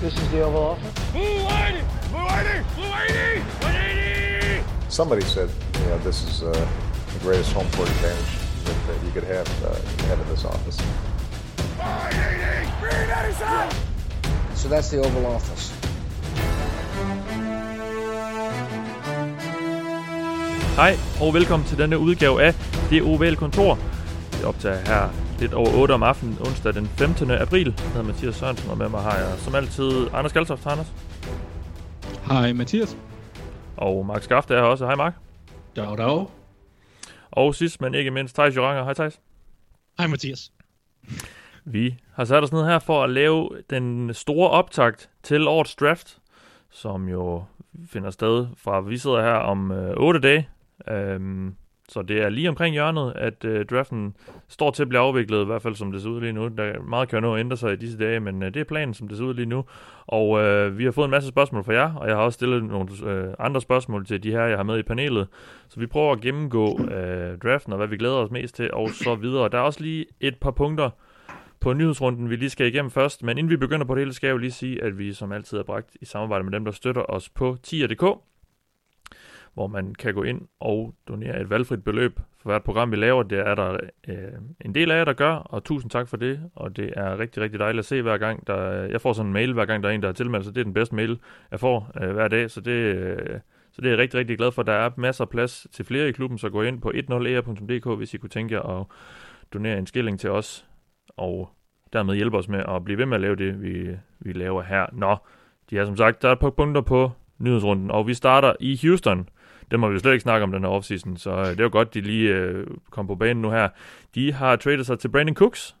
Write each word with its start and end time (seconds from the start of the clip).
This 0.00 0.12
is 0.12 0.30
the 0.30 0.42
Oval 0.42 0.62
Office. 0.62 1.12
Blue 1.12 1.22
180! 1.22 1.80
Blue 2.10 2.18
180! 2.18 2.74
Blue 2.74 2.84
180! 2.84 3.40
180! 3.64 4.64
Somebody 4.90 5.22
said, 5.22 5.48
you 5.80 5.86
know, 5.86 5.98
this 5.98 6.22
is 6.22 6.42
uh, 6.42 6.52
the 6.52 7.18
greatest 7.20 7.52
home 7.54 7.66
court 7.72 7.88
advantage 7.88 8.36
that, 8.64 8.76
that 8.88 9.02
you 9.06 9.10
could 9.12 9.24
have, 9.24 9.48
uh, 9.64 9.74
have 10.08 10.20
in 10.20 10.28
this 10.28 10.44
office. 10.44 10.78
180! 11.80 12.76
Green 12.78 13.08
So 14.54 14.68
that's 14.68 14.90
the 14.90 14.98
Oval 14.98 15.26
Office. 15.26 15.72
Hej 20.76 20.96
og 21.20 21.34
velkommen 21.34 21.68
til 21.68 21.78
denne 21.78 21.98
udgave 21.98 22.42
af 22.42 22.54
Det 22.90 23.02
Ovale 23.02 23.36
Kontor. 23.36 23.78
Vi 24.32 24.44
optager 24.44 24.76
her 24.86 25.25
lidt 25.40 25.54
over 25.54 25.80
8 25.80 25.92
om 25.92 26.02
aftenen, 26.02 26.38
onsdag 26.40 26.74
den 26.74 26.86
15. 26.86 27.30
april. 27.30 27.74
Jeg 27.78 27.86
hedder 27.86 28.02
Mathias 28.02 28.34
Sørensen, 28.34 28.70
og 28.70 28.78
med 28.78 28.88
mig 28.88 29.02
har 29.02 29.18
jeg 29.18 29.38
som 29.38 29.54
altid 29.54 30.08
Anders 30.12 30.32
Galtoft. 30.32 30.64
Hej, 30.64 30.72
Anders. 30.72 30.92
Hej 32.26 32.52
Mathias. 32.52 32.96
Og 33.76 34.06
Mark 34.06 34.22
Skaft 34.22 34.50
er 34.50 34.54
her 34.54 34.62
også. 34.62 34.86
Hej 34.86 34.94
Mark. 34.94 35.14
Dag, 35.76 35.98
dag. 35.98 36.26
Og 37.30 37.54
sidst, 37.54 37.80
men 37.80 37.94
ikke 37.94 38.10
mindst, 38.10 38.34
Thijs 38.34 38.56
Joranger. 38.56 38.84
Hej 38.84 38.94
Thijs. 38.94 39.20
Hej 39.98 40.06
Mathias. 40.06 40.52
Vi 41.64 41.94
har 42.12 42.24
sat 42.24 42.42
os 42.42 42.52
ned 42.52 42.64
her 42.64 42.78
for 42.78 43.04
at 43.04 43.10
lave 43.10 43.48
den 43.70 44.14
store 44.14 44.50
optakt 44.50 45.10
til 45.22 45.48
årets 45.48 45.74
draft, 45.74 46.18
som 46.70 47.08
jo 47.08 47.44
finder 47.88 48.10
sted 48.10 48.46
fra, 48.56 48.80
vi 48.80 48.98
sidder 48.98 49.22
her 49.22 49.34
om 49.34 49.70
øh, 49.70 49.94
8 49.96 50.20
dage. 50.20 50.48
Øhm, 50.88 51.54
så 51.88 52.02
det 52.02 52.22
er 52.22 52.28
lige 52.28 52.48
omkring 52.48 52.72
hjørnet, 52.72 53.12
at 53.16 53.44
øh, 53.44 53.66
draften 53.66 54.16
står 54.48 54.70
til 54.70 54.82
at 54.82 54.88
blive 54.88 55.00
afviklet, 55.00 55.42
i 55.42 55.44
hvert 55.44 55.62
fald 55.62 55.74
som 55.74 55.92
det 55.92 56.02
ser 56.02 56.08
ud 56.08 56.20
lige 56.20 56.32
nu. 56.32 56.48
Der 56.48 56.64
er 56.64 56.82
meget 56.82 57.08
kan 57.08 57.16
jo 57.16 57.20
nå 57.20 57.34
at 57.34 57.40
ændre 57.40 57.56
sig 57.56 57.72
i 57.72 57.76
disse 57.76 57.98
dage, 57.98 58.20
men 58.20 58.42
øh, 58.42 58.54
det 58.54 58.60
er 58.60 58.64
planen, 58.64 58.94
som 58.94 59.08
det 59.08 59.18
ser 59.18 59.24
ud 59.24 59.34
lige 59.34 59.46
nu. 59.46 59.64
Og 60.06 60.40
øh, 60.40 60.78
vi 60.78 60.84
har 60.84 60.92
fået 60.92 61.04
en 61.04 61.10
masse 61.10 61.28
spørgsmål 61.28 61.64
fra 61.64 61.72
jer, 61.72 61.94
og 61.94 62.08
jeg 62.08 62.16
har 62.16 62.22
også 62.22 62.36
stillet 62.36 62.64
nogle 62.64 62.88
øh, 63.04 63.34
andre 63.38 63.60
spørgsmål 63.60 64.06
til 64.06 64.22
de 64.22 64.30
her, 64.30 64.42
jeg 64.42 64.56
har 64.56 64.64
med 64.64 64.78
i 64.78 64.82
panelet. 64.82 65.26
Så 65.68 65.80
vi 65.80 65.86
prøver 65.86 66.12
at 66.12 66.20
gennemgå 66.20 66.80
øh, 66.82 67.38
draften 67.38 67.72
og 67.72 67.76
hvad 67.76 67.88
vi 67.88 67.96
glæder 67.96 68.14
os 68.16 68.30
mest 68.30 68.54
til, 68.54 68.70
og 68.72 68.90
så 68.90 69.14
videre. 69.14 69.48
Der 69.48 69.58
er 69.58 69.62
også 69.62 69.80
lige 69.80 70.06
et 70.20 70.36
par 70.40 70.50
punkter 70.50 70.90
på 71.60 71.72
nyhedsrunden, 71.72 72.30
vi 72.30 72.36
lige 72.36 72.50
skal 72.50 72.66
igennem 72.66 72.90
først. 72.90 73.22
Men 73.22 73.38
inden 73.38 73.50
vi 73.50 73.56
begynder 73.56 73.86
på 73.86 73.94
det 73.94 74.00
hele, 74.00 74.12
skal 74.12 74.26
jeg 74.26 74.32
jo 74.32 74.38
lige 74.38 74.50
sige, 74.50 74.82
at 74.82 74.98
vi 74.98 75.12
som 75.12 75.32
altid 75.32 75.58
er 75.58 75.62
bragt 75.62 75.96
i 76.00 76.04
samarbejde 76.04 76.44
med 76.44 76.52
dem, 76.52 76.64
der 76.64 76.72
støtter 76.72 77.02
os 77.08 77.28
på 77.28 77.56
tier.dk 77.62 78.04
hvor 79.56 79.66
man 79.66 79.94
kan 79.94 80.14
gå 80.14 80.22
ind 80.22 80.40
og 80.60 80.94
donere 81.08 81.40
et 81.40 81.50
valgfrit 81.50 81.84
beløb 81.84 82.20
for 82.42 82.50
hvert 82.50 82.62
program, 82.62 82.90
vi 82.90 82.96
laver. 82.96 83.22
Det 83.22 83.38
er 83.38 83.54
der 83.54 83.76
øh, 84.08 84.16
en 84.60 84.74
del 84.74 84.90
af 84.90 84.98
jer, 84.98 85.04
der 85.04 85.12
gør, 85.12 85.32
og 85.32 85.64
tusind 85.64 85.90
tak 85.90 86.08
for 86.08 86.16
det. 86.16 86.50
Og 86.54 86.76
det 86.76 86.92
er 86.96 87.18
rigtig, 87.18 87.42
rigtig 87.42 87.60
dejligt 87.60 87.78
at 87.78 87.84
se 87.84 88.02
hver 88.02 88.18
gang. 88.18 88.46
Der, 88.46 88.70
jeg 88.70 89.00
får 89.00 89.12
sådan 89.12 89.26
en 89.26 89.32
mail, 89.32 89.52
hver 89.52 89.64
gang 89.64 89.82
der 89.82 89.88
er 89.88 89.92
en, 89.92 90.02
der 90.02 90.08
har 90.08 90.12
tilmeldt 90.12 90.44
sig. 90.44 90.54
Det 90.54 90.60
er 90.60 90.64
den 90.64 90.74
bedste 90.74 90.94
mail, 90.94 91.20
jeg 91.50 91.60
får 91.60 91.90
øh, 92.02 92.10
hver 92.10 92.28
dag, 92.28 92.50
så 92.50 92.60
det, 92.60 92.70
øh, 92.70 93.40
så 93.72 93.80
det 93.80 93.86
er 93.86 93.90
jeg 93.90 93.98
rigtig, 93.98 94.20
rigtig 94.20 94.38
glad 94.38 94.52
for. 94.52 94.62
Der 94.62 94.72
er 94.72 94.90
masser 94.96 95.24
af 95.24 95.28
plads 95.28 95.66
til 95.72 95.84
flere 95.84 96.08
i 96.08 96.12
klubben, 96.12 96.38
så 96.38 96.50
gå 96.50 96.62
ind 96.62 96.80
på 96.80 96.92
10er.dk, 96.94 97.86
e 97.86 97.94
hvis 97.94 98.14
I 98.14 98.16
kunne 98.16 98.30
tænke 98.30 98.54
jer 98.54 98.80
at 98.80 98.86
donere 99.54 99.78
en 99.78 99.86
skilling 99.86 100.20
til 100.20 100.30
os, 100.30 100.66
og 101.16 101.50
dermed 101.92 102.14
hjælpe 102.14 102.36
os 102.36 102.48
med 102.48 102.62
at 102.68 102.84
blive 102.84 102.98
ved 102.98 103.06
med 103.06 103.14
at 103.14 103.20
lave 103.20 103.36
det, 103.36 103.62
vi, 103.62 103.96
vi 104.20 104.32
laver 104.32 104.62
her. 104.62 104.86
Nå, 104.92 105.16
de 105.70 105.76
har 105.76 105.84
som 105.84 105.96
sagt, 105.96 106.22
der 106.22 106.28
er 106.28 106.32
et 106.32 106.38
par 106.38 106.50
punkter 106.50 106.80
på 106.80 107.10
nyhedsrunden, 107.38 107.90
og 107.90 108.06
vi 108.06 108.14
starter 108.14 108.52
i 108.60 108.78
Houston, 108.82 109.28
det 109.70 109.80
må 109.80 109.88
vi 109.88 109.92
jo 109.92 109.98
slet 109.98 110.12
ikke 110.12 110.22
snakke 110.22 110.44
om 110.44 110.52
den 110.52 110.62
her 110.62 110.68
offseason, 110.68 111.16
så 111.16 111.30
øh, 111.30 111.46
det 111.46 111.62
var 111.62 111.68
godt, 111.68 111.94
de 111.94 112.00
lige 112.00 112.34
øh, 112.34 112.66
kom 112.90 113.06
på 113.06 113.14
banen 113.14 113.42
nu 113.42 113.50
her. 113.50 113.68
De 114.14 114.32
har 114.32 114.56
tradet 114.56 114.86
sig 114.86 114.98
til 114.98 115.08
Brandon 115.08 115.34
Cooks 115.34 115.76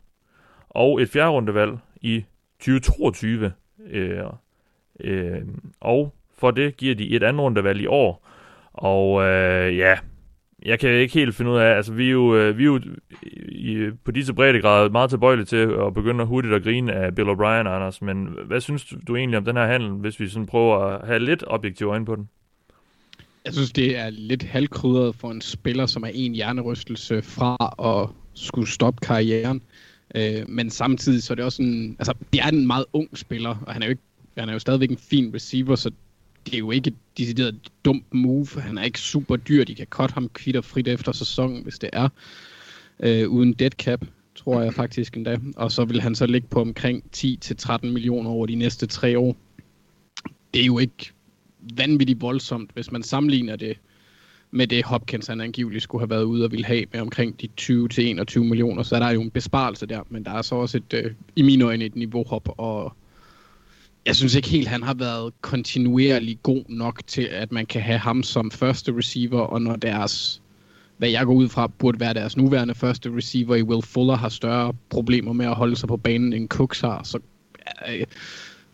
og 0.70 1.02
et 1.02 1.08
fjerde 1.08 1.30
rundevalg 1.30 1.78
i 2.00 2.24
2022. 2.58 3.52
Øh, 3.90 4.18
øh, 5.00 5.42
og 5.80 6.14
for 6.38 6.50
det 6.50 6.76
giver 6.76 6.94
de 6.94 7.10
et 7.10 7.22
andet 7.22 7.42
rundevalg 7.42 7.80
i 7.80 7.86
år. 7.86 8.26
Og 8.72 9.22
øh, 9.22 9.76
ja, 9.76 9.98
jeg 10.64 10.78
kan 10.78 10.90
ikke 10.90 11.14
helt 11.14 11.34
finde 11.34 11.50
ud 11.50 11.56
af, 11.56 11.76
altså 11.76 11.92
vi 11.92 12.06
er 12.06 12.10
jo, 12.10 12.36
øh, 12.36 12.58
vi 12.58 12.62
er 12.62 12.66
jo 12.66 12.80
i, 13.48 13.90
på 14.04 14.10
disse 14.10 14.34
breddegrader 14.34 14.90
meget 14.90 15.10
tilbøjelige 15.10 15.46
til 15.46 15.56
at 15.56 15.94
begynde 15.94 16.22
at 16.22 16.28
hurtigt 16.28 16.54
at 16.54 16.62
grine 16.62 16.92
af 16.92 17.14
Bill 17.14 17.28
O'Brien, 17.28 17.68
Anders, 17.68 18.02
men 18.02 18.28
hvad 18.46 18.60
synes 18.60 18.94
du 19.08 19.16
egentlig 19.16 19.38
om 19.38 19.44
den 19.44 19.56
her 19.56 19.66
handel, 19.66 19.90
hvis 19.90 20.20
vi 20.20 20.28
sådan 20.28 20.46
prøver 20.46 20.78
at 20.78 21.06
have 21.06 21.18
lidt 21.18 21.44
objektiv 21.46 21.86
øjne 21.86 22.04
på 22.04 22.16
den? 22.16 22.28
Jeg 23.46 23.54
synes, 23.54 23.72
det 23.72 23.96
er 23.96 24.10
lidt 24.10 24.42
halvkrydret 24.42 25.14
for 25.14 25.30
en 25.30 25.40
spiller, 25.40 25.86
som 25.86 26.02
er 26.02 26.10
en 26.14 26.32
hjernerystelse 26.32 27.22
fra 27.22 27.74
at 27.78 28.08
skulle 28.34 28.68
stoppe 28.68 29.06
karrieren. 29.06 29.62
Øh, 30.14 30.48
men 30.48 30.70
samtidig 30.70 31.22
så 31.22 31.32
er 31.32 31.34
det 31.34 31.44
også 31.44 31.62
en... 31.62 31.96
Altså, 31.98 32.14
det 32.32 32.40
er 32.40 32.48
en 32.48 32.66
meget 32.66 32.84
ung 32.92 33.18
spiller, 33.18 33.64
og 33.66 33.72
han 33.72 33.82
er 33.82 33.86
jo, 33.86 33.90
ikke, 33.90 34.02
han 34.38 34.48
er 34.48 34.52
jo 34.52 34.58
stadigvæk 34.58 34.90
en 34.90 34.98
fin 34.98 35.34
receiver, 35.34 35.76
så 35.76 35.90
det 36.46 36.54
er 36.54 36.58
jo 36.58 36.70
ikke 36.70 36.88
et 36.88 36.96
decideret 37.18 37.58
dumt 37.84 38.14
move. 38.14 38.46
Han 38.58 38.78
er 38.78 38.82
ikke 38.82 39.00
super 39.00 39.36
dyr. 39.36 39.64
De 39.64 39.74
kan 39.74 39.86
cut 39.86 40.10
ham 40.10 40.28
kvitter 40.28 40.60
frit 40.60 40.88
efter 40.88 41.12
sæsonen, 41.12 41.62
hvis 41.62 41.78
det 41.78 41.90
er. 41.92 42.08
Øh, 43.00 43.28
uden 43.28 43.52
dead 43.52 43.70
cap, 43.70 44.04
tror 44.34 44.62
jeg 44.62 44.74
faktisk 44.74 45.16
endda. 45.16 45.38
Og 45.56 45.72
så 45.72 45.84
vil 45.84 46.00
han 46.00 46.14
så 46.14 46.26
ligge 46.26 46.48
på 46.48 46.60
omkring 46.60 47.04
10-13 47.16 47.86
millioner 47.86 48.30
over 48.30 48.46
de 48.46 48.54
næste 48.54 48.86
tre 48.86 49.18
år. 49.18 49.36
Det 50.54 50.62
er 50.62 50.66
jo 50.66 50.78
ikke 50.78 51.12
vanvittigt 51.74 52.20
voldsomt, 52.20 52.70
hvis 52.74 52.92
man 52.92 53.02
sammenligner 53.02 53.56
det 53.56 53.76
med 54.50 54.66
det 54.66 54.84
Hopkins 54.84 55.26
han 55.26 55.40
angiveligt 55.40 55.82
skulle 55.82 56.02
have 56.02 56.10
været 56.10 56.22
ude 56.22 56.44
og 56.44 56.50
ville 56.50 56.66
have 56.66 56.84
med 56.92 57.00
omkring 57.00 57.40
de 57.40 57.48
20-21 57.60 58.38
millioner, 58.38 58.82
så 58.82 58.94
er 58.94 59.00
der 59.00 59.10
jo 59.10 59.22
en 59.22 59.30
besparelse 59.30 59.86
der, 59.86 60.00
men 60.08 60.24
der 60.24 60.30
er 60.30 60.42
så 60.42 60.54
også 60.54 60.76
et, 60.76 60.94
øh, 60.94 61.12
i 61.36 61.42
mine 61.42 61.64
øjne 61.64 61.84
et 61.84 61.96
niveauhop, 61.96 62.48
og 62.58 62.96
jeg 64.06 64.16
synes 64.16 64.34
ikke 64.34 64.48
helt, 64.48 64.68
han 64.68 64.82
har 64.82 64.94
været 64.94 65.32
kontinuerligt 65.40 66.42
god 66.42 66.64
nok 66.68 67.00
til, 67.06 67.22
at 67.22 67.52
man 67.52 67.66
kan 67.66 67.82
have 67.82 67.98
ham 67.98 68.22
som 68.22 68.50
første 68.50 68.96
receiver, 68.96 69.40
og 69.40 69.62
når 69.62 69.76
deres, 69.76 70.42
hvad 70.96 71.08
jeg 71.08 71.26
går 71.26 71.34
ud 71.34 71.48
fra, 71.48 71.66
burde 71.66 72.00
være 72.00 72.14
deres 72.14 72.36
nuværende 72.36 72.74
første 72.74 73.16
receiver 73.16 73.54
i 73.54 73.62
Will 73.62 73.82
Fuller, 73.82 74.16
har 74.16 74.28
større 74.28 74.74
problemer 74.90 75.32
med 75.32 75.46
at 75.46 75.54
holde 75.54 75.76
sig 75.76 75.88
på 75.88 75.96
banen, 75.96 76.32
end 76.32 76.48
Cooks 76.48 76.80
har, 76.80 77.02
så 77.02 77.18
øh, 77.88 78.06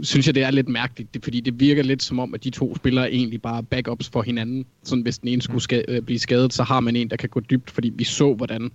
synes 0.00 0.26
jeg, 0.26 0.34
det 0.34 0.42
er 0.42 0.50
lidt 0.50 0.68
mærkeligt, 0.68 1.14
det, 1.14 1.24
fordi 1.24 1.40
det 1.40 1.60
virker 1.60 1.82
lidt 1.82 2.02
som 2.02 2.18
om, 2.18 2.34
at 2.34 2.44
de 2.44 2.50
to 2.50 2.76
spillere 2.76 3.12
egentlig 3.12 3.42
bare 3.42 3.58
er 3.58 3.62
backups 3.62 4.08
for 4.08 4.22
hinanden. 4.22 4.66
Sådan 4.82 5.02
hvis 5.02 5.18
den 5.18 5.28
ene 5.28 5.42
skulle 5.42 5.62
ska- 5.62 5.84
øh, 5.88 6.02
blive 6.02 6.18
skadet, 6.18 6.52
så 6.52 6.62
har 6.62 6.80
man 6.80 6.96
en, 6.96 7.10
der 7.10 7.16
kan 7.16 7.28
gå 7.28 7.40
dybt, 7.40 7.70
fordi 7.70 7.92
vi 7.94 8.04
så, 8.04 8.34
hvordan 8.34 8.72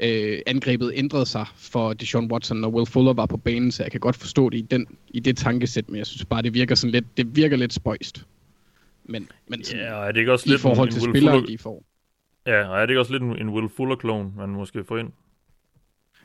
øh, 0.00 0.38
angrebet 0.46 0.92
ændrede 0.94 1.26
sig 1.26 1.46
for 1.56 1.92
Deshaun 1.92 2.32
Watson, 2.32 2.56
når 2.56 2.68
Will 2.68 2.86
Fuller 2.86 3.12
var 3.12 3.26
på 3.26 3.36
banen, 3.36 3.72
så 3.72 3.82
jeg 3.82 3.90
kan 3.90 4.00
godt 4.00 4.16
forstå 4.16 4.50
det 4.50 4.58
i, 4.58 4.62
den, 4.62 4.86
i 5.08 5.20
det 5.20 5.36
tankesæt, 5.36 5.88
men 5.88 5.98
jeg 5.98 6.06
synes 6.06 6.24
bare, 6.24 6.42
det 6.42 6.54
virker 6.54 6.74
sådan 6.74 6.92
lidt, 6.92 7.16
det 7.16 7.36
virker 7.36 7.56
lidt 7.56 7.72
spøjst. 7.72 8.24
Men, 9.04 9.28
men 9.48 9.64
sådan, 9.64 9.80
ja, 9.80 9.86
er 9.92 10.12
det 10.12 10.20
ikke 10.20 10.32
også 10.32 10.44
i 10.46 10.50
lidt 10.50 10.60
forhold 10.60 10.90
til 10.90 11.02
spillere, 11.02 11.34
Fuller... 11.34 11.46
de 11.46 11.58
får. 11.58 11.84
Ja, 12.46 12.68
og 12.68 12.76
er 12.76 12.80
det 12.80 12.90
ikke 12.90 13.00
også 13.00 13.12
lidt 13.12 13.22
en, 13.22 13.38
en 13.38 13.48
Will 13.48 13.68
Fuller-klon, 13.76 14.32
man 14.36 14.48
måske 14.48 14.84
får 14.84 14.98
ind? 14.98 15.08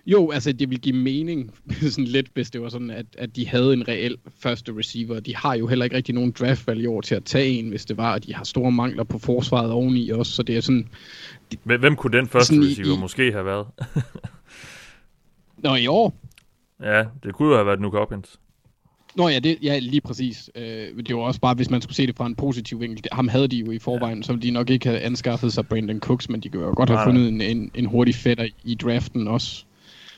Jo, 0.07 0.31
altså 0.31 0.51
det 0.53 0.69
vil 0.69 0.79
give 0.79 0.95
mening 0.95 1.51
sådan 1.90 2.03
lidt, 2.06 2.28
hvis 2.34 2.51
det 2.51 2.62
var 2.62 2.69
sådan, 2.69 2.90
at, 2.91 3.06
at 3.18 3.35
de 3.35 3.47
havde 3.47 3.73
en 3.73 3.88
reel 3.88 4.18
første 4.40 4.73
receiver. 4.78 5.19
De 5.19 5.35
har 5.35 5.56
jo 5.56 5.68
heller 5.68 5.85
ikke 5.85 5.95
rigtig 5.95 6.16
nogen 6.16 6.31
draftvalg 6.31 6.81
i 6.81 6.85
år 6.85 7.01
til 7.01 7.16
at 7.16 7.23
tage 7.23 7.50
en, 7.50 7.69
hvis 7.69 7.85
det 7.85 7.97
var, 7.97 8.13
at 8.13 8.25
de 8.25 8.34
har 8.35 8.44
store 8.44 8.72
mangler 8.72 9.03
på 9.03 9.19
forsvaret 9.19 9.72
oveni 9.72 10.09
også, 10.09 10.31
så 10.31 10.44
det 10.44 10.57
er 10.57 10.62
sådan... 10.62 10.88
Hvem, 11.63 11.79
hvem 11.79 11.95
kunne 11.95 12.18
den 12.18 12.28
første 12.28 12.59
receiver 12.62 12.97
i- 12.97 13.00
måske 13.00 13.31
have 13.31 13.45
været? 13.45 13.66
Nå, 15.63 15.75
i 15.75 15.88
år? 15.88 16.13
ja, 16.84 17.03
det 17.24 17.34
kunne 17.34 17.50
jo 17.50 17.56
have 17.56 17.66
været 17.66 17.79
Nuke 17.81 17.97
Hopkins. 17.97 18.39
Nå 19.16 19.28
ja, 19.28 19.39
det, 19.39 19.57
ja 19.63 19.79
lige 19.79 20.01
præcis. 20.01 20.50
Øh, 20.56 20.63
det 21.07 21.16
var 21.16 21.22
også 21.22 21.39
bare, 21.39 21.53
hvis 21.56 21.69
man 21.69 21.81
skulle 21.81 21.95
se 21.95 22.07
det 22.07 22.16
fra 22.18 22.25
en 22.25 22.35
positiv 22.35 22.81
vinkel. 22.81 23.03
Det, 23.03 23.07
ham 23.12 23.28
havde 23.28 23.47
de 23.47 23.57
jo 23.57 23.72
i 23.72 23.79
forvejen, 23.79 24.18
ja. 24.18 24.24
så 24.24 24.34
ville 24.34 24.47
de 24.47 24.51
nok 24.51 24.69
ikke 24.69 24.88
have 24.88 25.00
anskaffet 25.00 25.53
sig 25.53 25.68
Brandon 25.68 26.00
Cooks, 26.00 26.29
men 26.29 26.39
de 26.41 26.50
kunne 26.50 26.63
jo 26.66 26.74
godt 26.75 26.89
have 26.89 26.95
Nej, 26.97 27.06
nej. 27.06 27.13
fundet 27.13 27.28
en, 27.50 27.57
en, 27.57 27.72
en 27.75 27.85
hurtig 27.85 28.16
fætter 28.16 28.47
i 28.63 28.75
draften 28.75 29.28
også, 29.28 29.66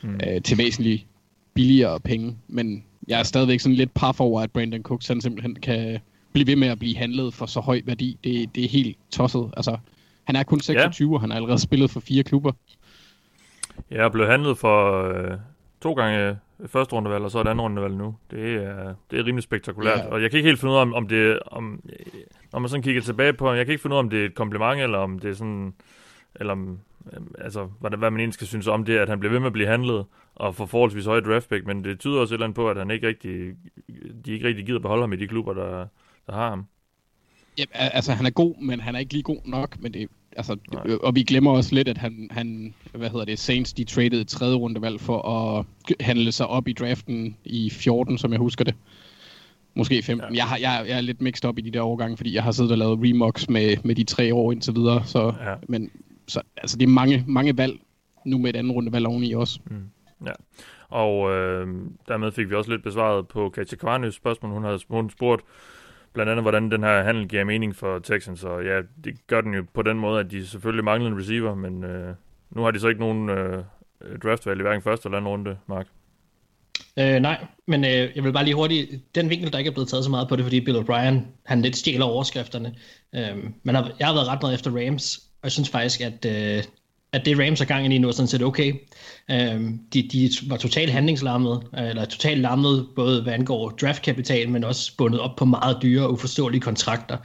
Mm. 0.02 0.20
øh, 0.28 0.42
til 0.42 0.58
væsentligt 0.58 1.06
billigere 1.54 2.00
penge. 2.00 2.36
Men 2.48 2.84
jeg 3.08 3.18
er 3.18 3.22
stadigvæk 3.22 3.60
sådan 3.60 3.76
lidt 3.76 3.94
paf 3.94 4.20
over, 4.20 4.40
at 4.40 4.50
Brandon 4.50 4.82
Cooks 4.82 5.08
han 5.08 5.20
simpelthen 5.20 5.54
kan 5.54 6.00
blive 6.32 6.46
ved 6.46 6.56
med 6.56 6.68
at 6.68 6.78
blive 6.78 6.96
handlet 6.96 7.34
for 7.34 7.46
så 7.46 7.60
høj 7.60 7.80
værdi. 7.84 8.18
Det, 8.24 8.54
det 8.54 8.64
er 8.64 8.68
helt 8.68 8.96
tosset. 9.10 9.50
Altså, 9.56 9.76
han 10.24 10.36
er 10.36 10.42
kun 10.42 10.60
26, 10.60 11.10
ja. 11.10 11.14
og 11.14 11.20
han 11.20 11.30
har 11.30 11.36
allerede 11.36 11.58
spillet 11.58 11.90
for 11.90 12.00
fire 12.00 12.22
klubber. 12.22 12.52
Jeg 13.90 14.12
blev 14.12 14.26
handlet 14.26 14.58
for 14.58 15.02
øh, 15.08 15.36
to 15.82 15.92
gange 15.92 16.36
første 16.66 16.94
rundevalg, 16.96 17.24
og 17.24 17.30
så 17.30 17.40
et 17.40 17.48
andet 17.48 17.62
rundevalg 17.62 17.94
nu. 17.94 18.16
Det 18.30 18.54
er, 18.54 18.94
det 19.10 19.18
er 19.18 19.26
rimelig 19.26 19.42
spektakulært. 19.42 19.98
Ja. 19.98 20.06
Og 20.06 20.22
jeg 20.22 20.30
kan 20.30 20.36
ikke 20.38 20.48
helt 20.48 20.60
finde 20.60 20.72
ud 20.72 20.76
af, 20.76 20.82
om, 20.82 20.94
om 20.94 21.08
det 21.08 21.38
om, 21.46 21.80
når 22.52 22.58
man 22.58 22.68
sådan 22.68 22.82
kigger 22.82 23.02
tilbage 23.02 23.32
på, 23.32 23.52
jeg 23.52 23.66
kan 23.66 23.72
ikke 23.72 23.82
finde 23.82 23.94
ud 23.94 23.98
af, 23.98 24.02
om 24.02 24.10
det 24.10 24.20
er 24.20 24.26
et 24.26 24.34
kompliment, 24.34 24.80
eller 24.80 24.98
om 24.98 25.18
det 25.18 25.30
er 25.30 25.34
sådan, 25.34 25.74
eller 26.34 26.52
om, 26.52 26.78
altså, 27.38 27.68
hvad, 27.80 27.90
hvad 27.90 28.10
man 28.10 28.20
egentlig 28.20 28.34
skal 28.34 28.46
synes 28.46 28.66
om 28.66 28.84
det, 28.84 28.96
at 28.98 29.08
han 29.08 29.20
bliver 29.20 29.32
ved 29.32 29.40
med 29.40 29.46
at 29.46 29.52
blive 29.52 29.68
handlet, 29.68 30.04
og 30.34 30.54
får 30.54 30.66
forholdsvis 30.66 31.04
høje 31.04 31.20
draftback, 31.20 31.66
men 31.66 31.84
det 31.84 31.98
tyder 32.00 32.20
også 32.20 32.34
et 32.34 32.36
eller 32.36 32.46
andet 32.46 32.56
på, 32.56 32.70
at 32.70 32.76
han 32.76 32.90
ikke 32.90 33.06
rigtig, 33.06 33.54
de 34.26 34.32
ikke 34.32 34.48
rigtig 34.48 34.66
gider 34.66 34.78
beholde 34.78 35.02
ham 35.02 35.12
i 35.12 35.16
de 35.16 35.26
klubber, 35.26 35.52
der, 35.54 35.86
der 36.26 36.32
har 36.32 36.48
ham. 36.50 36.66
Ja, 37.58 37.64
al- 37.72 37.90
altså 37.94 38.12
han 38.12 38.26
er 38.26 38.30
god, 38.30 38.62
men 38.62 38.80
han 38.80 38.94
er 38.94 38.98
ikke 38.98 39.12
lige 39.12 39.22
god 39.22 39.40
nok, 39.44 39.80
men 39.80 39.94
det, 39.94 40.08
altså, 40.36 40.56
Nej. 40.72 40.82
øh, 40.86 40.98
og 41.02 41.14
vi 41.14 41.22
glemmer 41.22 41.50
også 41.50 41.74
lidt, 41.74 41.88
at 41.88 41.98
han, 41.98 42.28
han, 42.30 42.74
hvad 42.94 43.10
hedder 43.10 43.24
det, 43.24 43.38
Saints, 43.38 43.72
de 43.72 43.84
traded 43.84 44.24
tredje 44.24 44.56
rundevalg 44.56 45.00
for 45.00 45.28
at 45.28 45.66
handle 46.00 46.32
sig 46.32 46.46
op 46.46 46.68
i 46.68 46.72
draften 46.72 47.36
i 47.44 47.70
14, 47.70 48.18
som 48.18 48.32
jeg 48.32 48.38
husker 48.38 48.64
det. 48.64 48.74
Måske 49.74 50.02
15. 50.02 50.34
Ja. 50.34 50.36
Jeg, 50.36 50.48
har, 50.48 50.56
jeg, 50.56 50.84
jeg 50.88 50.96
er 50.96 51.00
lidt 51.00 51.20
mixed 51.20 51.44
op 51.44 51.58
i 51.58 51.62
de 51.62 51.70
der 51.70 51.80
overgange, 51.80 52.16
fordi 52.16 52.34
jeg 52.34 52.42
har 52.42 52.52
siddet 52.52 52.72
og 52.72 52.78
lavet 52.78 52.98
remux 53.02 53.48
med, 53.48 53.76
med 53.84 53.94
de 53.94 54.04
tre 54.04 54.34
år 54.34 54.52
indtil 54.52 54.74
videre. 54.74 55.02
Så, 55.06 55.32
ja. 55.40 55.54
Men 55.68 55.90
så, 56.30 56.42
altså, 56.56 56.76
det 56.76 56.86
er 56.86 56.90
mange, 56.90 57.24
mange 57.26 57.56
valg 57.56 57.80
nu 58.24 58.38
med 58.38 58.50
et 58.50 58.56
andet 58.56 58.76
runde 58.76 58.92
valg 58.92 59.06
oveni 59.06 59.32
også. 59.32 59.60
Mm. 59.70 60.26
Ja. 60.26 60.32
Og 60.88 61.30
øh, 61.32 61.66
dermed 62.08 62.32
fik 62.32 62.50
vi 62.50 62.54
også 62.54 62.70
lidt 62.70 62.82
besvaret 62.82 63.28
på 63.28 63.48
Katja 63.48 63.76
Kvarnøs 63.76 64.14
spørgsmål. 64.14 64.52
Hun 64.52 64.64
havde 64.64 64.80
hun 64.88 65.10
spurgt 65.10 65.42
blandt 66.12 66.30
andet, 66.30 66.44
hvordan 66.44 66.70
den 66.70 66.82
her 66.82 67.02
handel 67.02 67.28
giver 67.28 67.44
mening 67.44 67.76
for 67.76 67.98
Texans. 67.98 68.44
Og 68.44 68.64
ja, 68.64 68.80
det 69.04 69.26
gør 69.26 69.40
den 69.40 69.54
jo 69.54 69.64
på 69.74 69.82
den 69.82 69.98
måde, 69.98 70.20
at 70.20 70.30
de 70.30 70.46
selvfølgelig 70.46 70.84
mangler 70.84 71.10
en 71.10 71.18
receiver, 71.18 71.54
men 71.54 71.84
øh, 71.84 72.14
nu 72.50 72.62
har 72.62 72.70
de 72.70 72.80
så 72.80 72.88
ikke 72.88 73.00
nogen 73.00 73.28
øh, 73.28 73.64
draftvalg 74.22 74.60
i 74.60 74.62
hverken 74.62 74.82
første 74.82 75.06
eller 75.06 75.16
anden 75.16 75.28
runde, 75.28 75.56
Mark. 75.66 75.86
Øh, 76.98 77.20
nej, 77.20 77.46
men 77.66 77.84
øh, 77.84 77.90
jeg 77.90 78.24
vil 78.24 78.32
bare 78.32 78.44
lige 78.44 78.54
hurtigt, 78.54 79.14
den 79.14 79.30
vinkel, 79.30 79.52
der 79.52 79.58
ikke 79.58 79.68
er 79.68 79.72
blevet 79.72 79.88
taget 79.88 80.04
så 80.04 80.10
meget 80.10 80.28
på 80.28 80.36
det, 80.36 80.44
fordi 80.44 80.60
Bill 80.60 80.78
O'Brien, 80.78 81.14
han 81.46 81.62
lidt 81.62 81.76
stjæler 81.76 82.04
overskrifterne. 82.04 82.74
Øh, 83.14 83.36
men 83.62 83.74
jeg 83.98 84.06
har 84.06 84.14
været 84.14 84.28
ret 84.28 84.42
meget 84.42 84.54
efter 84.54 84.70
Rams, 84.70 85.29
og 85.42 85.44
jeg 85.44 85.52
synes 85.52 85.68
faktisk, 85.68 86.00
at, 86.00 86.24
øh, 86.24 86.64
at 87.12 87.24
det 87.24 87.38
Rams 87.38 87.60
er 87.60 87.64
gang 87.64 87.94
i 87.94 87.98
nu 87.98 88.08
er 88.08 88.12
sådan 88.12 88.28
set 88.28 88.42
okay. 88.42 88.74
Øh, 89.30 89.60
de, 89.94 90.08
de 90.12 90.30
var 90.46 90.56
totalt 90.56 90.90
handlingslammet, 90.90 91.62
eller 91.78 92.04
totalt 92.04 92.40
lammet, 92.40 92.86
både 92.96 93.22
hvad 93.22 93.32
angår 93.32 93.70
draftkapital, 93.70 94.48
men 94.48 94.64
også 94.64 94.92
bundet 94.98 95.20
op 95.20 95.36
på 95.36 95.44
meget 95.44 95.78
dyre 95.82 96.06
og 96.06 96.12
uforståelige 96.12 96.60
kontrakter. 96.60 97.16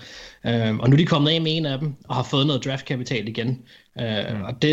Øh, 0.45 0.77
og 0.77 0.89
nu 0.89 0.93
er 0.93 0.97
de 0.97 1.05
kommet 1.05 1.31
af 1.31 1.41
med 1.41 1.57
en 1.57 1.65
af 1.65 1.79
dem, 1.79 1.93
og 2.07 2.15
har 2.15 2.23
fået 2.23 2.47
noget 2.47 2.65
draftkapital 2.65 3.27
igen. 3.27 3.61
Øh, 4.01 4.35
mm. 4.35 4.43
Og 4.43 4.61
det, 4.61 4.71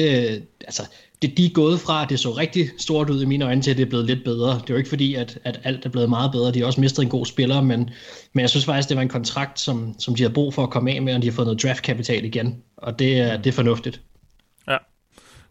altså, 0.60 0.82
det, 1.22 1.36
de 1.36 1.46
er 1.46 1.50
gået 1.50 1.80
fra, 1.80 2.04
det 2.04 2.20
så 2.20 2.30
rigtig 2.30 2.70
stort 2.78 3.10
ud 3.10 3.22
i 3.22 3.26
mine 3.26 3.44
øjne, 3.44 3.62
til 3.62 3.70
at 3.70 3.76
det 3.76 3.84
er 3.84 3.88
blevet 3.88 4.06
lidt 4.06 4.24
bedre. 4.24 4.54
Det 4.54 4.70
er 4.70 4.74
jo 4.74 4.76
ikke 4.76 4.88
fordi, 4.88 5.14
at, 5.14 5.38
at 5.44 5.60
alt 5.64 5.86
er 5.86 5.90
blevet 5.90 6.08
meget 6.08 6.32
bedre. 6.32 6.52
De 6.52 6.58
har 6.58 6.66
også 6.66 6.80
mistet 6.80 7.02
en 7.02 7.08
god 7.08 7.26
spiller, 7.26 7.60
men, 7.60 7.90
men 8.32 8.40
jeg 8.40 8.50
synes 8.50 8.64
faktisk, 8.64 8.88
det 8.88 8.96
var 8.96 9.02
en 9.02 9.08
kontrakt, 9.08 9.60
som, 9.60 9.94
som 9.98 10.14
de 10.14 10.22
har 10.22 10.30
brug 10.30 10.54
for 10.54 10.62
at 10.62 10.70
komme 10.70 10.90
af 10.90 11.02
med, 11.02 11.14
og 11.14 11.22
de 11.22 11.26
har 11.26 11.32
fået 11.32 11.46
noget 11.46 11.62
draftkapital 11.62 12.24
igen. 12.24 12.62
Og 12.76 12.98
det, 12.98 13.20
er, 13.20 13.36
det 13.36 13.46
er 13.46 13.52
fornuftigt. 13.52 14.00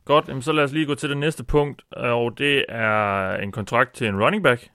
Godt. 0.05 0.27
Jamen, 0.27 0.41
så 0.41 0.51
lad 0.51 0.63
os 0.63 0.71
lige 0.71 0.85
gå 0.85 0.95
til 0.95 1.09
det 1.09 1.17
næste 1.17 1.43
punkt, 1.43 1.81
og 1.91 2.37
det 2.37 2.65
er 2.69 3.33
en 3.35 3.51
kontrakt 3.51 3.93
til 3.93 4.07
en 4.07 4.23
running 4.23 4.43
back. 4.43 4.69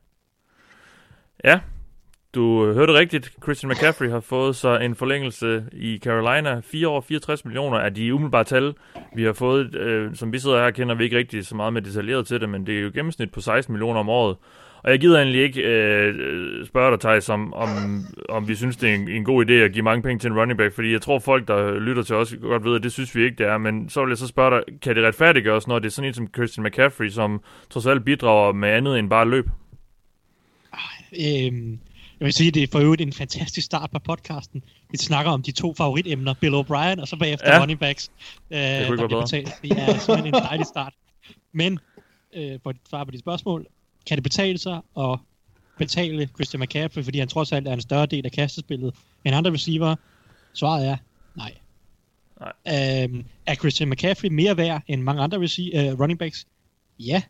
Ja, 1.45 1.61
du 2.35 2.73
hørte 2.73 2.93
rigtigt. 2.93 3.33
Christian 3.43 3.71
McCaffrey 3.71 4.11
har 4.11 4.21
fået 4.21 4.57
så 4.57 4.79
en 4.79 4.95
forlængelse 4.95 5.65
i 5.73 5.99
Carolina. 5.99 6.61
4 6.65 6.89
år 6.89 7.01
64 7.01 7.45
millioner 7.45 7.79
er 7.79 7.89
de 7.89 8.15
umiddelbare 8.15 8.45
tal, 8.45 8.75
vi 9.15 9.25
har 9.25 9.33
fået. 9.33 9.75
Øh, 9.75 10.15
som 10.15 10.33
vi 10.33 10.39
sidder 10.39 10.65
her, 10.65 10.71
kender 10.71 10.95
vi 10.95 11.05
ikke 11.05 11.19
rigtig 11.19 11.47
så 11.47 11.57
meget 11.57 11.73
med 11.73 11.83
detaljeret 11.83 12.27
til 12.27 12.41
det, 12.41 12.49
men 12.49 12.67
det 12.67 12.77
er 12.77 12.81
jo 12.81 12.91
gennemsnit 12.95 13.33
på 13.33 13.41
16 13.41 13.73
millioner 13.73 14.01
om 14.01 14.09
året. 14.09 14.37
Og 14.87 14.93
jeg 14.93 15.01
gider 15.01 15.19
egentlig 15.19 15.43
ikke 15.43 15.63
øh, 15.63 16.67
spørge 16.67 16.91
dig, 16.91 17.01
Thijs, 17.01 17.29
om, 17.29 17.55
om, 17.55 17.69
om 18.29 18.49
vi 18.49 18.55
synes, 18.55 18.77
det 18.77 18.91
er 18.91 18.95
en, 18.95 19.09
en 19.09 19.25
god 19.25 19.47
idé 19.47 19.53
at 19.53 19.73
give 19.73 19.83
mange 19.83 20.03
penge 20.03 20.19
til 20.19 20.31
en 20.31 20.39
running 20.39 20.59
back, 20.59 20.75
fordi 20.75 20.93
jeg 20.93 21.03
tror, 21.03 21.19
folk, 21.19 21.49
der 21.49 21.79
lytter 21.79 22.03
til 22.03 22.17
os, 22.17 22.35
godt 22.41 22.65
ved, 22.65 22.77
at 22.77 22.83
det 22.83 22.93
synes 22.93 23.15
vi 23.15 23.25
ikke, 23.25 23.37
det 23.39 23.47
er. 23.47 23.59
Men 23.59 23.89
så 23.89 24.01
vil 24.05 24.11
jeg 24.11 24.19
så 24.19 24.27
spørge 24.27 24.51
dig, 24.51 24.81
kan 24.81 24.97
det 24.97 25.05
retfærdiggøres, 25.05 25.67
når 25.67 25.79
det 25.79 25.87
er 25.87 25.91
sådan 25.91 26.09
en 26.09 26.15
som 26.15 26.29
Christian 26.35 26.67
McCaffrey, 26.67 27.09
som 27.09 27.41
trods 27.71 27.87
alt 27.87 28.05
bidrager 28.05 28.53
med 28.53 28.69
andet 28.69 28.99
end 28.99 29.11
bare 29.11 29.29
løb? 29.29 29.47
Øhm, 31.13 31.79
jeg 32.21 32.27
vil 32.27 32.33
sige, 32.33 32.51
det 32.51 32.63
er 32.63 32.67
for 32.73 32.79
øvrigt 32.79 33.03
en 33.03 33.13
fantastisk 33.13 33.65
start 33.65 33.91
på 33.91 33.99
podcasten. 33.99 34.63
Vi 34.91 34.97
snakker 34.99 35.33
om 35.33 35.43
de 35.43 35.53
to 35.53 35.75
favoritemner, 35.75 36.35
Bill 36.41 36.55
O'Brien 36.55 37.01
og 37.01 37.09
så 37.09 37.17
bagefter 37.17 37.55
ja. 37.55 37.61
running 37.61 37.81
backs. 37.81 38.11
Øh, 38.51 38.59
det 38.59 38.87
kunne 38.87 39.03
ikke 39.03 39.15
være 39.15 39.27
Det 39.63 39.73
er 39.73 39.99
simpelthen 39.99 40.27
en 40.27 40.43
dejlig 40.49 40.67
start. 40.67 40.93
Men, 41.53 41.79
øh, 42.37 42.59
for 42.63 42.71
at 42.71 42.77
svare 42.91 43.07
på 43.07 43.11
de 43.11 43.19
spørgsmål, 43.19 43.67
kan 44.07 44.17
det 44.17 44.23
betale 44.23 44.59
sig 44.59 44.81
at 44.99 45.19
betale 45.79 46.29
Christian 46.35 46.61
McCaffrey, 46.61 47.05
fordi 47.05 47.19
han 47.19 47.29
trods 47.29 47.53
alt 47.53 47.69
er 47.69 47.73
en 47.73 47.81
større 47.81 48.07
del 48.07 48.27
af 48.27 48.33
kastespillet 48.33 48.95
end 49.25 49.37
andre 49.37 49.53
receiver? 49.53 49.97
Svaret 50.53 50.89
er 50.89 50.97
nej. 51.37 51.55
nej. 52.41 53.05
Øhm, 53.05 53.25
er 53.47 53.55
Christian 53.55 53.91
McCaffrey 53.91 54.29
mere 54.29 54.57
værd 54.57 54.83
end 54.89 55.03
mange 55.03 55.23
andre 55.23 55.41
receiver, 55.41 55.93
uh, 55.93 56.01
running 56.01 56.19
backs? 56.19 56.47
Ja. 56.99 57.23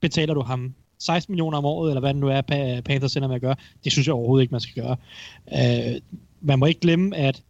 Betaler 0.00 0.34
du 0.34 0.42
ham 0.42 0.74
16 0.98 1.32
millioner 1.32 1.58
om 1.58 1.64
året, 1.64 1.90
eller 1.90 2.00
hvad 2.00 2.14
det 2.14 2.20
nu 2.20 2.28
er, 2.28 2.40
Panthers 2.80 3.16
ender 3.16 3.28
med 3.28 3.36
at 3.36 3.42
gøre, 3.42 3.56
det 3.84 3.92
synes 3.92 4.06
jeg 4.06 4.14
overhovedet 4.14 4.42
ikke, 4.42 4.52
man 4.52 4.60
skal 4.60 4.82
gøre. 4.82 4.96
Uh, 5.46 6.00
man 6.40 6.58
må 6.58 6.66
ikke 6.66 6.80
glemme, 6.80 7.16
at 7.16 7.42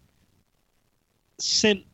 selv 1.39 1.85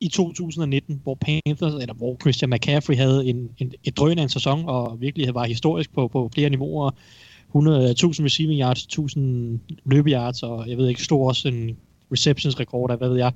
i 0.00 0.08
2019, 0.08 1.00
hvor 1.02 1.14
Panthers, 1.14 1.74
eller 1.74 1.94
hvor 1.94 2.16
Christian 2.20 2.50
McCaffrey 2.50 2.96
havde 2.96 3.26
en, 3.26 3.50
en, 3.58 3.72
et 3.84 3.96
drøn 3.96 4.18
af 4.18 4.22
en 4.22 4.28
sæson, 4.28 4.68
og 4.68 5.00
virkelig 5.00 5.34
var 5.34 5.44
historisk 5.44 5.94
på, 5.94 6.08
på 6.08 6.30
flere 6.34 6.50
niveauer, 6.50 6.90
100.000 6.90 8.24
receiving 8.24 8.60
yards, 8.60 8.84
1000 8.84 9.60
løbe 9.84 10.10
yards, 10.10 10.42
og 10.42 10.68
jeg 10.68 10.76
ved 10.78 10.88
ikke, 10.88 11.02
stod 11.02 11.26
også 11.26 11.48
en 11.48 11.76
receptions 12.12 12.60
rekord, 12.60 12.98
hvad 12.98 13.08
ved 13.08 13.16
jeg, 13.16 13.32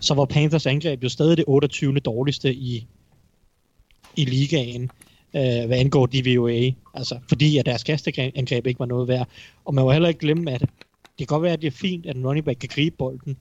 så 0.00 0.14
var 0.14 0.24
Panthers 0.24 0.66
angreb 0.66 1.04
jo 1.04 1.08
stadig 1.08 1.36
det 1.36 1.44
28. 1.48 1.98
dårligste 1.98 2.54
i, 2.54 2.86
i 4.16 4.24
ligaen 4.24 4.90
øh, 5.36 5.66
hvad 5.66 5.78
angår 5.78 6.06
DVOA. 6.06 6.70
Altså, 6.94 7.18
fordi 7.28 7.58
at 7.58 7.66
deres 7.66 7.82
kasteangreb 7.82 8.66
ikke 8.66 8.80
var 8.80 8.86
noget 8.86 9.08
værd. 9.08 9.28
Og 9.64 9.74
man 9.74 9.84
må 9.84 9.92
heller 9.92 10.08
ikke 10.08 10.20
glemme, 10.20 10.50
at 10.50 10.60
det 10.60 10.68
kan 11.18 11.26
godt 11.26 11.42
være, 11.42 11.52
at 11.52 11.60
det 11.60 11.66
er 11.66 11.70
fint, 11.70 12.06
at 12.06 12.16
en 12.16 12.26
running 12.26 12.44
back 12.44 12.58
kan 12.58 12.68
gribe 12.72 12.96
bolden. 12.96 13.36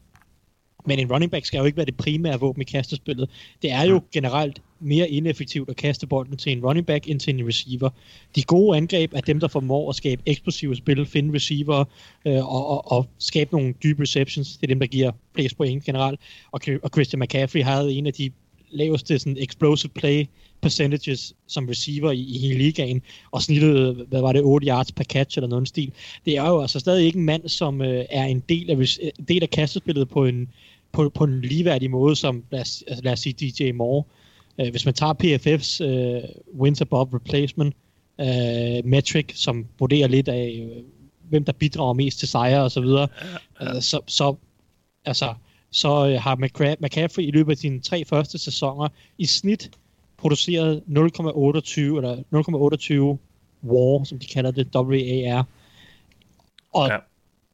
Men 0.86 1.00
en 1.00 1.12
running 1.12 1.32
back 1.32 1.46
skal 1.46 1.58
jo 1.58 1.66
ikke 1.66 1.78
være 1.78 1.86
det 1.86 1.98
primære 1.98 2.40
våben 2.40 2.62
i 2.62 2.66
kastespillet. 2.66 3.30
Det 3.62 3.72
er 3.72 3.84
jo 3.84 4.02
generelt 4.12 4.62
mere 4.80 5.10
ineffektivt 5.10 5.70
at 5.70 5.76
kaste 5.76 6.08
bolden 6.08 6.38
til 6.38 6.52
en 6.52 6.66
running 6.66 6.86
back 6.86 7.10
end 7.10 7.20
til 7.20 7.36
en 7.36 7.48
receiver. 7.48 7.90
De 8.36 8.44
gode 8.44 8.78
angreb 8.78 9.14
er 9.14 9.22
dem, 9.22 9.40
der 9.40 9.48
formår 9.48 9.90
at 9.90 9.96
skabe 9.96 10.22
eksplosive 10.26 10.76
spil, 10.76 11.06
finde 11.06 11.36
receiver 11.36 11.86
øh, 12.26 12.54
og, 12.54 12.68
og, 12.68 12.92
og 12.92 13.08
skabe 13.20 13.52
nogle 13.52 13.74
dybe 13.84 14.02
receptions. 14.02 14.58
Det 14.58 14.64
er 14.64 14.68
dem, 14.68 14.80
der 14.80 14.88
giver 14.88 15.12
flest 15.36 15.58
point 15.58 15.84
generelt. 15.84 16.20
Og, 16.52 16.62
og 16.84 16.90
Christian 16.90 17.20
McCaffrey 17.20 17.64
havde 17.64 17.94
en 17.94 18.08
af 18.08 18.14
de 18.14 18.32
laveste 18.72 19.20
sådan, 19.20 19.38
explosive 19.40 19.92
play 19.96 20.26
percentages 20.62 21.34
som 21.48 21.68
receiver 21.68 22.12
i, 22.12 22.20
i 22.20 22.38
hele 22.38 22.58
ligaen, 22.58 23.02
og 23.32 23.42
snittet, 23.42 24.06
hvad 24.10 24.22
var 24.22 24.32
det, 24.32 24.42
8 24.44 24.68
yards 24.68 24.92
per 24.92 25.04
catch 25.04 25.38
eller 25.38 25.50
noget 25.50 25.68
stil. 25.68 25.92
Det 26.26 26.38
er 26.38 26.50
jo 26.50 26.62
altså 26.62 26.80
stadig 26.80 27.06
ikke 27.06 27.20
en 27.20 27.26
mand, 27.26 27.50
som 27.50 27.82
øh, 27.82 28.06
er 28.10 28.24
en 28.24 28.44
del 28.50 28.72
af, 28.72 28.78
del 29.28 29.44
af 29.44 29.50
kastespillet 29.50 30.10
på 30.10 30.26
en, 30.26 30.50
på, 30.92 31.10
på 31.10 31.24
en 31.24 31.42
ligeværdig 31.42 31.92
måde, 31.92 32.16
som 32.16 32.44
lad 32.52 32.62
os, 32.62 32.84
altså, 32.88 33.04
lad 33.04 33.14
os 33.14 33.20
sige 33.20 33.34
DJ 33.34 33.72
Moore. 33.72 34.04
Uh, 34.58 34.70
hvis 34.70 34.86
man 34.86 34.94
tager 34.94 35.14
PFF's 35.14 35.84
øh, 35.84 36.22
wins 36.60 36.82
above 36.82 37.08
replacement 37.14 37.76
uh, 38.20 38.86
metric, 38.90 39.26
som 39.36 39.66
vurderer 39.80 40.08
lidt 40.08 40.28
af, 40.28 40.62
uh, 40.66 40.84
hvem 41.30 41.46
der 41.46 41.54
bidrager 41.54 41.94
mest 41.94 42.20
til 42.20 42.28
sejre 42.28 42.64
og 42.64 42.72
så 42.72 42.82
videre, 42.82 43.08
uh, 43.62 43.80
så, 43.80 44.00
så 44.08 44.36
altså, 45.06 45.34
så 45.72 46.06
uh, 46.06 46.14
har 46.14 46.36
McCaffrey 46.82 47.24
i 47.24 47.32
løbet 47.32 47.52
af 47.52 47.58
sine 47.58 47.82
tre 47.82 48.06
første 48.06 48.38
sæsoner 48.38 48.88
i 49.18 49.26
snit 49.26 49.72
produceret 50.18 50.84
0,28 50.88 50.92
eller 51.82 53.16
0,28 53.16 53.68
WAR, 53.70 54.04
som 54.04 54.20
de 54.20 54.28
kalder 54.28 54.52
det, 54.52 54.76
WAR. 54.76 55.46
Og 56.74 56.88
ja. 56.88 56.98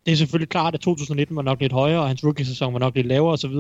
Det 0.08 0.14
er 0.14 0.18
selvfølgelig 0.18 0.50
klart, 0.50 0.74
at 0.74 0.80
2019 0.80 1.36
var 1.36 1.42
nok 1.42 1.62
lidt 1.62 1.74
højere, 1.74 2.02
og 2.02 2.08
hans 2.08 2.24
rookie-sæson 2.24 2.74
var 2.74 2.80
nok 2.80 2.96
lidt 2.96 3.08
lavere 3.08 3.34
osv., 3.34 3.52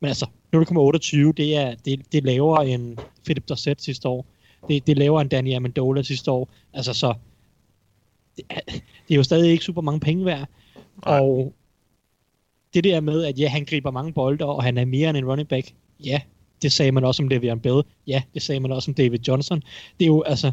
men 0.00 0.08
altså 0.08 0.26
0,28, 0.56 1.32
det 1.36 1.56
er, 1.56 1.74
det, 1.84 2.12
det 2.12 2.18
er 2.18 2.22
lavere 2.22 2.68
end 2.68 2.96
Philip 3.24 3.48
Dorsett 3.48 3.82
sidste 3.82 4.08
år. 4.08 4.26
Det, 4.68 4.86
det 4.86 4.92
er 4.92 4.96
lavere 4.96 5.20
end 5.22 5.30
Danny 5.30 5.54
Amendola 5.54 6.02
sidste 6.02 6.30
år. 6.30 6.48
Altså 6.72 6.94
så, 6.94 7.14
det 8.36 8.44
er, 8.50 8.60
det 9.08 9.10
er 9.10 9.14
jo 9.14 9.22
stadig 9.22 9.50
ikke 9.50 9.64
super 9.64 9.82
mange 9.82 10.00
penge 10.00 10.24
værd. 10.24 10.48
Nej. 11.06 11.20
Og 11.20 11.54
det 12.74 12.84
der 12.84 13.00
med, 13.00 13.24
at 13.24 13.38
ja, 13.38 13.48
han 13.48 13.64
griber 13.64 13.90
mange 13.90 14.12
bolde, 14.12 14.44
og 14.44 14.62
han 14.62 14.78
er 14.78 14.84
mere 14.84 15.08
end 15.08 15.18
en 15.18 15.24
running 15.24 15.48
back, 15.48 15.74
ja, 16.04 16.20
det 16.62 16.72
sagde 16.72 16.92
man 16.92 17.04
også 17.04 17.22
om 17.22 17.28
Le'Veon 17.32 17.58
Bell. 17.58 17.82
Ja, 18.06 18.22
det 18.34 18.42
sagde 18.42 18.60
man 18.60 18.72
også 18.72 18.90
om 18.90 18.94
David 18.94 19.18
Johnson. 19.28 19.62
Det 19.98 20.04
er 20.04 20.06
jo, 20.06 20.22
altså, 20.22 20.52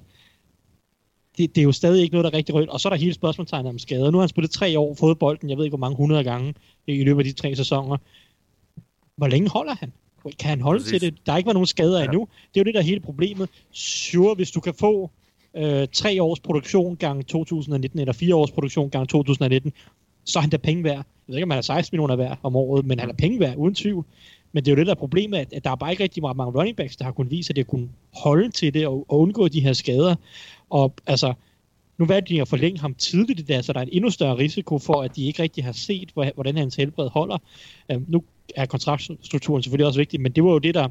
det, 1.37 1.55
det 1.55 1.61
er 1.61 1.65
jo 1.65 1.71
stadig 1.71 2.01
ikke 2.01 2.13
noget, 2.13 2.23
der 2.23 2.31
er 2.31 2.37
rigtig 2.37 2.55
rødt. 2.55 2.69
Og 2.69 2.79
så 2.79 2.87
er 2.87 2.89
der 2.89 2.97
hele 2.97 3.13
spørgsmålstegnet 3.13 3.69
om 3.69 3.79
skade. 3.79 4.11
Nu 4.11 4.17
har 4.17 4.19
han 4.19 4.29
spillet 4.29 4.51
tre 4.51 4.79
år, 4.79 4.95
fået 4.95 5.19
bolden, 5.19 5.49
jeg 5.49 5.57
ved 5.57 5.65
ikke 5.65 5.77
hvor 5.77 5.85
mange 5.85 5.97
hundrede 5.97 6.23
gange 6.23 6.53
i 6.87 7.03
løbet 7.03 7.19
af 7.19 7.25
de 7.25 7.31
tre 7.31 7.55
sæsoner. 7.55 7.97
Hvor 9.15 9.27
længe 9.27 9.49
holder 9.49 9.75
han? 9.75 9.93
Kan 10.39 10.49
han 10.49 10.61
holde 10.61 10.79
Præcis. 10.79 11.01
til 11.01 11.01
det? 11.01 11.19
Der 11.25 11.31
har 11.31 11.37
ikke 11.37 11.47
været 11.47 11.55
nogen 11.55 11.67
skader 11.67 11.99
ja. 11.99 12.03
endnu. 12.03 12.27
Det 12.53 12.59
er 12.59 12.61
jo 12.61 12.63
det, 12.63 12.73
der 12.73 12.79
er 12.79 12.83
hele 12.83 12.99
problemet. 12.99 13.49
Sure, 13.71 14.35
hvis 14.35 14.51
du 14.51 14.59
kan 14.59 14.73
få 14.73 15.11
øh, 15.55 15.87
tre 15.93 16.23
års 16.23 16.39
produktion 16.39 16.95
gang 16.95 17.27
2019, 17.27 17.99
eller 17.99 18.13
fire 18.13 18.35
års 18.35 18.51
produktion 18.51 18.89
gang 18.89 19.09
2019, 19.09 19.73
så 20.25 20.39
er 20.39 20.41
han 20.41 20.49
da 20.49 20.57
penge 20.57 20.83
værd. 20.83 20.95
Jeg 20.95 21.05
ved 21.27 21.35
ikke, 21.35 21.43
om 21.43 21.49
han 21.49 21.57
er 21.57 21.61
16 21.61 21.95
millioner 21.95 22.15
værd 22.15 22.39
om 22.43 22.55
året, 22.55 22.85
men 22.85 22.99
han 22.99 23.09
er 23.09 23.13
penge 23.13 23.39
værd, 23.39 23.55
uden 23.57 23.75
tvivl. 23.75 24.05
Men 24.51 24.65
det 24.65 24.71
er 24.71 24.75
jo 24.75 24.77
det, 24.77 24.87
der 24.87 24.91
er 24.91 24.97
problemet, 24.97 25.37
at, 25.37 25.53
at 25.53 25.63
der 25.63 25.71
er 25.71 25.75
bare 25.75 25.91
ikke 25.91 26.03
rigtig 26.03 26.23
mange 26.23 26.43
running 26.43 26.77
backs, 26.77 26.97
der 26.97 27.05
har 27.05 27.11
kunnet 27.11 27.31
vise, 27.31 27.51
at 27.51 27.55
det 27.55 27.67
kunne 27.67 27.89
holde 28.13 28.51
til 28.51 28.73
det 28.73 28.87
og, 28.87 29.05
og 29.09 29.19
undgå 29.19 29.47
de 29.47 29.61
her 29.61 29.73
skader. 29.73 30.15
Og 30.73 30.93
altså, 31.05 31.33
nu 31.97 32.05
valgte 32.05 32.33
de 32.33 32.41
at 32.41 32.47
forlænge 32.47 32.79
ham 32.79 32.95
tidligt 32.95 33.39
i 33.39 33.43
det, 33.43 33.65
så 33.65 33.73
der 33.73 33.79
er 33.79 33.83
en 33.83 33.89
endnu 33.91 34.09
større 34.09 34.37
risiko 34.37 34.79
for, 34.79 35.01
at 35.01 35.15
de 35.15 35.25
ikke 35.25 35.43
rigtig 35.43 35.63
har 35.63 35.71
set, 35.71 36.11
hvordan 36.13 36.57
hans 36.57 36.75
helbred 36.75 37.09
holder. 37.09 37.37
Um, 37.93 38.05
nu 38.07 38.23
er 38.55 38.65
kontraktstrukturen 38.65 39.63
selvfølgelig 39.63 39.87
også 39.87 39.99
vigtig, 39.99 40.21
men 40.21 40.31
det 40.31 40.43
var 40.43 40.51
jo 40.51 40.57
det, 40.57 40.75
der, 40.75 40.87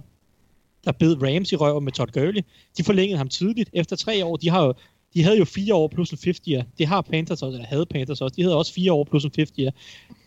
der 0.85 0.93
bed 0.93 1.23
Rams 1.23 1.53
i 1.53 1.57
røven 1.57 1.85
med 1.85 1.93
Todd 1.93 2.13
Gurley. 2.13 2.43
De 2.79 2.85
forlængede 2.85 3.19
ham 3.19 3.29
tidligt. 3.29 3.71
Efter 3.73 3.97
tre 3.97 4.25
år, 4.25 4.37
de 4.37 4.51
har 4.51 4.65
jo 4.65 4.75
De 5.15 5.23
havde 5.23 5.39
jo 5.39 5.45
fire 5.45 5.75
år 5.75 5.89
plus 5.89 6.11
en 6.11 6.19
50'er. 6.19 6.63
Det 6.79 6.87
har 6.87 7.01
Panthers 7.01 7.43
også, 7.43 7.57
eller 7.57 7.67
havde 7.67 7.87
Panthers 7.87 8.21
også. 8.21 8.35
De 8.37 8.43
havde 8.43 8.57
også 8.57 8.73
fire 8.73 8.93
år 8.93 9.05
plus 9.05 9.25
en 9.25 9.31
50'er. 9.39 9.71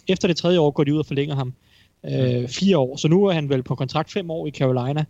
Efter 0.08 0.28
det 0.28 0.38
tredje 0.38 0.60
år 0.60 0.72
går 0.72 0.84
de 0.84 0.94
ud 0.94 1.00
og 1.00 1.06
forlænger 1.06 1.36
ham 1.36 1.54
øh, 2.06 2.48
fire 2.48 2.78
år. 2.78 2.96
Så 2.98 3.08
nu 3.08 3.26
er 3.26 3.34
han 3.34 3.50
vel 3.50 3.64
på 3.64 3.76
kontrakt 3.76 4.12
fem 4.12 4.32
år 4.32 4.48
i 4.48 4.52
Carolina 4.52 5.06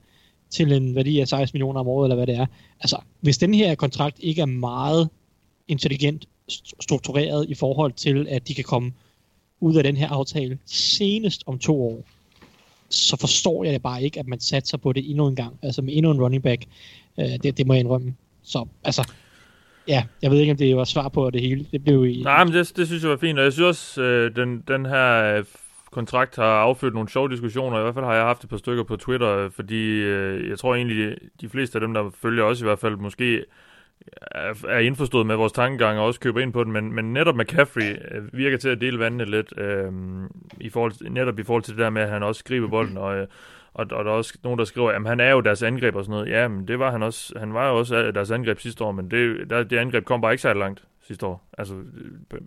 til 0.55 0.71
en 0.71 0.95
værdi 0.95 1.19
af 1.19 1.27
16 1.27 1.55
millioner 1.55 1.79
om 1.79 1.87
året, 1.87 2.05
eller 2.07 2.15
hvad 2.15 2.27
det 2.27 2.35
er. 2.35 2.45
Altså, 2.79 2.97
hvis 3.21 3.37
den 3.37 3.53
her 3.53 3.75
kontrakt 3.75 4.17
ikke 4.19 4.41
er 4.41 4.45
meget 4.45 5.09
intelligent 5.67 6.25
struktureret 6.81 7.49
i 7.49 7.55
forhold 7.55 7.93
til, 7.93 8.27
at 8.29 8.47
de 8.47 8.53
kan 8.53 8.63
komme 8.63 8.91
ud 9.59 9.75
af 9.75 9.83
den 9.83 9.97
her 9.97 10.09
aftale 10.09 10.57
senest 10.65 11.43
om 11.45 11.59
to 11.59 11.83
år, 11.83 12.03
så 12.89 13.17
forstår 13.17 13.63
jeg 13.63 13.81
bare 13.81 14.03
ikke, 14.03 14.19
at 14.19 14.27
man 14.27 14.39
satser 14.39 14.77
på 14.77 14.93
det 14.93 15.09
endnu 15.09 15.27
en 15.27 15.35
gang. 15.35 15.59
Altså 15.63 15.81
med 15.81 15.93
endnu 15.95 16.11
en 16.11 16.21
running 16.21 16.43
back. 16.43 16.65
Øh, 17.19 17.25
det, 17.43 17.57
det 17.57 17.67
må 17.67 17.73
jeg 17.73 17.79
indrømme. 17.79 18.15
Så 18.43 18.67
altså, 18.83 19.11
ja, 19.87 20.03
jeg 20.21 20.31
ved 20.31 20.39
ikke, 20.39 20.51
om 20.51 20.57
det 20.57 20.75
var 20.75 20.83
svar 20.83 21.09
på 21.09 21.29
det 21.29 21.41
hele. 21.41 21.65
Det 21.71 21.83
blev 21.83 22.05
i... 22.05 22.21
Nej, 22.23 22.43
men 22.43 22.53
det, 22.53 22.77
det 22.77 22.87
synes 22.87 23.03
jeg 23.03 23.11
var 23.11 23.17
fint. 23.17 23.39
Og 23.39 23.45
jeg 23.45 23.53
synes 23.53 23.65
også, 23.65 24.01
øh, 24.01 24.35
den, 24.35 24.63
den 24.67 24.85
her 24.85 25.37
øh, 25.37 25.45
kontrakt 25.95 26.35
har 26.35 26.59
affødt 26.67 26.93
nogle 26.93 27.09
sjove 27.09 27.29
diskussioner. 27.29 27.79
I 27.79 27.81
hvert 27.81 27.93
fald 27.93 28.05
har 28.05 28.13
jeg 28.13 28.23
haft 28.23 28.43
et 28.43 28.49
par 28.49 28.57
stykker 28.57 28.83
på 28.83 28.95
Twitter, 28.95 29.49
fordi 29.49 29.83
øh, 30.01 30.49
jeg 30.49 30.59
tror 30.59 30.75
egentlig, 30.75 31.17
de 31.41 31.49
fleste 31.49 31.75
af 31.75 31.81
dem, 31.81 31.93
der 31.93 32.09
følger 32.21 32.43
os 32.43 32.61
i 32.61 32.63
hvert 32.63 32.79
fald, 32.79 32.95
måske 32.95 33.45
er 34.67 34.79
indforstået 34.79 35.25
med 35.27 35.35
vores 35.35 35.51
tankegang 35.51 35.99
og 35.99 36.05
også 36.05 36.19
køber 36.19 36.41
ind 36.41 36.53
på 36.53 36.63
den, 36.63 36.71
men, 36.71 36.93
men 36.93 37.13
netop 37.13 37.35
McCaffrey 37.35 37.91
øh, 38.11 38.33
virker 38.33 38.57
til 38.57 38.69
at 38.69 38.81
dele 38.81 38.99
vandene 38.99 39.25
lidt, 39.25 39.53
øh, 39.57 39.91
i 40.59 40.69
forhold, 40.69 41.09
netop 41.09 41.39
i 41.39 41.43
forhold 41.43 41.63
til 41.63 41.73
det 41.73 41.81
der 41.81 41.89
med, 41.89 42.01
at 42.01 42.09
han 42.09 42.23
også 42.23 42.39
skriver 42.39 42.67
bolden, 42.67 42.97
og, 42.97 43.15
øh, 43.17 43.27
og, 43.73 43.87
og 43.91 44.05
der 44.05 44.11
er 44.11 44.15
også 44.15 44.37
nogen, 44.43 44.59
der 44.59 44.65
skriver, 44.65 44.91
at 44.91 45.07
han 45.07 45.19
er 45.19 45.31
jo 45.31 45.41
deres 45.41 45.63
angreb 45.63 45.95
og 45.95 46.03
sådan 46.05 46.19
noget. 46.19 46.29
Ja, 46.29 46.47
men 46.47 46.67
det 46.67 46.79
var 46.79 46.91
han 46.91 47.03
også. 47.03 47.39
Han 47.39 47.53
var 47.53 47.69
jo 47.69 47.77
også 47.77 48.11
deres 48.11 48.31
angreb 48.31 48.59
sidste 48.59 48.83
år, 48.83 48.91
men 48.91 49.11
det, 49.11 49.49
der, 49.49 49.63
det 49.63 49.77
angreb 49.77 50.05
kom 50.05 50.21
bare 50.21 50.33
ikke 50.33 50.41
så 50.41 50.53
langt 50.53 50.83
sidste 51.01 51.25
år. 51.25 51.49
Altså, 51.57 51.75
øh, 51.75 52.39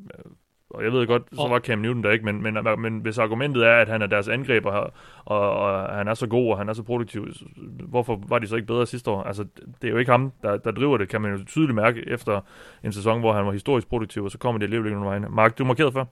og 0.71 0.85
jeg 0.85 0.93
ved 0.93 1.07
godt, 1.07 1.23
så 1.33 1.49
var 1.49 1.61
Cam 1.61 1.79
Newton 1.79 2.03
der 2.03 2.11
ikke, 2.11 2.25
men, 2.25 2.43
men, 2.43 2.57
men 2.79 2.99
hvis 2.99 3.19
argumentet 3.19 3.67
er, 3.67 3.75
at 3.75 3.89
han 3.89 4.03
er 4.03 4.07
deres 4.07 4.29
angriber 4.29 4.73
her, 4.73 4.95
og, 5.25 5.51
og 5.51 5.97
han 5.97 6.09
er 6.09 6.15
så 6.15 6.27
god, 6.27 6.51
og 6.51 6.59
han 6.59 6.69
er 6.69 6.73
så 6.73 6.83
produktiv, 6.83 7.29
hvorfor 7.89 8.23
var 8.29 8.39
de 8.39 8.47
så 8.47 8.57
ikke 8.57 8.67
bedre 8.67 8.87
sidste 8.87 9.11
år? 9.11 9.23
Altså, 9.23 9.45
det 9.83 9.89
er 9.89 9.93
jo 9.93 9.99
ikke 9.99 10.11
ham, 10.11 10.33
der, 10.43 10.57
der 10.57 10.71
driver 10.71 10.99
det, 10.99 11.09
kan 11.09 11.21
man 11.21 11.33
jo 11.37 11.45
tydeligt 11.45 11.75
mærke 11.75 12.05
efter 12.07 12.41
en 12.85 12.93
sæson, 12.93 13.21
hvor 13.21 13.33
han 13.33 13.47
var 13.47 13.53
historisk 13.53 13.89
produktiv, 13.89 14.25
og 14.25 14.31
så 14.31 14.39
kommer 14.39 14.59
det 14.59 14.67
alligevel 14.67 14.87
ikke 14.87 15.01
nogen 15.01 15.11
vegne. 15.11 15.29
Mark, 15.29 15.59
du 15.59 15.65
markerede 15.65 15.93
før? 15.93 16.05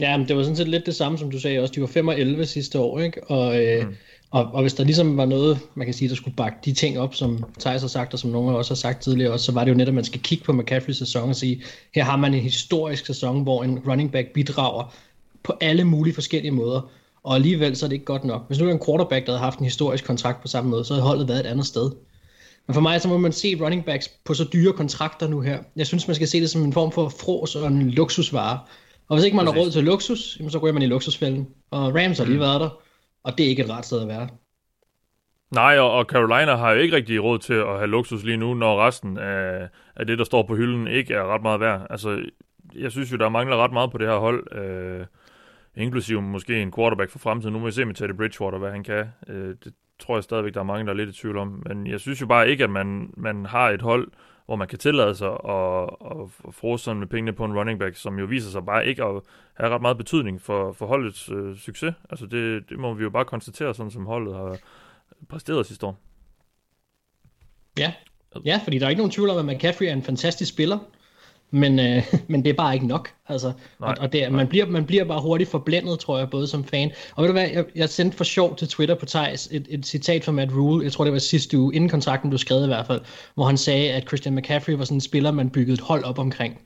Ja, 0.00 0.16
men 0.16 0.28
det 0.28 0.36
var 0.36 0.42
sådan 0.42 0.56
set 0.56 0.68
lidt 0.68 0.86
det 0.86 0.94
samme, 0.94 1.18
som 1.18 1.30
du 1.30 1.40
sagde 1.40 1.60
også. 1.60 1.72
De 1.74 1.80
var 1.80 1.86
5 1.86 2.08
og 2.08 2.20
11 2.20 2.46
sidste 2.46 2.78
år, 2.78 3.00
ikke? 3.00 3.30
Og, 3.30 3.64
øh, 3.64 3.86
mm. 3.86 3.94
Og, 4.30 4.44
og 4.52 4.60
hvis 4.60 4.74
der 4.74 4.84
ligesom 4.84 5.16
var 5.16 5.24
noget, 5.24 5.58
man 5.74 5.86
kan 5.86 5.94
sige, 5.94 6.08
der 6.08 6.14
skulle 6.14 6.36
bakke 6.36 6.58
de 6.64 6.72
ting 6.72 6.98
op, 6.98 7.14
som 7.14 7.44
Thijs 7.60 7.80
har 7.80 7.88
sagt, 7.88 8.12
og 8.12 8.18
som 8.18 8.30
nogle 8.30 8.50
af 8.50 8.54
os 8.54 8.68
har 8.68 8.74
sagt 8.74 9.02
tidligere 9.02 9.32
også, 9.32 9.46
så 9.46 9.52
var 9.52 9.64
det 9.64 9.70
jo 9.70 9.76
netop, 9.76 9.92
at 9.92 9.94
man 9.94 10.04
skal 10.04 10.20
kigge 10.20 10.44
på 10.44 10.52
McCaffrey's 10.52 10.92
sæson 10.92 11.28
og 11.28 11.36
sige, 11.36 11.62
her 11.94 12.04
har 12.04 12.16
man 12.16 12.34
en 12.34 12.40
historisk 12.40 13.06
sæson, 13.06 13.42
hvor 13.42 13.64
en 13.64 13.78
running 13.78 14.12
back 14.12 14.32
bidrager 14.32 14.94
på 15.42 15.54
alle 15.60 15.84
mulige 15.84 16.14
forskellige 16.14 16.50
måder. 16.52 16.90
Og 17.24 17.34
alligevel 17.34 17.76
så 17.76 17.86
er 17.86 17.88
det 17.88 17.94
ikke 17.94 18.04
godt 18.04 18.24
nok. 18.24 18.46
Hvis 18.46 18.58
nu 18.58 18.68
er 18.68 18.72
en 18.72 18.80
quarterback, 18.86 19.26
der 19.26 19.32
havde 19.32 19.44
haft 19.44 19.58
en 19.58 19.64
historisk 19.64 20.04
kontrakt 20.04 20.42
på 20.42 20.48
samme 20.48 20.70
måde, 20.70 20.84
så 20.84 20.94
havde 20.94 21.06
holdet 21.06 21.28
været 21.28 21.40
et 21.40 21.46
andet 21.46 21.66
sted. 21.66 21.90
Men 22.66 22.74
for 22.74 22.80
mig 22.80 23.00
så 23.00 23.08
må 23.08 23.18
man 23.18 23.32
se 23.32 23.56
running 23.60 23.84
backs 23.84 24.08
på 24.24 24.34
så 24.34 24.44
dyre 24.52 24.72
kontrakter 24.72 25.28
nu 25.28 25.40
her. 25.40 25.58
Jeg 25.76 25.86
synes, 25.86 26.08
man 26.08 26.14
skal 26.14 26.28
se 26.28 26.40
det 26.40 26.50
som 26.50 26.62
en 26.62 26.72
form 26.72 26.92
for 26.92 27.08
fros 27.08 27.56
og 27.56 27.66
en 27.66 27.90
luksusvare. 27.90 28.58
Og 29.08 29.16
hvis 29.16 29.24
ikke 29.24 29.36
man 29.36 29.46
har 29.46 29.54
råd 29.54 29.70
til 29.70 29.84
luksus, 29.84 30.38
så 30.48 30.58
går 30.58 30.72
man 30.72 30.82
i 30.82 30.86
luksusfælden. 30.86 31.46
Og 31.70 31.94
Rams 31.94 32.18
har 32.18 32.24
lige 32.24 32.34
mm. 32.34 32.40
været 32.40 32.60
der, 32.60 32.68
og 33.26 33.38
det 33.38 33.46
er 33.46 33.50
ikke 33.50 33.62
et 33.62 33.70
rart 33.70 33.86
sted 33.86 34.02
at 34.02 34.08
være. 34.08 34.28
Nej, 35.50 35.78
og, 35.78 36.04
Carolina 36.04 36.56
har 36.56 36.72
jo 36.72 36.80
ikke 36.80 36.96
rigtig 36.96 37.22
råd 37.22 37.38
til 37.38 37.54
at 37.54 37.66
have 37.66 37.86
luksus 37.86 38.24
lige 38.24 38.36
nu, 38.36 38.54
når 38.54 38.86
resten 38.86 39.18
af, 39.18 39.68
af 39.96 40.06
det, 40.06 40.18
der 40.18 40.24
står 40.24 40.42
på 40.42 40.56
hylden, 40.56 40.86
ikke 40.86 41.14
er 41.14 41.34
ret 41.34 41.42
meget 41.42 41.60
værd. 41.60 41.86
Altså, 41.90 42.22
jeg 42.74 42.90
synes 42.92 43.12
jo, 43.12 43.16
der 43.16 43.28
mangler 43.28 43.56
ret 43.56 43.72
meget 43.72 43.90
på 43.90 43.98
det 43.98 44.06
her 44.06 44.16
hold. 44.16 44.56
Øh, 44.56 45.06
inklusive 45.76 46.22
måske 46.22 46.62
en 46.62 46.72
quarterback 46.72 47.10
for 47.10 47.18
fremtiden. 47.18 47.52
Nu 47.52 47.58
må 47.58 47.66
vi 47.66 47.72
se 47.72 47.84
med 47.84 47.94
Teddy 47.94 48.12
Bridgewater, 48.12 48.58
hvad 48.58 48.70
han 48.70 48.84
kan. 48.84 49.06
Øh, 49.28 49.54
det 49.64 49.74
tror 49.98 50.16
jeg 50.16 50.24
stadigvæk, 50.24 50.54
der 50.54 50.60
er 50.60 50.64
mange, 50.64 50.86
der 50.86 50.92
er 50.92 50.96
lidt 50.96 51.10
i 51.10 51.20
tvivl 51.20 51.36
om. 51.36 51.62
Men 51.66 51.86
jeg 51.86 52.00
synes 52.00 52.20
jo 52.20 52.26
bare 52.26 52.50
ikke, 52.50 52.64
at 52.64 52.70
man, 52.70 53.10
man 53.16 53.46
har 53.46 53.70
et 53.70 53.82
hold, 53.82 54.08
hvor 54.46 54.56
man 54.56 54.68
kan 54.68 54.78
tillade 54.78 55.14
sig 55.14 55.28
at, 55.28 55.90
at, 56.10 56.54
frose 56.54 56.84
sådan 56.84 57.00
med 57.00 57.06
pengene 57.06 57.32
på 57.32 57.44
en 57.44 57.52
running 57.58 57.78
back, 57.78 57.96
som 57.96 58.18
jo 58.18 58.26
viser 58.26 58.50
sig 58.50 58.64
bare 58.64 58.86
ikke 58.86 59.04
at 59.04 59.22
have 59.54 59.70
ret 59.70 59.82
meget 59.82 59.96
betydning 59.96 60.42
for, 60.42 60.72
for 60.72 60.86
holdets 60.86 61.28
øh, 61.28 61.56
succes. 61.56 61.94
Altså 62.10 62.26
det, 62.26 62.68
det 62.68 62.78
må 62.78 62.94
vi 62.94 63.02
jo 63.02 63.10
bare 63.10 63.24
konstatere, 63.24 63.74
sådan 63.74 63.90
som 63.90 64.06
holdet 64.06 64.34
har 64.34 64.58
præsteret 65.28 65.66
sidste 65.66 65.86
år. 65.86 65.98
Ja, 67.78 67.92
ja 68.44 68.60
fordi 68.64 68.78
der 68.78 68.86
er 68.86 68.90
ikke 68.90 69.00
nogen 69.00 69.12
tvivl 69.12 69.30
om, 69.30 69.48
at 69.48 69.56
McCaffrey 69.56 69.86
er 69.86 69.92
en 69.92 70.02
fantastisk 70.02 70.52
spiller 70.52 70.78
men, 71.50 71.78
øh, 71.78 72.02
men 72.28 72.44
det 72.44 72.50
er 72.50 72.54
bare 72.54 72.74
ikke 72.74 72.86
nok. 72.86 73.10
Altså, 73.28 73.52
nej, 73.80 73.90
og, 73.90 73.96
og 74.00 74.12
det, 74.12 74.32
man, 74.32 74.46
bliver, 74.46 74.66
man 74.66 74.84
bliver 74.84 75.04
bare 75.04 75.20
hurtigt 75.20 75.50
forblændet, 75.50 75.98
tror 75.98 76.18
jeg, 76.18 76.30
både 76.30 76.46
som 76.46 76.64
fan. 76.64 76.90
Og 77.14 77.22
ved 77.22 77.28
du 77.28 77.32
hvad, 77.32 77.48
jeg, 77.52 77.64
jeg 77.74 77.88
sendte 77.88 78.16
for 78.16 78.24
sjov 78.24 78.56
til 78.56 78.68
Twitter 78.68 78.94
på 78.94 79.06
Thijs 79.06 79.48
et, 79.52 79.66
et 79.70 79.86
citat 79.86 80.24
fra 80.24 80.32
Matt 80.32 80.52
Rule, 80.52 80.84
jeg 80.84 80.92
tror 80.92 81.04
det 81.04 81.12
var 81.12 81.18
sidste 81.18 81.58
uge, 81.58 81.74
inden 81.74 81.90
kontrakten 81.90 82.30
blev 82.30 82.38
skrevet 82.38 82.64
i 82.64 82.66
hvert 82.66 82.86
fald, 82.86 83.00
hvor 83.34 83.44
han 83.44 83.56
sagde, 83.56 83.92
at 83.92 84.06
Christian 84.06 84.34
McCaffrey 84.34 84.74
var 84.74 84.84
sådan 84.84 84.96
en 84.96 85.00
spiller, 85.00 85.30
man 85.30 85.50
byggede 85.50 85.74
et 85.74 85.80
hold 85.80 86.04
op 86.04 86.18
omkring. 86.18 86.58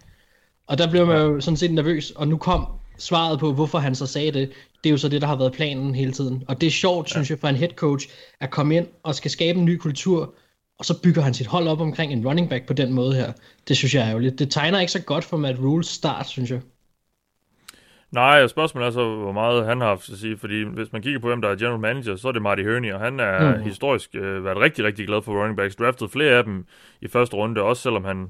Og 0.66 0.78
der 0.78 0.90
blev 0.90 1.06
man 1.06 1.16
jo 1.16 1.40
sådan 1.40 1.56
set 1.56 1.72
nervøs, 1.72 2.10
og 2.10 2.28
nu 2.28 2.36
kom 2.36 2.66
svaret 2.98 3.38
på, 3.38 3.52
hvorfor 3.52 3.78
han 3.78 3.94
så 3.94 4.06
sagde 4.06 4.32
det, 4.32 4.50
det 4.84 4.90
er 4.90 4.90
jo 4.90 4.96
så 4.96 5.08
det, 5.08 5.20
der 5.20 5.26
har 5.26 5.36
været 5.36 5.52
planen 5.52 5.94
hele 5.94 6.12
tiden. 6.12 6.44
Og 6.48 6.60
det 6.60 6.66
er 6.66 6.70
sjovt, 6.70 7.08
ja. 7.08 7.10
synes 7.10 7.30
jeg, 7.30 7.38
for 7.38 7.48
en 7.48 7.56
head 7.56 7.70
coach, 7.70 8.08
at 8.40 8.50
komme 8.50 8.76
ind 8.76 8.86
og 9.02 9.14
skal 9.14 9.30
skabe 9.30 9.58
en 9.58 9.64
ny 9.64 9.76
kultur, 9.76 10.34
og 10.80 10.86
så 10.86 11.02
bygger 11.02 11.22
han 11.22 11.34
sit 11.34 11.46
hold 11.46 11.68
op 11.68 11.80
omkring 11.80 12.12
en 12.12 12.26
running 12.26 12.50
back 12.50 12.66
på 12.66 12.72
den 12.72 12.92
måde 12.92 13.14
her. 13.14 13.32
Det 13.68 13.76
synes 13.76 13.94
jeg 13.94 14.08
er 14.08 14.12
jo 14.12 14.18
lidt. 14.18 14.38
Det 14.38 14.50
tegner 14.50 14.80
ikke 14.80 14.92
så 14.92 15.02
godt 15.02 15.24
for 15.24 15.36
Matt 15.36 15.58
Rules 15.58 15.86
start, 15.86 16.28
synes 16.28 16.50
jeg. 16.50 16.60
Nej, 18.10 18.46
spørgsmålet 18.46 18.86
er 18.86 18.90
så, 18.90 19.14
hvor 19.16 19.32
meget 19.32 19.66
han 19.66 19.80
har 19.80 19.88
haft 19.88 20.08
at 20.08 20.18
sige, 20.18 20.38
fordi 20.38 20.62
hvis 20.62 20.92
man 20.92 21.02
kigger 21.02 21.20
på, 21.20 21.26
hvem 21.26 21.40
der 21.40 21.48
er 21.48 21.56
general 21.56 21.78
manager, 21.78 22.16
så 22.16 22.28
er 22.28 22.32
det 22.32 22.42
Marty 22.42 22.62
Herney, 22.62 22.92
og 22.92 23.00
han 23.00 23.20
er 23.20 23.56
mm. 23.56 23.62
historisk 23.62 24.10
øh, 24.14 24.44
været 24.44 24.56
rigtig, 24.56 24.84
rigtig 24.84 25.06
glad 25.06 25.22
for 25.22 25.40
running 25.40 25.56
backs. 25.56 25.76
Draftet 25.76 26.10
flere 26.10 26.32
af 26.32 26.44
dem 26.44 26.66
i 27.00 27.08
første 27.08 27.36
runde, 27.36 27.62
også 27.62 27.82
selvom 27.82 28.04
han 28.04 28.28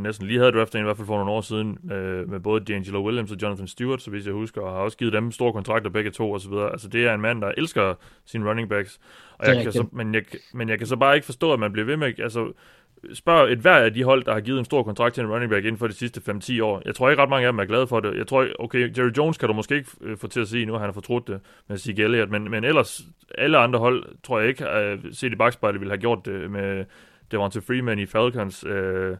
næsten 0.00 0.26
lige 0.26 0.38
havde 0.38 0.52
draftet 0.52 0.78
en, 0.78 0.80
i 0.80 0.84
hvert 0.84 0.96
fald 0.96 1.06
for 1.06 1.16
nogle 1.16 1.30
år 1.30 1.40
siden, 1.40 1.78
øh, 1.92 2.30
med 2.30 2.40
både 2.40 2.60
D'Angelo 2.70 2.96
Williams 2.96 3.32
og 3.32 3.42
Jonathan 3.42 3.66
Stewart, 3.66 4.02
så 4.02 4.10
hvis 4.10 4.26
jeg 4.26 4.34
husker, 4.34 4.60
og 4.60 4.72
har 4.72 4.78
også 4.78 4.96
givet 4.96 5.12
dem 5.12 5.30
store 5.30 5.52
kontrakter 5.52 5.90
begge 5.90 6.10
to 6.10 6.32
osv. 6.32 6.52
Altså 6.72 6.88
det 6.88 7.06
er 7.06 7.14
en 7.14 7.20
mand, 7.20 7.40
der 7.40 7.52
elsker 7.56 7.94
sine 8.24 8.48
running 8.50 8.68
backs. 8.68 9.00
Og 9.38 9.46
jeg 9.48 9.62
kan 9.62 9.72
så, 9.72 9.86
men, 9.92 10.14
jeg, 10.14 10.22
men 10.54 10.68
jeg 10.68 10.78
kan 10.78 10.86
så 10.86 10.96
bare 10.96 11.14
ikke 11.14 11.24
forstå, 11.24 11.52
at 11.52 11.60
man 11.60 11.72
bliver 11.72 11.86
ved 11.86 11.96
med, 11.96 12.20
altså 12.20 12.52
spørg 13.14 13.52
et 13.52 13.58
hver 13.58 13.76
af 13.76 13.94
de 13.94 14.04
hold, 14.04 14.24
der 14.24 14.32
har 14.32 14.40
givet 14.40 14.58
en 14.58 14.64
stor 14.64 14.82
kontrakt 14.82 15.14
til 15.14 15.24
en 15.24 15.30
running 15.30 15.50
back 15.50 15.64
inden 15.64 15.78
for 15.78 15.86
de 15.86 15.92
sidste 15.92 16.20
5-10 16.30 16.62
år. 16.62 16.82
Jeg 16.84 16.94
tror 16.94 17.10
ikke 17.10 17.22
ret 17.22 17.30
mange 17.30 17.46
af 17.46 17.52
dem 17.52 17.58
er 17.58 17.64
glade 17.64 17.86
for 17.86 18.00
det. 18.00 18.18
Jeg 18.18 18.26
tror, 18.26 18.46
okay, 18.58 18.98
Jerry 18.98 19.10
Jones 19.16 19.38
kan 19.38 19.48
du 19.48 19.54
måske 19.54 19.74
ikke 19.74 19.90
øh, 20.00 20.16
få 20.16 20.26
til 20.26 20.40
at 20.40 20.48
sige 20.48 20.66
nu, 20.66 20.72
han 20.72 20.82
har 20.82 20.92
fortrudt 20.92 21.28
det 21.28 21.40
med 21.68 21.78
Zeke 21.78 22.02
Elliott, 22.02 22.30
men, 22.30 22.50
men 22.50 22.64
ellers 22.64 23.02
alle 23.38 23.58
andre 23.58 23.78
hold, 23.78 24.04
tror 24.22 24.40
jeg 24.40 24.48
ikke, 24.48 24.64
uh, 24.64 25.10
set 25.12 25.32
i 25.32 25.36
bagspejlet, 25.36 25.80
ville 25.80 25.92
have 25.92 26.00
gjort 26.00 26.26
det 26.26 26.50
med 26.50 26.84
Devonta 27.30 27.58
Freeman 27.58 27.98
i 27.98 28.06
Falcons. 28.06 28.64
Uh, 28.64 29.16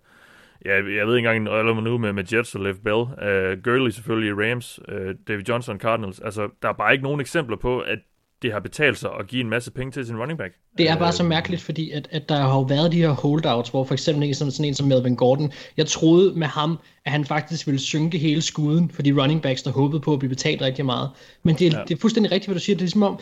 ja, 0.64 0.74
jeg 0.74 1.06
ved 1.06 1.16
ikke 1.16 1.28
engang, 1.28 1.58
eller 1.58 1.80
nu 1.80 1.98
med, 1.98 2.12
med 2.12 2.24
Jets 2.32 2.54
og 2.54 2.60
Lev 2.60 2.74
Bell. 2.84 3.00
Uh, 3.00 3.62
Gurley 3.64 3.90
selvfølgelig 3.90 4.30
i 4.30 4.32
Rams. 4.32 4.80
Uh, 4.88 5.14
David 5.28 5.44
Johnson 5.48 5.78
Cardinals. 5.78 6.20
Altså, 6.20 6.48
der 6.62 6.68
er 6.68 6.72
bare 6.72 6.92
ikke 6.92 7.04
nogen 7.04 7.20
eksempler 7.20 7.56
på, 7.56 7.80
at 7.80 7.98
det 8.42 8.52
har 8.52 8.60
betalt 8.60 8.98
sig 8.98 9.10
at 9.20 9.26
give 9.26 9.40
en 9.40 9.50
masse 9.50 9.70
penge 9.70 9.92
til 9.92 10.06
sin 10.06 10.16
running 10.16 10.38
back. 10.38 10.54
Det 10.78 10.90
er 10.90 10.96
bare 10.96 11.12
så 11.12 11.22
mærkeligt, 11.22 11.62
fordi 11.62 11.90
at, 11.90 12.08
at 12.10 12.28
der 12.28 12.36
har 12.36 12.54
jo 12.54 12.60
været 12.60 12.92
de 12.92 12.96
her 12.96 13.10
holdouts, 13.10 13.70
hvor 13.70 13.84
for 13.84 13.94
eksempel 13.94 14.22
ikke 14.22 14.34
sådan, 14.34 14.52
sådan 14.52 14.64
en 14.64 14.74
som 14.74 14.86
Melvin 14.88 15.16
Gordon, 15.16 15.52
jeg 15.76 15.86
troede 15.86 16.38
med 16.38 16.46
ham, 16.46 16.78
at 17.04 17.12
han 17.12 17.24
faktisk 17.24 17.66
ville 17.66 17.80
synke 17.80 18.18
hele 18.18 18.42
skuden 18.42 18.90
for 18.90 19.02
de 19.02 19.22
running 19.22 19.42
backs, 19.42 19.62
der 19.62 19.70
håbede 19.70 20.00
på 20.00 20.12
at 20.12 20.18
blive 20.18 20.28
betalt 20.28 20.62
rigtig 20.62 20.86
meget. 20.86 21.10
Men 21.42 21.54
det, 21.54 21.72
ja. 21.72 21.82
det 21.88 21.94
er 21.94 22.00
fuldstændig 22.00 22.32
rigtigt, 22.32 22.48
hvad 22.48 22.54
du 22.54 22.60
siger. 22.60 22.76
Det 22.76 22.84
er 22.84 22.90
som 22.90 23.02
om, 23.02 23.20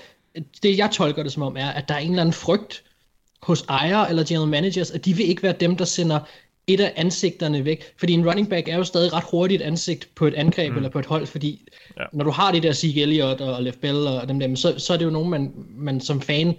det 0.62 0.78
jeg 0.78 0.90
tolker 0.90 1.23
det 1.23 1.32
som 1.32 1.42
om, 1.42 1.56
er, 1.56 1.68
at 1.68 1.88
der 1.88 1.94
er 1.94 1.99
en 1.99 2.11
eller 2.11 2.23
anden 2.23 2.32
frygt 2.32 2.82
hos 3.42 3.64
ejere 3.68 4.11
eller 4.11 4.25
general 4.28 4.49
managers, 4.49 4.90
at 4.90 5.04
de 5.04 5.14
vil 5.14 5.28
ikke 5.28 5.42
være 5.42 5.54
dem, 5.61 5.76
der 5.76 5.85
sender 5.85 6.20
et 6.75 6.81
af 6.81 6.93
ansigterne 6.97 7.65
væk. 7.65 7.85
Fordi 7.97 8.12
en 8.12 8.29
running 8.29 8.50
back 8.50 8.69
er 8.69 8.77
jo 8.77 8.85
stadig 8.85 9.12
ret 9.12 9.25
hurtigt 9.31 9.62
ansigt 9.62 10.09
på 10.15 10.27
et 10.27 10.35
angreb 10.35 10.71
mm. 10.71 10.77
eller 10.77 10.91
på 10.91 10.99
et 10.99 11.07
hold, 11.07 11.27
fordi 11.27 11.69
ja. 11.99 12.05
når 12.12 12.25
du 12.25 12.31
har 12.31 12.53
det 12.53 12.62
der 12.62 12.73
Zeke 12.73 13.03
Elliott 13.03 13.41
og 13.41 13.62
Lev 13.62 13.73
Bell 13.73 14.07
og 14.07 14.29
dem 14.29 14.41
der, 14.41 14.55
så, 14.55 14.75
så 14.79 14.93
er 14.93 14.97
det 14.97 15.05
jo 15.05 15.11
nogen, 15.11 15.31
man, 15.31 15.53
man 15.71 16.00
som 16.00 16.21
fan 16.21 16.55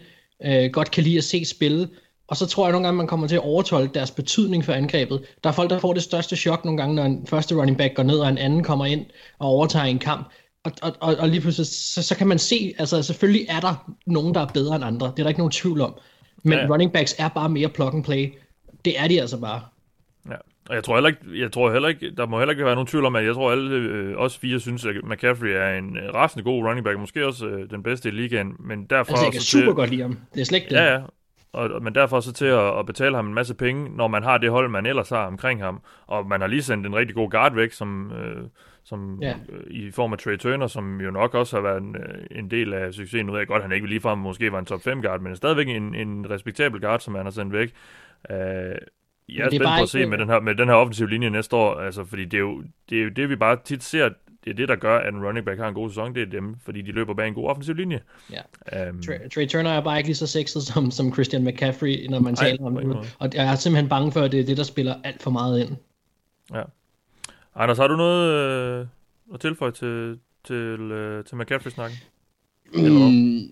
øh, 0.46 0.72
godt 0.72 0.92
kan 0.92 1.04
lide 1.04 1.18
at 1.18 1.24
se 1.24 1.46
spille. 1.46 1.88
Og 2.28 2.38
så 2.38 2.46
tror 2.46 2.66
jeg 2.66 2.72
nogle 2.72 2.88
gange, 2.88 2.98
man 2.98 3.08
kommer 3.08 3.28
til 3.28 3.36
at 3.36 3.42
overtolke 3.42 3.94
deres 3.94 4.12
betydning 4.12 4.66
for 4.66 4.74
angrebet. 4.74 5.22
Der 5.44 5.50
er 5.50 5.54
folk, 5.54 5.70
der 5.70 5.80
får 5.80 5.94
det 5.94 6.04
største 6.04 6.36
chok 6.36 6.66
nogle 6.66 6.78
gange, 6.78 6.96
når 6.96 7.04
en 7.04 7.28
første 7.28 7.56
running 7.56 7.78
back 7.78 7.94
går 7.96 8.04
ned, 8.04 8.20
og 8.20 8.30
en 8.30 8.38
anden 8.38 8.64
kommer 8.64 8.86
ind 8.86 9.06
og 9.40 9.48
overtager 9.48 9.86
en 9.86 10.00
kamp. 10.00 10.32
Og, 10.64 10.72
og, 10.82 10.96
og, 11.00 11.16
og 11.20 11.30
lige 11.30 11.42
pludselig, 11.42 11.68
så, 11.68 12.04
så 12.04 12.16
kan 12.16 12.28
man 12.28 12.40
se, 12.40 12.74
altså 12.78 13.04
selvfølgelig 13.04 13.46
er 13.50 13.60
der 13.60 13.94
nogen, 14.06 14.34
der 14.34 14.42
er 14.42 14.46
bedre 14.46 14.76
end 14.76 14.86
andre. 14.86 15.08
Det 15.08 15.20
er 15.20 15.24
der 15.24 15.30
ikke 15.30 15.40
nogen 15.40 15.52
tvivl 15.52 15.82
om. 15.82 15.94
Men 16.44 16.60
ja. 16.60 16.68
running 16.70 16.94
backs 16.94 17.16
er 17.18 17.28
bare 17.28 17.50
mere 17.50 17.70
plug 17.70 17.94
and 17.94 18.04
play. 18.04 18.34
Det 18.86 19.00
er 19.00 19.08
de 19.08 19.22
altså 19.22 19.38
bare. 19.38 19.62
Ja, 20.30 20.36
og 20.70 20.76
jeg 20.76 20.84
tror 20.84 20.94
heller 20.96 21.10
ikke, 21.10 21.42
jeg 21.42 21.52
tror 21.52 21.72
heller 21.72 21.90
ikke, 21.90 22.12
der 22.16 22.26
må 22.26 22.38
heller 22.38 22.52
ikke 22.52 22.66
være 22.66 22.76
nogen 22.76 22.88
tvivl 22.88 23.06
om, 23.06 23.16
at 23.16 23.26
jeg 23.26 23.34
tror 23.34 23.52
alle 23.52 23.76
øh, 23.76 24.18
os 24.18 24.38
fire 24.38 24.60
synes, 24.60 24.86
at 24.86 24.96
McCaffrey 25.04 25.50
er 25.50 25.78
en 25.78 25.98
øh, 25.98 26.14
rasende 26.14 26.44
god 26.44 26.64
running 26.64 26.86
back, 26.86 27.00
måske 27.00 27.28
også 27.28 27.48
øh, 27.48 27.70
den 27.70 27.84
bedste 27.84 28.10
i 28.10 28.12
ligaen, 28.12 28.56
men 28.60 28.86
derfor... 28.86 29.12
Altså, 29.12 29.26
jeg 29.26 29.32
kan 29.32 29.42
super 29.42 29.66
til... 29.66 29.74
godt 29.74 29.90
lide 29.90 30.02
ham, 30.02 30.18
det 30.34 30.42
er 30.42 30.46
slet 30.46 30.60
ikke 30.60 30.70
det. 30.70 30.76
Ja, 30.76 30.94
ja, 30.94 31.02
og, 31.54 31.84
men 31.84 31.96
derfor 31.96 32.20
så 32.20 32.34
til 32.34 32.46
at, 32.46 32.80
at 32.80 32.86
betale 32.86 33.16
ham 33.16 33.28
en 33.28 33.34
masse 33.34 33.56
penge, 33.56 33.90
når 33.96 34.08
man 34.08 34.24
har 34.24 34.38
det 34.38 34.50
hold, 34.50 34.70
man 34.70 34.86
ellers 34.86 35.10
har 35.10 35.26
omkring 35.26 35.64
ham. 35.64 35.82
Og 36.08 36.28
man 36.28 36.42
har 36.42 36.48
lige 36.48 36.62
sendt 36.62 36.88
en 36.88 36.96
rigtig 36.96 37.16
god 37.16 37.30
guard 37.30 37.56
væk, 37.56 37.72
som, 37.72 38.12
øh, 38.12 38.44
som 38.84 39.20
ja. 39.22 39.34
øh, 39.50 39.64
i 39.70 39.92
form 39.92 40.14
af 40.14 40.20
Trey 40.20 40.38
Turner, 40.38 40.68
som 40.68 41.02
jo 41.02 41.12
nok 41.12 41.34
også 41.34 41.56
har 41.58 41.62
været 41.62 41.82
en, 41.82 41.96
øh, 41.96 42.26
en 42.32 42.52
del 42.52 42.74
af 42.74 42.94
succesen. 42.94 43.26
Nu 43.26 43.32
ved 43.32 43.40
jeg 43.40 43.48
godt, 43.48 43.62
han 43.62 43.72
ikke 43.72 43.88
ligefrem 43.88 44.18
måske 44.18 44.52
var 44.52 44.60
en 44.60 44.66
top 44.66 44.82
5 44.82 45.02
guard, 45.02 45.22
men 45.22 45.36
stadigvæk 45.36 45.68
en, 45.68 45.96
en 45.96 46.30
respektabel 46.30 46.82
guard, 46.82 47.00
som 47.00 47.16
han 47.16 47.26
har 47.26 47.32
sendt 47.32 47.54
væk. 47.54 47.74
Øh, 48.30 48.76
jeg 49.32 49.42
er, 49.42 49.46
er 49.46 49.50
spændt 49.50 49.64
på 49.64 49.84
at 49.84 49.90
se 49.90 50.06
med 50.06 50.18
den, 50.18 50.30
her, 50.30 50.40
med 50.40 50.56
den 50.56 50.68
her 50.68 50.76
offensive 50.76 51.10
linje 51.10 51.30
næste 51.30 51.56
år, 51.56 51.76
altså, 51.76 52.06
fordi 52.06 52.26
det 52.26 52.34
er, 52.34 52.42
jo, 52.42 52.64
det 52.90 53.00
er 53.00 53.04
jo 53.04 53.10
det, 53.10 53.30
vi 53.30 53.36
bare 53.36 53.58
tit 53.66 53.84
ser, 53.84 54.10
det 54.44 54.52
er 54.52 54.54
det, 54.54 54.70
der 54.70 54.76
gør, 54.76 54.98
at 54.98 55.14
en 55.14 55.26
running 55.26 55.46
back 55.46 55.60
har 55.60 55.68
en 55.68 55.74
god 55.74 55.90
sæson, 55.90 56.16
det 56.16 56.22
er 56.22 56.26
dem, 56.26 56.56
fordi 56.66 56.82
de 56.82 56.92
løber 56.92 57.14
bag 57.14 57.28
en 57.28 57.34
god 57.34 57.50
offensiv 57.50 57.76
linje. 57.76 58.02
Ja. 58.32 58.90
Um, 58.90 59.02
Trey, 59.02 59.30
Trey 59.34 59.48
Turner 59.48 59.70
er 59.70 59.82
bare 59.82 59.98
ikke 59.98 60.08
lige 60.08 60.16
så 60.16 60.28
sexet 60.28 60.64
som, 60.64 60.92
som 60.92 61.14
Christian 61.14 61.46
McCaffrey, 61.46 62.08
når 62.10 62.20
man 62.20 62.34
ej, 62.34 62.50
taler 62.50 62.66
om 62.66 62.76
det. 62.76 63.16
Og 63.20 63.30
jeg 63.34 63.52
er 63.52 63.56
simpelthen 63.56 63.90
bange 63.90 64.12
for, 64.12 64.22
at 64.22 64.32
det 64.32 64.40
er 64.40 64.46
det, 64.46 64.58
der 64.58 64.64
spiller 64.64 64.96
alt 65.04 65.22
for 65.24 65.32
meget 65.32 65.60
ind. 65.60 65.76
Ja. 66.54 66.64
Anders, 67.56 67.78
har 67.78 67.88
du 67.88 67.96
noget 67.96 68.30
øh, 68.30 68.88
at 69.34 69.40
tilføje 69.40 69.72
til, 69.72 70.20
til, 70.44 70.56
øh, 70.92 71.26
til 71.26 71.38
McCaffrey-snakken? 71.38 71.98
Mm, 72.74 73.50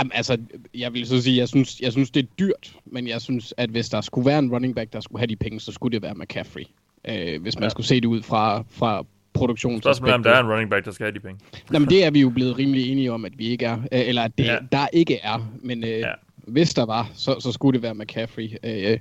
Jamen, 0.00 0.12
altså, 0.14 0.38
jeg 0.74 0.92
vil 0.92 1.06
så 1.06 1.22
sige, 1.22 1.36
jeg 1.36 1.48
synes, 1.48 1.80
jeg 1.80 1.92
synes, 1.92 2.10
det 2.10 2.22
er 2.22 2.26
dyrt, 2.38 2.76
men 2.84 3.08
jeg 3.08 3.20
synes, 3.20 3.54
at 3.56 3.70
hvis 3.70 3.88
der 3.88 4.00
skulle 4.00 4.26
være 4.26 4.38
en 4.38 4.52
running 4.52 4.74
back, 4.74 4.92
der 4.92 5.00
skulle 5.00 5.20
have 5.20 5.26
de 5.26 5.36
penge, 5.36 5.60
så 5.60 5.72
skulle 5.72 5.92
det 5.92 6.02
være 6.02 6.14
McCaffrey. 6.14 6.64
Øh, 7.08 7.42
hvis 7.42 7.56
man 7.56 7.62
ja. 7.62 7.68
skulle 7.68 7.86
se 7.86 8.00
det 8.00 8.04
ud 8.04 8.22
fra, 8.22 8.64
fra 8.70 9.04
produktions. 9.32 9.82
Spørgsmålet 9.82 10.12
er, 10.12 10.14
om 10.14 10.22
der 10.22 10.30
er 10.30 10.40
en 10.40 10.50
running 10.50 10.70
back, 10.70 10.84
der 10.84 10.90
skal 10.90 11.04
have 11.04 11.14
de 11.14 11.20
penge. 11.20 11.40
Jamen, 11.72 11.88
det 11.88 12.04
er 12.04 12.10
vi 12.10 12.20
jo 12.20 12.30
blevet 12.30 12.58
rimelig 12.58 12.92
enige 12.92 13.12
om, 13.12 13.24
at 13.24 13.38
vi 13.38 13.46
ikke 13.46 13.66
er. 13.66 13.78
Øh, 13.78 14.08
eller 14.08 14.22
at 14.22 14.38
det, 14.38 14.44
ja. 14.44 14.58
der 14.72 14.86
ikke 14.92 15.20
er. 15.22 15.52
Men 15.62 15.84
øh, 15.84 15.90
ja. 15.90 16.12
hvis 16.36 16.74
der 16.74 16.86
var, 16.86 17.10
så, 17.14 17.40
så 17.40 17.52
skulle 17.52 17.74
det 17.74 17.82
være 17.82 17.94
McCaffrey. 17.94 18.50
Øh, 18.64 18.98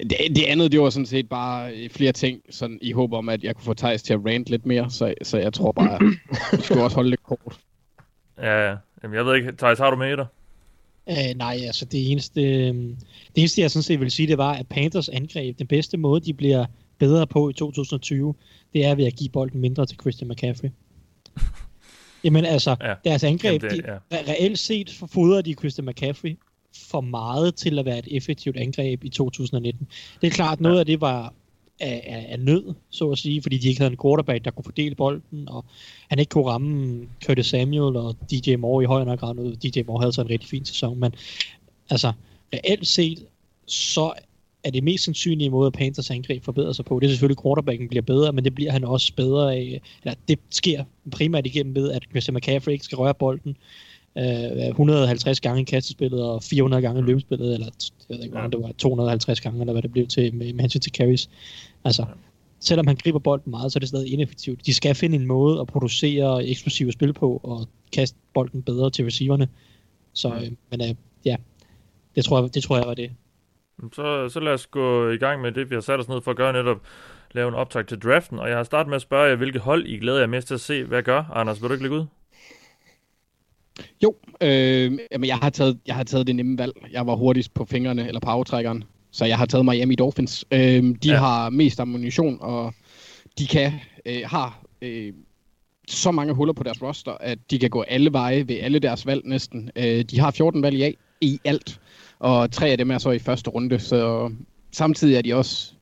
det, 0.00 0.18
det 0.36 0.44
andet, 0.44 0.72
det 0.72 0.80
var 0.80 0.90
sådan 0.90 1.06
set 1.06 1.28
bare 1.28 1.72
flere 1.90 2.12
ting, 2.12 2.40
sådan 2.50 2.78
i 2.82 2.92
håb 2.92 3.12
om, 3.12 3.28
at 3.28 3.44
jeg 3.44 3.54
kunne 3.54 3.64
få 3.64 3.74
Thijs 3.74 4.02
til 4.02 4.14
at 4.14 4.20
rant 4.26 4.50
lidt 4.50 4.66
mere, 4.66 4.90
så, 4.90 5.14
så 5.22 5.38
jeg 5.38 5.52
tror 5.52 5.72
bare, 5.72 5.94
at 5.94 6.00
vi 6.52 6.62
skulle 6.62 6.84
også 6.84 6.94
holde 6.94 7.10
lidt 7.10 7.22
kort. 7.22 7.60
Ja, 8.38 8.70
ja. 8.70 8.76
Jamen, 9.04 9.16
jeg 9.16 9.26
ved 9.26 9.34
ikke, 9.34 9.52
Thijs, 9.52 9.78
har 9.78 9.90
du 9.90 9.96
med 9.96 10.16
dig? 10.16 10.26
Uh, 11.06 11.36
nej, 11.38 11.58
altså 11.66 11.84
det 11.84 12.12
eneste, 12.12 12.42
øh, 12.42 12.74
det 12.74 12.96
eneste, 13.36 13.60
jeg 13.60 13.70
sådan 13.70 13.82
set 13.82 14.00
vil 14.00 14.10
sige, 14.10 14.28
det 14.28 14.38
var, 14.38 14.52
at 14.52 14.68
Panthers 14.68 15.08
angreb, 15.08 15.58
den 15.58 15.66
bedste 15.66 15.96
måde, 15.96 16.20
de 16.20 16.34
bliver 16.34 16.66
bedre 16.98 17.26
på 17.26 17.48
i 17.48 17.52
2020, 17.52 18.34
det 18.72 18.84
er 18.84 18.94
ved 18.94 19.04
at 19.04 19.14
give 19.14 19.30
bolden 19.30 19.60
mindre 19.60 19.86
til 19.86 19.98
Christian 20.00 20.30
McCaffrey. 20.30 20.68
Jamen 22.24 22.44
altså, 22.44 22.76
ja. 22.80 22.94
deres 23.04 23.24
angreb, 23.24 23.62
Jamen 23.62 23.76
det, 23.76 23.84
ja. 23.86 24.16
de, 24.16 24.32
reelt 24.32 24.58
set 24.58 24.90
fodrer 25.12 25.42
de 25.42 25.54
Christian 25.54 25.86
McCaffrey 25.86 26.38
for 26.90 27.00
meget 27.00 27.54
til 27.54 27.78
at 27.78 27.84
være 27.84 27.98
et 27.98 28.08
effektivt 28.10 28.56
angreb 28.56 29.04
i 29.04 29.08
2019. 29.08 29.88
Det 30.20 30.26
er 30.26 30.30
klart, 30.30 30.60
noget 30.60 30.76
ja. 30.76 30.80
af 30.80 30.86
det 30.86 31.00
var 31.00 31.34
af, 31.80 32.02
af, 32.06 32.26
af 32.28 32.40
nød, 32.40 32.74
så 32.90 33.10
at 33.10 33.18
sige, 33.18 33.42
fordi 33.42 33.58
de 33.58 33.68
ikke 33.68 33.80
havde 33.80 33.92
en 33.92 33.98
quarterback, 34.02 34.44
der 34.44 34.50
kunne 34.50 34.64
fordele 34.64 34.94
bolden, 34.94 35.48
og 35.48 35.64
han 36.08 36.18
ikke 36.18 36.30
kunne 36.30 36.46
ramme 36.46 37.08
Curtis 37.24 37.46
Samuel 37.46 37.96
og 37.96 38.16
DJ 38.30 38.56
Moore 38.56 38.82
i 38.82 38.86
højere 38.86 39.16
grad. 39.16 39.34
Noget. 39.34 39.62
DJ 39.62 39.82
Moore 39.86 40.00
havde 40.00 40.12
så 40.12 40.20
en 40.20 40.30
rigtig 40.30 40.48
fin 40.48 40.64
sæson, 40.64 41.00
men 41.00 41.14
altså, 41.90 42.12
reelt 42.54 42.86
set, 42.86 43.26
så 43.66 44.12
er 44.64 44.70
det 44.70 44.84
mest 44.84 45.04
sandsynlige 45.04 45.50
måde, 45.50 45.66
at 45.66 45.72
Panthers 45.72 46.10
angreb 46.10 46.44
forbedrer 46.44 46.72
sig 46.72 46.84
på. 46.84 47.00
Det 47.00 47.06
er 47.06 47.10
selvfølgelig, 47.10 47.38
at 47.38 47.42
quarterbacken 47.42 47.88
bliver 47.88 48.02
bedre, 48.02 48.32
men 48.32 48.44
det 48.44 48.54
bliver 48.54 48.72
han 48.72 48.84
også 48.84 49.12
bedre 49.16 49.54
af. 49.54 49.80
Eller 50.02 50.14
det 50.28 50.38
sker 50.50 50.84
primært 51.10 51.46
igennem 51.46 51.74
ved, 51.74 51.90
at 51.90 52.02
Christian 52.10 52.34
McCaffrey 52.34 52.72
ikke 52.72 52.84
skal 52.84 52.96
røre 52.96 53.14
bolden 53.14 53.56
øh, 54.18 54.68
150 54.68 55.40
gange 55.40 55.60
i 55.60 55.64
kastespillet 55.64 56.22
og 56.22 56.42
400 56.42 56.82
gange 56.82 57.00
i 57.00 57.04
løbespillet, 57.04 57.54
eller 57.54 57.66
jeg 58.08 58.16
ved 58.16 58.24
ikke, 58.24 58.38
ja. 58.38 58.48
det 58.48 58.62
var 58.62 58.72
250 58.78 59.40
gange, 59.40 59.60
eller 59.60 59.72
hvad 59.72 59.82
det 59.82 59.92
blev 59.92 60.06
til 60.06 60.34
med, 60.34 60.52
med 60.52 60.60
hensyn 60.60 60.80
til 60.80 60.92
carries. 60.92 61.30
Altså, 61.84 62.02
ja. 62.02 62.08
selvom 62.60 62.86
han 62.86 62.96
griber 62.96 63.18
bolden 63.18 63.50
meget, 63.50 63.72
så 63.72 63.78
er 63.78 63.80
det 63.80 63.88
stadig 63.88 64.12
ineffektivt. 64.12 64.66
De 64.66 64.74
skal 64.74 64.94
finde 64.94 65.16
en 65.16 65.26
måde 65.26 65.60
at 65.60 65.66
producere 65.66 66.46
eksplosive 66.46 66.92
spil 66.92 67.12
på, 67.12 67.40
og 67.42 67.68
kaste 67.92 68.18
bolden 68.34 68.62
bedre 68.62 68.90
til 68.90 69.04
receiverne. 69.04 69.48
Så, 70.12 70.28
ja. 70.28 70.44
øh, 70.44 70.50
men 70.70 70.80
øh, 70.80 70.94
ja, 71.24 71.36
det 72.14 72.24
tror, 72.24 72.40
jeg, 72.40 72.54
det 72.54 72.62
tror 72.62 72.76
jeg 72.76 72.86
var 72.86 72.94
det. 72.94 73.10
Så, 73.92 74.28
så 74.28 74.40
lad 74.40 74.52
os 74.52 74.66
gå 74.66 75.10
i 75.10 75.16
gang 75.16 75.42
med 75.42 75.52
det, 75.52 75.70
vi 75.70 75.74
har 75.74 75.80
sat 75.80 76.00
os 76.00 76.08
ned 76.08 76.20
for 76.20 76.30
at 76.30 76.36
gøre 76.36 76.52
netop 76.52 76.80
lave 77.34 77.48
en 77.48 77.54
optag 77.54 77.86
til 77.86 77.98
draften, 77.98 78.38
og 78.38 78.48
jeg 78.48 78.56
har 78.56 78.64
startet 78.64 78.88
med 78.88 78.96
at 78.96 79.02
spørge 79.02 79.28
jer, 79.28 79.36
hvilke 79.36 79.58
hold 79.58 79.86
I 79.86 79.98
glæder 79.98 80.18
jer 80.18 80.26
mest 80.26 80.46
til 80.46 80.54
at 80.54 80.60
se. 80.60 80.84
Hvad 80.84 81.02
gør? 81.02 81.22
Anders, 81.32 81.62
vil 81.62 81.68
du 81.68 81.74
ikke 81.74 81.84
lægge 81.84 81.96
ud? 81.96 82.06
Jo, 84.02 84.14
øh, 84.40 84.98
jamen 85.12 85.28
jeg, 85.28 85.36
har 85.36 85.50
taget, 85.50 85.78
jeg 85.86 85.94
har 85.94 86.04
taget 86.04 86.26
det 86.26 86.36
nemme 86.36 86.58
valg. 86.58 86.72
Jeg 86.92 87.06
var 87.06 87.14
hurtigst 87.14 87.54
på 87.54 87.64
fingrene, 87.64 88.06
eller 88.06 88.20
på 88.20 88.30
aftrækkeren. 88.30 88.84
Så 89.10 89.24
jeg 89.24 89.38
har 89.38 89.46
taget 89.46 89.64
Miami 89.64 89.94
Dolphins. 89.94 90.44
Øh, 90.50 90.58
de 90.58 90.96
ja. 91.04 91.16
har 91.16 91.50
mest 91.50 91.80
ammunition, 91.80 92.38
og 92.40 92.74
de 93.38 93.46
kan 93.46 93.72
øh, 94.06 94.20
har 94.24 94.62
øh, 94.82 95.12
så 95.88 96.10
mange 96.10 96.34
huller 96.34 96.52
på 96.52 96.62
deres 96.62 96.82
roster, 96.82 97.12
at 97.12 97.38
de 97.50 97.58
kan 97.58 97.70
gå 97.70 97.82
alle 97.82 98.12
veje 98.12 98.48
ved 98.48 98.56
alle 98.60 98.78
deres 98.78 99.06
valg 99.06 99.22
næsten. 99.24 99.70
Øh, 99.76 100.04
de 100.04 100.20
har 100.20 100.30
14 100.30 100.62
valg 100.62 100.76
i, 100.76 100.94
i 101.20 101.38
alt, 101.44 101.80
og 102.18 102.50
tre 102.50 102.68
af 102.68 102.78
dem 102.78 102.90
er 102.90 102.98
så 102.98 103.10
i 103.10 103.18
første 103.18 103.50
runde, 103.50 103.78
så 103.78 104.30
samtidig 104.72 105.16
er 105.16 105.22
de 105.22 105.34
også, 105.34 105.72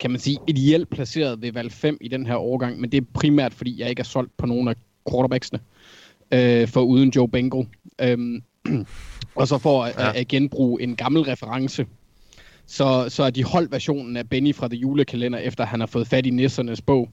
kan 0.00 0.10
man 0.10 0.20
sige, 0.20 0.38
ideelt 0.46 0.90
placeret 0.90 1.42
ved 1.42 1.52
valg 1.52 1.72
5 1.72 1.98
i 2.00 2.08
den 2.08 2.26
her 2.26 2.36
årgang, 2.36 2.80
men 2.80 2.92
det 2.92 3.00
er 3.00 3.06
primært, 3.14 3.54
fordi 3.54 3.80
jeg 3.80 3.90
ikke 3.90 4.00
er 4.00 4.04
solgt 4.04 4.36
på 4.36 4.46
nogen 4.46 4.68
af 4.68 4.74
quarterbacksene 5.10 5.58
øh, 5.58 5.73
for 6.66 6.80
uden 6.80 7.10
Joe 7.16 7.28
Bengal. 7.28 7.66
Øhm, 8.00 8.42
og 9.34 9.48
så 9.48 9.58
for 9.58 9.84
at, 9.84 9.94
ja. 9.98 10.20
at 10.20 10.28
genbruge 10.28 10.82
en 10.82 10.96
gammel 10.96 11.22
reference, 11.22 11.86
så, 12.66 13.06
så 13.08 13.22
er 13.22 13.30
de 13.30 13.44
holdt 13.44 13.72
versionen 13.72 14.16
af 14.16 14.28
Benny 14.28 14.54
fra 14.54 14.68
The 14.68 14.76
Julekalender, 14.76 15.38
efter 15.38 15.66
han 15.66 15.80
har 15.80 15.86
fået 15.86 16.08
fat 16.08 16.26
i 16.26 16.30
nissernes 16.30 16.80
bog. 16.80 17.08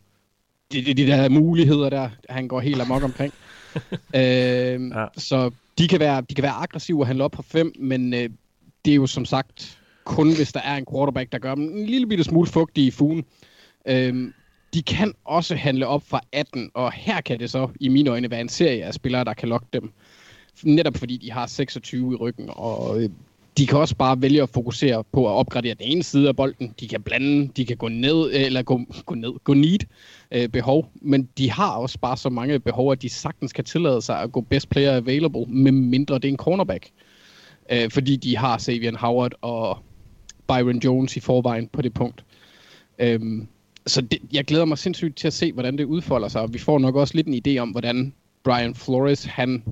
Det 0.71 0.79
er 0.79 0.83
de, 0.83 0.93
de 0.93 1.07
der 1.07 1.29
muligheder 1.29 1.89
der, 1.89 2.09
han 2.29 2.47
går 2.47 2.59
helt 2.59 2.81
amok 2.81 3.03
omkring. 3.03 3.33
øhm, 4.15 4.91
ja. 4.91 5.05
Så 5.17 5.51
de 5.77 5.87
kan, 5.87 5.99
være, 5.99 6.21
de 6.29 6.35
kan 6.35 6.43
være 6.43 6.51
aggressive 6.51 6.99
og 6.99 7.07
handle 7.07 7.23
op 7.23 7.31
på 7.31 7.41
fem, 7.41 7.73
men 7.79 8.13
øh, 8.13 8.29
det 8.85 8.91
er 8.91 8.95
jo 8.95 9.07
som 9.07 9.25
sagt 9.25 9.77
kun, 10.03 10.35
hvis 10.35 10.51
der 10.51 10.59
er 10.59 10.75
en 10.75 10.85
quarterback, 10.91 11.31
der 11.31 11.39
gør 11.39 11.55
dem 11.55 11.63
en 11.63 11.85
lille 11.85 12.07
bitte 12.07 12.23
smule 12.23 12.47
fugtig 12.47 12.85
i 12.85 12.91
fugen. 12.91 13.23
Øhm, 13.85 14.33
de 14.73 14.81
kan 14.81 15.13
også 15.25 15.55
handle 15.55 15.87
op 15.87 16.03
fra 16.07 16.21
18, 16.31 16.71
og 16.73 16.91
her 16.91 17.21
kan 17.21 17.39
det 17.39 17.49
så 17.51 17.69
i 17.79 17.87
mine 17.87 18.09
øjne 18.09 18.31
være 18.31 18.41
en 18.41 18.49
serie 18.49 18.83
af 18.83 18.93
spillere, 18.93 19.23
der 19.23 19.33
kan 19.33 19.49
lokke 19.49 19.67
dem. 19.73 19.91
Netop 20.63 20.97
fordi 20.97 21.17
de 21.17 21.31
har 21.31 21.47
26 21.47 22.13
i 22.13 22.15
ryggen, 22.15 22.49
og 22.49 23.03
øh, 23.03 23.09
de 23.57 23.67
kan 23.67 23.77
også 23.77 23.95
bare 23.95 24.21
vælge 24.21 24.41
at 24.41 24.49
fokusere 24.49 25.03
på 25.11 25.27
at 25.27 25.31
opgradere 25.31 25.73
den 25.73 25.87
ene 25.87 26.03
side 26.03 26.27
af 26.27 26.35
bolden. 26.35 26.73
De 26.79 26.87
kan 26.87 27.01
blande, 27.01 27.47
de 27.47 27.65
kan 27.65 27.77
gå 27.77 27.87
ned, 27.87 28.31
øh, 28.33 28.41
eller 28.41 28.63
gå, 28.63 28.81
gå 29.05 29.15
ned, 29.15 29.33
gå 29.43 29.53
need 29.53 29.79
øh, 30.31 30.49
behov, 30.49 30.91
men 31.01 31.29
de 31.37 31.51
har 31.51 31.71
også 31.71 31.99
bare 31.99 32.17
så 32.17 32.29
mange 32.29 32.59
behov, 32.59 32.91
at 32.91 33.01
de 33.01 33.09
sagtens 33.09 33.53
kan 33.53 33.63
tillade 33.63 34.01
sig 34.01 34.21
at 34.21 34.31
gå 34.31 34.41
best 34.41 34.69
player 34.69 34.95
available, 34.95 35.45
med 35.45 35.71
mindre 35.71 36.15
det 36.15 36.25
er 36.25 36.29
en 36.29 36.37
cornerback. 36.37 36.89
Øh, 37.71 37.91
fordi 37.91 38.15
de 38.15 38.37
har 38.37 38.57
Savian 38.57 38.95
Howard 38.95 39.31
og 39.41 39.77
Byron 40.47 40.77
Jones 40.77 41.17
i 41.17 41.19
forvejen 41.19 41.67
på 41.67 41.81
det 41.81 41.93
punkt. 41.93 42.23
Øh, 42.99 43.19
så 43.87 44.01
det, 44.01 44.19
jeg 44.33 44.45
glæder 44.45 44.65
mig 44.65 44.77
sindssygt 44.77 45.17
til 45.17 45.27
at 45.27 45.33
se, 45.33 45.53
hvordan 45.53 45.77
det 45.77 45.85
udfolder 45.85 46.27
sig, 46.27 46.41
og 46.41 46.53
vi 46.53 46.59
får 46.59 46.79
nok 46.79 46.95
også 46.95 47.15
lidt 47.15 47.27
en 47.27 47.41
idé 47.47 47.57
om, 47.57 47.69
hvordan 47.69 48.13
Brian 48.43 48.75
Flores, 48.75 49.25
han 49.25 49.63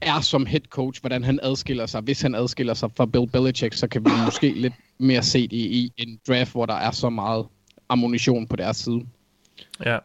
er 0.00 0.20
som 0.20 0.46
head 0.46 0.60
coach, 0.60 1.00
hvordan 1.00 1.24
han 1.24 1.40
adskiller 1.42 1.86
sig. 1.86 2.00
Hvis 2.00 2.22
han 2.22 2.34
adskiller 2.34 2.74
sig 2.74 2.90
fra 2.96 3.06
Bill 3.06 3.30
Belichick, 3.30 3.74
så 3.74 3.88
kan 3.88 4.04
vi 4.04 4.10
måske 4.24 4.52
lidt 4.52 4.74
mere 4.98 5.22
se 5.22 5.48
det 5.48 5.56
i 5.56 5.92
en 5.96 6.20
draft, 6.28 6.52
hvor 6.52 6.66
der 6.66 6.74
er 6.74 6.90
så 6.90 7.10
meget 7.10 7.46
ammunition 7.88 8.46
på 8.46 8.56
deres 8.56 8.76
side. 8.76 9.00
Ja. 9.84 9.98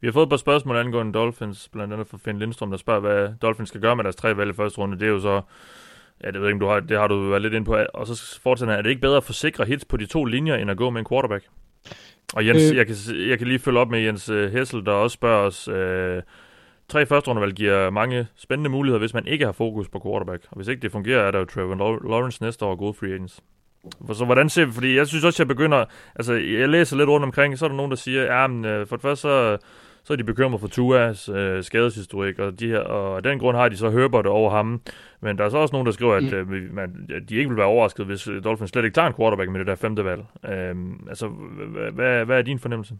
Vi 0.00 0.06
har 0.06 0.12
fået 0.12 0.26
et 0.26 0.30
par 0.30 0.36
spørgsmål 0.36 0.76
angående 0.76 1.12
Dolphins, 1.12 1.68
blandt 1.68 1.92
andet 1.92 2.08
fra 2.08 2.18
Finn 2.24 2.38
Lindstrøm, 2.38 2.70
der 2.70 2.76
spørger, 2.76 3.00
hvad 3.00 3.28
Dolphins 3.42 3.68
skal 3.68 3.80
gøre 3.80 3.96
med 3.96 4.04
deres 4.04 4.16
tre 4.16 4.36
valg 4.36 4.50
i 4.50 4.54
første 4.54 4.78
runde. 4.78 4.98
Det 4.98 5.06
er 5.06 5.10
jo 5.10 5.20
så 5.20 5.42
Ja, 6.24 6.30
det 6.30 6.40
ved 6.40 6.48
ikke, 6.48 6.60
du 6.60 6.66
har, 6.66 6.80
det 6.80 6.98
har 6.98 7.06
du 7.06 7.28
været 7.28 7.42
lidt 7.42 7.54
ind 7.54 7.64
på. 7.64 7.76
Og 7.94 8.06
så 8.06 8.40
fortsætter 8.42 8.72
han, 8.72 8.78
er 8.78 8.82
det 8.82 8.90
ikke 8.90 9.02
bedre 9.02 9.16
at 9.16 9.24
forsikre 9.24 9.64
hits 9.64 9.84
på 9.84 9.96
de 9.96 10.06
to 10.06 10.24
linjer, 10.24 10.54
end 10.56 10.70
at 10.70 10.76
gå 10.76 10.90
med 10.90 11.00
en 11.00 11.06
quarterback? 11.06 11.44
Og 12.34 12.46
Jens, 12.46 12.70
øh. 12.70 12.76
jeg, 12.76 12.86
kan, 12.86 12.96
jeg 13.28 13.38
kan 13.38 13.48
lige 13.48 13.58
følge 13.58 13.78
op 13.78 13.90
med 13.90 14.00
Jens 14.00 14.28
øh, 14.28 14.52
Hessel, 14.52 14.84
der 14.86 14.92
også 14.92 15.14
spørger 15.14 15.46
os, 15.46 15.68
øh, 15.68 16.22
tre 16.88 17.06
første 17.06 17.28
rundevalg 17.28 17.54
giver 17.54 17.90
mange 17.90 18.26
spændende 18.36 18.70
muligheder, 18.70 18.98
hvis 18.98 19.14
man 19.14 19.26
ikke 19.26 19.44
har 19.44 19.52
fokus 19.52 19.88
på 19.88 20.00
quarterback. 20.04 20.46
Og 20.50 20.56
hvis 20.56 20.68
ikke 20.68 20.82
det 20.82 20.92
fungerer, 20.92 21.26
er 21.26 21.30
der 21.30 21.38
jo 21.38 21.44
Trevor 21.44 22.08
Lawrence 22.08 22.42
næste 22.42 22.64
år 22.64 22.76
gode 22.76 22.94
free 22.94 23.10
agents. 23.10 23.40
Så 24.12 24.24
hvordan 24.24 24.48
ser 24.48 24.64
vi, 24.64 24.72
fordi 24.72 24.96
jeg 24.96 25.06
synes 25.06 25.24
også, 25.24 25.42
jeg 25.42 25.48
begynder, 25.48 25.84
altså 26.14 26.34
jeg 26.34 26.68
læser 26.68 26.96
lidt 26.96 27.08
rundt 27.08 27.24
omkring, 27.24 27.58
så 27.58 27.64
er 27.64 27.68
der 27.68 27.76
nogen, 27.76 27.90
der 27.90 27.96
siger, 27.96 28.40
ja, 28.40 28.46
men 28.46 28.64
øh, 28.64 28.86
for 28.86 28.96
det 28.96 29.02
første 29.02 29.22
så, 29.22 29.58
så 30.04 30.12
er 30.12 30.16
de 30.16 30.24
bekymret 30.24 30.60
for 30.60 30.68
Tuas 30.68 31.28
øh, 31.28 31.64
skadeshistorik, 31.64 32.38
og, 32.38 32.60
de 32.60 32.66
her, 32.66 32.78
og 32.78 33.16
af 33.16 33.22
den 33.22 33.38
grund 33.38 33.56
har 33.56 33.68
de 33.68 33.76
så 33.76 33.90
Herbert 33.90 34.26
over 34.26 34.50
ham. 34.50 34.80
Men 35.22 35.38
der 35.38 35.44
er 35.44 35.48
så 35.48 35.56
også 35.56 35.72
nogen, 35.72 35.86
der 35.86 35.92
skriver, 35.92 36.14
at 36.14 36.46
mm. 36.46 36.54
øh, 36.54 36.74
man, 36.74 37.10
at 37.16 37.28
de 37.28 37.36
ikke 37.36 37.48
vil 37.48 37.56
være 37.56 37.66
overrasket, 37.66 38.06
hvis 38.06 38.28
Dolphins 38.44 38.70
slet 38.70 38.84
ikke 38.84 38.94
tager 38.94 39.08
en 39.08 39.14
quarterback 39.14 39.50
med 39.50 39.58
det 39.58 39.66
der 39.66 39.74
femte 39.74 40.04
valg. 40.04 40.22
Øh, 40.44 40.76
altså, 41.08 41.28
hvad, 41.92 42.24
hvad 42.24 42.38
er 42.38 42.42
din 42.42 42.58
fornemmelse? 42.58 42.94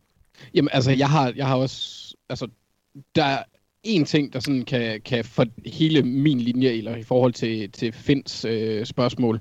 Jamen, 0.55 0.69
altså, 0.73 0.91
jeg 0.91 1.09
har, 1.09 1.33
jeg 1.37 1.47
har 1.47 1.57
også, 1.57 2.15
altså, 2.29 2.49
der 3.15 3.39
en 3.83 4.05
ting, 4.05 4.33
der 4.33 4.41
sådan 4.41 4.65
kan, 4.65 5.01
kan 5.01 5.25
for 5.25 5.47
hele 5.67 6.03
min 6.03 6.41
linje, 6.41 6.69
eller 6.69 6.97
i 6.97 7.03
forhold 7.03 7.33
til, 7.33 7.71
til 7.73 7.93
Finns 7.93 8.45
øh, 8.45 8.85
spørgsmål, 8.85 9.41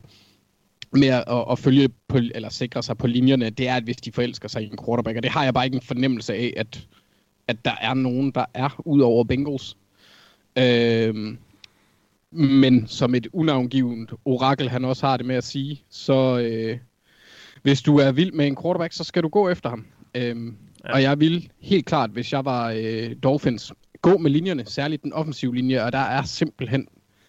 med 0.92 1.08
at, 1.08 1.24
at 1.52 1.60
følge 1.60 1.90
på, 2.08 2.18
eller 2.36 2.50
sikre 2.50 2.84
sig 2.84 2.98
på 2.98 3.08
linjerne, 3.08 3.50
det 3.50 3.68
er, 3.68 3.76
at 3.76 3.84
hvis 3.84 3.98
de 3.98 4.12
forelsker 4.12 4.48
sig 4.48 4.64
i 4.64 4.66
en 4.66 4.78
quarterback, 4.86 5.18
og 5.18 5.24
det 5.24 5.32
har 5.32 5.44
jeg 5.44 5.54
bare 5.54 5.66
ikke 5.66 5.76
en 5.76 5.82
fornemmelse 5.82 6.34
af, 6.34 6.54
at, 6.58 6.88
at 7.48 7.66
der 7.66 7.76
er 7.82 7.94
nogen, 7.94 8.32
der 8.32 8.46
er 8.54 8.82
ud 8.86 9.02
over 9.02 9.24
Bengals. 9.24 9.78
Øh, 10.58 11.36
men 12.32 12.88
som 12.88 13.16
et 13.16 13.28
unavngivet 13.34 14.10
orakel, 14.26 14.70
han 14.70 14.86
også 14.86 15.08
har 15.08 15.18
det 15.18 15.26
med 15.26 15.36
at 15.36 15.44
sige, 15.44 15.82
så 15.90 16.40
øh, 16.40 16.78
hvis 17.62 17.82
du 17.82 17.98
er 17.98 18.12
vild 18.12 18.32
med 18.32 18.48
en 18.48 18.58
quarterback, 18.62 18.94
så 18.94 19.04
skal 19.04 19.24
du 19.24 19.28
gå 19.28 19.50
efter 19.50 19.70
ham. 19.70 19.86
Øh, 20.16 20.54
ja. 20.84 20.94
Og 20.94 21.02
jeg 21.02 21.20
vil 21.20 21.50
helt 21.60 21.86
klart, 21.86 22.10
hvis 22.10 22.34
jeg 22.34 22.46
var 22.46 22.74
øh, 22.78 23.16
Dolphins, 23.24 23.74
gå 24.02 24.18
med 24.18 24.32
linjerne, 24.32 24.66
særligt 24.66 25.04
den 25.04 25.14
offensive 25.14 25.56
linje, 25.56 25.84
og 25.84 25.92
der 25.92 26.00
er 26.00 26.24
simpelthen 26.24 26.88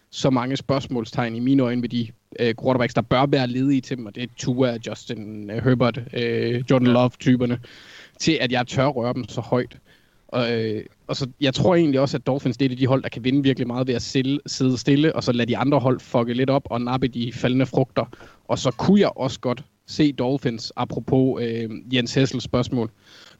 så 0.09 0.29
mange 0.29 0.57
spørgsmålstegn 0.57 1.35
i 1.35 1.39
mine 1.39 1.63
øjne 1.63 1.81
ved 1.81 1.89
de 1.89 2.07
øh, 2.39 2.55
quarterbacks, 2.63 2.93
der 2.93 3.01
bør 3.01 3.25
være 3.25 3.47
ledige 3.47 3.81
til 3.81 3.97
dem, 3.97 4.05
og 4.05 4.15
det 4.15 4.23
er 4.23 4.27
Tua, 4.37 4.77
Justin 4.87 5.49
øh, 5.49 5.63
Herbert, 5.63 6.01
øh, 6.13 6.63
Jordan 6.69 6.87
Love-typerne, 6.87 7.59
til 8.19 8.37
at 8.41 8.51
jeg 8.51 8.67
tør 8.67 8.87
røre 8.87 9.13
dem 9.13 9.27
så 9.27 9.41
højt. 9.41 9.77
Og, 10.35 10.51
øh, 10.51 10.83
og 11.07 11.15
så, 11.15 11.27
jeg 11.41 11.53
tror 11.53 11.75
egentlig 11.75 11.99
også, 11.99 12.17
at 12.17 12.27
Dolphins 12.27 12.57
det 12.57 12.71
er 12.71 12.75
de 12.75 12.87
hold, 12.87 13.03
der 13.03 13.09
kan 13.09 13.23
vinde 13.23 13.43
virkelig 13.43 13.67
meget 13.67 13.87
ved 13.87 13.95
at 13.95 14.01
sidde, 14.01 14.39
sidde 14.45 14.77
stille, 14.77 15.15
og 15.15 15.23
så 15.23 15.31
lade 15.31 15.47
de 15.47 15.57
andre 15.57 15.79
hold 15.79 15.99
fucke 15.99 16.33
lidt 16.33 16.49
op 16.49 16.67
og 16.69 16.81
nappe 16.81 17.07
de 17.07 17.33
faldende 17.33 17.65
frugter. 17.65 18.05
Og 18.47 18.59
så 18.59 18.71
kunne 18.71 18.99
jeg 18.99 19.11
også 19.15 19.39
godt 19.39 19.63
se 19.87 20.11
Dolphins, 20.11 20.73
apropos 20.75 21.43
øh, 21.43 21.69
Jens 21.93 22.13
Hessels 22.13 22.43
spørgsmål, 22.43 22.91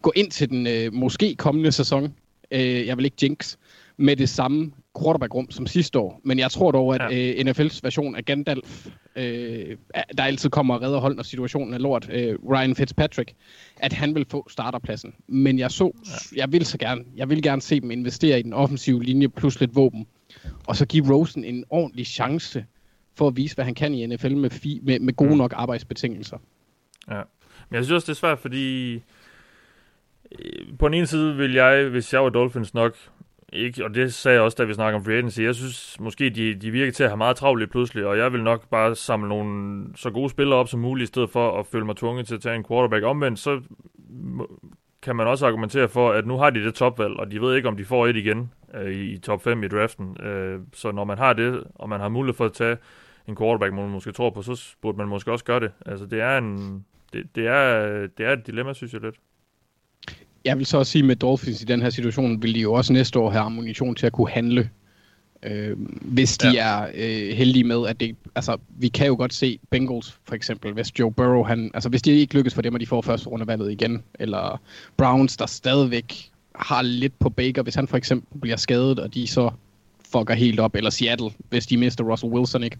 gå 0.01 0.11
ind 0.15 0.31
til 0.31 0.49
den 0.49 0.67
øh, 0.67 0.93
måske 0.93 1.35
kommende 1.35 1.71
sæson, 1.71 2.13
øh, 2.51 2.87
jeg 2.87 2.97
vil 2.97 3.05
ikke 3.05 3.17
jinx, 3.23 3.55
med 3.97 4.15
det 4.15 4.29
samme 4.29 4.71
quarterback-rum 5.01 5.51
som 5.51 5.67
sidste 5.67 5.99
år. 5.99 6.21
Men 6.23 6.39
jeg 6.39 6.51
tror 6.51 6.71
dog, 6.71 6.95
at 6.95 7.01
ja. 7.11 7.43
øh, 7.43 7.49
NFL's 7.49 7.79
version 7.83 8.15
af 8.15 8.25
Gandalf, 8.25 8.87
øh, 9.15 9.77
der 10.17 10.23
altid 10.23 10.49
kommer 10.49 10.75
og 10.75 10.81
redder 10.81 10.99
hold, 10.99 11.15
når 11.15 11.23
situationen 11.23 11.73
er 11.73 11.77
lort, 11.77 12.09
øh, 12.11 12.35
Ryan 12.49 12.75
Fitzpatrick, 12.75 13.33
at 13.77 13.93
han 13.93 14.15
vil 14.15 14.25
få 14.29 14.49
starterpladsen. 14.49 15.13
Men 15.27 15.59
jeg 15.59 15.71
så, 15.71 15.91
ja. 16.05 16.41
jeg 16.41 16.51
vil 16.51 16.65
så 16.65 16.77
gerne, 16.77 17.03
jeg 17.15 17.29
vil 17.29 17.41
gerne 17.41 17.61
se 17.61 17.81
dem 17.81 17.91
investere 17.91 18.39
i 18.39 18.41
den 18.41 18.53
offensive 18.53 19.03
linje 19.03 19.29
plus 19.29 19.59
lidt 19.59 19.75
våben, 19.75 20.07
og 20.67 20.75
så 20.75 20.85
give 20.85 21.15
Rosen 21.15 21.43
en 21.43 21.63
ordentlig 21.69 22.07
chance 22.07 22.65
for 23.17 23.27
at 23.27 23.37
vise, 23.37 23.55
hvad 23.55 23.65
han 23.65 23.75
kan 23.75 23.93
i 23.93 24.05
NFL 24.05 24.35
med, 24.35 24.49
fi, 24.49 24.79
med, 24.83 24.99
med 24.99 25.13
gode 25.13 25.31
mm. 25.31 25.37
nok 25.37 25.53
arbejdsbetingelser. 25.55 26.37
Ja, 27.09 27.21
men 27.69 27.75
jeg 27.75 27.85
synes 27.85 27.91
også, 27.91 28.05
det 28.05 28.11
er 28.17 28.19
svært, 28.19 28.39
fordi 28.39 28.93
øh, 30.31 30.77
på 30.79 30.87
den 30.87 30.93
ene 30.93 31.07
side 31.07 31.35
vil 31.35 31.53
jeg, 31.53 31.89
hvis 31.89 32.13
jeg 32.13 32.23
var 32.23 32.29
Dolphins 32.29 32.73
nok, 32.73 32.95
ikke, 33.55 33.83
og 33.85 33.95
det 33.95 34.13
sagde 34.13 34.35
jeg 34.35 34.43
også, 34.43 34.55
da 34.55 34.63
vi 34.63 34.73
snakkede 34.73 34.95
om 34.95 35.05
free 35.05 35.15
agency, 35.15 35.39
jeg 35.39 35.55
synes 35.55 35.99
måske, 35.99 36.29
de, 36.29 36.55
de 36.55 36.71
virker 36.71 36.91
til 36.91 37.03
at 37.03 37.09
have 37.09 37.17
meget 37.17 37.35
travlt 37.35 37.59
lidt 37.59 37.71
pludselig, 37.71 38.05
og 38.05 38.17
jeg 38.17 38.33
vil 38.33 38.43
nok 38.43 38.69
bare 38.69 38.95
samle 38.95 39.29
nogle 39.29 39.85
så 39.95 40.11
gode 40.11 40.29
spillere 40.29 40.59
op 40.59 40.67
som 40.67 40.79
muligt, 40.79 41.03
i 41.03 41.07
stedet 41.07 41.29
for 41.29 41.59
at 41.59 41.65
føle 41.65 41.85
mig 41.85 41.95
tvunget 41.95 42.27
til 42.27 42.35
at 42.35 42.41
tage 42.41 42.55
en 42.55 42.65
quarterback. 42.67 43.03
Omvendt, 43.03 43.39
så 43.39 43.61
kan 45.01 45.15
man 45.15 45.27
også 45.27 45.47
argumentere 45.47 45.89
for, 45.89 46.11
at 46.11 46.27
nu 46.27 46.37
har 46.37 46.49
de 46.49 46.63
det 46.63 46.73
topvalg, 46.73 47.17
og 47.19 47.31
de 47.31 47.41
ved 47.41 47.55
ikke, 47.55 47.67
om 47.67 47.77
de 47.77 47.85
får 47.85 48.07
et 48.07 48.15
igen 48.15 48.51
øh, 48.73 48.91
i 48.91 49.17
top 49.17 49.41
5 49.41 49.63
i 49.63 49.67
draften. 49.67 50.21
Øh, 50.21 50.59
så 50.73 50.91
når 50.91 51.03
man 51.03 51.17
har 51.17 51.33
det, 51.33 51.63
og 51.75 51.89
man 51.89 51.99
har 51.99 52.09
mulighed 52.09 52.37
for 52.37 52.45
at 52.45 52.53
tage 52.53 52.77
en 53.27 53.35
quarterback, 53.35 53.73
man 53.73 53.89
måske 53.89 54.11
tror 54.11 54.29
på, 54.29 54.41
så 54.41 54.75
burde 54.81 54.97
man 54.97 55.07
måske 55.07 55.31
også 55.31 55.45
gøre 55.45 55.59
det. 55.59 55.71
Altså, 55.85 56.05
det 56.05 56.21
er 56.21 56.37
en, 56.37 56.85
det, 57.13 57.35
det, 57.35 57.47
er, 57.47 58.07
det 58.17 58.25
er 58.25 58.33
et 58.33 58.47
dilemma, 58.47 58.73
synes 58.73 58.93
jeg 58.93 59.01
lidt. 59.01 59.15
Jeg 60.45 60.57
vil 60.57 60.65
så 60.65 60.77
også 60.77 60.91
sige, 60.91 61.03
med 61.03 61.15
Dolphins 61.15 61.61
i 61.61 61.65
den 61.65 61.81
her 61.81 61.89
situation, 61.89 62.41
vil 62.41 62.55
de 62.55 62.59
jo 62.59 62.73
også 62.73 62.93
næste 62.93 63.19
år 63.19 63.29
have 63.29 63.43
ammunition 63.43 63.95
til 63.95 64.05
at 64.05 64.11
kunne 64.11 64.29
handle. 64.29 64.69
Øh, 65.43 65.77
hvis 66.01 66.37
de 66.37 66.49
ja. 66.49 66.67
er 66.67 66.87
øh, 66.95 67.35
heldige 67.35 67.63
med, 67.63 67.87
at 67.87 67.99
det... 67.99 68.15
Altså, 68.35 68.57
vi 68.69 68.87
kan 68.87 69.07
jo 69.07 69.15
godt 69.15 69.33
se 69.33 69.59
Bengals, 69.69 70.17
for 70.23 70.35
eksempel, 70.35 70.73
hvis 70.73 70.99
Joe 70.99 71.11
Burrow, 71.11 71.43
han... 71.43 71.71
Altså, 71.73 71.89
hvis 71.89 72.01
de 72.01 72.11
ikke 72.11 72.33
lykkes 72.33 72.53
for 72.53 72.61
dem, 72.61 72.73
og 72.73 72.79
de 72.79 72.87
får 72.87 73.01
første 73.01 73.27
rundevalget 73.27 73.71
igen, 73.71 74.03
eller 74.19 74.61
Browns, 74.97 75.37
der 75.37 75.45
stadigvæk 75.45 76.31
har 76.55 76.81
lidt 76.81 77.19
på 77.19 77.29
Baker, 77.29 77.63
hvis 77.63 77.75
han 77.75 77.87
for 77.87 77.97
eksempel 77.97 78.39
bliver 78.39 78.57
skadet, 78.57 78.99
og 78.99 79.13
de 79.13 79.27
så 79.27 79.51
fucker 80.11 80.33
helt 80.33 80.59
op, 80.59 80.75
eller 80.75 80.89
Seattle, 80.89 81.29
hvis 81.49 81.67
de 81.67 81.77
mister 81.77 82.03
Russell 82.03 82.33
Wilson, 82.33 82.63
ikke? 82.63 82.77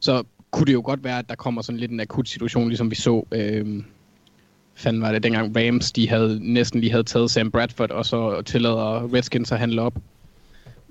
Så 0.00 0.22
kunne 0.50 0.66
det 0.66 0.72
jo 0.72 0.82
godt 0.84 1.04
være, 1.04 1.18
at 1.18 1.28
der 1.28 1.34
kommer 1.34 1.62
sådan 1.62 1.78
lidt 1.78 1.90
en 1.90 2.00
akut 2.00 2.28
situation, 2.28 2.68
ligesom 2.68 2.90
vi 2.90 2.96
så, 2.96 3.26
øh, 3.32 3.82
fanden 4.74 5.02
var 5.02 5.12
det, 5.12 5.22
dengang 5.22 5.56
Rams, 5.56 5.92
de 5.92 6.08
havde 6.08 6.52
næsten 6.52 6.80
lige 6.80 6.90
havde 6.90 7.04
taget 7.04 7.30
Sam 7.30 7.50
Bradford, 7.50 7.90
og 7.90 8.06
så 8.06 8.42
tillader 8.42 9.14
Redskins 9.14 9.52
at 9.52 9.58
handle 9.58 9.82
op. 9.82 9.94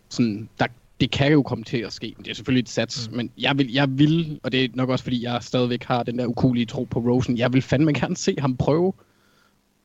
Sådan, 0.09 0.49
der, 0.59 0.67
det 1.01 1.11
kan 1.11 1.31
jo 1.31 1.41
komme 1.41 1.63
til 1.63 1.77
at 1.77 1.93
ske. 1.93 2.15
Det 2.19 2.27
er 2.27 2.33
selvfølgelig 2.33 2.61
et 2.61 2.69
sats, 2.69 3.09
mm. 3.09 3.17
men 3.17 3.29
jeg 3.37 3.57
vil, 3.57 3.73
jeg 3.73 3.99
vil, 3.99 4.39
og 4.43 4.51
det 4.51 4.63
er 4.63 4.69
nok 4.73 4.89
også 4.89 5.03
fordi, 5.03 5.23
jeg 5.23 5.43
stadigvæk 5.43 5.83
har 5.83 6.03
den 6.03 6.19
der 6.19 6.25
ukulige 6.25 6.65
tro 6.65 6.83
på 6.83 6.99
Rosen, 6.99 7.37
jeg 7.37 7.53
vil 7.53 7.61
fandme 7.61 7.93
gerne 7.93 8.17
se 8.17 8.35
ham 8.39 8.57
prøve 8.57 8.93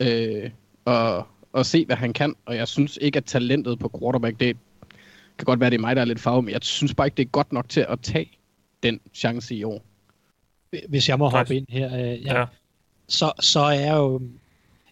øh, 0.00 0.50
og, 0.84 1.26
og 1.52 1.66
se, 1.66 1.84
hvad 1.84 1.96
han 1.96 2.12
kan. 2.12 2.34
Og 2.46 2.56
jeg 2.56 2.68
synes 2.68 2.98
ikke, 3.02 3.16
at 3.16 3.24
talentet 3.24 3.78
på 3.78 3.98
quarterback, 4.00 4.40
det 4.40 4.56
kan 5.38 5.44
godt 5.44 5.60
være, 5.60 5.70
det 5.70 5.76
er 5.76 5.80
mig, 5.80 5.96
der 5.96 6.02
er 6.02 6.06
lidt 6.06 6.20
farve, 6.20 6.42
men 6.42 6.52
jeg 6.52 6.60
synes 6.62 6.94
bare 6.94 7.06
ikke, 7.06 7.16
det 7.16 7.24
er 7.24 7.30
godt 7.30 7.52
nok 7.52 7.68
til 7.68 7.86
at 7.88 8.00
tage 8.00 8.30
den 8.82 9.00
chance 9.14 9.54
i 9.54 9.64
år. 9.64 9.84
Hvis 10.88 11.08
jeg 11.08 11.18
må 11.18 11.28
hoppe 11.28 11.56
ind 11.56 11.66
her, 11.68 11.94
øh, 11.94 12.00
jeg, 12.00 12.18
ja 12.24 12.44
så, 13.08 13.32
så 13.40 13.60
er 13.60 13.80
jeg 13.80 13.96
jo... 13.96 14.20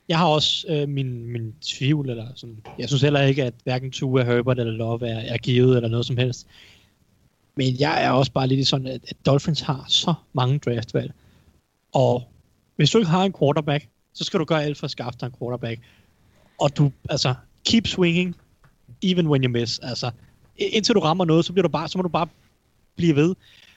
Jeg 0.08 0.18
har 0.18 0.26
også 0.26 0.66
øh, 0.68 0.88
min, 0.88 1.26
min 1.26 1.54
tvivl, 1.60 2.10
eller 2.10 2.26
sådan, 2.34 2.56
jeg 2.78 2.88
synes 2.88 3.02
heller 3.02 3.20
ikke, 3.20 3.44
at 3.44 3.54
hverken 3.64 3.90
Tua, 3.90 4.24
Herbert 4.24 4.58
eller 4.58 4.72
Love 4.72 5.08
er, 5.08 5.18
er 5.18 5.38
givet, 5.38 5.76
eller 5.76 5.88
noget 5.88 6.06
som 6.06 6.16
helst. 6.16 6.46
Men 7.56 7.80
jeg 7.80 8.04
er 8.04 8.10
også 8.10 8.32
bare 8.32 8.46
lidt 8.46 8.68
sådan, 8.68 8.86
at, 8.86 9.00
at 9.08 9.16
Dolphins 9.26 9.60
har 9.60 9.84
så 9.88 10.14
mange 10.32 10.58
draftvalg. 10.58 11.12
Og 11.92 12.28
hvis 12.76 12.90
du 12.90 12.98
ikke 12.98 13.10
har 13.10 13.24
en 13.24 13.34
quarterback, 13.38 13.88
så 14.12 14.24
skal 14.24 14.40
du 14.40 14.44
gøre 14.44 14.64
alt 14.64 14.78
for 14.78 14.84
at 14.84 14.90
skaffe 14.90 15.18
dig 15.20 15.26
en 15.26 15.34
quarterback. 15.38 15.80
Og 16.60 16.76
du, 16.76 16.92
altså, 17.10 17.34
keep 17.64 17.86
swinging, 17.86 18.36
even 19.02 19.26
when 19.26 19.44
you 19.44 19.50
miss. 19.50 19.78
Altså, 19.78 20.10
indtil 20.56 20.94
du 20.94 21.00
rammer 21.00 21.24
noget, 21.24 21.44
så, 21.44 21.52
bliver 21.52 21.62
du 21.62 21.72
bare, 21.72 21.88
så 21.88 21.98
må 21.98 22.02
du 22.02 22.08
bare 22.08 22.28
blive 22.96 23.16
ved. 23.16 23.34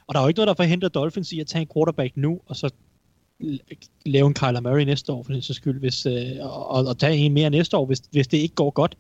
Og 0.08 0.14
der 0.14 0.20
er 0.20 0.24
jo 0.24 0.28
ikke 0.28 0.38
noget, 0.38 0.48
der 0.48 0.64
forhindrer 0.64 0.90
Dolphins 0.90 1.32
i 1.32 1.40
at 1.40 1.48
tage 1.48 1.62
en 1.62 1.68
quarterback 1.74 2.18
nu, 2.18 2.40
og 2.46 2.56
så 2.56 2.70
lave 4.06 4.28
en 4.28 4.34
Kyler 4.34 4.62
Murray 4.62 4.84
næste 4.84 5.12
år, 5.12 5.24
for 5.24 5.42
så 5.42 5.54
skyld, 5.54 5.80
hvis, 5.80 6.06
øh, 6.06 6.32
og, 6.40 6.86
og 6.86 6.98
tage 6.98 7.18
en 7.18 7.34
mere 7.34 7.50
næste 7.50 7.78
år, 7.78 7.86
hvis, 7.86 8.02
hvis 8.12 8.28
det 8.28 8.38
ikke 8.38 8.56
går 8.56 8.70
godt. 8.70 8.98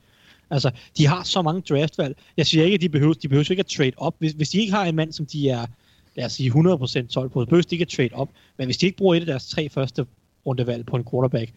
Altså, 0.49 0.71
de 0.97 1.07
har 1.07 1.23
så 1.23 1.41
mange 1.41 1.61
draftvalg. 1.61 2.17
Jeg 2.37 2.47
siger 2.47 2.63
ikke, 2.63 2.75
at 2.75 2.81
de 2.81 2.89
behøver, 2.89 3.13
de 3.13 3.27
behøver 3.27 3.51
ikke 3.51 3.59
at 3.59 3.65
trade 3.65 3.91
op. 3.97 4.15
Hvis, 4.19 4.31
hvis 4.31 4.49
de 4.49 4.59
ikke 4.59 4.73
har 4.73 4.85
en 4.85 4.95
mand, 4.95 5.13
som 5.13 5.25
de 5.25 5.49
er, 5.49 5.65
lad 6.15 6.25
os 6.25 6.31
sige, 6.31 6.51
100% 6.51 7.05
solgt 7.09 7.33
på, 7.33 7.41
så 7.41 7.45
behøver 7.45 7.61
de 7.61 7.75
ikke 7.75 7.83
at 7.83 7.87
trade 7.87 8.09
op. 8.13 8.29
Men 8.57 8.67
hvis 8.67 8.77
de 8.77 8.85
ikke 8.85 8.97
bruger 8.97 9.15
et 9.15 9.19
af 9.19 9.25
deres 9.25 9.49
tre 9.49 9.69
første 9.69 10.05
rundevalg 10.45 10.85
på 10.85 10.95
en 10.95 11.05
quarterback, 11.11 11.53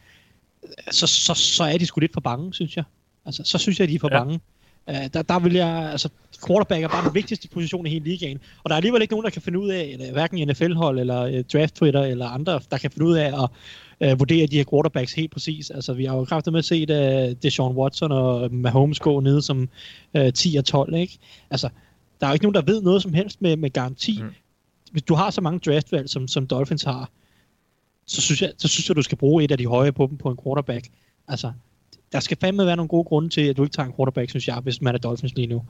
så, 0.90 1.06
så, 1.06 1.34
så 1.34 1.64
er 1.64 1.78
de 1.78 1.86
sgu 1.86 2.00
lidt 2.00 2.12
for 2.12 2.20
bange, 2.20 2.54
synes 2.54 2.76
jeg. 2.76 2.84
Altså, 3.26 3.42
så 3.44 3.58
synes 3.58 3.78
jeg, 3.78 3.84
at 3.84 3.88
de 3.88 3.94
er 3.94 3.98
for 3.98 4.08
ja. 4.12 4.18
bange. 4.18 4.40
Uh, 4.88 4.94
der, 5.14 5.22
der 5.22 5.38
vil 5.38 5.52
jeg, 5.52 5.88
altså, 5.90 6.08
quarterback 6.46 6.82
er 6.82 6.88
bare 6.88 7.04
den 7.04 7.14
vigtigste 7.14 7.48
position 7.48 7.86
i 7.86 7.90
hele 7.90 8.04
ligaen. 8.04 8.38
Og 8.64 8.70
der 8.70 8.74
er 8.74 8.76
alligevel 8.76 9.02
ikke 9.02 9.12
nogen, 9.14 9.24
der 9.24 9.30
kan 9.30 9.42
finde 9.42 9.58
ud 9.58 9.70
af, 9.70 9.82
eller, 9.84 10.12
hverken 10.12 10.48
NFL-hold 10.48 10.98
eller 10.98 11.38
uh, 11.38 11.44
draft 11.52 11.74
Twitter 11.74 12.02
eller 12.02 12.26
andre, 12.26 12.60
der 12.70 12.78
kan 12.78 12.90
finde 12.90 13.06
ud 13.06 13.14
af 13.14 13.26
at 13.42 14.12
uh, 14.12 14.18
vurdere 14.18 14.46
de 14.46 14.56
her 14.56 14.64
quarterbacks 14.70 15.12
helt 15.12 15.32
præcis. 15.32 15.70
Altså, 15.70 15.92
vi 15.92 16.04
har 16.04 16.16
jo 16.16 16.24
kraftigt 16.24 16.52
med 16.52 16.58
at 16.58 16.64
se 16.64 16.82
uh, 16.82 17.36
Deshaun 17.42 17.76
Watson 17.76 18.12
og 18.12 18.54
Mahomes 18.54 19.00
gå 19.00 19.20
ned 19.20 19.40
som 19.42 19.68
uh, 20.18 20.30
10 20.34 20.56
og 20.56 20.64
12, 20.64 20.94
ikke? 20.94 21.18
Altså, 21.50 21.68
der 22.20 22.26
er 22.26 22.30
jo 22.30 22.34
ikke 22.34 22.44
nogen, 22.44 22.54
der 22.54 22.72
ved 22.72 22.82
noget 22.82 23.02
som 23.02 23.14
helst 23.14 23.42
med, 23.42 23.56
med 23.56 23.70
garanti. 23.70 24.18
Mm. 24.22 24.28
Hvis 24.92 25.02
du 25.02 25.14
har 25.14 25.30
så 25.30 25.40
mange 25.40 25.58
draftvalg, 25.58 26.08
som, 26.08 26.28
som 26.28 26.46
Dolphins 26.46 26.82
har, 26.82 27.10
så 28.06 28.20
synes, 28.20 28.42
jeg, 28.42 28.52
så 28.58 28.68
synes 28.68 28.88
jeg, 28.88 28.96
du 28.96 29.02
skal 29.02 29.18
bruge 29.18 29.44
et 29.44 29.50
af 29.50 29.58
de 29.58 29.66
høje 29.66 29.92
på 29.92 30.06
dem 30.06 30.18
på 30.18 30.30
en 30.30 30.38
quarterback. 30.44 30.88
Altså, 31.28 31.52
der 32.12 32.20
skal 32.20 32.37
fandme 32.40 32.66
være 32.66 32.77
nogle 32.77 32.88
gode 32.88 33.05
grunde 33.05 33.29
til, 33.29 33.40
at 33.40 33.57
du 33.57 33.62
ikke 33.62 33.75
tager 33.75 33.87
en 33.87 33.92
quarterback, 33.96 34.31
synes 34.31 34.48
jeg, 34.48 34.57
hvis 34.57 34.83
man 34.83 34.94
er 34.94 34.98
Dolphins 34.98 35.35
lige 35.35 35.46
nu. 35.46 35.62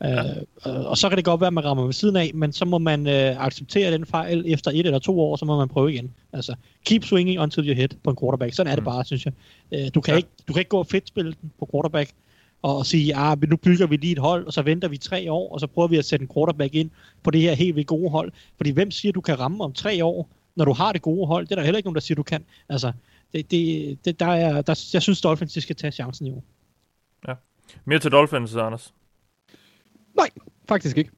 Ja. 0.00 0.24
Øh, 0.66 0.86
og 0.86 0.98
så 0.98 1.08
kan 1.08 1.16
det 1.16 1.24
godt 1.24 1.40
være, 1.40 1.46
at 1.46 1.52
man 1.52 1.64
rammer 1.64 1.84
ved 1.84 1.92
siden 1.92 2.16
af, 2.16 2.30
men 2.34 2.52
så 2.52 2.64
må 2.64 2.78
man 2.78 3.06
øh, 3.06 3.44
acceptere 3.44 3.92
den 3.92 4.06
fejl 4.06 4.44
efter 4.46 4.70
et 4.70 4.86
eller 4.86 4.98
to 4.98 5.20
år, 5.20 5.36
så 5.36 5.44
må 5.44 5.56
man 5.56 5.68
prøve 5.68 5.92
igen. 5.92 6.10
Altså, 6.32 6.54
keep 6.84 7.04
swinging 7.04 7.40
until 7.40 7.68
you 7.68 7.74
hit 7.74 7.96
på 8.04 8.10
en 8.10 8.16
quarterback. 8.20 8.54
Sådan 8.54 8.70
er 8.70 8.76
det 8.76 8.82
mm. 8.82 8.90
bare, 8.90 9.04
synes 9.04 9.24
jeg. 9.24 9.32
Øh, 9.72 9.90
du, 9.94 10.00
kan 10.00 10.12
ja. 10.12 10.16
ikke, 10.16 10.28
du 10.48 10.52
kan 10.52 10.60
ikke 10.60 10.68
gå 10.68 10.78
og 10.78 10.86
spille 10.86 11.34
den 11.42 11.52
på 11.58 11.68
quarterback, 11.72 12.10
og 12.62 12.86
sige, 12.86 13.16
ah, 13.16 13.38
nu 13.48 13.56
bygger 13.56 13.86
vi 13.86 13.96
lige 13.96 14.12
et 14.12 14.18
hold, 14.18 14.46
og 14.46 14.52
så 14.52 14.62
venter 14.62 14.88
vi 14.88 14.96
tre 14.96 15.32
år, 15.32 15.52
og 15.52 15.60
så 15.60 15.66
prøver 15.66 15.88
vi 15.88 15.96
at 15.96 16.04
sætte 16.04 16.22
en 16.22 16.30
quarterback 16.34 16.74
ind 16.74 16.90
på 17.22 17.30
det 17.30 17.40
her 17.40 17.54
helt 17.54 17.76
vildt 17.76 17.88
gode 17.88 18.10
hold. 18.10 18.32
Fordi 18.56 18.70
hvem 18.70 18.90
siger, 18.90 19.12
du 19.12 19.20
kan 19.20 19.40
ramme 19.40 19.64
om 19.64 19.72
tre 19.72 20.04
år, 20.04 20.28
når 20.56 20.64
du 20.64 20.72
har 20.72 20.92
det 20.92 21.02
gode 21.02 21.26
hold? 21.26 21.46
Det 21.46 21.52
er 21.52 21.56
der 21.56 21.62
heller 21.62 21.76
ikke 21.76 21.86
nogen, 21.86 21.94
der 21.94 22.00
siger, 22.00 22.16
du 22.16 22.22
kan. 22.22 22.44
Altså, 22.68 22.92
det, 23.32 23.50
det, 23.50 23.98
det, 24.04 24.20
der 24.20 24.26
er, 24.26 24.62
der, 24.62 24.88
jeg 24.92 25.02
synes, 25.02 25.20
Dolphins 25.20 25.52
de 25.52 25.60
skal 25.60 25.76
tage 25.76 25.92
chancen 25.92 26.26
i 26.26 26.30
år. 26.30 26.44
Ja. 27.28 27.34
Mere 27.84 27.98
til 27.98 28.12
Dolphins, 28.12 28.56
Anders? 28.56 28.94
Nej, 30.16 30.30
faktisk 30.68 30.98
ikke. 30.98 31.10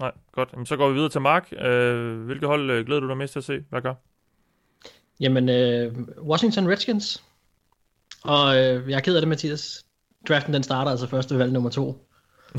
Nej, 0.00 0.12
godt. 0.32 0.48
Jamen, 0.52 0.66
så 0.66 0.76
går 0.76 0.88
vi 0.88 0.94
videre 0.94 1.08
til 1.08 1.20
Mark. 1.20 1.52
Øh, 1.60 2.20
hvilke 2.20 2.46
hold 2.46 2.70
øh, 2.70 2.86
glæder 2.86 3.00
du 3.00 3.08
dig 3.08 3.16
mest 3.16 3.32
til 3.32 3.40
at 3.40 3.44
se? 3.44 3.64
Hvad 3.70 3.80
gør? 3.80 3.94
Jamen, 5.20 5.48
øh, 5.48 5.98
Washington 6.22 6.68
Redskins. 6.68 7.22
Og 8.22 8.56
øh, 8.56 8.90
jeg 8.90 8.96
er 8.96 9.00
ked 9.00 9.14
af 9.16 9.20
det, 9.20 9.28
Mathias. 9.28 9.84
Draften 10.28 10.54
den 10.54 10.62
starter 10.62 10.90
altså 10.90 11.06
første 11.06 11.38
valg 11.38 11.52
nummer 11.52 11.70
to. 11.70 12.08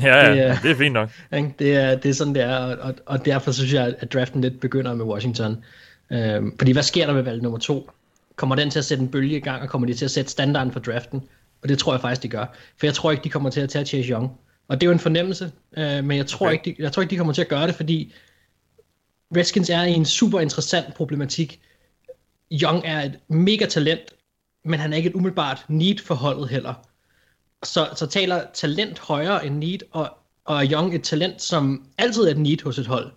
Ja, 0.02 0.16
ja, 0.16 0.32
det 0.32 0.40
er, 0.40 0.56
det 0.62 0.70
er 0.70 0.74
fint 0.74 0.92
nok. 0.92 1.10
Det 1.58 1.76
er, 1.76 1.96
det 1.96 2.08
er 2.08 2.14
sådan, 2.14 2.34
det 2.34 2.42
er, 2.42 2.76
og, 2.76 2.94
og 3.06 3.24
derfor 3.24 3.52
synes 3.52 3.72
jeg, 3.72 3.94
at 3.98 4.12
draften 4.12 4.40
lidt 4.40 4.60
begynder 4.60 4.94
med 4.94 5.04
Washington. 5.04 5.64
Øhm, 6.12 6.58
fordi 6.58 6.72
hvad 6.72 6.82
sker 6.82 7.06
der 7.06 7.14
med 7.14 7.22
valg 7.22 7.42
nummer 7.42 7.58
to? 7.58 7.90
Kommer 8.36 8.56
den 8.56 8.70
til 8.70 8.78
at 8.78 8.84
sætte 8.84 9.02
en 9.02 9.10
bølge 9.10 9.36
i 9.36 9.40
gang, 9.40 9.62
og 9.62 9.68
kommer 9.68 9.86
de 9.86 9.94
til 9.94 10.04
at 10.04 10.10
sætte 10.10 10.30
standarden 10.30 10.72
for 10.72 10.80
draften? 10.80 11.22
Og 11.62 11.68
det 11.68 11.78
tror 11.78 11.92
jeg 11.92 12.00
faktisk, 12.00 12.22
de 12.22 12.28
gør. 12.28 12.46
For 12.76 12.86
jeg 12.86 12.94
tror 12.94 13.10
ikke, 13.10 13.24
de 13.24 13.30
kommer 13.30 13.50
til 13.50 13.60
at 13.60 13.70
tage 13.70 13.86
Chase 13.86 14.08
Young. 14.08 14.30
Og 14.68 14.80
det 14.80 14.86
er 14.86 14.88
jo 14.88 14.92
en 14.92 14.98
fornemmelse, 14.98 15.52
øh, 15.76 16.04
men 16.04 16.16
jeg 16.16 16.26
tror, 16.26 16.46
okay. 16.46 16.52
ikke, 16.52 16.70
de, 16.70 16.82
jeg 16.82 16.92
tror 16.92 17.02
ikke, 17.02 17.10
de 17.10 17.16
kommer 17.16 17.32
til 17.32 17.42
at 17.42 17.48
gøre 17.48 17.66
det, 17.66 17.74
fordi 17.74 18.14
Redskins 19.36 19.70
er 19.70 19.82
i 19.82 19.92
en 19.92 20.04
super 20.04 20.40
interessant 20.40 20.94
problematik. 20.94 21.60
Young 22.52 22.82
er 22.84 23.00
et 23.00 23.18
mega 23.28 23.66
talent, 23.66 24.00
men 24.64 24.80
han 24.80 24.92
er 24.92 24.96
ikke 24.96 25.08
et 25.08 25.14
umiddelbart 25.14 25.64
need 25.68 25.98
for 25.98 26.14
holdet 26.14 26.48
heller. 26.48 26.74
Så, 27.64 27.88
så 27.96 28.06
taler 28.06 28.44
talent 28.54 28.98
højere 28.98 29.46
end 29.46 29.58
need, 29.58 29.78
og, 29.90 30.10
og 30.44 30.64
er 30.64 30.72
Young 30.72 30.94
et 30.94 31.02
talent, 31.02 31.42
som 31.42 31.86
altid 31.98 32.22
er 32.22 32.30
et 32.30 32.38
need 32.38 32.64
hos 32.64 32.78
et 32.78 32.86
hold. 32.86 33.12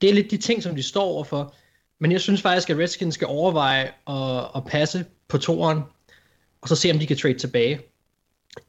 Det 0.00 0.10
er 0.10 0.14
lidt 0.14 0.30
de 0.30 0.36
ting, 0.36 0.62
som 0.62 0.74
de 0.74 0.82
står 0.82 1.04
overfor. 1.04 1.54
Men 2.00 2.12
jeg 2.12 2.20
synes 2.20 2.42
faktisk, 2.42 2.70
at 2.70 2.78
Redskins 2.78 3.14
skal 3.14 3.26
overveje 3.26 3.90
at, 4.08 4.50
at 4.56 4.64
passe 4.66 5.04
på 5.28 5.38
toren, 5.38 5.80
og 6.62 6.68
så 6.68 6.76
se, 6.76 6.90
om 6.90 6.98
de 6.98 7.06
kan 7.06 7.16
trade 7.16 7.38
tilbage. 7.38 7.80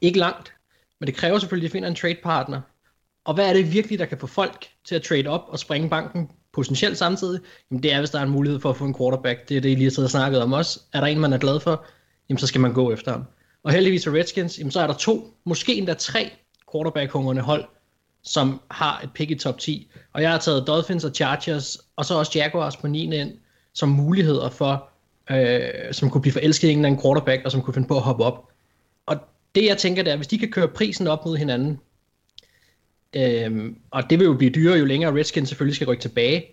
Ikke 0.00 0.18
langt, 0.18 0.52
men 1.00 1.06
det 1.06 1.14
kræver 1.14 1.38
selvfølgelig, 1.38 1.66
at 1.66 1.70
de 1.70 1.72
finder 1.72 1.88
en 1.88 1.94
trade 1.94 2.18
partner. 2.22 2.60
Og 3.24 3.34
hvad 3.34 3.48
er 3.48 3.52
det 3.52 3.72
virkelig, 3.72 3.98
der 3.98 4.06
kan 4.06 4.18
få 4.18 4.26
folk 4.26 4.66
til 4.84 4.94
at 4.94 5.02
trade 5.02 5.26
op 5.26 5.44
og 5.48 5.58
springe 5.58 5.90
banken 5.90 6.30
potentielt 6.52 6.98
samtidig? 6.98 7.40
Jamen 7.70 7.82
det 7.82 7.92
er, 7.92 7.98
hvis 7.98 8.10
der 8.10 8.18
er 8.18 8.22
en 8.22 8.30
mulighed 8.30 8.60
for 8.60 8.70
at 8.70 8.76
få 8.76 8.84
en 8.84 8.94
quarterback. 8.94 9.48
Det 9.48 9.56
er 9.56 9.60
det, 9.60 9.68
I 9.68 9.74
lige 9.74 9.84
har 9.84 9.90
siddet 9.90 10.06
og 10.06 10.10
snakket 10.10 10.42
om 10.42 10.52
også. 10.52 10.80
Er 10.92 11.00
der 11.00 11.06
en, 11.06 11.20
man 11.20 11.32
er 11.32 11.38
glad 11.38 11.60
for? 11.60 11.86
Jamen 12.28 12.38
så 12.38 12.46
skal 12.46 12.60
man 12.60 12.72
gå 12.72 12.92
efter 12.92 13.12
ham. 13.12 13.24
Og 13.62 13.72
heldigvis 13.72 14.04
for 14.04 14.14
Redskins, 14.14 14.58
jamen 14.58 14.70
så 14.70 14.80
er 14.80 14.86
der 14.86 14.94
to, 14.94 15.34
måske 15.44 15.74
endda 15.74 15.94
tre 15.94 16.30
quarterback-hungrende 16.72 17.42
hold, 17.42 17.64
som 18.22 18.60
har 18.70 19.00
et 19.00 19.10
pick 19.14 19.30
i 19.30 19.34
top 19.34 19.58
10. 19.58 19.90
Og 20.12 20.22
jeg 20.22 20.30
har 20.30 20.38
taget 20.38 20.66
Dolphins 20.66 21.04
og 21.04 21.14
Chargers, 21.14 21.78
og 21.96 22.04
så 22.04 22.14
også 22.14 22.32
Jaguars 22.34 22.76
på 22.76 22.86
9. 22.86 23.20
ind, 23.20 23.32
som 23.72 23.88
muligheder 23.88 24.50
for, 24.50 24.88
øh, 25.30 25.92
som 25.92 26.10
kunne 26.10 26.20
blive 26.20 26.32
forelsket 26.32 26.68
i 26.68 26.72
en 26.72 26.78
eller 26.78 26.88
anden 26.88 27.02
quarterback, 27.02 27.44
og 27.44 27.52
som 27.52 27.62
kunne 27.62 27.74
finde 27.74 27.88
på 27.88 27.96
at 27.96 28.02
hoppe 28.02 28.24
op. 28.24 28.48
Og 29.06 29.16
det 29.54 29.64
jeg 29.64 29.78
tænker, 29.78 30.02
det 30.02 30.12
er, 30.12 30.16
hvis 30.16 30.26
de 30.26 30.38
kan 30.38 30.50
køre 30.50 30.68
prisen 30.68 31.06
op 31.06 31.26
mod 31.26 31.36
hinanden, 31.36 31.80
øh, 33.16 33.72
og 33.90 34.10
det 34.10 34.18
vil 34.18 34.24
jo 34.24 34.34
blive 34.34 34.50
dyrere, 34.50 34.78
jo 34.78 34.84
længere 34.84 35.14
Redskins 35.14 35.48
selvfølgelig 35.48 35.76
skal 35.76 35.86
rykke 35.86 36.02
tilbage, 36.02 36.44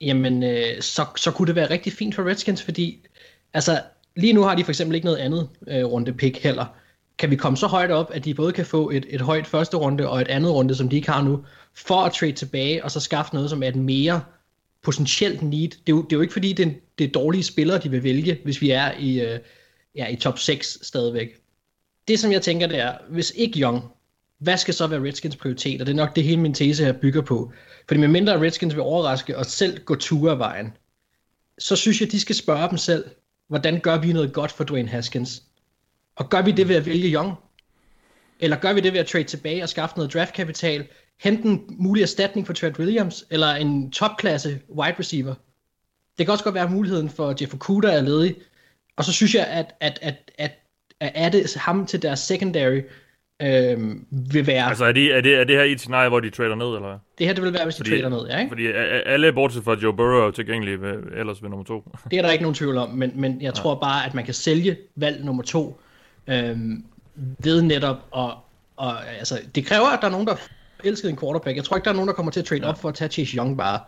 jamen 0.00 0.42
øh, 0.42 0.80
så, 0.80 1.06
så 1.16 1.30
kunne 1.30 1.46
det 1.46 1.54
være 1.54 1.70
rigtig 1.70 1.92
fint 1.92 2.14
for 2.14 2.24
Redskins, 2.24 2.62
fordi 2.62 3.06
altså 3.54 3.82
lige 4.16 4.32
nu 4.32 4.42
har 4.42 4.54
de 4.54 4.64
for 4.64 4.70
eksempel 4.70 4.94
ikke 4.94 5.04
noget 5.04 5.18
andet 5.18 5.48
øh, 5.66 5.84
runde 5.84 6.12
pick 6.12 6.36
heller 6.36 6.66
kan 7.18 7.30
vi 7.30 7.36
komme 7.36 7.56
så 7.56 7.66
højt 7.66 7.90
op, 7.90 8.10
at 8.14 8.24
de 8.24 8.34
både 8.34 8.52
kan 8.52 8.66
få 8.66 8.90
et, 8.90 9.06
et 9.08 9.20
højt 9.20 9.46
første 9.46 9.76
runde 9.76 10.08
og 10.08 10.20
et 10.20 10.28
andet 10.28 10.52
runde, 10.52 10.74
som 10.74 10.88
de 10.88 10.96
ikke 10.96 11.10
har 11.10 11.22
nu, 11.22 11.44
for 11.74 12.04
at 12.04 12.12
trade 12.12 12.32
tilbage, 12.32 12.84
og 12.84 12.90
så 12.90 13.00
skaffe 13.00 13.34
noget, 13.34 13.50
som 13.50 13.62
er 13.62 13.68
et 13.68 13.76
mere 13.76 14.20
potentielt 14.86 15.42
need. 15.42 15.68
Det 15.68 15.92
er 15.92 15.96
jo, 15.96 16.02
det 16.02 16.12
er 16.12 16.16
jo 16.16 16.20
ikke 16.20 16.32
fordi, 16.32 16.52
det 16.52 16.66
er, 16.66 16.70
det 16.98 17.04
er 17.04 17.12
dårlige 17.12 17.42
spillere, 17.42 17.78
de 17.78 17.90
vil 17.90 18.02
vælge, 18.02 18.40
hvis 18.44 18.60
vi 18.60 18.70
er 18.70 18.92
i, 18.98 19.20
øh, 19.20 19.38
ja, 19.94 20.08
i 20.08 20.16
top 20.16 20.38
6 20.38 20.78
stadigvæk. 20.82 21.28
Det, 22.08 22.18
som 22.18 22.32
jeg 22.32 22.42
tænker, 22.42 22.66
det 22.66 22.78
er, 22.78 22.94
hvis 23.08 23.32
ikke 23.36 23.60
Young, 23.60 23.82
hvad 24.38 24.56
skal 24.56 24.74
så 24.74 24.86
være 24.86 25.00
Redskins 25.00 25.36
prioritet? 25.36 25.80
Og 25.80 25.86
det 25.86 25.92
er 25.92 25.96
nok 25.96 26.16
det 26.16 26.24
hele 26.24 26.40
min 26.40 26.54
tese 26.54 26.84
her 26.84 26.92
bygger 26.92 27.22
på. 27.22 27.52
Fordi 27.88 28.00
med 28.00 28.08
mindre 28.08 28.40
Redskins 28.40 28.74
vil 28.74 28.82
overraske 28.82 29.38
og 29.38 29.46
selv 29.46 29.84
gå 29.84 29.94
ture 29.94 30.32
af 30.32 30.38
vejen, 30.38 30.72
så 31.58 31.76
synes 31.76 32.00
jeg, 32.00 32.12
de 32.12 32.20
skal 32.20 32.34
spørge 32.34 32.68
dem 32.68 32.78
selv, 32.78 33.04
hvordan 33.48 33.80
gør 33.80 33.98
vi 33.98 34.12
noget 34.12 34.32
godt 34.32 34.52
for 34.52 34.64
Dwayne 34.64 34.88
Haskins? 34.88 35.42
Og 36.16 36.30
gør 36.30 36.42
vi 36.42 36.52
det 36.52 36.68
ved 36.68 36.76
at 36.76 36.86
vælge 36.86 37.12
Young? 37.14 37.34
Eller 38.40 38.56
gør 38.56 38.72
vi 38.72 38.80
det 38.80 38.92
ved 38.92 39.00
at 39.00 39.06
trade 39.06 39.24
tilbage 39.24 39.62
og 39.62 39.68
skaffe 39.68 39.96
noget 39.96 40.12
draftkapital? 40.12 40.86
Hente 41.20 41.48
en 41.48 41.64
mulig 41.68 42.02
erstatning 42.02 42.46
for 42.46 42.54
Trent 42.54 42.78
Williams? 42.78 43.24
Eller 43.30 43.54
en 43.54 43.90
topklasse 43.90 44.60
wide 44.68 44.94
receiver? 44.98 45.34
Det 46.18 46.26
kan 46.26 46.32
også 46.32 46.44
godt 46.44 46.54
være 46.54 46.70
muligheden 46.70 47.10
for 47.10 47.34
Jeff 47.40 47.54
Okuda 47.54 47.92
er 47.92 48.00
ledig. 48.00 48.34
Og 48.96 49.04
så 49.04 49.12
synes 49.12 49.34
jeg, 49.34 49.46
at, 49.46 49.74
at, 49.80 49.98
at, 50.02 50.30
at, 50.38 50.52
at, 51.00 51.12
at 51.14 51.32
det 51.32 51.54
ham 51.54 51.86
til 51.86 52.02
deres 52.02 52.18
secondary 52.20 52.80
øhm, 53.42 54.06
vil 54.10 54.46
være... 54.46 54.68
Altså 54.68 54.84
er, 54.84 54.92
de, 54.92 55.12
er, 55.12 55.20
det, 55.20 55.34
er 55.34 55.44
det 55.44 55.56
her 55.56 55.64
et 55.64 55.80
scenarie, 55.80 56.08
hvor 56.08 56.20
de 56.20 56.30
trader 56.30 56.54
ned, 56.54 56.66
eller 56.66 56.88
hvad? 56.88 56.98
Det 57.18 57.26
her 57.26 57.34
det 57.34 57.44
vil 57.44 57.52
være, 57.52 57.64
hvis 57.64 57.74
de 57.74 57.78
fordi, 57.78 57.90
trader 57.90 58.08
ned, 58.08 58.28
ja, 58.28 58.38
ikke? 58.38 58.48
Fordi 58.48 58.66
alle 59.06 59.32
bortset 59.32 59.64
fra 59.64 59.74
Joe 59.74 59.96
Burrow 59.96 60.26
er 60.26 60.30
tilgængelige 60.30 60.80
ved, 60.80 60.94
ellers 61.16 61.42
ved 61.42 61.50
nummer 61.50 61.64
to. 61.64 61.84
det 62.10 62.18
er 62.18 62.22
der 62.22 62.30
ikke 62.30 62.42
nogen 62.42 62.54
tvivl 62.54 62.76
om, 62.76 62.88
men, 62.90 63.12
men 63.14 63.42
jeg 63.42 63.54
tror 63.54 63.74
bare, 63.74 64.06
at 64.06 64.14
man 64.14 64.24
kan 64.24 64.34
sælge 64.34 64.76
valg 64.96 65.24
nummer 65.24 65.42
to 65.42 65.80
øhm, 66.26 66.84
ved 67.38 67.62
netop 67.62 67.96
og, 68.10 68.34
og 68.76 69.08
altså, 69.08 69.40
det 69.54 69.66
kræver, 69.66 69.86
at 69.86 69.98
der 70.00 70.06
er 70.06 70.10
nogen, 70.10 70.26
der 70.26 70.36
elsker 70.86 71.08
en 71.08 71.16
quarterback. 71.16 71.56
Jeg 71.56 71.64
tror 71.64 71.76
ikke, 71.76 71.84
der 71.84 71.90
er 71.90 71.94
nogen, 71.94 72.08
der 72.08 72.14
kommer 72.14 72.32
til 72.32 72.40
at 72.40 72.46
trade 72.46 72.60
ja. 72.60 72.68
op 72.68 72.80
for 72.80 72.88
at 72.88 72.94
tage 72.94 73.10
Chase 73.10 73.36
Young 73.36 73.56
bare. 73.56 73.80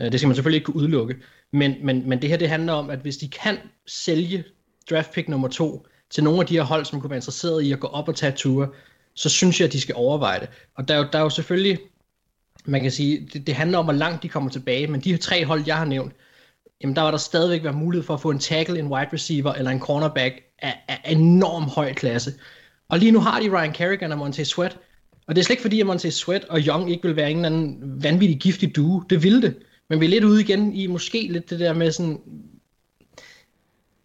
Øh, 0.00 0.12
det 0.12 0.20
skal 0.20 0.28
man 0.28 0.36
selvfølgelig 0.36 0.56
ikke 0.56 0.66
kunne 0.66 0.76
udelukke. 0.76 1.16
Men, 1.52 1.74
men, 1.82 2.08
men 2.08 2.22
det 2.22 2.30
her, 2.30 2.36
det 2.36 2.48
handler 2.48 2.72
om, 2.72 2.90
at 2.90 2.98
hvis 2.98 3.16
de 3.16 3.28
kan 3.28 3.58
sælge 3.86 4.44
draft 4.90 5.12
pick 5.12 5.28
nummer 5.28 5.48
to 5.48 5.86
til 6.10 6.24
nogle 6.24 6.40
af 6.40 6.46
de 6.46 6.54
her 6.54 6.62
hold, 6.62 6.84
som 6.84 7.00
kunne 7.00 7.10
være 7.10 7.16
interesseret 7.16 7.62
i 7.62 7.72
at 7.72 7.80
gå 7.80 7.86
op 7.86 8.08
og 8.08 8.16
tage 8.16 8.32
ture, 8.32 8.68
så 9.14 9.28
synes 9.28 9.60
jeg, 9.60 9.66
at 9.66 9.72
de 9.72 9.80
skal 9.80 9.94
overveje 9.94 10.40
det. 10.40 10.48
Og 10.74 10.88
der 10.88 10.94
er 10.94 10.98
jo, 10.98 11.06
der 11.12 11.18
er 11.18 11.22
jo 11.22 11.30
selvfølgelig, 11.30 11.78
man 12.64 12.80
kan 12.80 12.90
sige, 12.90 13.28
det, 13.32 13.46
det 13.46 13.54
handler 13.54 13.78
om, 13.78 13.84
hvor 13.84 13.92
langt 13.92 14.22
de 14.22 14.28
kommer 14.28 14.50
tilbage, 14.50 14.86
men 14.86 15.00
de 15.00 15.10
her 15.10 15.18
tre 15.18 15.44
hold, 15.44 15.62
jeg 15.66 15.76
har 15.76 15.84
nævnt, 15.84 16.12
jamen 16.82 16.96
der 16.96 17.02
var 17.02 17.10
der 17.10 17.18
stadigvæk 17.18 17.64
være 17.64 17.72
mulighed 17.72 18.06
for 18.06 18.14
at 18.14 18.20
få 18.20 18.30
en 18.30 18.38
tackle, 18.38 18.78
en 18.78 18.86
wide 18.86 19.08
receiver 19.12 19.52
eller 19.52 19.70
en 19.70 19.80
cornerback 19.80 20.34
af, 20.58 20.84
af 20.88 21.00
enorm 21.06 21.62
høj 21.62 21.92
klasse. 21.92 22.32
Og 22.88 22.98
lige 22.98 23.12
nu 23.12 23.20
har 23.20 23.40
de 23.40 23.50
Ryan 23.50 23.72
Kerrigan 23.72 24.12
og 24.12 24.18
Monte 24.18 24.44
Sweat, 24.44 24.78
og 25.32 25.36
det 25.36 25.42
er 25.42 25.44
slet 25.44 25.54
ikke 25.54 25.62
fordi, 25.62 25.80
at 25.80 25.86
Monte 25.86 26.10
Sweat 26.10 26.44
og 26.44 26.60
Young 26.60 26.90
ikke 26.90 27.02
vil 27.02 27.16
være 27.16 27.30
en 27.30 27.36
eller 27.36 27.48
anden 27.48 28.02
vanvittig 28.02 28.38
giftig 28.38 28.76
duo. 28.76 29.00
Det 29.00 29.22
ville 29.22 29.42
det. 29.42 29.56
Men 29.88 30.00
vi 30.00 30.04
er 30.04 30.10
lidt 30.10 30.24
ude 30.24 30.40
igen 30.40 30.72
i 30.74 30.86
måske 30.86 31.28
lidt 31.30 31.50
det 31.50 31.60
der 31.60 31.72
med 31.72 31.92
sådan, 31.92 32.20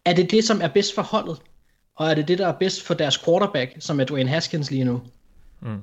er 0.05 0.13
det 0.13 0.31
det, 0.31 0.43
som 0.43 0.61
er 0.61 0.67
bedst 0.67 0.95
for 0.95 1.01
holdet? 1.01 1.37
Og 1.95 2.09
er 2.09 2.13
det 2.13 2.27
det, 2.27 2.37
der 2.37 2.47
er 2.47 2.57
bedst 2.59 2.83
for 2.83 2.93
deres 2.93 3.17
quarterback, 3.17 3.75
som 3.79 3.99
er 3.99 4.03
Dwayne 4.03 4.29
Haskins 4.29 4.71
lige 4.71 4.83
nu? 4.83 5.01
Mm. 5.61 5.79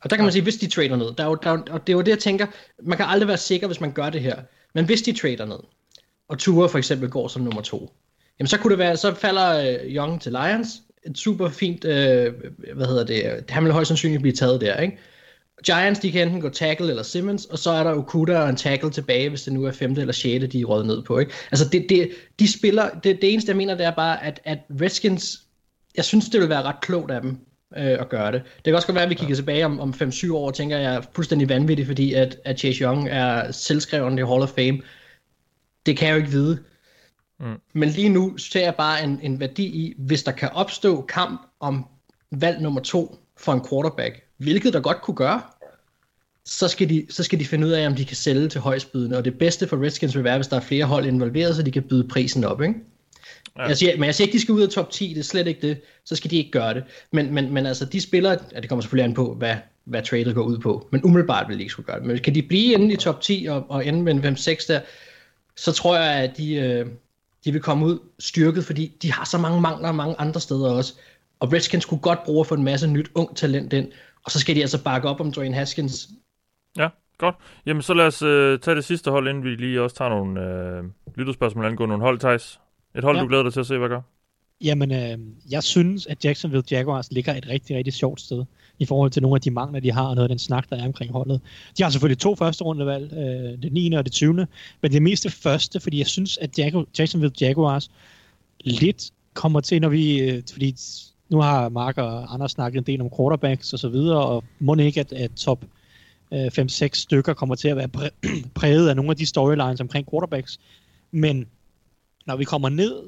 Og 0.00 0.10
der 0.10 0.16
kan 0.16 0.24
man 0.24 0.32
sige, 0.32 0.42
hvis 0.42 0.56
de 0.56 0.66
trader 0.66 0.96
ned, 0.96 1.14
der 1.14 1.24
er 1.24 1.28
jo, 1.28 1.34
der 1.34 1.50
er, 1.50 1.58
og 1.70 1.86
det 1.86 1.92
er 1.92 1.96
jo 1.96 2.02
det, 2.02 2.10
jeg 2.10 2.18
tænker, 2.18 2.46
man 2.82 2.96
kan 2.96 3.06
aldrig 3.06 3.28
være 3.28 3.38
sikker, 3.38 3.66
hvis 3.66 3.80
man 3.80 3.92
gør 3.92 4.10
det 4.10 4.20
her. 4.20 4.42
Men 4.74 4.84
hvis 4.84 5.02
de 5.02 5.12
trader 5.12 5.44
ned, 5.44 5.58
og 6.28 6.38
Tua 6.38 6.66
for 6.66 6.78
eksempel 6.78 7.10
går 7.10 7.28
som 7.28 7.42
nummer 7.42 7.62
to, 7.62 7.92
jamen 8.38 8.48
så 8.48 8.58
kunne 8.58 8.70
det 8.70 8.78
være, 8.78 8.96
så 8.96 9.14
falder 9.14 9.78
øh, 9.84 9.94
Young 9.94 10.20
til 10.20 10.32
Lions, 10.32 10.82
et 11.06 11.18
super 11.18 11.48
fint, 11.48 11.84
øh, 11.84 12.34
hvad 12.74 12.86
hedder 12.86 13.04
det, 13.04 13.50
han 13.50 13.64
vil 13.64 13.72
højst 13.72 13.88
sandsynligt 13.88 14.22
blive 14.22 14.34
taget 14.34 14.60
der, 14.60 14.76
ikke? 14.76 14.98
Giants, 15.64 16.00
de 16.00 16.12
kan 16.12 16.22
enten 16.22 16.40
gå 16.40 16.48
tackle 16.48 16.88
eller 16.88 17.02
Simmons, 17.02 17.44
og 17.44 17.58
så 17.58 17.70
er 17.70 17.84
der 17.84 17.94
Okuda 17.94 18.38
og 18.38 18.48
en 18.48 18.56
tackle 18.56 18.90
tilbage, 18.90 19.28
hvis 19.28 19.42
det 19.42 19.52
nu 19.52 19.64
er 19.64 19.72
femte 19.72 20.00
eller 20.00 20.12
sjette, 20.12 20.46
de 20.46 20.60
er 20.60 20.64
røget 20.64 20.86
ned 20.86 21.02
på, 21.02 21.18
ikke? 21.18 21.32
Altså, 21.50 21.68
det, 21.68 21.86
det, 21.88 22.10
de 22.38 22.52
spiller, 22.52 22.88
det, 22.90 23.18
det 23.22 23.32
eneste, 23.32 23.50
jeg 23.50 23.56
mener, 23.56 23.74
det 23.74 23.86
er 23.86 23.90
bare, 23.90 24.24
at, 24.24 24.40
at 24.44 24.58
Redskins, 24.80 25.42
jeg 25.96 26.04
synes, 26.04 26.28
det 26.28 26.40
vil 26.40 26.48
være 26.48 26.62
ret 26.62 26.80
klogt 26.80 27.10
af 27.10 27.22
dem 27.22 27.30
øh, 27.76 27.96
at 28.00 28.08
gøre 28.08 28.32
det. 28.32 28.42
Det 28.56 28.64
kan 28.64 28.74
også 28.74 28.86
godt 28.86 28.94
være, 28.94 29.04
at 29.04 29.10
vi 29.10 29.14
kigger 29.14 29.34
tilbage 29.34 29.64
om, 29.64 29.80
om 29.80 29.94
5-7 30.02 30.32
år, 30.34 30.46
og 30.46 30.54
tænker, 30.54 30.78
jeg 30.78 30.94
er 30.94 31.00
fuldstændig 31.14 31.48
vanvittig, 31.48 31.86
fordi 31.86 32.12
at, 32.12 32.38
at 32.44 32.58
Chase 32.58 32.84
Young 32.84 33.08
er 33.10 33.52
selvskreven 33.52 34.18
i 34.18 34.22
Hall 34.22 34.42
of 34.42 34.48
Fame. 34.48 34.80
Det 35.86 35.96
kan 35.96 36.08
jeg 36.08 36.14
jo 36.14 36.18
ikke 36.18 36.30
vide. 36.30 36.58
Mm. 37.42 37.60
Men 37.72 37.88
lige 37.88 38.08
nu 38.08 38.36
ser 38.36 38.60
jeg 38.60 38.74
bare 38.74 39.04
en, 39.04 39.20
en 39.22 39.40
værdi 39.40 39.64
i, 39.64 39.94
hvis 39.98 40.22
der 40.22 40.32
kan 40.32 40.48
opstå 40.48 41.02
kamp 41.02 41.40
om 41.60 41.84
valg 42.30 42.62
nummer 42.62 42.80
to 42.80 43.18
for 43.36 43.52
en 43.52 43.66
quarterback, 43.70 44.22
hvilket 44.36 44.72
der 44.72 44.80
godt 44.80 45.02
kunne 45.02 45.16
gøre, 45.16 45.42
så 46.44 46.68
skal, 46.68 46.88
de, 46.88 47.06
så 47.10 47.22
skal 47.22 47.38
de 47.38 47.44
finde 47.44 47.66
ud 47.66 47.72
af, 47.72 47.86
om 47.86 47.94
de 47.94 48.04
kan 48.04 48.16
sælge 48.16 48.48
til 48.48 48.60
højstbydende. 48.60 49.16
Og 49.16 49.24
det 49.24 49.38
bedste 49.38 49.68
for 49.68 49.82
Redskins 49.82 50.16
vil 50.16 50.24
være, 50.24 50.38
hvis 50.38 50.46
der 50.46 50.56
er 50.56 50.60
flere 50.60 50.84
hold 50.84 51.06
involveret, 51.06 51.56
så 51.56 51.62
de 51.62 51.70
kan 51.70 51.82
byde 51.82 52.08
prisen 52.08 52.44
op. 52.44 52.62
Ikke? 52.62 52.74
Ja. 53.56 53.62
Jeg 53.62 53.76
siger, 53.76 53.96
men 53.96 54.04
jeg 54.04 54.14
siger 54.14 54.26
ikke, 54.26 54.36
de 54.36 54.42
skal 54.42 54.52
ud 54.52 54.62
af 54.62 54.68
top 54.68 54.90
10, 54.90 55.08
det 55.08 55.18
er 55.18 55.24
slet 55.24 55.46
ikke 55.46 55.68
det. 55.68 55.80
Så 56.04 56.16
skal 56.16 56.30
de 56.30 56.36
ikke 56.36 56.50
gøre 56.50 56.74
det. 56.74 56.84
Men, 57.12 57.34
men, 57.34 57.52
men 57.54 57.66
altså, 57.66 57.84
de 57.84 58.00
spillere, 58.00 58.38
ja, 58.52 58.60
det 58.60 58.68
kommer 58.68 58.82
selvfølgelig 58.82 59.04
an 59.04 59.14
på, 59.14 59.34
hvad, 59.34 59.56
hvad 59.84 60.02
tradet 60.02 60.34
går 60.34 60.42
ud 60.42 60.58
på. 60.58 60.88
Men 60.92 61.04
umiddelbart 61.04 61.48
vil 61.48 61.56
de 61.56 61.62
ikke 61.62 61.72
skulle 61.72 61.86
gøre 61.86 61.98
det. 61.98 62.06
Men 62.06 62.18
kan 62.18 62.34
de 62.34 62.42
blive 62.42 62.74
inde 62.74 62.92
i 62.92 62.96
top 62.96 63.20
10 63.20 63.46
og, 63.50 63.66
og 63.68 63.86
ende 63.86 64.02
med 64.02 64.14
en 64.14 64.36
5-6 64.36 64.64
der, 64.68 64.80
så 65.56 65.72
tror 65.72 65.96
jeg, 65.96 66.14
at 66.14 66.36
de, 66.36 66.54
øh, 66.54 66.86
de 67.44 67.52
vil 67.52 67.60
komme 67.60 67.86
ud 67.86 67.98
styrket, 68.18 68.64
fordi 68.64 68.96
de 69.02 69.12
har 69.12 69.24
så 69.24 69.38
mange 69.38 69.60
mangler 69.60 69.92
mange 69.92 70.14
andre 70.18 70.40
steder 70.40 70.70
også. 70.70 70.94
Og 71.40 71.52
Redskins 71.52 71.84
kunne 71.84 72.00
godt 72.00 72.24
bruge 72.24 72.40
at 72.40 72.46
få 72.46 72.54
en 72.54 72.64
masse 72.64 72.86
nyt 72.86 73.10
ung 73.14 73.36
talent 73.36 73.72
ind, 73.72 73.92
og 74.24 74.30
så 74.30 74.40
skal 74.40 74.56
de 74.56 74.60
altså 74.60 74.84
bakke 74.84 75.08
op 75.08 75.20
om 75.20 75.32
Dwayne 75.32 75.54
Haskins. 75.54 76.08
Ja, 76.76 76.88
godt. 77.18 77.34
Jamen 77.66 77.82
så 77.82 77.94
lad 77.94 78.06
os 78.06 78.22
øh, 78.22 78.58
tage 78.58 78.74
det 78.74 78.84
sidste 78.84 79.10
hold, 79.10 79.28
inden 79.28 79.44
vi 79.44 79.48
lige 79.48 79.82
også 79.82 79.96
tager 79.96 80.08
nogle 80.08 80.40
øh, 80.40 80.84
lytterspørgsmål 81.16 81.64
angående 81.64 81.92
nogle 81.92 82.04
hold, 82.04 82.18
Thijs. 82.18 82.60
Et 82.96 83.04
hold, 83.04 83.16
ja. 83.16 83.22
du 83.22 83.28
glæder 83.28 83.42
dig 83.42 83.52
til 83.52 83.60
at 83.60 83.66
se, 83.66 83.78
hvad 83.78 83.88
gør? 83.88 84.00
Jamen, 84.60 84.92
øh, 84.92 85.18
jeg 85.50 85.62
synes, 85.62 86.06
at 86.06 86.24
Jacksonville 86.24 86.64
Jaguars 86.70 87.12
ligger 87.12 87.34
et 87.34 87.48
rigtig, 87.48 87.76
rigtig 87.76 87.92
sjovt 87.92 88.20
sted 88.20 88.44
i 88.82 88.84
forhold 88.84 89.10
til 89.10 89.22
nogle 89.22 89.34
af 89.34 89.40
de 89.40 89.50
mangler, 89.50 89.80
de 89.80 89.92
har, 89.92 90.06
og 90.06 90.14
noget 90.14 90.24
af 90.24 90.28
den 90.28 90.38
snak, 90.38 90.70
der 90.70 90.76
er 90.76 90.86
omkring 90.86 91.12
holdet. 91.12 91.40
De 91.78 91.82
har 91.82 91.90
selvfølgelig 91.90 92.18
to 92.18 92.34
første 92.34 92.64
rundevalg, 92.64 93.12
øh, 93.12 93.62
det 93.62 93.72
9. 93.72 93.92
og 93.92 94.04
det 94.04 94.12
20. 94.12 94.46
Men 94.80 94.92
det 94.92 95.02
meste 95.02 95.30
første, 95.30 95.80
fordi 95.80 95.98
jeg 95.98 96.06
synes, 96.06 96.38
at 96.38 96.58
Jacksonville 96.98 97.34
Jaguars 97.40 97.90
lidt 98.60 99.10
kommer 99.34 99.60
til, 99.60 99.80
når 99.80 99.88
vi... 99.88 100.18
Øh, 100.18 100.42
fordi 100.52 100.76
nu 101.28 101.40
har 101.40 101.68
Mark 101.68 101.98
og 101.98 102.34
Anders 102.34 102.50
snakket 102.50 102.78
en 102.78 102.86
del 102.86 103.00
om 103.00 103.10
quarterbacks 103.16 103.72
og 103.72 103.78
så 103.78 103.88
videre, 103.88 104.26
og 104.26 104.44
må 104.58 104.74
ikke, 104.74 105.00
at, 105.00 105.12
at 105.12 105.30
top 105.36 105.64
øh, 106.32 106.46
5-6 106.46 106.88
stykker 106.92 107.34
kommer 107.34 107.54
til 107.54 107.68
at 107.68 107.76
være 107.76 107.88
præ- 107.96 108.42
præget 108.60 108.88
af 108.88 108.96
nogle 108.96 109.10
af 109.10 109.16
de 109.16 109.26
storylines 109.26 109.80
omkring 109.80 110.10
quarterbacks. 110.10 110.60
Men 111.10 111.46
når 112.26 112.36
vi 112.36 112.44
kommer 112.44 112.68
ned 112.68 113.02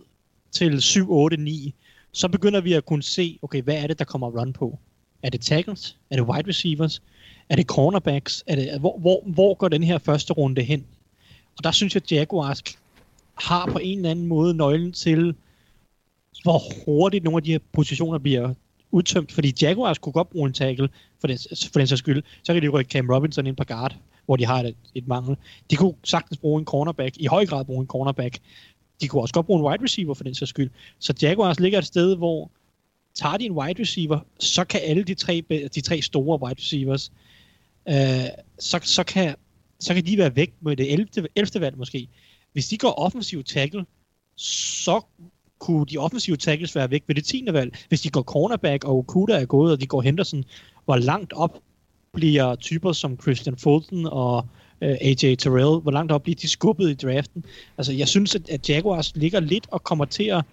til 0.53 0.83
7, 0.83 1.13
8, 1.13 1.37
9, 1.37 1.75
så 2.13 2.29
begynder 2.29 2.61
vi 2.61 2.73
at 2.73 2.87
kunne 2.87 3.03
se, 3.03 3.39
okay, 3.43 3.63
hvad 3.63 3.77
er 3.77 3.87
det, 3.87 3.99
der 3.99 4.05
kommer 4.05 4.31
run 4.41 4.53
på? 4.53 4.79
Er 5.25 5.31
det 5.31 5.41
tackles? 5.41 5.97
Er 6.11 6.17
det 6.17 6.25
wide 6.25 6.49
receivers? 6.49 7.03
Er 7.49 7.57
det 7.57 7.67
cornerbacks? 7.67 8.45
Er 8.47 8.57
det, 8.57 8.81
hvor, 8.81 8.99
hvor, 8.99 9.23
hvor 9.27 9.55
går 9.55 9.69
den 9.69 9.83
her 9.83 9.99
første 9.99 10.33
runde 10.33 10.63
hen? 10.63 10.87
Og 11.57 11.65
der 11.65 11.71
synes 11.71 11.95
jeg, 11.95 12.03
at 12.03 12.13
Jaguars 12.13 12.63
har 13.35 13.67
på 13.67 13.79
en 13.79 13.99
eller 13.99 14.11
anden 14.11 14.27
måde 14.27 14.55
nøglen 14.55 14.93
til, 14.93 15.35
hvor 16.43 16.63
hurtigt 16.85 17.25
nogle 17.25 17.37
af 17.37 17.43
de 17.43 17.53
her 17.53 17.59
positioner 17.73 18.19
bliver 18.19 18.55
udtømt. 18.91 19.33
Fordi 19.33 19.55
Jaguars 19.63 19.99
kunne 19.99 20.13
godt 20.13 20.31
bruge 20.31 20.47
en 20.47 20.53
tackle, 20.53 20.89
for 21.21 21.27
den, 21.27 21.39
for 21.73 21.79
den 21.79 21.87
sags 21.87 21.99
skyld. 21.99 22.23
Så 22.43 22.53
kan 22.53 22.63
de 22.63 22.69
rykke 22.69 22.91
Cam 22.91 23.11
Robinson 23.11 23.47
ind 23.47 23.57
på 23.57 23.65
guard, 23.65 23.97
hvor 24.27 24.37
de 24.37 24.47
har 24.47 24.63
et, 24.63 24.77
et 24.95 25.09
mangel. 25.09 25.37
De 25.71 25.77
kunne 25.77 25.95
sagtens 26.05 26.39
bruge 26.39 26.59
en 26.59 26.65
cornerback, 26.65 27.17
i 27.17 27.27
høj 27.27 27.47
grad 27.47 27.65
bruge 27.65 27.81
en 27.81 27.87
cornerback. 27.87 28.39
De 29.01 29.09
kunne 29.09 29.23
også 29.23 29.35
godt 29.35 29.47
bruge 29.47 29.61
en 29.61 29.67
wide 29.67 29.85
receiver 29.85 30.15
for 30.15 30.25
den 30.25 30.35
sags 30.35 30.49
skyld. 30.49 30.71
Så 30.99 31.15
Jaguars 31.23 31.61
ligger 31.61 31.79
et 31.79 31.87
sted, 31.87 32.17
hvor 32.17 32.51
tager 33.15 33.37
de 33.37 33.45
en 33.45 33.53
wide 33.53 33.81
receiver, 33.81 34.21
så 34.39 34.65
kan 34.65 34.81
alle 34.85 35.05
de 35.05 35.15
tre, 35.15 35.43
de 35.75 35.81
tre 35.81 36.03
store 36.03 36.43
wide 36.43 36.61
receivers, 36.61 37.13
øh, 37.89 37.95
så, 38.59 38.81
så, 38.83 39.05
kan, 39.05 39.35
så 39.81 39.95
kan 39.95 40.07
de 40.07 40.19
være 40.19 40.37
væk 40.37 40.53
med 40.61 40.77
det 40.77 40.93
11. 40.93 41.09
11. 41.37 41.61
valg 41.61 41.79
måske. 41.79 42.09
Hvis 42.53 42.69
de 42.69 42.79
går 42.79 42.93
offensiv 42.93 43.45
tackle, 43.45 43.85
så 44.37 45.01
kunne 45.59 45.87
de 45.87 45.99
offensive 45.99 46.37
tackles 46.37 46.75
være 46.75 46.91
væk 46.91 47.03
ved 47.07 47.15
det 47.15 47.25
10. 47.25 47.45
valg. 47.53 47.77
Hvis 47.89 48.01
de 48.01 48.11
går 48.11 48.23
cornerback, 48.23 48.85
og 48.85 48.99
Okuda 48.99 49.41
er 49.41 49.45
gået, 49.45 49.73
og 49.73 49.81
de 49.81 49.87
går 49.87 50.03
Henderson, 50.03 50.45
hvor 50.85 50.97
langt 50.97 51.33
op 51.33 51.59
bliver 52.13 52.55
typer 52.55 52.93
som 52.93 53.21
Christian 53.23 53.57
Fulton 53.57 54.07
og 54.07 54.47
øh, 54.81 54.97
AJ 55.01 55.35
Terrell, 55.35 55.81
hvor 55.81 55.91
langt 55.91 56.13
op 56.13 56.23
bliver 56.23 56.37
de 56.37 56.49
skubbet 56.49 56.91
i 56.91 56.95
draften. 56.95 57.45
Altså, 57.79 57.93
jeg 57.93 58.09
synes, 58.09 58.35
at, 58.35 58.49
at 58.49 58.69
Jaguars 58.69 59.17
ligger 59.17 59.41
lidt 59.41 59.67
og 59.71 59.85
kommer 59.85 60.05
til 60.05 60.25
at 60.25 60.45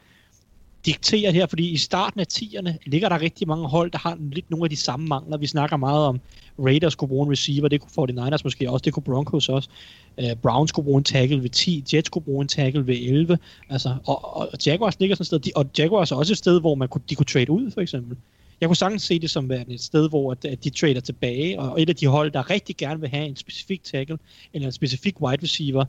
diktere 0.85 1.31
her, 1.31 1.45
fordi 1.45 1.69
i 1.69 1.77
starten 1.77 2.19
af 2.19 2.25
10'erne 2.33 2.77
ligger 2.85 3.09
der 3.09 3.21
rigtig 3.21 3.47
mange 3.47 3.67
hold, 3.67 3.91
der 3.91 3.97
har 3.97 4.17
lidt 4.31 4.51
nogle 4.51 4.65
af 4.65 4.69
de 4.69 4.75
samme 4.75 5.07
mangler. 5.07 5.37
Vi 5.37 5.47
snakker 5.47 5.77
meget 5.77 6.05
om 6.05 6.19
Raiders 6.59 6.95
kunne 6.95 7.07
bruge 7.07 7.25
en 7.25 7.31
receiver, 7.31 7.67
det 7.67 7.81
kunne 7.81 8.09
49ers 8.09 8.41
måske 8.43 8.69
også, 8.69 8.83
det 8.83 8.93
kunne 8.93 9.03
Broncos 9.03 9.49
også. 9.49 9.69
Uh, 10.17 10.33
Browns 10.41 10.71
kunne 10.71 10.83
bruge 10.83 10.97
en 10.97 11.03
tackle 11.03 11.43
ved 11.43 11.49
10, 11.49 11.83
Jets 11.93 12.09
kunne 12.09 12.21
bruge 12.21 12.41
en 12.41 12.47
tackle 12.47 12.87
ved 12.87 12.95
11. 12.95 13.37
Altså, 13.69 13.95
og, 14.05 14.37
og 14.37 14.49
Jaguars 14.65 14.99
ligger 14.99 15.15
sådan 15.15 15.23
et 15.23 15.27
sted, 15.27 15.39
de, 15.39 15.51
og 15.55 15.65
Jaguars 15.77 16.11
er 16.11 16.15
også 16.15 16.33
et 16.33 16.37
sted, 16.37 16.59
hvor 16.59 16.75
man 16.75 16.87
kunne, 16.87 17.01
de 17.09 17.15
kunne 17.15 17.25
trade 17.25 17.51
ud, 17.51 17.71
for 17.71 17.81
eksempel. 17.81 18.17
Jeg 18.61 18.69
kunne 18.69 18.77
sagtens 18.77 19.03
se 19.03 19.19
det 19.19 19.29
som 19.29 19.51
et 19.51 19.81
sted, 19.81 20.09
hvor 20.09 20.31
at, 20.31 20.45
at 20.45 20.63
de 20.63 20.69
trader 20.69 20.99
tilbage, 20.99 21.59
og 21.59 21.81
et 21.81 21.89
af 21.89 21.95
de 21.95 22.07
hold, 22.07 22.31
der 22.31 22.49
rigtig 22.49 22.77
gerne 22.77 22.99
vil 22.99 23.09
have 23.09 23.25
en 23.25 23.35
specifik 23.35 23.83
tackle, 23.83 24.17
eller 24.53 24.67
en 24.67 24.71
specifik 24.71 25.21
wide 25.21 25.43
receiver, 25.43 25.85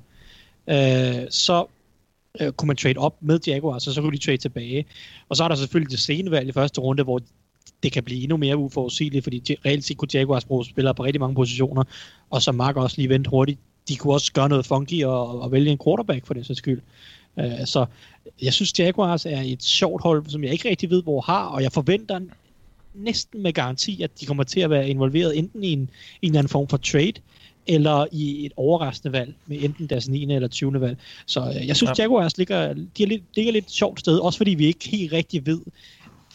uh, 0.66 1.28
så 1.30 1.66
øh, 2.40 2.52
kunne 2.52 2.66
man 2.66 2.76
trade 2.76 2.98
op 2.98 3.22
med 3.22 3.40
Jaguars, 3.46 3.86
og 3.86 3.94
så 3.94 4.00
kunne 4.00 4.16
de 4.16 4.24
trade 4.24 4.36
tilbage. 4.36 4.84
Og 5.28 5.36
så 5.36 5.44
er 5.44 5.48
der 5.48 5.54
selvfølgelig 5.54 5.90
det 5.90 6.00
sene 6.00 6.30
valg 6.30 6.48
i 6.48 6.52
første 6.52 6.80
runde, 6.80 7.02
hvor 7.02 7.20
det 7.82 7.92
kan 7.92 8.02
blive 8.02 8.22
endnu 8.22 8.36
mere 8.36 8.56
uforudsigeligt, 8.56 9.24
fordi 9.24 9.56
reelt 9.66 9.84
set 9.84 9.96
kunne 9.96 10.08
Jaguars 10.14 10.44
bruge 10.44 10.64
spillere 10.64 10.94
på 10.94 11.04
rigtig 11.04 11.20
mange 11.20 11.34
positioner, 11.34 11.84
og 12.30 12.42
som 12.42 12.54
Mark 12.54 12.76
også 12.76 12.96
lige 12.96 13.08
vendte 13.08 13.30
hurtigt, 13.30 13.58
de 13.88 13.96
kunne 13.96 14.12
også 14.12 14.32
gøre 14.32 14.48
noget 14.48 14.66
funky 14.66 15.04
og, 15.04 15.42
og 15.42 15.52
vælge 15.52 15.70
en 15.70 15.78
quarterback 15.84 16.26
for 16.26 16.34
den 16.34 16.44
sags 16.44 16.58
skyld. 16.58 16.80
Uh, 17.36 17.44
så 17.64 17.86
jeg 18.42 18.52
synes, 18.52 18.78
Jaguars 18.78 19.26
er 19.26 19.40
et 19.40 19.62
sjovt 19.62 20.02
hold, 20.02 20.24
som 20.28 20.44
jeg 20.44 20.52
ikke 20.52 20.68
rigtig 20.68 20.90
ved, 20.90 21.02
hvor 21.02 21.20
har, 21.20 21.44
og 21.44 21.62
jeg 21.62 21.72
forventer 21.72 22.20
næsten 22.94 23.42
med 23.42 23.52
garanti, 23.52 24.02
at 24.02 24.20
de 24.20 24.26
kommer 24.26 24.44
til 24.44 24.60
at 24.60 24.70
være 24.70 24.88
involveret 24.88 25.38
enten 25.38 25.64
i 25.64 25.72
en, 25.72 25.90
i 26.22 26.26
en 26.26 26.30
eller 26.30 26.38
anden 26.38 26.48
form 26.48 26.68
for 26.68 26.76
trade, 26.76 27.12
eller 27.66 28.06
i 28.12 28.46
et 28.46 28.52
overraskende 28.56 29.12
valg, 29.12 29.34
med 29.46 29.62
enten 29.62 29.86
deres 29.86 30.08
9. 30.08 30.34
eller 30.34 30.48
20. 30.48 30.80
valg. 30.80 30.98
Så 31.26 31.40
øh, 31.40 31.68
jeg 31.68 31.76
synes, 31.76 31.98
ja. 31.98 32.02
Jaguars 32.02 32.38
ligger, 32.38 32.74
de 32.74 33.02
er 33.02 33.06
lidt, 33.06 33.22
ligger 33.36 33.52
lidt 33.52 33.70
sjovt 33.70 34.00
sted, 34.00 34.18
også 34.18 34.36
fordi 34.36 34.50
vi 34.54 34.66
ikke 34.66 34.88
helt 34.88 35.12
rigtig 35.12 35.46
ved, 35.46 35.60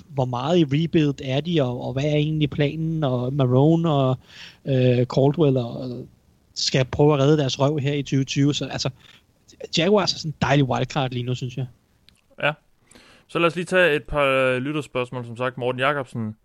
hvor 0.08 0.26
meget 0.26 0.58
i 0.58 0.64
rebuild 0.64 1.16
er 1.24 1.42
de, 1.42 1.62
og, 1.62 1.82
og 1.82 1.94
hvad 1.94 2.04
er 2.04 2.16
egentlig 2.16 2.50
planen, 2.50 3.04
og 3.04 3.34
Marone 3.34 3.90
og 3.92 4.18
øh, 4.66 5.06
Caldwell 5.06 5.58
og, 5.58 6.06
skal 6.56 6.86
prøve 6.86 7.14
at 7.14 7.20
redde 7.20 7.38
deres 7.38 7.60
røv 7.60 7.80
her 7.80 7.94
i 7.94 8.02
2020. 8.02 8.54
Så 8.54 8.66
altså, 8.66 8.90
Jaguars 9.78 10.14
er 10.14 10.18
sådan 10.18 10.30
en 10.30 10.36
dejlig 10.42 10.66
wildcard 10.66 11.12
lige 11.12 11.24
nu, 11.24 11.36
synes 11.36 11.58
jeg. 11.58 11.66
Ja. 12.44 12.52
Så 13.28 13.40
lad 13.40 13.48
os 13.48 13.56
lige 13.56 13.66
tage 13.66 13.96
et 13.96 14.04
par 14.04 14.60
lytterspørgsmål. 14.60 15.26
Som 15.26 15.38
sagt, 15.38 15.58
Morten 15.58 15.80
Jacobsen 15.80 16.36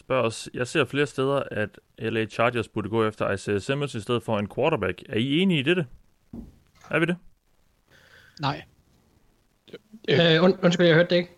spørger 0.00 0.22
os, 0.22 0.48
jeg 0.54 0.66
ser 0.66 0.84
flere 0.84 1.06
steder, 1.06 1.42
at 1.50 1.78
LA 1.98 2.26
Chargers 2.26 2.68
burde 2.68 2.88
gå 2.88 3.08
efter 3.08 3.30
Isaiah 3.30 3.60
Simmons 3.60 3.94
i 3.94 4.00
stedet 4.00 4.22
for 4.22 4.38
en 4.38 4.48
quarterback. 4.54 5.02
Er 5.08 5.16
I 5.16 5.38
enige 5.38 5.60
i 5.60 5.62
dette? 5.62 5.86
Er 6.90 6.98
vi 6.98 7.06
det? 7.06 7.16
Nej. 8.40 8.62
Øh, 10.08 10.42
und, 10.42 10.58
undskyld, 10.62 10.86
jeg 10.86 10.94
hørte 10.94 11.10
det 11.10 11.16
ikke. 11.16 11.30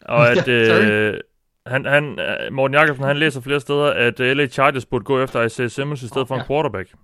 Og 0.00 0.30
at 0.30 0.48
øh, 0.58 1.20
han, 1.66 1.84
han, 1.84 2.18
Morten 2.52 2.74
Jacobsen, 2.74 3.04
han 3.04 3.16
læser 3.16 3.40
flere 3.40 3.60
steder, 3.60 3.92
at 3.92 4.18
LA 4.18 4.46
Chargers 4.46 4.86
burde 4.86 5.04
gå 5.04 5.22
efter 5.22 5.42
Isaiah 5.42 5.70
Simmons 5.70 6.02
i 6.02 6.08
stedet 6.08 6.22
oh, 6.22 6.28
for 6.28 6.34
ja. 6.34 6.40
en 6.40 6.46
quarterback. 6.46 6.94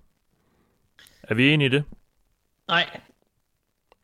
Er 1.23 1.35
vi 1.35 1.49
enige 1.49 1.65
i 1.65 1.69
det? 1.69 1.83
Nej. 2.67 2.99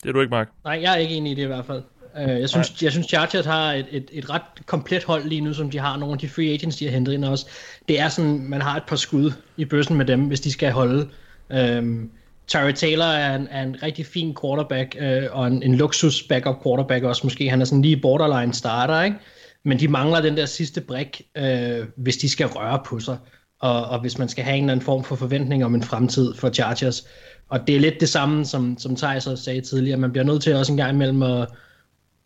Det 0.03 0.09
er 0.09 0.13
du 0.13 0.21
ikke, 0.21 0.31
Mark? 0.31 0.49
Nej, 0.63 0.79
jeg 0.81 0.93
er 0.93 0.97
ikke 0.97 1.15
enig 1.15 1.31
i 1.31 1.35
det 1.35 1.43
i 1.43 1.47
hvert 1.47 1.65
fald. 1.65 1.83
Øh, 2.19 2.39
jeg, 2.39 2.49
synes, 2.49 2.83
jeg 2.83 2.91
synes, 2.91 3.07
Chargers 3.07 3.45
har 3.45 3.73
et, 3.73 3.85
et, 3.91 4.09
et 4.11 4.29
ret 4.29 4.41
komplet 4.65 5.03
hold 5.03 5.23
lige 5.23 5.41
nu, 5.41 5.53
som 5.53 5.69
de 5.69 5.79
har 5.79 5.97
nogle 5.97 6.13
af 6.13 6.19
de 6.19 6.29
free 6.29 6.53
agents, 6.53 6.77
de 6.77 6.85
har 6.85 6.91
hentet 6.91 7.13
ind 7.13 7.25
også. 7.25 7.45
Det 7.87 7.99
er 7.99 8.09
sådan, 8.09 8.49
man 8.49 8.61
har 8.61 8.77
et 8.77 8.83
par 8.87 8.95
skud 8.95 9.31
i 9.57 9.65
bøssen 9.65 9.97
med 9.97 10.05
dem, 10.05 10.21
hvis 10.21 10.41
de 10.41 10.51
skal 10.51 10.71
holde. 10.71 11.09
Øhm, 11.51 12.11
Terry 12.47 12.71
Taylor 12.71 13.05
er 13.05 13.35
en, 13.35 13.47
er 13.51 13.63
en 13.63 13.83
rigtig 13.83 14.05
fin 14.05 14.35
quarterback, 14.41 14.95
øh, 14.99 15.23
og 15.31 15.47
en, 15.47 15.63
en 15.63 15.75
luksus 15.75 16.23
backup 16.23 16.63
quarterback 16.63 17.03
også 17.03 17.21
måske. 17.23 17.49
Han 17.49 17.61
er 17.61 17.65
sådan 17.65 17.81
lige 17.81 17.97
borderline 17.97 18.53
starter, 18.53 19.01
ikke? 19.01 19.17
Men 19.65 19.79
de 19.79 19.87
mangler 19.87 20.21
den 20.21 20.37
der 20.37 20.45
sidste 20.45 20.81
brik, 20.81 21.21
øh, 21.37 21.85
hvis 21.95 22.17
de 22.17 22.29
skal 22.29 22.47
røre 22.47 22.79
på 22.85 22.99
sig. 22.99 23.17
Og, 23.61 23.85
og 23.85 24.01
hvis 24.01 24.17
man 24.17 24.29
skal 24.29 24.43
have 24.43 24.57
en 24.57 24.63
eller 24.63 24.71
anden 24.71 24.85
form 24.85 25.03
for 25.03 25.15
forventning 25.15 25.65
om 25.65 25.75
en 25.75 25.83
fremtid 25.83 26.33
for 26.35 26.49
Chargers. 26.49 27.07
Og 27.49 27.67
det 27.67 27.75
er 27.75 27.79
lidt 27.79 27.99
det 27.99 28.09
samme, 28.09 28.45
som, 28.45 28.77
som 28.79 28.95
Thijs 28.95 29.27
også 29.27 29.43
sagde 29.43 29.61
tidligere. 29.61 29.97
Man 29.97 30.11
bliver 30.11 30.25
nødt 30.25 30.43
til 30.43 30.55
også 30.55 30.71
en 30.71 30.77
gang 30.77 30.91
imellem 30.91 31.23
at 31.23 31.47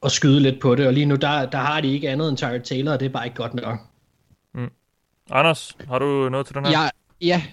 at 0.03 0.11
skyde 0.11 0.39
lidt 0.39 0.59
på 0.59 0.75
det, 0.75 0.87
og 0.87 0.93
lige 0.93 1.05
nu 1.05 1.15
der, 1.15 1.45
der 1.45 1.57
har 1.57 1.81
de 1.81 1.93
ikke 1.93 2.09
andet 2.09 2.29
end 2.29 2.37
Tyrod 2.37 2.59
Taylor, 2.59 2.91
og 2.91 2.99
det 2.99 3.05
er 3.05 3.09
bare 3.09 3.25
ikke 3.25 3.37
godt 3.37 3.53
nok. 3.53 3.79
Mm. 4.53 4.69
Anders, 5.31 5.77
har 5.87 5.99
du 5.99 6.29
noget 6.29 6.45
til 6.45 6.55
den 6.55 6.65
her? 6.65 6.71
Ja, 6.71 6.89
ja, 7.21 7.43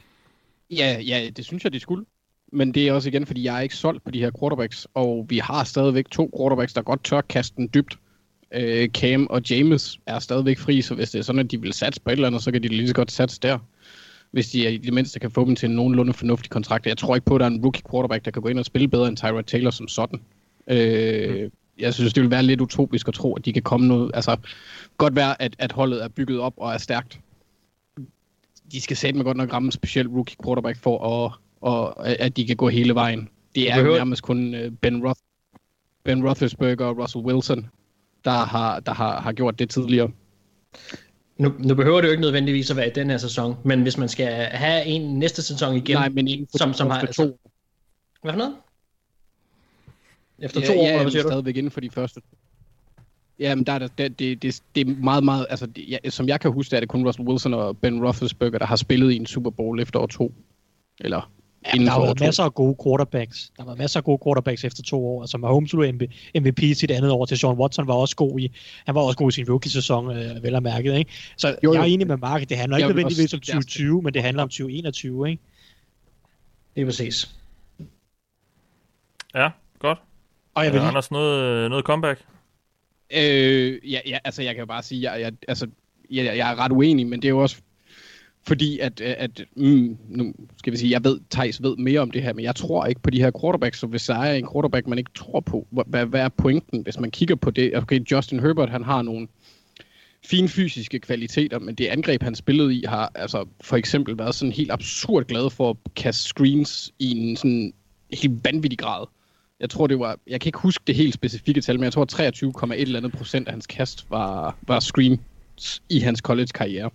ja, 0.71 1.01
ja, 1.01 1.31
det 1.37 1.45
synes 1.45 1.65
jeg, 1.65 1.73
de 1.73 1.81
skulle. 1.81 2.05
Men 2.53 2.75
det 2.75 2.89
er 2.89 2.93
også 2.93 3.09
igen, 3.09 3.27
fordi 3.27 3.45
jeg 3.45 3.57
er 3.57 3.61
ikke 3.61 3.77
solgt 3.77 4.05
på 4.05 4.11
de 4.11 4.21
her 4.21 4.31
quarterbacks, 4.41 4.87
og 4.95 5.27
vi 5.29 5.39
har 5.39 5.65
stadigvæk 5.65 6.11
to 6.11 6.31
quarterbacks, 6.39 6.73
der 6.73 6.83
godt 6.83 7.05
tør 7.05 7.21
kaste 7.21 7.57
den 7.57 7.71
dybt. 7.75 7.99
Øh, 8.55 8.89
Cam 8.89 9.27
og 9.31 9.43
James 9.51 9.99
er 10.07 10.19
stadigvæk 10.19 10.59
fri, 10.59 10.83
så 10.83 10.95
hvis 10.95 11.11
det 11.11 11.19
er 11.19 11.23
sådan, 11.23 11.39
at 11.39 11.51
de 11.51 11.61
vil 11.61 11.73
satse 11.73 12.01
på 12.01 12.11
et 12.11 12.13
eller 12.13 12.27
andet, 12.27 12.43
så 12.43 12.53
kan 12.53 12.63
de 12.63 12.69
lige 12.69 12.89
så 12.89 12.95
godt 12.95 13.13
satse 13.13 13.41
der. 13.41 13.59
Hvis 14.31 14.51
de 14.51 14.75
i 14.75 14.79
det 14.79 14.95
mindste 14.95 15.21
kan 15.21 15.31
få 15.31 15.45
dem 15.45 15.57
til 15.57 15.69
en 15.69 15.77
nogenlunde 15.77 16.13
fornuftig 16.13 16.51
kontrakt. 16.51 16.87
Jeg 16.87 16.99
tror 16.99 17.15
ikke 17.15 17.25
på, 17.25 17.35
at 17.35 17.41
der 17.41 17.47
er 17.47 17.51
en 17.51 17.63
rookie 17.63 17.83
quarterback, 17.91 18.25
der 18.25 18.31
kan 18.31 18.43
gå 18.43 18.49
ind 18.49 18.59
og 18.59 18.65
spille 18.65 18.89
bedre 18.89 19.09
end 19.09 19.17
Tyrod 19.17 19.43
Taylor 19.43 19.71
som 19.71 19.89
sådan. 19.89 20.21
Øh, 20.69 21.45
mm 21.45 21.51
jeg 21.79 21.95
synes, 21.95 22.13
det 22.13 22.23
vil 22.23 22.31
være 22.31 22.43
lidt 22.43 22.61
utopisk 22.61 23.09
at 23.09 23.15
tro, 23.15 23.35
at 23.35 23.45
de 23.45 23.53
kan 23.53 23.63
komme 23.63 23.89
noget. 23.89 24.11
Altså, 24.15 24.37
godt 24.99 25.17
være, 25.17 25.43
at, 25.43 25.57
at 25.59 25.73
holdet 25.73 26.05
er 26.05 26.09
bygget 26.09 26.41
op 26.41 26.55
og 26.57 26.73
er 26.73 26.79
stærkt. 26.79 27.21
De 28.73 28.81
skal 28.81 28.97
sætte 28.97 29.23
godt 29.23 29.37
nok 29.37 29.53
ramme 29.53 29.67
en 29.67 29.73
speciel 29.73 30.09
rookie 30.09 30.37
quarterback 30.45 30.79
for, 30.79 31.25
at, 31.25 31.33
og, 31.61 32.09
at 32.09 32.37
de 32.37 32.47
kan 32.47 32.57
gå 32.57 32.69
hele 32.69 32.95
vejen. 32.95 33.29
Det 33.55 33.71
er 33.71 33.81
jo 33.81 33.93
nærmest 33.93 34.23
kun 34.23 34.55
øh, 34.55 34.71
Ben, 34.71 35.07
Roth, 35.07 35.21
ben 36.05 36.29
Roethlisberger 36.29 36.85
og 36.85 36.99
Russell 36.99 37.25
Wilson, 37.25 37.67
der 38.25 38.31
har, 38.31 38.81
der 38.81 38.95
har, 38.95 39.21
har 39.21 39.33
gjort 39.33 39.59
det 39.59 39.71
tidligere. 39.71 40.11
Nu, 41.39 41.55
nu 41.59 41.75
behøver 41.75 42.01
det 42.01 42.09
jo 42.09 42.13
ikke 42.13 42.21
nødvendigvis 42.21 42.71
at 42.71 42.77
være 42.77 42.87
i 42.87 42.93
den 42.95 43.11
her 43.11 43.19
sæson, 43.19 43.57
men 43.65 43.83
hvis 43.83 43.99
man 43.99 44.09
skal 44.09 44.27
have 44.35 44.85
en 44.85 45.19
næste 45.19 45.43
sæson 45.43 45.77
igen, 45.77 45.97
Nej, 45.97 46.09
men 46.09 46.29
inden 46.29 46.47
for 46.51 46.59
som, 46.59 46.75
som 46.75 46.91
har... 46.91 47.07
to. 47.07 47.39
Hvad 48.23 48.33
for 48.33 48.39
noget? 48.39 48.55
Efter 50.39 50.61
ja, 50.61 50.67
to 50.67 50.73
ja, 50.73 50.95
år, 50.95 51.03
hvad 51.03 51.11
siger 51.11 51.23
du? 51.23 51.29
stadigvæk 51.29 51.57
inden 51.57 51.71
for 51.71 51.81
de 51.81 51.91
første. 51.91 52.21
Ja, 53.39 53.55
men 53.55 53.65
der 53.65 53.73
er 53.73 53.79
det, 53.79 54.19
det, 54.19 54.43
det, 54.43 54.63
det 54.75 54.89
er 54.89 54.95
meget, 54.95 55.25
meget, 55.25 55.47
altså, 55.51 55.67
det, 55.67 55.85
ja, 55.89 56.11
som 56.11 56.29
jeg 56.29 56.41
kan 56.41 56.53
huske, 56.53 56.77
er 56.77 56.81
det 56.81 56.89
kun 56.89 57.07
Russell 57.07 57.29
Wilson 57.29 57.55
og 57.55 57.79
Ben 57.79 58.05
Roethlisberger, 58.05 58.59
der 58.59 58.67
har 58.67 58.77
spillet 58.77 59.13
i 59.13 59.17
en 59.17 59.27
Super 59.27 59.51
Bowl 59.51 59.81
efter 59.81 60.01
år 60.01 60.07
to. 60.07 60.33
Eller 61.01 61.31
Ja, 61.67 61.85
der 61.85 61.91
har 61.91 62.01
været 62.01 62.21
masser 62.21 62.43
af 62.43 62.55
gode 62.55 62.77
quarterbacks. 62.85 63.53
Der 63.57 63.63
har 63.63 63.67
været 63.67 63.79
masser 63.79 64.01
af 64.01 64.05
gode 64.05 64.19
quarterbacks 64.25 64.65
efter 64.65 64.83
to 64.83 65.07
år. 65.07 65.21
Altså 65.23 65.39
Mahomes 65.39 65.71
blev 65.71 65.95
MVP 66.41 66.59
sit 66.59 66.91
andet 66.91 67.11
år 67.11 67.27
til 67.27 67.39
Sean 67.39 67.59
Watson 67.59 67.87
var 67.87 67.95
også 67.95 68.17
god 68.17 68.41
i, 68.41 68.53
han 68.87 68.95
var 68.95 69.01
også 69.01 69.19
god 69.19 69.29
i 69.29 69.33
sin 69.33 69.51
rookie-sæson, 69.51 70.11
øh, 70.11 70.43
vel 70.43 70.55
og 70.55 70.63
mærket. 70.63 70.95
Ikke? 70.99 71.11
Så 71.37 71.49
jo, 71.49 71.55
jo. 71.65 71.73
jeg 71.73 71.81
er 71.81 71.85
enig 71.85 72.07
med 72.07 72.17
Mark, 72.17 72.49
det 72.49 72.57
handler 72.57 72.77
ikke 72.77 72.89
nødvendigvis 72.89 73.35
om 73.35 73.41
2020, 73.41 74.03
men 74.03 74.15
det 74.15 74.23
handler 74.23 74.43
om 74.43 74.49
2021. 74.49 75.31
Ikke? 75.31 75.43
Det 76.75 76.81
er 76.83 76.87
præcis. 76.87 77.35
Ja. 79.35 79.49
Og 80.55 80.65
jeg 80.65 80.73
vil 80.73 80.81
lige... 80.81 80.89
Anders, 80.89 81.11
noget, 81.11 81.71
noget 81.71 81.85
comeback? 81.85 82.21
Øh, 83.17 83.93
ja, 83.93 84.01
ja, 84.07 84.19
altså 84.25 84.43
jeg 84.43 84.55
kan 84.55 84.61
jo 84.61 84.67
bare 84.67 84.83
sige, 84.83 85.13
jeg, 85.13 85.21
jeg, 85.21 85.33
altså, 85.49 85.67
jeg, 86.11 86.25
jeg 86.25 86.53
er 86.53 86.59
ret 86.59 86.73
uenig, 86.73 87.07
men 87.07 87.23
det 87.23 87.29
er 87.29 87.31
jo 87.31 87.39
også 87.39 87.57
fordi, 88.47 88.79
at, 88.79 89.01
at 89.01 89.45
mm, 89.57 89.99
nu 90.09 90.35
skal 90.59 90.73
vi 90.73 90.79
sige, 90.79 90.91
jeg 90.91 91.05
ved, 91.05 91.21
Thijs 91.31 91.63
ved 91.63 91.77
mere 91.77 92.01
om 92.01 92.11
det 92.11 92.23
her, 92.23 92.33
men 92.33 92.45
jeg 92.45 92.57
tror 92.57 92.87
ikke 92.87 93.01
på 93.01 93.11
de 93.11 93.21
her 93.21 93.31
quarterbacks, 93.41 93.79
så 93.79 93.87
hvis 93.87 94.07
der 94.07 94.15
er 94.15 94.35
en 94.35 94.49
quarterback, 94.53 94.87
man 94.87 94.99
ikke 94.99 95.11
tror 95.15 95.41
på, 95.41 95.67
hvad, 95.87 96.07
hvad 96.07 96.21
er 96.21 96.29
pointen, 96.29 96.83
hvis 96.83 97.01
man 97.01 97.11
kigger 97.11 97.35
på 97.35 97.51
det? 97.51 97.77
Okay, 97.77 98.01
Justin 98.11 98.41
Herbert, 98.41 98.71
han 98.71 98.85
har 98.85 99.03
nogle 99.03 99.29
fine 100.25 100.49
fysiske 100.49 100.99
kvaliteter, 100.99 101.59
men 101.59 101.75
det 101.75 101.87
angreb, 101.87 102.23
han 102.23 102.35
spillede 102.35 102.75
i, 102.75 102.85
har 102.89 103.13
altså 103.15 103.47
for 103.61 103.77
eksempel 103.77 104.19
været 104.19 104.35
sådan 104.35 104.53
helt 104.53 104.73
absurd 104.73 105.25
glad 105.25 105.51
for 105.51 105.71
at 105.71 105.77
kaste 105.97 106.23
screens 106.23 106.93
i 106.99 107.11
en 107.11 107.37
sådan 107.37 107.73
helt 108.13 108.45
vanvittig 108.45 108.79
grad. 108.79 109.07
Jeg 109.61 109.71
tror, 109.71 109.87
det 109.87 109.99
var, 109.99 110.19
jeg 110.27 110.41
kan 110.41 110.49
ikke 110.49 110.59
huske 110.59 110.85
det 110.87 110.95
helt 110.95 111.15
specifikke 111.15 111.61
tal, 111.61 111.77
men 111.77 111.85
jeg 111.85 111.93
tror 111.93 112.07
23,1 112.65 112.75
eller 112.75 112.99
andet 112.99 113.13
procent 113.13 113.49
af 113.49 113.53
hans 113.53 113.67
kast 113.67 114.11
var, 114.11 114.57
var 114.63 114.81
screens 114.81 115.83
i 115.89 115.99
hans 115.99 116.19
college-karriere. 116.19 116.91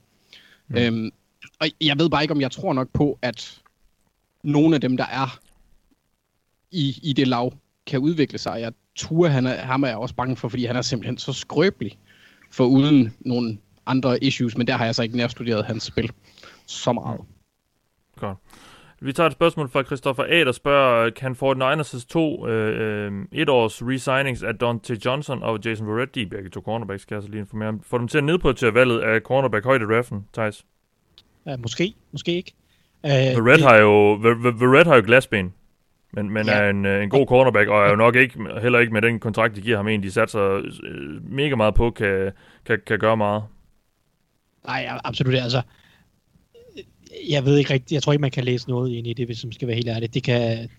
Mm. 0.68 0.78
Øhm, 0.78 1.12
og 1.60 1.68
jeg 1.82 2.00
ved 2.00 2.10
bare 2.10 2.22
ikke, 2.22 2.34
om 2.34 2.42
jeg 2.42 2.52
tror 2.52 2.74
nok 2.74 2.90
på, 2.94 3.20
at 3.22 3.62
nogle 4.44 4.76
af 4.76 4.82
dem, 4.82 4.98
der 4.98 5.06
er 5.06 5.40
i, 6.72 7.00
i 7.04 7.14
det 7.14 7.28
lav, 7.28 7.54
kan 7.88 8.00
udvikle 8.00 8.38
sig. 8.38 8.62
Jeg 8.62 8.74
tror, 8.96 9.28
han 9.28 9.46
er, 9.46 9.56
ham 9.56 9.84
er 9.84 9.88
jeg 9.88 9.98
også 9.98 10.16
bange 10.16 10.36
for, 10.36 10.50
fordi 10.50 10.66
han 10.66 10.76
er 10.76 10.82
simpelthen 10.82 11.18
så 11.18 11.34
skrøbelig 11.34 12.00
for 12.52 12.66
uden 12.66 13.14
nogle 13.20 13.58
andre 13.86 14.24
issues, 14.24 14.58
men 14.58 14.68
der 14.68 14.78
har 14.78 14.86
jeg 14.86 14.96
så 14.96 15.04
ikke 15.04 15.18
nærstuderet 15.18 15.66
hans 15.66 15.84
spil 15.84 16.12
så 16.66 16.94
meget. 16.94 17.18
Godt. 17.18 17.39
Vi 19.02 19.14
tager 19.14 19.28
et 19.28 19.34
spørgsmål 19.34 19.70
fra 19.70 19.84
Christopher 19.84 20.24
A., 20.24 20.44
der 20.44 20.52
spørger, 20.52 21.10
kan 21.10 21.32
49ers' 21.32 22.08
to 22.08 22.48
øh, 22.48 23.08
øh, 23.08 23.26
etårs 23.32 23.82
resignings 23.84 24.44
af 24.44 24.56
Dante 24.56 24.98
Johnson 25.06 25.44
og 25.44 25.60
Jason 25.66 25.88
Verrett, 25.88 26.16
de 26.16 26.26
begge 26.26 26.50
to 26.50 26.62
cornerbacks, 26.62 27.02
skal 27.02 27.16
jeg 27.16 27.24
så 27.24 27.30
lige 27.30 27.40
informere 27.40 27.70
om, 27.70 27.82
få 27.84 27.98
dem 27.98 28.08
til 28.08 28.18
at 28.18 28.24
nedprioritere 28.24 28.74
valget 28.74 29.00
af 29.00 29.22
cornerback 29.22 29.66
højde 29.66 29.86
draften, 29.86 30.26
Thijs? 30.34 30.66
Uh, 31.46 31.62
måske, 31.62 31.94
måske 32.12 32.32
ikke. 32.32 32.54
Uh, 33.04 33.10
Verrett, 33.10 33.60
det... 33.60 33.72
har 33.72 33.78
jo, 33.78 34.14
Verrett 34.60 34.88
har 34.88 34.96
jo 34.96 35.02
glasben, 35.06 35.54
men, 36.14 36.30
men 36.30 36.46
ja. 36.46 36.54
er 36.54 36.70
en, 36.70 36.86
øh, 36.86 37.04
en 37.04 37.10
god 37.10 37.28
cornerback, 37.28 37.70
og 37.70 37.86
er 37.86 37.90
jo 37.90 37.96
nok 37.96 38.16
ikke, 38.16 38.40
heller 38.62 38.80
ikke 38.80 38.94
med 38.94 39.02
den 39.02 39.20
kontrakt, 39.20 39.56
de 39.56 39.62
giver 39.62 39.78
ham 39.78 39.88
en, 39.88 40.04
de 40.04 40.12
satser 40.12 40.62
øh, 40.84 41.32
mega 41.32 41.56
meget 41.56 41.76
på, 41.76 41.92
kan, 41.92 42.32
kan, 42.66 42.80
kan 42.88 43.00
gøre 43.00 43.18
meget. 43.18 43.44
Nej, 44.66 45.00
absolut. 45.04 45.36
Altså, 45.36 45.62
jeg 47.30 47.46
ved 47.46 47.58
ikke 47.58 47.74
rigtigt, 47.74 47.92
jeg 47.92 48.04
tror 48.04 48.14
ikke, 48.14 48.22
man 48.22 48.32
kan 48.32 48.44
læse 48.44 48.70
noget 48.70 48.92
ind 48.92 49.08
i 49.08 49.14
det, 49.14 49.26
hvis 49.26 49.44
man 49.44 49.54
skal 49.54 49.68
være 49.68 49.76
helt 49.76 49.90
ærlig. 49.90 50.14
Det 50.14 50.24
kan, 50.24 50.70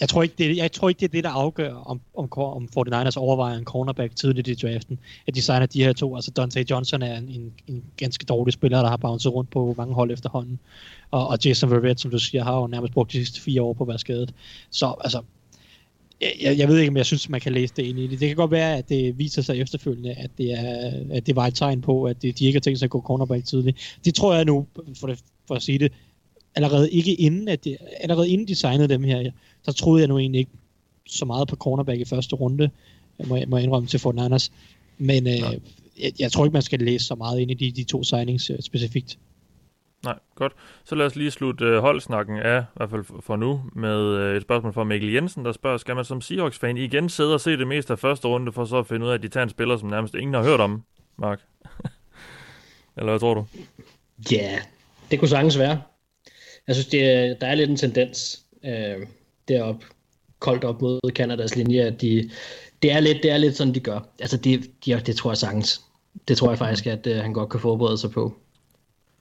jeg 0.00 0.08
tror 0.08 0.22
ikke, 0.22 0.34
det, 0.38 0.56
jeg 0.56 0.72
tror 0.72 0.88
ikke, 0.88 1.00
det 1.00 1.06
er 1.06 1.12
det, 1.12 1.24
der 1.24 1.30
afgør, 1.30 1.74
om, 1.74 2.00
om, 2.16 2.28
om 2.38 2.68
49ers 2.78 3.16
overvejer 3.16 3.58
en 3.58 3.64
cornerback 3.64 4.16
tidligt 4.16 4.48
i 4.48 4.54
draften. 4.54 4.98
At 5.26 5.34
de 5.34 5.42
signer 5.42 5.66
de 5.66 5.84
her 5.84 5.92
to. 5.92 6.14
Altså 6.14 6.30
Dante 6.30 6.66
Johnson 6.70 7.02
er 7.02 7.18
en, 7.18 7.28
en, 7.28 7.52
en 7.68 7.84
ganske 7.96 8.24
dårlig 8.24 8.52
spiller, 8.52 8.82
der 8.82 8.88
har 8.88 8.96
bounced 8.96 9.32
rundt 9.32 9.50
på 9.50 9.74
mange 9.78 9.94
hold 9.94 10.10
efterhånden. 10.10 10.58
Og, 11.10 11.28
og 11.28 11.38
Jason 11.44 11.70
Verrett, 11.70 12.00
som 12.00 12.10
du 12.10 12.18
siger, 12.18 12.44
har 12.44 12.60
jo 12.60 12.66
nærmest 12.66 12.92
brugt 12.92 13.12
de 13.12 13.16
sidste 13.16 13.40
fire 13.40 13.62
år 13.62 13.72
på 13.72 13.84
at 13.84 13.88
være 13.88 13.98
skadet. 13.98 14.34
Så 14.70 14.94
altså, 15.00 15.22
jeg, 16.42 16.58
jeg 16.58 16.68
ved 16.68 16.78
ikke, 16.78 16.90
om 16.90 16.96
jeg 16.96 17.06
synes, 17.06 17.28
man 17.28 17.40
kan 17.40 17.52
læse 17.52 17.74
det 17.76 17.82
ind 17.82 17.98
i 17.98 18.06
det. 18.06 18.20
Det 18.20 18.28
kan 18.28 18.36
godt 18.36 18.50
være, 18.50 18.76
at 18.76 18.88
det 18.88 19.18
viser 19.18 19.42
sig 19.42 19.60
efterfølgende, 19.60 20.12
at 20.12 20.30
det, 20.38 20.52
er, 20.52 20.92
at 21.10 21.26
det 21.26 21.36
var 21.36 21.46
et 21.46 21.54
tegn 21.54 21.80
på, 21.80 22.04
at 22.04 22.22
de 22.22 22.28
ikke 22.28 22.52
har 22.52 22.60
tænkt 22.60 22.78
sig 22.78 22.86
at 22.86 22.90
gå 22.90 23.00
cornerback 23.00 23.44
tidligt. 23.44 23.98
Det 24.04 24.14
tror 24.14 24.34
jeg 24.34 24.44
nu, 24.44 24.66
for, 25.00 25.06
det, 25.06 25.18
for 25.46 25.54
at 25.54 25.62
sige 25.62 25.78
det, 25.78 25.92
allerede 26.54 26.90
ikke 26.90 27.14
inden, 27.14 27.48
at 27.48 27.64
de, 27.64 27.76
allerede 28.00 28.28
inden 28.28 28.48
de 28.48 28.54
signede 28.54 28.88
dem 28.88 29.04
her, 29.04 29.30
så 29.62 29.72
troede 29.72 30.00
jeg 30.00 30.08
nu 30.08 30.18
egentlig 30.18 30.38
ikke 30.38 30.50
så 31.06 31.24
meget 31.24 31.48
på 31.48 31.56
cornerback 31.56 32.00
i 32.00 32.04
første 32.04 32.36
runde, 32.36 32.70
må 33.26 33.36
jeg, 33.36 33.48
må 33.48 33.56
jeg 33.56 33.64
indrømme 33.64 33.88
til 33.88 34.00
Fort 34.00 34.14
Niners. 34.14 34.52
Men 34.98 35.26
øh, 35.26 35.58
jeg, 36.00 36.12
jeg, 36.18 36.32
tror 36.32 36.44
ikke, 36.44 36.52
man 36.52 36.62
skal 36.62 36.78
læse 36.78 37.04
så 37.04 37.14
meget 37.14 37.40
ind 37.40 37.50
i 37.50 37.54
de, 37.54 37.70
de 37.70 37.84
to 37.84 38.04
signings 38.04 38.50
øh, 38.50 38.60
specifikt. 38.60 39.18
Nej, 40.04 40.18
godt. 40.34 40.52
Så 40.84 40.94
lad 40.94 41.06
os 41.06 41.16
lige 41.16 41.30
slutte 41.30 41.64
øh, 41.64 41.78
holdsnakken 41.78 42.38
af, 42.38 42.60
i 42.60 42.64
hvert 42.76 42.90
fald 42.90 43.04
for 43.20 43.36
nu, 43.36 43.62
med 43.72 43.98
øh, 43.98 44.36
et 44.36 44.42
spørgsmål 44.42 44.72
fra 44.72 44.84
Mikkel 44.84 45.12
Jensen, 45.12 45.44
der 45.44 45.52
spørger, 45.52 45.78
skal 45.78 45.96
man 45.96 46.04
som 46.04 46.20
Seahawks-fan 46.20 46.76
igen 46.76 47.08
sidde 47.08 47.34
og 47.34 47.40
se 47.40 47.56
det 47.56 47.66
meste 47.66 47.92
af 47.92 47.98
første 47.98 48.28
runde, 48.28 48.52
for 48.52 48.64
så 48.64 48.76
at 48.76 48.86
finde 48.86 49.06
ud 49.06 49.10
af, 49.10 49.14
at 49.14 49.22
de 49.22 49.28
tager 49.28 49.44
en 49.44 49.50
spiller, 49.50 49.76
som 49.76 49.88
nærmest 49.88 50.14
ingen 50.14 50.34
har 50.34 50.42
hørt 50.42 50.60
om, 50.60 50.82
Mark? 51.16 51.40
Eller 52.96 53.12
hvad 53.12 53.20
tror 53.20 53.34
du? 53.34 53.46
Ja, 54.32 54.36
yeah, 54.36 54.60
det 55.10 55.18
kunne 55.18 55.28
sagtens 55.28 55.58
være. 55.58 55.82
Jeg 56.66 56.74
synes, 56.74 56.86
det, 56.86 57.36
der 57.40 57.46
er 57.46 57.54
lidt 57.54 57.70
en 57.70 57.76
tendens 57.76 58.42
øh, 58.64 59.06
derop 59.48 59.84
koldt 60.38 60.64
op 60.64 60.82
mod 60.82 61.00
Kanadas 61.14 61.56
linje, 61.56 61.80
at 61.82 62.00
de, 62.00 62.30
det, 62.82 62.92
er 62.92 63.00
lidt, 63.00 63.18
det 63.22 63.30
er 63.30 63.36
lidt 63.36 63.56
sådan, 63.56 63.74
de 63.74 63.80
gør. 63.80 64.00
Altså, 64.20 64.36
det, 64.36 64.70
de, 64.86 65.00
det 65.06 65.16
tror 65.16 65.30
jeg 65.30 65.36
sagtens. 65.36 65.80
Det 66.28 66.36
tror 66.36 66.48
jeg 66.48 66.58
faktisk, 66.58 66.86
at 66.86 67.06
øh, 67.06 67.16
han 67.16 67.32
godt 67.32 67.50
kan 67.50 67.60
forberede 67.60 67.98
sig 67.98 68.10
på. 68.10 68.34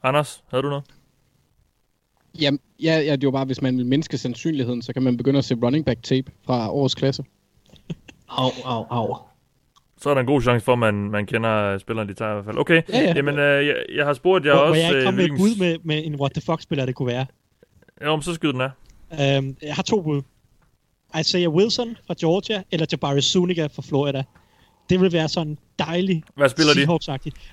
Anders, 0.03 0.43
havde 0.49 0.63
du 0.63 0.69
noget? 0.69 0.83
Ja, 2.41 2.51
ja, 2.83 2.99
ja, 2.99 3.15
det 3.15 3.25
var 3.25 3.31
bare, 3.31 3.45
hvis 3.45 3.61
man 3.61 3.77
vil 3.77 3.85
mindske 3.85 4.17
sandsynligheden, 4.17 4.81
så 4.81 4.93
kan 4.93 5.03
man 5.03 5.17
begynde 5.17 5.37
at 5.37 5.45
se 5.45 5.55
running 5.63 5.85
back 5.85 6.03
tape 6.03 6.31
fra 6.45 6.71
årets 6.71 6.95
klasse. 6.95 7.23
Au, 8.29 8.49
au, 8.65 8.85
au. 8.89 9.17
Så 9.97 10.09
er 10.09 10.13
der 10.13 10.21
en 10.21 10.27
god 10.27 10.41
chance 10.41 10.65
for, 10.65 10.73
at 10.73 10.79
man, 10.79 10.95
man 10.95 11.25
kender 11.25 11.77
spilleren, 11.77 12.09
de 12.09 12.13
tager 12.13 12.31
i 12.31 12.33
hvert 12.33 12.45
fald. 12.45 12.57
Okay, 12.57 12.81
ja, 12.89 12.99
ja. 12.99 13.13
jamen 13.15 13.39
øh, 13.39 13.67
jeg, 13.67 13.75
jeg 13.95 14.05
har 14.05 14.13
spurgt 14.13 14.45
jer 14.45 14.53
Hvor, 14.53 14.61
også... 14.61 14.71
Må 14.71 14.75
jeg 14.75 14.89
ikke 14.89 15.05
komme 15.05 15.21
øh, 15.21 15.29
med 15.29 15.35
et 15.35 15.39
bud 15.39 15.59
med, 15.59 15.77
med 15.83 16.05
en 16.05 16.15
what 16.15 16.31
the 16.31 16.41
fuck-spiller, 16.41 16.85
det 16.85 16.95
kunne 16.95 17.07
være? 17.07 17.25
Jo, 18.05 18.15
men 18.15 18.23
så 18.23 18.33
skyd 18.33 18.53
den 18.53 18.61
af. 18.61 18.69
Øhm, 19.21 19.57
jeg 19.61 19.75
har 19.75 19.83
to 19.83 20.01
bud. 20.01 20.21
Isaiah 21.19 21.49
Wilson 21.49 21.97
fra 22.07 22.15
Georgia, 22.19 22.63
eller 22.71 22.85
Jabari 22.91 23.21
Zuniga 23.21 23.67
fra 23.67 23.81
Florida. 23.81 24.23
Det 24.89 25.01
vil 25.01 25.11
være 25.11 25.29
sådan 25.29 25.57
dejligt 25.79 26.25
Hvad 26.35 26.49
spiller 26.49 26.73
de? 26.73 26.85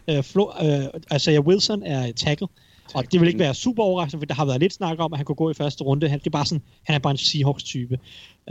Uh, 0.09 0.19
Flo- 0.19 0.65
uh, 0.65 1.17
Isaiah 1.17 1.41
Wilson 1.47 1.83
er 1.83 2.13
tackle, 2.13 2.47
og 2.95 3.13
det 3.13 3.21
vil 3.21 3.27
ikke 3.27 3.39
være 3.39 3.55
super 3.55 3.83
overraskende, 3.83 4.21
for 4.21 4.27
der 4.27 4.35
har 4.35 4.45
været 4.45 4.61
lidt 4.61 4.73
snak 4.73 4.99
om, 4.99 5.13
at 5.13 5.19
han 5.19 5.27
kunne 5.27 5.37
gå 5.37 5.51
i 5.51 5.55
første 5.55 5.85
runde. 5.85 6.09
Han, 6.09 6.19
det 6.19 6.27
er 6.27 6.31
bare 6.31 6.47
sådan, 6.47 6.63
han 6.83 6.95
er 6.95 6.99
bare 6.99 7.11
en 7.11 7.17
Seahawks-type. 7.17 7.99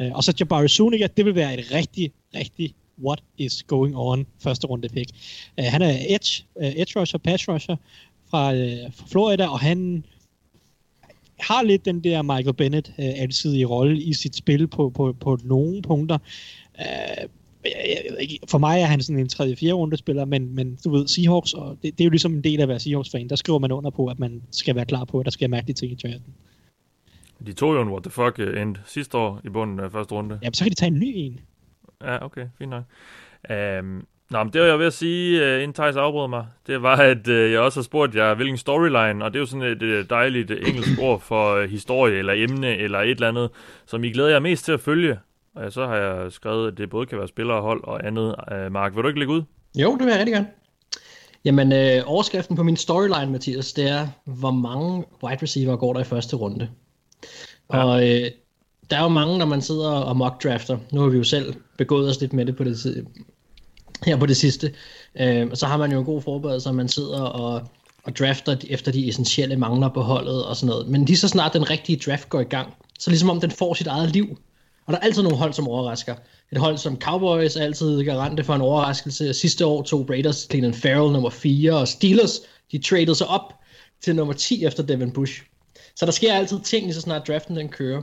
Uh, 0.02 0.12
og 0.12 0.24
så 0.24 0.34
Jabari 0.40 0.68
Zuniga, 0.68 1.08
det 1.18 1.26
vil 1.26 1.36
være 1.36 1.60
et 1.60 1.72
rigtig, 1.72 2.12
rigtig 2.36 2.74
what 3.04 3.24
is 3.38 3.64
going 3.64 3.98
on 3.98 4.26
første 4.44 4.68
runde 4.68 4.90
pick. 4.90 5.12
Uh, 5.58 5.66
han 5.66 5.82
er 5.82 5.98
edge, 6.10 6.44
uh, 6.56 6.68
edge 6.68 7.00
rusher, 7.00 7.20
pass 7.20 7.50
rusher 7.50 7.76
fra, 8.30 8.54
uh, 8.54 8.94
fra 8.94 9.06
Florida, 9.08 9.48
og 9.48 9.60
han 9.60 10.04
har 11.40 11.64
lidt 11.64 11.86
den 11.86 12.04
der 12.04 12.22
Michael 12.22 12.54
Bennett 12.54 12.94
øh, 13.00 13.22
alsidige 13.22 13.66
rolle 13.66 14.02
i 14.02 14.14
sit 14.14 14.36
spil 14.36 14.68
på, 14.68 14.90
på, 14.90 15.16
på 15.20 15.38
nogle 15.44 15.82
punkter. 15.82 16.18
Øh, 16.80 17.28
for 18.50 18.58
mig 18.58 18.82
er 18.82 18.86
han 18.86 19.02
sådan 19.02 19.20
en 19.20 19.30
3. 19.30 19.56
4. 19.56 19.74
runde 19.74 19.98
spiller, 19.98 20.26
men, 20.26 20.56
men 20.56 20.78
du 20.86 20.92
ved, 20.92 21.08
Seahawks, 21.08 21.54
og 21.54 21.78
det, 21.84 21.98
det 21.98 22.02
er 22.02 22.06
jo 22.06 22.10
ligesom 22.10 22.34
en 22.34 22.44
del 22.44 22.60
af 22.60 22.64
at 22.64 22.70
være 22.70 22.80
Seahawks-fan, 22.80 23.30
der 23.30 23.36
skriver 23.36 23.60
man 23.60 23.72
under 23.72 23.90
på, 23.90 24.08
at 24.08 24.20
man 24.20 24.42
skal 24.52 24.76
være 24.76 24.86
klar 24.86 25.06
på, 25.06 25.20
at 25.20 25.26
der 25.26 25.32
skal 25.32 25.50
mærkelige 25.50 25.76
ting 25.76 25.92
i 25.92 25.96
draften. 25.96 26.34
De 27.46 27.54
tog 27.54 27.76
jo 27.76 27.82
en 27.82 27.90
what 27.90 28.04
the 28.04 28.12
fuck 28.12 28.40
øh, 28.40 28.62
end 28.62 28.76
sidste 28.86 29.18
år 29.18 29.42
i 29.46 29.50
bunden 29.50 29.80
af 29.80 29.92
første 29.92 30.16
runde. 30.16 30.40
Ja, 30.44 30.50
så 30.54 30.64
kan 30.64 30.70
de 30.70 30.76
tage 30.76 30.92
en 30.92 31.00
ny 31.00 31.12
en. 31.16 31.40
Ja, 32.04 32.26
okay, 32.26 32.48
fint 32.58 32.70
nok. 32.70 32.84
Um, 33.80 34.06
Nå, 34.30 34.44
men 34.44 34.54
det 34.54 34.62
var 34.62 34.68
jeg 34.68 34.80
ved 34.80 34.86
at 34.86 34.94
sige, 34.94 35.42
uh, 35.42 35.64
inden 35.64 35.74
Thijs 35.74 35.96
afbrød 35.96 36.28
mig, 36.28 36.46
det 36.68 36.82
var, 36.82 36.96
at 36.96 37.28
uh, 37.28 37.52
jeg 37.52 37.60
også 37.60 37.80
har 37.80 37.84
spurgt 37.84 38.16
jer, 38.16 38.34
hvilken 38.34 38.58
storyline, 38.58 39.26
og 39.26 39.34
det 39.34 39.36
er 39.36 39.40
jo 39.40 39.46
sådan 39.46 39.68
et 39.68 39.82
uh, 39.82 40.10
dejligt 40.10 40.52
engelsk 40.52 41.00
ord 41.02 41.22
for 41.22 41.64
uh, 41.64 41.70
historie, 41.70 42.18
eller 42.18 42.34
emne, 42.34 42.78
eller 42.78 43.00
et 43.00 43.10
eller 43.10 43.28
andet, 43.28 43.50
som 43.86 44.04
I 44.04 44.12
glæder 44.12 44.30
jer 44.30 44.40
mest 44.40 44.66
til 44.66 44.72
at 44.72 44.80
følge. 44.80 45.20
Og 45.60 45.66
uh, 45.66 45.72
så 45.72 45.88
har 45.88 45.96
jeg 45.96 46.32
skrevet, 46.32 46.72
at 46.72 46.78
det 46.78 46.90
både 46.90 47.06
kan 47.06 47.18
være 47.18 47.28
spillere 47.28 47.58
og 47.58 47.64
hold 47.64 47.84
og 47.84 48.08
andet. 48.08 48.36
Uh, 48.52 48.72
Mark, 48.72 48.96
vil 48.96 49.04
du 49.04 49.08
ikke 49.08 49.20
lægge 49.20 49.34
ud? 49.34 49.42
Jo, 49.76 49.92
det 49.98 50.06
vil 50.06 50.12
jeg 50.12 50.20
rigtig 50.20 50.34
gerne. 50.34 50.48
Jamen, 51.46 51.72
øh, 51.74 52.04
overskriften 52.06 52.56
på 52.56 52.64
min 52.64 52.78
storyline, 52.78 53.32
Mathias, 53.32 53.74
det 53.74 53.90
er, 53.90 54.08
hvor 54.26 54.52
mange 54.52 55.04
wide 55.24 55.40
receiver 55.42 55.76
går 55.76 55.94
der 55.94 56.00
i 56.00 56.04
første 56.04 56.36
runde. 56.36 56.70
Ja. 57.74 57.84
Og 57.84 58.10
øh, 58.10 58.32
der 58.90 58.98
er 58.98 59.04
jo 59.04 59.08
mange, 59.08 59.38
når 59.38 59.46
man 59.46 59.62
sidder 59.62 59.90
og 59.90 60.18
mock 60.18 60.44
drafter. 60.44 60.78
Nu 60.92 61.02
har 61.02 61.10
vi 61.10 61.18
jo 61.18 61.24
selv 61.24 61.54
begået 61.78 62.10
os 62.10 62.22
lidt 62.22 62.34
med 62.34 62.46
det 62.46 62.56
på 62.56 62.64
det, 62.64 63.06
her 64.06 64.18
på 64.18 64.26
det 64.26 64.38
sidste. 64.38 64.74
Øh, 65.20 65.48
og 65.52 65.58
så 65.58 65.66
har 65.66 65.78
man 65.78 65.92
jo 65.92 66.00
en 66.00 66.06
god 66.06 66.22
forberedelse, 66.22 66.70
at 66.70 66.76
man 66.76 66.88
sidder 66.88 67.22
og, 67.22 67.68
og 68.04 68.18
drafter 68.20 68.56
efter 68.70 68.92
de 68.92 69.10
essentielle 69.10 69.56
mangler 69.56 69.90
på 69.90 70.02
holdet 70.02 70.46
og 70.46 70.56
sådan 70.56 70.70
noget. 70.70 70.88
Men 70.88 71.06
lige 71.06 71.18
så 71.18 71.28
snart 71.28 71.54
den 71.54 71.70
rigtige 71.70 72.02
draft 72.06 72.30
går 72.30 72.40
i 72.40 72.44
gang, 72.44 72.74
så 73.00 73.10
ligesom 73.10 73.30
om 73.30 73.42
den 73.42 73.52
får 73.52 73.74
sit 73.74 73.88
eget 73.88 74.12
liv. 74.12 74.38
Og 74.90 74.94
der 74.94 75.00
er 75.00 75.04
altid 75.04 75.24
nogle 75.24 75.38
hold, 75.38 75.54
som 75.54 75.68
overrasker. 75.68 76.16
Et 76.52 76.58
hold 76.58 76.78
som 76.78 77.00
Cowboys 77.02 77.56
er 77.56 77.64
altid 77.64 78.04
garante 78.04 78.44
for 78.44 78.56
en 78.56 78.62
overraskelse. 78.62 79.34
Sidste 79.34 79.66
år 79.66 79.84
tog 79.84 80.10
Raiders 80.10 80.48
Cleveland 80.50 80.74
Farrell 80.74 81.14
nummer 81.14 81.30
4, 81.30 81.74
og 81.74 81.88
Steelers, 81.88 82.40
de 82.72 82.78
traded 82.78 83.16
sig 83.16 83.28
op 83.28 83.54
til 84.02 84.16
nummer 84.16 84.34
10 84.34 84.66
efter 84.66 84.84
Devin 84.84 85.12
Bush. 85.12 85.44
Så 85.96 86.06
der 86.06 86.12
sker 86.12 86.34
altid 86.34 86.60
ting, 86.60 86.86
lige 86.86 86.94
så 86.94 87.02
snart 87.02 87.28
draften 87.28 87.56
den 87.56 87.70
kører. 87.70 88.02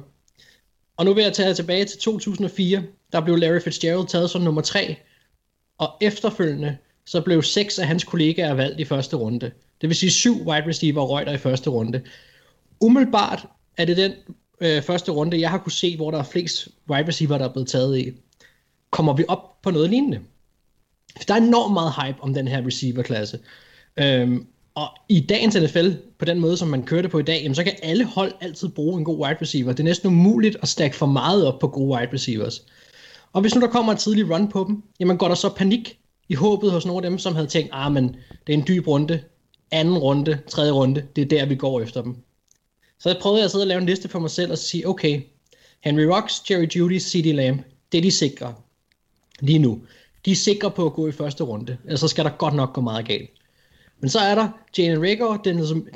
Og 0.97 1.05
nu 1.05 1.15
vil 1.15 1.23
jeg 1.23 1.33
tage 1.33 1.55
tilbage 1.55 1.85
til 1.85 1.99
2004. 1.99 2.83
Der 3.13 3.21
blev 3.21 3.37
Larry 3.37 3.61
Fitzgerald 3.61 4.07
taget 4.07 4.31
som 4.31 4.43
nummer 4.43 4.63
3, 4.63 4.97
og 5.79 5.91
efterfølgende 6.01 6.77
så 7.07 7.21
blev 7.21 7.43
seks 7.43 7.79
af 7.79 7.87
hans 7.87 8.05
kollegaer 8.05 8.55
valgt 8.55 8.81
i 8.81 8.85
første 8.85 9.17
runde. 9.17 9.51
Det 9.81 9.89
vil 9.89 9.97
sige 9.97 10.11
syv 10.11 10.47
wide 10.47 10.67
receiver 10.67 11.03
røg 11.03 11.27
der 11.27 11.33
i 11.33 11.39
første 11.39 11.71
runde. 11.71 12.03
Umiddelbart 12.81 13.47
er 13.77 13.85
det 13.85 13.97
den 13.97 14.13
øh, 14.61 14.83
første 14.83 15.13
runde, 15.13 15.41
jeg 15.41 15.51
har 15.51 15.59
kunne 15.59 15.73
se, 15.73 15.97
hvor 15.97 16.11
der 16.11 16.19
er 16.19 16.23
flest 16.23 16.69
wide 16.91 17.09
receiver, 17.09 17.39
der 17.39 17.45
er 17.45 17.53
blevet 17.53 17.69
taget 17.69 17.99
i. 17.99 18.13
Kommer 18.91 19.13
vi 19.13 19.25
op 19.29 19.63
på 19.63 19.71
noget 19.71 19.91
lignende? 19.91 20.21
Der 21.29 21.35
er 21.35 21.39
enormt 21.39 21.73
meget 21.73 21.93
hype 21.93 22.23
om 22.23 22.35
den 22.35 22.49
her 22.49 22.67
receiver-klasse. 22.67 23.39
Øhm, 23.97 24.47
og 24.75 24.89
i 25.09 25.21
dagens 25.21 25.57
NFL, 25.57 25.91
på 26.19 26.25
den 26.25 26.41
måde, 26.41 26.57
som 26.57 26.69
man 26.69 26.83
kørte 26.83 27.09
på 27.09 27.19
i 27.19 27.23
dag, 27.23 27.41
jamen, 27.43 27.55
så 27.55 27.65
kan 27.65 27.73
alle 27.83 28.05
hold 28.05 28.33
altid 28.41 28.69
bruge 28.69 28.99
en 28.99 29.05
god 29.05 29.27
wide 29.27 29.39
receiver. 29.41 29.73
Det 29.73 29.81
er 29.81 29.85
næsten 29.85 30.09
umuligt 30.09 30.57
at 30.63 30.69
stack 30.69 30.95
for 30.95 31.07
meget 31.07 31.47
op 31.47 31.59
på 31.59 31.69
gode 31.69 31.89
wide 31.89 32.13
receivers. 32.13 32.63
Og 33.33 33.41
hvis 33.41 33.55
nu 33.55 33.61
der 33.61 33.67
kommer 33.67 33.93
et 33.93 33.99
tidligt 33.99 34.31
run 34.31 34.49
på 34.49 34.65
dem, 34.69 34.83
jamen 35.01 35.19
går 35.19 35.29
der 35.29 35.35
så 35.35 35.49
panik 35.49 35.99
i 36.29 36.35
håbet 36.35 36.71
hos 36.71 36.87
nogle 36.87 37.07
af 37.07 37.11
dem, 37.11 37.19
som 37.19 37.35
havde 37.35 37.47
tænkt, 37.47 37.71
ah, 37.73 37.93
men 37.93 38.17
det 38.47 38.55
er 38.55 38.59
en 38.59 38.65
dyb 38.69 38.87
runde, 38.87 39.23
anden 39.71 39.99
runde, 39.99 40.39
tredje 40.49 40.73
runde, 40.73 41.03
det 41.17 41.23
er 41.23 41.29
der, 41.29 41.47
vi 41.47 41.55
går 41.55 41.81
efter 41.81 42.03
dem. 42.03 42.17
Så 42.99 43.09
jeg 43.09 43.19
prøvede 43.21 43.45
at 43.45 43.51
sidde 43.51 43.63
og 43.63 43.67
lave 43.69 43.81
en 43.81 43.87
liste 43.87 44.09
for 44.09 44.19
mig 44.19 44.31
selv 44.31 44.53
og 44.53 44.59
sige, 44.59 44.89
okay, 44.89 45.23
Henry 45.81 46.03
Rocks, 46.03 46.51
Jerry 46.51 46.67
Judy, 46.77 47.01
C.D. 47.01 47.27
Lamb, 47.35 47.63
det 47.93 47.99
er 47.99 48.03
de 48.03 48.11
sikre 48.11 48.55
lige 49.41 49.59
nu. 49.59 49.83
De 50.25 50.31
er 50.31 50.37
sikre 50.37 50.71
på 50.71 50.87
at 50.87 50.93
gå 50.93 51.09
i 51.09 51.13
første 51.13 51.45
runde, 51.45 51.79
ellers 51.85 52.01
så 52.01 52.09
skal 52.09 52.25
der 52.25 52.31
godt 52.31 52.55
nok 52.55 52.73
gå 52.73 52.81
meget 52.81 53.07
galt. 53.07 53.31
Men 54.01 54.11
så 54.11 54.19
er 54.19 54.35
der 54.35 54.49
Jalen 54.79 55.03
Rager, 55.03 55.37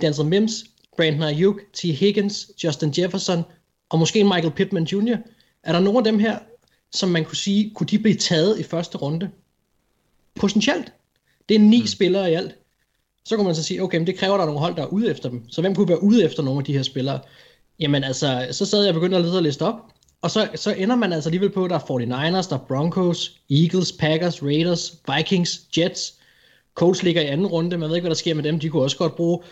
Denzel 0.01 0.27
Mims, 0.27 0.65
Brandon 0.97 1.23
Ayuk, 1.23 1.61
T. 1.73 1.83
Higgins, 1.83 2.51
Justin 2.65 2.95
Jefferson 2.99 3.43
og 3.89 3.99
måske 3.99 4.25
Michael 4.25 4.51
Pittman 4.51 4.85
Jr. 4.85 5.17
Er 5.63 5.73
der 5.73 5.81
nogen 5.81 5.99
af 5.99 6.05
dem 6.05 6.19
her, 6.19 6.39
som 6.91 7.09
man 7.09 7.25
kunne 7.25 7.37
sige, 7.37 7.71
kunne 7.75 7.87
de 7.87 7.99
blive 7.99 8.17
taget 8.17 8.59
i 8.59 8.63
første 8.63 8.99
runde? 8.99 9.31
Potentielt. 10.35 10.93
Det 11.49 11.55
er 11.55 11.61
ni 11.61 11.81
mm. 11.81 11.87
spillere 11.87 12.31
i 12.31 12.35
alt. 12.35 12.55
Så 13.25 13.37
kunne 13.37 13.47
man 13.47 13.55
så 13.55 13.63
sige, 13.63 13.83
okay, 13.83 13.99
men 13.99 14.07
det 14.07 14.19
kræver, 14.19 14.35
der 14.35 14.43
er 14.43 14.47
nogle 14.47 14.61
hold, 14.61 14.77
der 14.77 14.83
er 14.83 14.87
ude 14.87 15.11
efter 15.11 15.29
dem. 15.29 15.49
Så 15.49 15.61
hvem 15.61 15.75
kunne 15.75 15.89
være 15.89 16.03
ude 16.03 16.25
efter 16.25 16.43
nogle 16.43 16.59
af 16.59 16.65
de 16.65 16.73
her 16.73 16.83
spillere? 16.83 17.21
Jamen 17.81 18.05
altså, 18.05 18.49
så 18.51 18.67
sad 18.67 18.81
jeg 18.81 18.89
og 18.89 18.95
begyndte 18.95 19.17
at 19.17 19.23
lede 19.23 19.37
og 19.37 19.43
liste 19.43 19.63
op, 19.63 19.75
og 20.23 20.31
så, 20.31 20.49
så 20.55 20.75
ender 20.75 20.97
man 20.97 21.13
altså 21.13 21.29
alligevel 21.29 21.51
på, 21.51 21.65
at 21.65 21.71
der 21.71 21.77
er 21.77 21.81
49ers, 21.81 22.49
der 22.49 22.57
er 22.57 22.65
Broncos, 22.69 23.41
Eagles, 23.51 23.93
Packers, 23.93 24.43
Raiders, 24.43 24.99
Vikings, 25.17 25.61
Jets, 25.79 26.15
Colts 26.75 27.03
ligger 27.03 27.23
i 27.23 27.27
anden 27.27 27.47
runde, 27.47 27.79
man 27.79 27.89
ved 27.89 27.97
ikke, 27.97 28.03
hvad 28.03 28.11
der 28.11 28.17
sker 28.17 28.35
med 28.35 28.43
dem, 28.43 28.61
de 28.61 28.69
kunne 28.69 28.83
også 28.83 28.97
godt 28.97 29.17
bruge, 29.17 29.43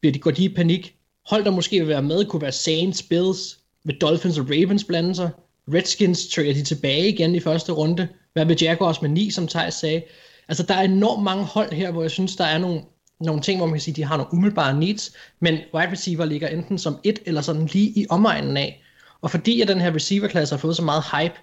bliver 0.00 0.12
de, 0.12 0.18
går 0.18 0.30
de 0.30 0.44
i 0.44 0.54
panik? 0.54 0.94
Hold 1.26 1.44
der 1.44 1.50
måske 1.50 1.78
vil 1.78 1.88
være 1.88 2.02
med, 2.02 2.24
kunne 2.24 2.42
være 2.42 2.52
Saints, 2.52 3.02
Bills, 3.02 3.58
med 3.84 3.94
Dolphins 3.94 4.38
og 4.38 4.46
Ravens 4.50 4.84
blande 4.84 5.14
sig? 5.14 5.30
Redskins 5.74 6.28
trader 6.28 6.52
de 6.52 6.62
tilbage 6.62 7.08
igen 7.08 7.34
i 7.34 7.40
første 7.40 7.72
runde. 7.72 8.08
Hvad 8.32 8.44
med 8.44 8.56
Jaguars 8.56 9.02
med 9.02 9.10
9, 9.10 9.30
som 9.30 9.48
Thijs 9.48 9.74
sagde? 9.74 10.02
Altså, 10.48 10.62
der 10.62 10.74
er 10.74 10.82
enormt 10.82 11.22
mange 11.22 11.44
hold 11.44 11.72
her, 11.72 11.90
hvor 11.90 12.02
jeg 12.02 12.10
synes, 12.10 12.36
der 12.36 12.44
er 12.44 12.58
nogle, 12.58 12.82
nogle 13.20 13.42
ting, 13.42 13.58
hvor 13.58 13.66
man 13.66 13.74
kan 13.74 13.80
sige, 13.80 13.94
de 13.94 14.04
har 14.04 14.16
nogle 14.16 14.32
umiddelbare 14.32 14.80
needs, 14.80 15.12
men 15.40 15.54
wide 15.74 15.90
receiver 15.92 16.24
ligger 16.24 16.48
enten 16.48 16.78
som 16.78 16.98
et 17.04 17.18
eller 17.26 17.40
sådan 17.40 17.66
lige 17.66 17.88
i 18.00 18.06
omegnen 18.10 18.56
af. 18.56 18.82
Og 19.20 19.30
fordi 19.30 19.60
at 19.60 19.68
den 19.68 19.80
her 19.80 19.94
receiver-klasse 19.94 20.54
har 20.54 20.60
fået 20.60 20.76
så 20.76 20.82
meget 20.82 21.04
hype, 21.12 21.34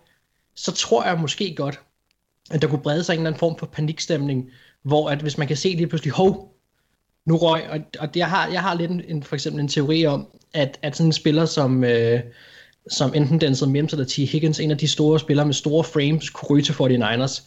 så 0.55 0.71
tror 0.71 1.05
jeg 1.05 1.19
måske 1.19 1.55
godt, 1.55 1.79
at 2.51 2.61
der 2.61 2.67
kunne 2.67 2.81
brede 2.81 3.03
sig 3.03 3.13
en 3.13 3.19
eller 3.19 3.29
anden 3.29 3.39
form 3.39 3.57
for 3.57 3.65
panikstemning, 3.65 4.49
hvor 4.83 5.09
at 5.09 5.21
hvis 5.21 5.37
man 5.37 5.47
kan 5.47 5.57
se 5.57 5.69
lige 5.69 5.87
pludselig, 5.87 6.13
hov, 6.13 6.55
nu 7.25 7.37
røg, 7.37 7.69
og, 7.69 7.79
og 7.99 8.13
det, 8.13 8.19
jeg, 8.19 8.29
har, 8.29 8.47
jeg 8.47 8.61
har 8.61 8.73
lidt 8.73 8.91
en, 8.91 9.01
en, 9.07 9.23
for 9.23 9.35
eksempel 9.35 9.61
en 9.61 9.67
teori 9.67 10.05
om, 10.05 10.27
at, 10.53 10.79
at 10.81 10.95
sådan 10.95 11.07
en 11.07 11.13
spiller 11.13 11.45
som, 11.45 11.83
øh, 11.83 12.19
som 12.87 13.13
enten 13.13 13.41
Denzel 13.41 13.69
Mims 13.69 13.93
eller 13.93 14.05
T. 14.05 14.15
Higgins, 14.15 14.59
en 14.59 14.71
af 14.71 14.77
de 14.77 14.87
store 14.87 15.19
spillere 15.19 15.45
med 15.45 15.53
store 15.53 15.83
frames, 15.83 16.29
kunne 16.29 16.49
ryge 16.49 16.63
til 16.63 16.73
49ers. 16.73 17.43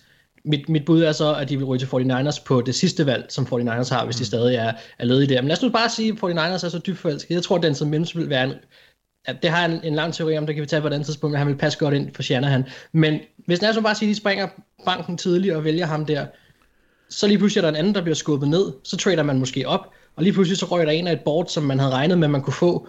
Mit, 0.49 0.69
mit 0.69 0.85
bud 0.85 1.03
er 1.03 1.13
så, 1.13 1.35
at 1.35 1.49
de 1.49 1.57
vil 1.57 1.67
ryge 1.67 1.79
til 1.79 1.87
49ers 1.87 2.45
på 2.45 2.61
det 2.61 2.75
sidste 2.75 3.07
valg, 3.07 3.27
som 3.29 3.45
49ers 3.45 3.95
har, 3.95 4.05
hvis 4.05 4.17
de 4.17 4.21
mm. 4.21 4.25
stadig 4.25 4.57
er, 4.57 4.73
er 4.99 5.05
ledige 5.05 5.35
der. 5.35 5.43
Men 5.43 5.49
lad 5.49 5.57
os 5.57 5.63
nu 5.63 5.69
bare 5.69 5.89
sige, 5.89 6.13
at 6.13 6.31
49ers 6.31 6.65
er 6.65 6.69
så 6.69 6.81
dybt 6.87 6.99
forelsket. 6.99 7.35
Jeg 7.35 7.43
tror, 7.43 7.57
at 7.57 7.63
Denzel 7.63 7.87
Mims 7.87 8.17
vil 8.17 8.29
være 8.29 8.45
en, 8.45 8.53
ja, 9.29 9.33
det 9.43 9.51
har 9.51 9.65
en, 9.65 9.81
en 9.85 9.95
lang 9.95 10.15
teori 10.15 10.39
om, 10.39 10.47
det 10.47 10.55
kan 10.55 10.63
vi 10.63 10.67
tage 10.67 10.81
på 10.81 10.89
et 10.89 10.93
andet 10.93 11.07
tidspunkt, 11.07 11.33
men 11.33 11.39
han 11.39 11.49
vil 11.49 11.57
passe 11.57 11.79
godt 11.79 11.95
ind 11.95 12.15
for 12.15 12.23
Shanahan. 12.23 12.65
Men 12.93 13.21
hvis 13.47 13.63
lad 13.63 13.71
os 13.71 13.83
bare 13.83 13.95
sige, 13.95 14.09
at 14.09 14.15
de 14.15 14.21
springer 14.21 14.49
banken 14.85 15.17
tidligt 15.17 15.55
og 15.55 15.65
vælger 15.65 15.87
ham 15.87 16.07
der, 16.07 16.27
så 17.11 17.27
lige 17.27 17.39
pludselig 17.39 17.61
er 17.61 17.63
der 17.63 17.69
en 17.69 17.77
anden, 17.77 17.95
der 17.95 18.03
bliver 18.03 18.15
skubbet 18.15 18.49
ned, 18.49 18.73
så 18.85 18.97
trader 18.97 19.23
man 19.23 19.39
måske 19.39 19.69
op, 19.69 19.93
og 20.17 20.23
lige 20.23 20.33
pludselig 20.33 20.59
så 20.59 20.67
rører 20.67 20.85
der 20.85 20.93
en 20.93 21.07
af 21.07 21.13
et 21.13 21.21
board, 21.25 21.47
som 21.47 21.63
man 21.63 21.79
havde 21.79 21.93
regnet 21.93 22.19
med, 22.19 22.29
man 22.29 22.43
kunne 22.43 22.55
få, 22.55 22.89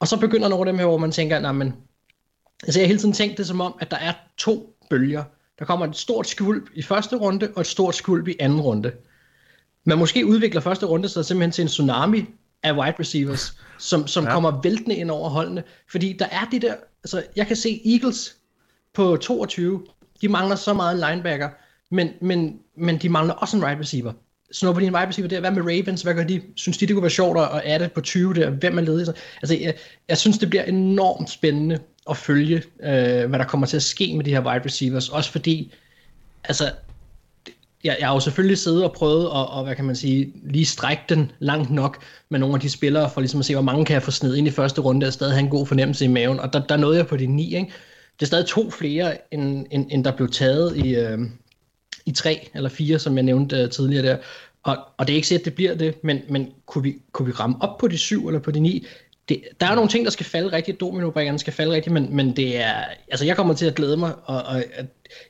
og 0.00 0.08
så 0.08 0.16
begynder 0.16 0.48
nogle 0.48 0.68
af 0.68 0.72
dem 0.72 0.78
her, 0.78 0.86
hvor 0.86 0.96
man 0.96 1.12
tænker, 1.12 1.38
nej, 1.38 1.52
men, 1.52 1.74
altså 2.62 2.80
jeg 2.80 2.84
har 2.84 2.88
hele 2.88 2.98
tiden 2.98 3.14
tænkt 3.14 3.38
det 3.38 3.46
som 3.46 3.60
om, 3.60 3.74
at 3.80 3.90
der 3.90 3.96
er 3.96 4.12
to 4.38 4.76
bølger. 4.90 5.24
Der 5.60 5.66
kommer 5.66 5.86
et 5.86 5.96
stort 5.96 6.28
skvulp 6.28 6.64
i 6.74 6.82
første 6.82 7.16
runde, 7.16 7.52
og 7.54 7.60
et 7.60 7.66
stort 7.66 7.94
skvulp 7.94 8.28
i 8.28 8.36
anden 8.40 8.60
runde. 8.60 8.92
Man 9.84 9.98
måske 9.98 10.26
udvikler 10.26 10.60
første 10.60 10.86
runde 10.86 11.08
så 11.08 11.22
simpelthen 11.22 11.52
til 11.52 11.62
en 11.62 11.68
tsunami 11.68 12.24
af 12.62 12.72
wide 12.72 12.94
receivers, 13.00 13.60
som, 13.78 14.06
som 14.06 14.24
ja. 14.26 14.32
kommer 14.32 14.60
væltende 14.62 14.96
ind 14.96 15.10
over 15.10 15.28
holdene. 15.28 15.62
Fordi 15.90 16.12
der 16.18 16.26
er 16.26 16.48
det 16.50 16.62
der, 16.62 16.74
altså 17.04 17.22
jeg 17.36 17.46
kan 17.46 17.56
se 17.56 17.80
Eagles 17.84 18.36
på 18.94 19.16
22, 19.16 19.86
de 20.20 20.28
mangler 20.28 20.56
så 20.56 20.74
meget 20.74 20.94
en 20.94 21.10
linebacker, 21.10 21.48
men, 21.90 22.08
men, 22.20 22.58
men 22.76 22.98
de 22.98 23.08
mangler 23.08 23.34
også 23.34 23.56
en 23.56 23.64
wide 23.64 23.80
receiver. 23.80 24.12
Snupper 24.52 24.80
de 24.80 24.86
en 24.86 24.94
wide 24.94 25.08
receiver 25.08 25.28
der? 25.28 25.40
Hvad 25.40 25.50
med 25.50 25.62
Ravens? 25.62 26.02
Hvad 26.02 26.14
gør 26.14 26.24
de? 26.24 26.42
Synes 26.56 26.78
de, 26.78 26.86
det 26.86 26.94
kunne 26.94 27.02
være 27.02 27.10
sjovt 27.10 27.38
at 27.38 27.62
adde 27.64 27.88
på 27.88 28.00
20 28.00 28.34
der? 28.34 28.50
Hvem 28.50 28.78
er 28.78 28.82
ledig? 28.82 29.14
Altså, 29.42 29.56
jeg, 29.60 29.74
jeg 30.08 30.18
synes, 30.18 30.38
det 30.38 30.50
bliver 30.50 30.64
enormt 30.64 31.30
spændende 31.30 31.78
at 32.10 32.16
følge, 32.16 32.56
øh, 32.82 33.28
hvad 33.28 33.38
der 33.38 33.44
kommer 33.44 33.66
til 33.66 33.76
at 33.76 33.82
ske 33.82 34.14
med 34.16 34.24
de 34.24 34.30
her 34.30 34.46
wide 34.46 34.64
receivers. 34.64 35.08
Også 35.08 35.32
fordi, 35.32 35.72
altså, 36.44 36.72
jeg, 37.84 37.96
jeg 38.00 38.08
har 38.08 38.14
jo 38.14 38.20
selvfølgelig 38.20 38.58
siddet 38.58 38.84
og 38.84 38.92
prøvet 38.92 39.24
at, 39.24 39.30
og, 39.30 39.64
hvad 39.64 39.76
kan 39.76 39.84
man 39.84 39.96
sige, 39.96 40.32
lige 40.44 40.64
strække 40.64 41.02
den 41.08 41.32
langt 41.38 41.70
nok 41.70 42.02
med 42.28 42.38
nogle 42.38 42.54
af 42.54 42.60
de 42.60 42.70
spillere, 42.70 43.10
for 43.10 43.20
ligesom 43.20 43.40
at 43.40 43.46
se, 43.46 43.54
hvor 43.54 43.62
mange 43.62 43.84
kan 43.84 43.94
jeg 43.94 44.02
få 44.02 44.10
sned 44.10 44.36
ind 44.36 44.48
i 44.48 44.50
første 44.50 44.80
runde, 44.80 45.06
og 45.06 45.12
stadig 45.12 45.32
have 45.32 45.44
en 45.44 45.50
god 45.50 45.66
fornemmelse 45.66 46.04
i 46.04 46.08
maven. 46.08 46.40
Og 46.40 46.52
der, 46.52 46.66
der 46.66 46.76
nåede 46.76 46.96
jeg 46.96 47.06
på 47.06 47.16
de 47.16 47.26
ni, 47.26 47.56
ikke? 47.56 47.72
Det 48.20 48.22
er 48.22 48.26
stadig 48.26 48.46
to 48.46 48.70
flere, 48.70 49.34
end, 49.34 49.66
end, 49.70 49.86
end 49.90 50.04
der 50.04 50.16
blev 50.16 50.30
taget 50.30 50.76
i, 50.76 50.94
øh, 50.94 51.18
i 52.06 52.12
tre 52.12 52.48
eller 52.54 52.68
fire, 52.68 52.98
som 52.98 53.16
jeg 53.16 53.22
nævnte 53.22 53.56
øh, 53.56 53.70
tidligere 53.70 54.06
der. 54.06 54.16
Og, 54.62 54.78
og 54.96 55.06
det 55.06 55.12
er 55.12 55.16
ikke 55.16 55.28
sikkert, 55.28 55.40
at 55.40 55.44
det 55.44 55.54
bliver 55.54 55.74
det, 55.74 56.04
men, 56.04 56.20
men 56.28 56.48
kunne, 56.66 56.82
vi, 56.82 56.96
kunne 57.12 57.26
vi 57.26 57.32
ramme 57.32 57.56
op 57.60 57.78
på 57.78 57.88
de 57.88 57.98
syv 57.98 58.26
eller 58.26 58.40
på 58.40 58.50
de 58.50 58.60
ni? 58.60 58.86
Det, 59.30 59.42
der 59.60 59.66
er 59.66 59.74
nogle 59.74 59.90
ting, 59.90 60.04
der 60.04 60.10
skal 60.10 60.26
falde 60.26 60.52
rigtigt, 60.52 60.80
dominobrikkerne 60.80 61.38
skal 61.38 61.52
falde 61.52 61.72
rigtigt, 61.72 61.92
men, 61.92 62.16
men 62.16 62.36
det 62.36 62.56
er, 62.56 62.74
altså 63.08 63.24
jeg 63.24 63.36
kommer 63.36 63.54
til 63.54 63.66
at 63.66 63.74
glæde 63.74 63.96
mig, 63.96 64.12
og, 64.24 64.42
og 64.42 64.62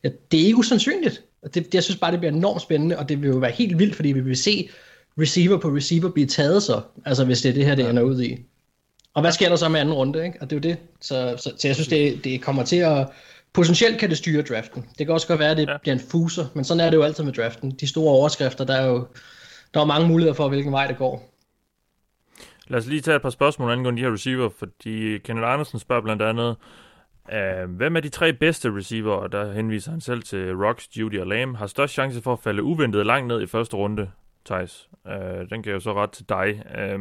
ja, 0.05 0.09
det 0.33 0.41
er 0.41 0.45
ikke 0.45 0.59
usandsynligt. 0.59 1.23
Det, 1.45 1.55
det, 1.55 1.75
jeg 1.75 1.83
synes 1.83 2.01
bare, 2.01 2.13
det 2.13 2.21
bliver 2.21 2.33
enormt 2.33 2.63
spændende, 2.63 2.99
og 2.99 3.09
det 3.09 3.23
vil 3.23 3.29
jo 3.31 3.37
være 3.37 3.51
helt 3.51 3.79
vildt, 3.79 3.97
fordi 3.97 4.13
vi 4.13 4.21
vil 4.21 4.37
se 4.37 4.71
receiver 5.21 5.59
på 5.59 5.69
receiver 5.69 6.11
blive 6.11 6.27
taget 6.27 6.63
så, 6.63 6.81
altså 7.05 7.25
hvis 7.25 7.43
det 7.43 7.49
er 7.49 7.53
det 7.53 7.67
her, 7.67 7.75
det 7.75 7.91
ender 7.91 8.03
ud 8.03 8.23
i. 8.23 8.39
Og 9.15 9.23
hvad 9.23 9.33
sker 9.33 9.49
der 9.49 9.57
så 9.57 9.69
med 9.69 9.81
anden 9.81 9.95
runde, 9.95 10.25
ikke? 10.25 10.39
Og 10.41 10.51
det 10.51 10.57
er 10.57 10.61
jo 10.61 10.75
det. 10.75 10.79
Så, 11.01 11.35
så, 11.37 11.53
så 11.59 11.69
jeg 11.69 11.75
synes, 11.75 11.89
det, 11.89 12.25
det 12.25 12.43
kommer 12.43 12.65
til 12.65 12.77
at, 12.77 13.07
potentielt 13.53 13.99
kan 13.99 14.11
det 14.11 14.19
styre 14.19 14.43
draften. 14.43 14.85
Det 14.99 15.07
kan 15.07 15.15
også 15.15 15.27
godt 15.27 15.41
være, 15.41 15.51
at 15.51 15.57
det 15.57 15.69
ja. 15.69 15.77
bliver 15.83 15.95
en 15.95 16.01
fuser, 16.01 16.47
men 16.55 16.65
sådan 16.65 16.81
er 16.81 16.91
det 16.91 16.97
jo 16.97 17.03
altid 17.03 17.25
med 17.25 17.33
draften. 17.33 17.71
De 17.71 17.87
store 17.87 18.13
overskrifter, 18.13 18.65
der 18.65 18.75
er 18.75 18.87
jo 18.87 19.07
der 19.75 19.81
er 19.81 19.85
mange 19.85 20.09
muligheder 20.09 20.35
for, 20.35 20.49
hvilken 20.49 20.73
vej 20.73 20.87
det 20.87 20.99
går. 20.99 21.30
Lad 22.71 22.79
os 22.79 22.87
lige 22.87 23.01
tage 23.01 23.17
et 23.17 23.23
par 23.23 23.31
spørgsmål 23.31 23.71
angående 23.71 24.01
de 24.01 24.07
her 24.07 24.13
receiver, 24.13 24.49
fordi 24.49 25.19
Kenneth 25.19 25.49
Andersen 25.49 25.79
spørger 25.79 26.03
blandt 26.03 26.23
andet, 26.23 26.57
øh, 27.33 27.71
hvem 27.71 27.97
er 27.97 28.01
de 28.01 28.09
tre 28.09 28.33
bedste 28.33 28.77
receiver, 28.77 29.13
og 29.15 29.33
der 29.33 29.53
henviser 29.53 29.91
han 29.91 30.01
selv 30.01 30.23
til 30.23 30.57
Rocks, 30.57 30.97
Judy 30.97 31.21
og 31.21 31.27
Lame, 31.27 31.57
har 31.57 31.67
størst 31.67 31.93
chance 31.93 32.23
for 32.23 32.33
at 32.33 32.39
falde 32.39 32.63
uventet 32.63 33.07
langt 33.07 33.29
ned 33.29 33.43
i 33.43 33.47
første 33.47 33.77
runde, 33.77 34.11
Thijs. 34.45 34.89
Øh, 35.07 35.51
den 35.51 35.63
kan 35.63 35.73
jo 35.73 35.81
så 35.81 35.95
ret 35.95 36.11
til 36.11 36.29
dig. 36.29 36.63
Øh, 36.79 36.99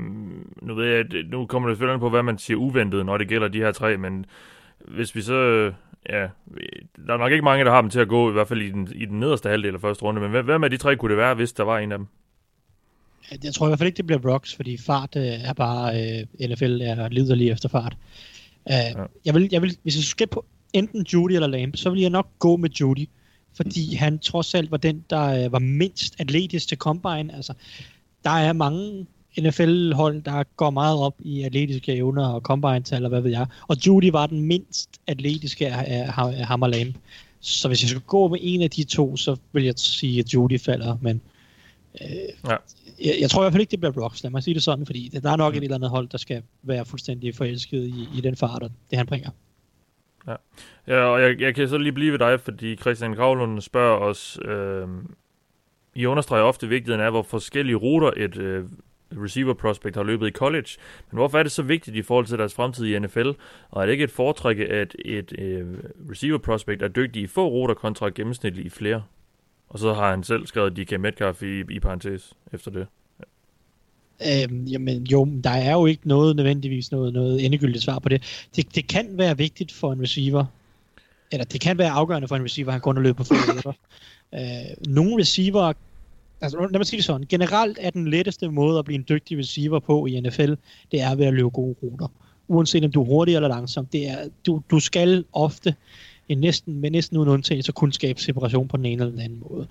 nu 0.62 0.76
ved 0.76 0.86
jeg, 0.86 1.24
nu 1.24 1.46
kommer 1.46 1.70
det 1.70 1.78
selvfølgelig 1.78 2.00
på, 2.00 2.10
hvad 2.10 2.24
man 2.24 2.38
siger 2.38 2.58
uventet, 2.58 3.06
når 3.06 3.18
det 3.18 3.28
gælder 3.28 3.48
de 3.48 3.60
her 3.60 3.72
tre, 3.72 3.98
men 3.98 4.26
hvis 4.80 5.16
vi 5.16 5.22
så 5.22 5.72
ja, 6.10 6.28
der 7.08 7.14
er 7.14 7.18
nok 7.18 7.32
ikke 7.32 7.46
mange, 7.46 7.66
der 7.66 7.72
har 7.72 7.82
dem 7.82 7.90
til 7.90 8.00
at 8.00 8.08
gå, 8.08 8.30
i 8.30 8.34
hvert 8.34 8.48
fald 8.48 8.62
i 8.62 8.70
den, 8.70 8.88
i 8.96 9.06
den 9.06 9.20
nederste 9.20 9.50
halvdel 9.50 9.74
af 9.74 9.82
første 9.82 10.04
runde, 10.04 10.22
men 10.22 10.44
hvem 10.44 10.64
af 10.64 10.70
de 10.70 10.78
tre 10.78 10.96
kunne 10.96 11.10
det 11.10 11.18
være, 11.18 11.36
hvis 11.36 11.54
der 11.54 11.64
var 11.64 11.78
en 11.78 11.92
af 11.92 11.98
dem? 11.98 12.08
Jeg 13.44 13.54
tror 13.54 13.68
i 13.68 13.70
hvert 13.70 13.80
fald 13.80 13.88
ikke, 13.88 13.98
det 13.98 14.06
bliver 14.06 14.34
Rocks, 14.34 14.56
fordi 14.56 14.78
fart 14.78 15.16
øh, 15.16 15.24
er 15.24 15.54
bare, 15.54 16.02
øh, 16.42 16.50
NFL 16.50 16.82
er 16.82 17.10
liderlig 17.10 17.50
efter 17.50 17.70
fart. 17.70 17.98
Uh, 18.66 18.72
ja. 18.72 18.94
jeg, 19.26 19.34
vil, 19.34 19.50
jeg 19.52 19.62
vil, 19.62 19.78
hvis 19.84 19.96
jeg 19.96 20.04
skulle 20.04 20.28
på 20.28 20.46
enten 20.74 21.06
Judy 21.14 21.32
eller 21.32 21.48
Lamb, 21.48 21.76
så 21.76 21.90
vil 21.90 22.02
jeg 22.02 22.10
nok 22.10 22.28
gå 22.40 22.58
med 22.58 22.70
Judy, 22.70 23.06
fordi 23.54 23.96
han 23.96 24.20
trods 24.20 24.56
alt 24.56 24.72
var 24.72 24.78
den, 24.78 25.06
der 25.10 25.46
øh, 25.46 25.52
var 25.52 25.60
mindst 25.60 26.16
atletisk 26.20 26.68
til 26.68 26.78
Combine. 26.78 27.36
Altså, 27.36 27.54
der 28.24 28.30
er 28.30 28.54
mange 28.54 29.06
NFL-hold, 29.40 30.22
der 30.22 30.44
går 30.44 30.70
meget 30.70 30.98
op 31.00 31.16
i 31.20 31.42
atletiske 31.42 31.94
evner 31.94 32.28
og 32.28 32.42
combine-tal 32.42 33.04
og 33.04 33.10
hvad 33.10 33.22
ved 33.22 33.32
jeg. 33.32 33.48
Og 33.68 33.88
Judy 33.88 34.12
var 34.12 34.28
den 34.28 34.42
mindst 34.42 34.90
atletiske 35.08 35.68
af, 35.68 36.08
af 36.08 36.46
ham 36.46 36.62
og 36.62 36.70
Lamb. 36.70 36.96
Så 37.40 37.68
hvis 37.68 37.82
jeg 37.82 37.90
skulle 37.90 38.06
gå 38.08 38.28
med 38.28 38.40
en 38.42 38.62
af 38.62 38.70
de 38.70 38.84
to, 38.84 39.18
så 39.18 39.36
vil 39.52 39.64
jeg 39.64 39.74
sige, 39.78 40.20
at 40.20 40.34
Judy 40.34 40.60
falder. 40.60 40.98
Men 41.02 41.22
øh, 42.02 42.50
ja. 42.50 42.56
jeg, 43.00 43.16
jeg 43.22 43.30
tror 43.30 43.42
i 43.42 43.44
hvert 43.44 43.54
fald 43.54 43.62
ikke, 43.62 43.72
det 43.72 43.80
bliver 43.80 44.04
Rocks. 44.04 44.24
Lad 44.24 44.32
mig 44.32 44.44
sige 44.44 44.54
det 44.54 44.64
sådan, 44.64 44.86
fordi 44.86 45.20
der 45.24 45.32
er 45.32 45.36
nok 45.36 45.54
mm. 45.54 45.58
et 45.58 45.64
eller 45.64 45.76
andet 45.76 45.90
hold, 45.90 46.08
der 46.08 46.18
skal 46.18 46.44
være 46.64 46.86
fuldstændig 46.86 47.36
forelsket 47.36 47.88
i, 47.88 48.08
i 48.18 48.22
den 48.22 48.36
fart, 48.36 48.64
og 48.64 48.72
det 48.90 48.98
han 48.98 49.08
bringer. 49.08 49.30
Ja, 50.28 50.36
ja 50.88 51.02
og 51.04 51.22
jeg, 51.22 51.42
jeg 51.42 51.56
kan 51.56 51.70
så 51.70 51.78
lige 51.78 51.92
blive 51.92 52.12
ved 52.12 52.20
dig, 52.20 52.40
fordi 52.40 52.76
Christian 52.76 53.14
Gravlund 53.14 53.62
spørger 53.62 53.98
os, 53.98 54.40
øh, 54.46 54.88
I 55.96 56.06
understreger 56.06 56.44
ofte 56.44 56.68
vigtigheden 56.68 57.06
af, 57.06 57.12
hvor 57.12 57.24
forskellige 57.24 57.76
ruter 57.76 58.12
et 58.18 58.38
øh, 58.38 58.66
receiver 59.12 59.54
prospect 59.54 59.96
har 59.96 60.04
løbet 60.04 60.28
i 60.28 60.32
college. 60.32 60.70
Men 61.12 61.18
hvorfor 61.18 61.40
er 61.40 61.44
det 61.44 61.52
så 61.52 61.64
vigtigt 61.64 61.98
i 61.98 62.02
forhold 62.02 62.26
til 62.26 62.38
deres 62.38 62.54
fremtid 62.54 62.86
i 62.86 63.00
NFL? 63.00 63.30
Og 63.70 63.82
er 63.82 63.86
det 63.86 63.92
ikke 63.92 64.04
et 64.04 64.12
foretræk, 64.12 64.60
at 64.60 64.96
et 65.06 65.32
uh, 65.32 65.68
receiver 66.12 66.38
prospect 66.38 66.82
er 66.82 66.88
dygtig 66.88 67.22
i 67.22 67.28
få 67.28 67.48
ruter 67.48 67.74
kontra 67.74 68.10
gennemsnitlig 68.10 68.66
i 68.66 68.70
flere? 68.70 69.04
Og 69.70 69.80
så 69.80 69.94
har 69.94 70.10
han 70.10 70.24
selv 70.24 70.48
skrevet 70.48 70.78
DK 70.78 71.00
Metcalf 71.00 71.44
i, 71.44 71.60
i 71.60 71.80
parentes 71.80 72.34
efter 72.54 72.72
det. 72.72 72.88
Øhm, 74.28 74.66
jamen 74.66 75.04
jo, 75.04 75.26
der 75.44 75.50
er 75.50 75.72
jo 75.72 75.86
ikke 75.86 76.08
noget 76.08 76.36
nødvendigvis 76.36 76.92
noget, 76.92 77.14
noget 77.14 77.46
endegyldigt 77.46 77.84
svar 77.84 78.00
på 78.00 78.10
det. 78.10 78.48
det. 78.56 78.76
Det 78.76 78.88
kan 78.88 79.18
være 79.18 79.38
vigtigt 79.38 79.72
for 79.72 79.94
en 79.94 80.02
receiver, 80.02 80.46
eller 81.32 81.46
det 81.46 81.62
kan 81.62 81.78
være 81.78 81.90
afgørende 81.90 82.28
for 82.28 82.36
en 82.36 82.44
receiver, 82.44 82.72
han 82.72 82.82
kun 82.82 82.96
har 82.96 83.04
løbet 83.04 83.18
på 83.18 83.24
flere 83.24 83.56
meter. 83.56 83.74
øh, 84.36 84.94
nogle 84.94 85.22
receiver, 85.22 85.74
altså 86.42 86.58
lad 86.60 86.80
mig 86.80 86.86
sige 86.86 86.98
det 86.98 87.06
sådan, 87.06 87.28
generelt 87.30 87.78
er 87.82 87.90
den 87.90 88.08
letteste 88.08 88.50
måde 88.50 88.80
at 88.80 88.86
blive 88.86 88.96
en 88.96 89.06
dygtig 89.10 89.38
receiver 89.38 89.80
på 89.80 90.06
i 90.06 90.20
NFL, 90.20 90.54
det 90.92 91.02
er 91.02 91.16
ved 91.16 91.26
at 91.26 91.34
løbe 91.34 91.50
gode 91.50 91.76
ruter. 91.84 92.08
Uanset 92.48 92.86
om 92.86 92.92
du 92.92 93.02
er 93.02 93.06
hurtig 93.06 93.36
eller 93.36 93.50
langsom, 93.50 93.86
det 93.86 94.08
er, 94.08 94.18
du, 94.46 94.62
du 94.72 94.80
skal 94.80 95.26
ofte 95.34 95.76
en 96.30 96.38
næsten, 96.38 96.82
med 96.82 96.92
næsten 96.92 97.18
uden 97.18 97.30
undtagelse 97.30 97.72
kunne 97.72 97.94
skabe 97.94 98.22
separation 98.22 98.68
på 98.68 98.78
den 98.78 98.86
ene 98.86 99.02
eller 99.02 99.12
den 99.12 99.22
anden 99.22 99.44
måde. 99.50 99.68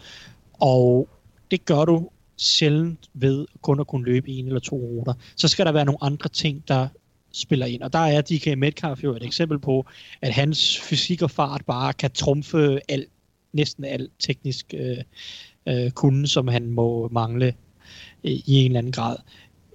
Og 0.53 1.09
det 1.51 1.65
gør 1.65 1.85
du 1.85 2.11
sjældent 2.37 3.11
ved 3.15 3.47
kun 3.63 3.81
at 3.81 3.87
kunne 3.87 4.05
løbe 4.05 4.31
en 4.31 4.47
eller 4.47 4.61
to 4.61 4.77
ruter. 4.77 5.15
Så 5.37 5.49
skal 5.49 5.67
der 5.67 5.73
være 5.73 5.85
nogle 5.85 6.05
andre 6.05 6.29
ting, 6.29 6.69
der 6.69 6.89
spiller 7.33 7.67
ind. 7.67 7.83
Og 7.83 7.93
der 7.93 7.99
er 7.99 8.21
DK 8.21 8.59
Metcalf 8.59 9.05
jo 9.05 9.17
et 9.17 9.23
eksempel 9.23 9.59
på, 9.59 9.87
at 10.23 10.33
hans 10.33 10.81
fysik 10.81 11.23
og 11.23 11.31
fart 11.31 11.65
bare 11.67 11.93
kan 11.93 12.11
trumfe 12.11 12.81
alt, 12.89 13.09
næsten 13.53 13.85
alt 13.85 14.11
teknisk 14.19 14.75
øh, 14.75 14.97
øh, 15.69 15.91
kunde, 15.91 16.27
som 16.27 16.49
han 16.49 16.71
må 16.71 17.09
mangle 17.13 17.47
øh, 18.25 18.33
i 18.33 18.43
en 18.47 18.65
eller 18.65 18.79
anden 18.79 18.93
grad. 18.93 19.17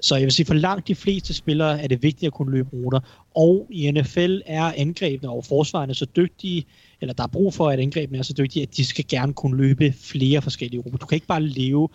Så 0.03 0.15
jeg 0.15 0.23
vil 0.23 0.31
sige, 0.31 0.45
for 0.45 0.53
langt 0.53 0.87
de 0.87 0.95
fleste 0.95 1.33
spillere 1.33 1.81
er 1.81 1.87
det 1.87 2.03
vigtigt 2.03 2.27
at 2.27 2.33
kunne 2.33 2.51
løbe 2.51 2.69
ruter. 2.73 2.99
Og 3.35 3.67
i 3.71 3.91
NFL 3.91 4.37
er 4.45 4.73
angrebene 4.77 5.31
og 5.31 5.45
forsvarene 5.45 5.93
så 5.95 6.05
dygtige, 6.05 6.65
eller 7.01 7.13
der 7.13 7.23
er 7.23 7.27
brug 7.27 7.53
for, 7.53 7.69
at 7.69 7.79
angrebene 7.79 8.17
er 8.17 8.23
så 8.23 8.33
dygtige, 8.33 8.63
at 8.63 8.77
de 8.77 8.85
skal 8.85 9.05
gerne 9.07 9.33
kunne 9.33 9.57
løbe 9.57 9.93
flere 10.01 10.41
forskellige 10.41 10.81
ruter. 10.81 10.97
Du 10.97 11.05
kan 11.05 11.15
ikke 11.15 11.27
bare 11.27 11.43
leve 11.43 11.89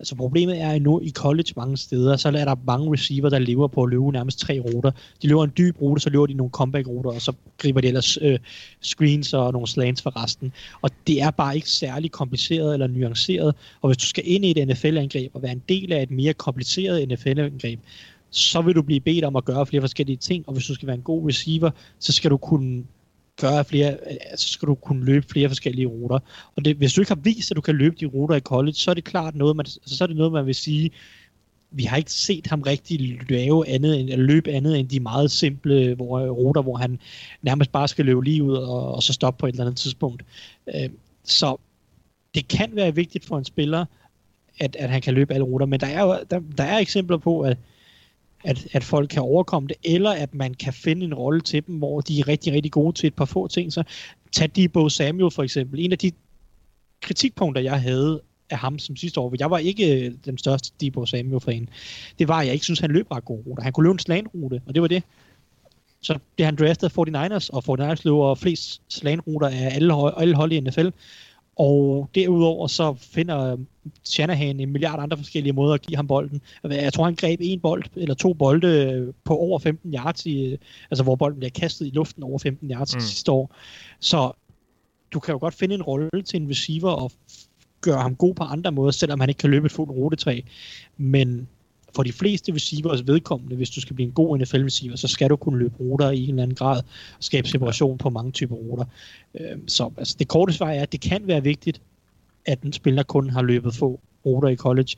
Altså 0.00 0.14
problemet 0.14 0.60
er 0.60 0.78
nu 0.78 1.00
i 1.00 1.10
college 1.10 1.52
mange 1.56 1.76
steder, 1.76 2.16
så 2.16 2.28
er 2.28 2.32
der 2.32 2.54
mange 2.66 2.92
receiver, 2.92 3.28
der 3.28 3.38
lever 3.38 3.68
på 3.68 3.82
at 3.82 3.90
løbe 3.90 4.12
nærmest 4.12 4.38
tre 4.38 4.60
ruter. 4.60 4.90
De 5.22 5.28
løber 5.28 5.44
en 5.44 5.52
dyb 5.58 5.82
rute, 5.82 6.02
så 6.02 6.10
løber 6.10 6.26
de 6.26 6.34
nogle 6.34 6.50
comeback-ruter, 6.50 7.10
og 7.10 7.20
så 7.20 7.32
griber 7.58 7.80
de 7.80 7.88
ellers 7.88 8.18
øh, 8.22 8.38
screens 8.80 9.34
og 9.34 9.52
nogle 9.52 9.68
slants 9.68 10.02
for 10.02 10.22
resten. 10.22 10.52
Og 10.82 10.90
det 11.06 11.22
er 11.22 11.30
bare 11.30 11.56
ikke 11.56 11.70
særlig 11.70 12.10
kompliceret 12.10 12.72
eller 12.72 12.86
nuanceret. 12.86 13.54
Og 13.80 13.88
hvis 13.88 13.96
du 13.96 14.06
skal 14.06 14.24
ind 14.26 14.44
i 14.44 14.50
et 14.50 14.68
NFL-angreb 14.68 15.34
og 15.34 15.42
være 15.42 15.52
en 15.52 15.62
del 15.68 15.92
af 15.92 16.02
et 16.02 16.10
mere 16.10 16.34
kompliceret 16.34 17.08
NFL-angreb, 17.08 17.80
så 18.30 18.62
vil 18.62 18.74
du 18.74 18.82
blive 18.82 19.00
bedt 19.00 19.24
om 19.24 19.36
at 19.36 19.44
gøre 19.44 19.66
flere 19.66 19.82
forskellige 19.82 20.16
ting, 20.16 20.44
og 20.46 20.52
hvis 20.52 20.66
du 20.66 20.74
skal 20.74 20.86
være 20.86 20.96
en 20.96 21.02
god 21.02 21.28
receiver, 21.28 21.70
så 21.98 22.12
skal 22.12 22.30
du 22.30 22.36
kunne 22.36 22.84
gøre 23.40 23.64
flere, 23.64 23.92
øh, 23.92 24.16
så 24.36 24.48
skal 24.48 24.68
du 24.68 24.74
kunne 24.74 25.04
løbe 25.04 25.26
flere 25.30 25.48
forskellige 25.48 25.86
ruter. 25.86 26.18
Og 26.56 26.64
det, 26.64 26.76
hvis 26.76 26.92
du 26.92 27.00
ikke 27.00 27.10
har 27.10 27.20
vist, 27.20 27.50
at 27.50 27.56
du 27.56 27.60
kan 27.60 27.74
løbe 27.74 27.96
de 28.00 28.06
ruter 28.06 28.34
i 28.34 28.40
college, 28.40 28.74
så 28.74 28.90
er 28.90 28.94
det 28.94 29.04
klart 29.04 29.34
noget, 29.34 29.56
man, 29.56 29.66
altså, 29.66 29.96
så 29.96 30.04
er 30.04 30.06
det 30.06 30.16
noget, 30.16 30.32
man 30.32 30.46
vil 30.46 30.54
sige, 30.54 30.90
vi 31.70 31.84
har 31.84 31.96
ikke 31.96 32.12
set 32.12 32.46
ham 32.46 32.62
rigtig 32.62 33.20
lave 33.30 33.68
andet 33.68 34.00
end, 34.00 34.08
løbe 34.08 34.50
andet 34.50 34.78
end 34.78 34.88
de 34.88 35.00
meget 35.00 35.30
simple 35.30 35.94
hvor, 35.94 36.26
ruter, 36.26 36.62
hvor 36.62 36.76
han 36.76 36.98
nærmest 37.42 37.72
bare 37.72 37.88
skal 37.88 38.04
løbe 38.04 38.24
lige 38.24 38.42
ud 38.42 38.56
og, 38.56 38.94
og 38.94 39.02
så 39.02 39.12
stoppe 39.12 39.40
på 39.40 39.46
et 39.46 39.52
eller 39.52 39.64
andet 39.64 39.78
tidspunkt. 39.78 40.22
Øh, 40.74 40.90
så 41.24 41.56
det 42.34 42.48
kan 42.48 42.70
være 42.72 42.94
vigtigt 42.94 43.24
for 43.24 43.38
en 43.38 43.44
spiller, 43.44 43.84
at, 44.58 44.76
at 44.76 44.90
han 44.90 45.02
kan 45.02 45.14
løbe 45.14 45.34
alle 45.34 45.44
ruter, 45.44 45.66
men 45.66 45.80
der 45.80 45.86
er 45.86 46.02
jo 46.02 46.18
der, 46.30 46.40
der 46.56 46.64
er 46.64 46.78
eksempler 46.78 47.16
på, 47.16 47.40
at 47.40 47.58
at, 48.44 48.68
at 48.72 48.84
folk 48.84 49.08
kan 49.08 49.22
overkomme 49.22 49.68
det, 49.68 49.76
eller 49.84 50.10
at 50.10 50.34
man 50.34 50.54
kan 50.54 50.72
finde 50.72 51.06
en 51.06 51.14
rolle 51.14 51.40
til 51.40 51.66
dem, 51.66 51.74
hvor 51.74 52.00
de 52.00 52.20
er 52.20 52.28
rigtig, 52.28 52.52
rigtig 52.52 52.72
gode 52.72 52.92
til 52.96 53.06
et 53.06 53.14
par 53.14 53.24
få 53.24 53.48
ting. 53.48 53.72
Så 53.72 53.82
tag 54.32 54.50
Debo 54.56 54.88
Samuel 54.88 55.30
for 55.30 55.42
eksempel. 55.42 55.80
En 55.80 55.92
af 55.92 55.98
de 55.98 56.12
kritikpunkter, 57.00 57.62
jeg 57.62 57.82
havde 57.82 58.20
af 58.50 58.58
ham 58.58 58.78
som 58.78 58.96
sidste 58.96 59.20
år, 59.20 59.34
jeg 59.38 59.50
var 59.50 59.58
ikke 59.58 60.06
øh, 60.06 60.12
den 60.24 60.38
største 60.38 60.72
Debo 60.80 61.06
Samuel-fan, 61.06 61.68
det 62.18 62.28
var, 62.28 62.38
at 62.38 62.46
jeg 62.46 62.54
ikke 62.54 62.64
synes, 62.64 62.80
han 62.80 62.90
løb 62.90 63.10
ret 63.10 63.24
gode 63.24 63.42
ruter. 63.46 63.62
Han 63.62 63.72
kunne 63.72 63.84
løbe 63.84 63.92
en 63.92 63.98
slanrute, 63.98 64.62
og 64.66 64.74
det 64.74 64.82
var 64.82 64.88
det. 64.88 65.02
Så 66.02 66.18
det 66.38 66.46
han 66.46 66.56
drafted 66.56 66.90
49ers, 66.90 67.48
og 67.52 67.80
49ers 67.80 68.00
løber 68.04 68.34
flest 68.34 68.82
slanruter 68.88 69.48
af 69.48 69.74
alle, 69.74 70.20
alle 70.20 70.34
hold 70.34 70.52
i 70.52 70.60
NFL. 70.60 70.88
Og 71.60 72.08
derudover 72.14 72.66
så 72.66 72.94
finder 72.94 73.56
Shanahan 74.04 74.60
en 74.60 74.72
milliard 74.72 75.00
andre 75.00 75.16
forskellige 75.16 75.52
måder 75.52 75.74
at 75.74 75.82
give 75.82 75.96
ham 75.96 76.06
bolden. 76.06 76.40
Jeg 76.64 76.92
tror, 76.92 77.04
han 77.04 77.14
greb 77.14 77.40
en 77.42 77.60
bold 77.60 77.84
eller 77.96 78.14
to 78.14 78.32
bolde 78.34 79.12
på 79.24 79.36
over 79.36 79.58
15 79.58 79.94
yards, 79.94 80.26
i, 80.26 80.56
altså 80.90 81.04
hvor 81.04 81.16
bolden 81.16 81.38
bliver 81.38 81.50
kastet 81.50 81.86
i 81.86 81.90
luften 81.90 82.22
over 82.22 82.38
15 82.38 82.70
yards 82.70 82.94
mm. 82.94 83.00
sidste 83.00 83.32
år. 83.32 83.54
Så 84.00 84.32
du 85.12 85.20
kan 85.20 85.32
jo 85.32 85.38
godt 85.38 85.54
finde 85.54 85.74
en 85.74 85.82
rolle 85.82 86.22
til 86.26 86.42
en 86.42 86.50
receiver 86.50 86.90
og 86.90 87.12
gøre 87.80 88.02
ham 88.02 88.16
god 88.16 88.34
på 88.34 88.44
andre 88.44 88.72
måder, 88.72 88.90
selvom 88.90 89.20
han 89.20 89.28
ikke 89.28 89.38
kan 89.38 89.50
løbe 89.50 89.66
et 89.66 89.72
fuldt 89.72 89.90
rutetræ. 89.90 90.40
Men 90.96 91.48
for 91.94 92.02
de 92.02 92.12
fleste 92.12 92.52
receivers 92.54 93.06
vedkommende, 93.06 93.56
hvis 93.56 93.70
du 93.70 93.80
skal 93.80 93.96
blive 93.96 94.06
en 94.06 94.12
god 94.12 94.38
NFL-receiver, 94.38 94.96
så 94.96 95.08
skal 95.08 95.30
du 95.30 95.36
kunne 95.36 95.58
løbe 95.58 95.74
ruter 95.80 96.10
i 96.10 96.22
en 96.22 96.28
eller 96.28 96.42
anden 96.42 96.56
grad 96.56 96.78
og 96.78 96.84
skabe 97.24 97.48
separation 97.48 97.98
på 97.98 98.10
mange 98.10 98.32
typer 98.32 98.56
ruter. 98.56 98.84
Øh, 99.40 99.58
så 99.66 99.90
altså, 99.98 100.16
det 100.18 100.28
korte 100.28 100.52
svar 100.52 100.70
er, 100.70 100.82
at 100.82 100.92
det 100.92 101.00
kan 101.00 101.26
være 101.26 101.42
vigtigt, 101.42 101.82
at 102.46 102.62
en 102.62 102.72
spiller 102.72 103.02
kun 103.02 103.30
har 103.30 103.42
løbet 103.42 103.74
få 103.74 104.00
ruter 104.26 104.48
i 104.48 104.56
college. 104.56 104.96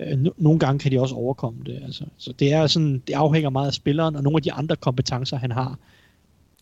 Øh, 0.00 0.26
nogle 0.36 0.58
gange 0.58 0.78
kan 0.78 0.92
de 0.92 1.00
også 1.00 1.14
overkomme 1.14 1.60
det. 1.66 1.82
Altså. 1.84 2.04
Så 2.16 2.32
det, 2.32 2.52
er 2.52 2.66
sådan, 2.66 3.02
det 3.06 3.14
afhænger 3.14 3.50
meget 3.50 3.66
af 3.66 3.74
spilleren 3.74 4.16
og 4.16 4.22
nogle 4.22 4.36
af 4.36 4.42
de 4.42 4.52
andre 4.52 4.76
kompetencer, 4.76 5.36
han 5.36 5.50
har. 5.50 5.78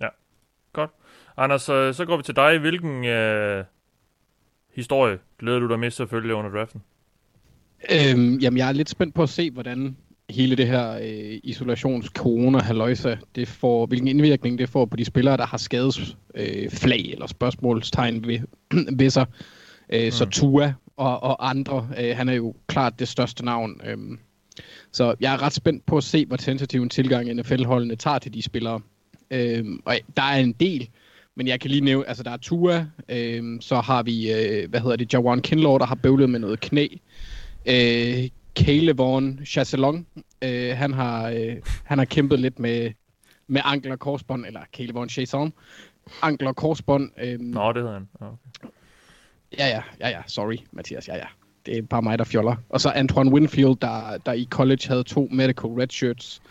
Ja, 0.00 0.08
godt. 0.72 0.90
Anders, 1.36 1.62
så, 1.62 1.92
så 1.92 2.04
går 2.04 2.16
vi 2.16 2.22
til 2.22 2.36
dig. 2.36 2.58
Hvilken 2.58 3.04
øh, 3.04 3.64
historie 4.74 5.18
glæder 5.38 5.58
du 5.58 5.68
dig 5.68 5.78
mest 5.78 5.96
selvfølgelig 5.96 6.34
under 6.34 6.50
draften? 6.50 6.82
Øhm, 7.90 8.38
jamen, 8.38 8.58
jeg 8.58 8.68
er 8.68 8.72
lidt 8.72 8.90
spændt 8.90 9.14
på 9.14 9.22
at 9.22 9.28
se, 9.28 9.50
hvordan 9.50 9.96
hele 10.30 10.56
det 10.56 10.66
her 10.66 10.90
øh, 10.92 11.40
isolations 11.42 12.06
corona 12.06 12.58
haløjsa 12.58 13.16
det 13.34 13.48
får, 13.48 13.86
hvilken 13.86 14.08
indvirkning 14.08 14.58
det 14.58 14.68
får 14.68 14.84
på 14.84 14.96
de 14.96 15.04
spillere, 15.04 15.36
der 15.36 15.46
har 15.46 15.58
skades 15.58 16.16
øh, 16.34 16.70
flag 16.70 17.10
eller 17.12 17.26
spørgsmålstegn 17.26 18.26
ved, 18.26 18.40
ved 18.98 19.10
sig. 19.10 19.26
Øh, 19.92 20.04
mm. 20.04 20.10
Så 20.10 20.24
Tua 20.24 20.74
og, 20.96 21.22
og 21.22 21.50
andre, 21.50 21.88
øh, 22.00 22.16
han 22.16 22.28
er 22.28 22.32
jo 22.32 22.54
klart 22.66 22.98
det 22.98 23.08
største 23.08 23.44
navn. 23.44 23.80
Øh, 23.84 23.98
så 24.92 25.14
jeg 25.20 25.34
er 25.34 25.42
ret 25.42 25.52
spændt 25.52 25.86
på 25.86 25.96
at 25.96 26.04
se, 26.04 26.26
hvor 26.26 26.36
tentativ 26.36 26.82
en 26.82 26.88
tilgang 26.88 27.34
NFL-holdene 27.34 27.96
tager 27.96 28.18
til 28.18 28.34
de 28.34 28.42
spillere. 28.42 28.80
Øh, 29.30 29.64
og 29.84 29.96
der 30.16 30.22
er 30.22 30.36
en 30.36 30.52
del, 30.52 30.88
men 31.34 31.48
jeg 31.48 31.60
kan 31.60 31.70
lige 31.70 31.84
nævne, 31.84 32.08
altså 32.08 32.22
der 32.22 32.30
er 32.30 32.36
Tua, 32.36 32.86
øh, 33.08 33.60
så 33.60 33.80
har 33.80 34.02
vi, 34.02 34.32
øh, 34.32 34.70
hvad 34.70 34.80
hedder 34.80 34.96
det, 34.96 35.12
Jawan 35.12 35.40
Kinlaw, 35.40 35.78
der 35.78 35.86
har 35.86 35.94
bøvlet 35.94 36.30
med 36.30 36.40
noget 36.40 36.60
knæ. 36.60 36.86
Øh, 36.92 36.98
Caleb 38.54 38.98
Vaughn 38.98 39.40
Chasselong, 39.46 40.06
øh, 40.42 40.76
han, 40.76 40.92
har, 40.92 41.28
øh, 41.28 41.56
han 41.84 41.98
har 41.98 42.04
kæmpet 42.04 42.40
lidt 42.40 42.58
med, 42.58 42.90
med 43.46 43.60
ankel 43.64 43.92
og 43.92 43.98
korsbånd, 43.98 44.46
eller 44.46 44.60
Caleb 44.72 44.94
Vaughn 44.94 45.08
Chasson, 45.08 45.52
ankel 46.22 46.46
og 46.46 46.56
korsbånd. 46.56 47.10
Øh, 47.22 47.40
Nå, 47.40 47.72
det 47.72 47.82
hedder 47.82 47.92
han. 47.92 48.08
Okay. 48.20 48.68
Ja, 49.58 49.68
ja, 49.68 49.82
ja, 50.00 50.08
ja, 50.08 50.22
sorry, 50.26 50.56
Mathias, 50.72 51.08
ja, 51.08 51.16
ja. 51.16 51.26
Det 51.66 51.78
er 51.78 51.82
bare 51.82 52.02
mig, 52.02 52.18
der 52.18 52.24
fjoller. 52.24 52.56
Og 52.68 52.80
så 52.80 52.90
Antoine 52.90 53.30
Winfield, 53.30 53.76
der, 53.76 54.18
der 54.26 54.32
i 54.32 54.46
college 54.50 54.88
havde 54.88 55.02
to 55.02 55.28
medical 55.30 55.70
redshirts. 55.70 56.42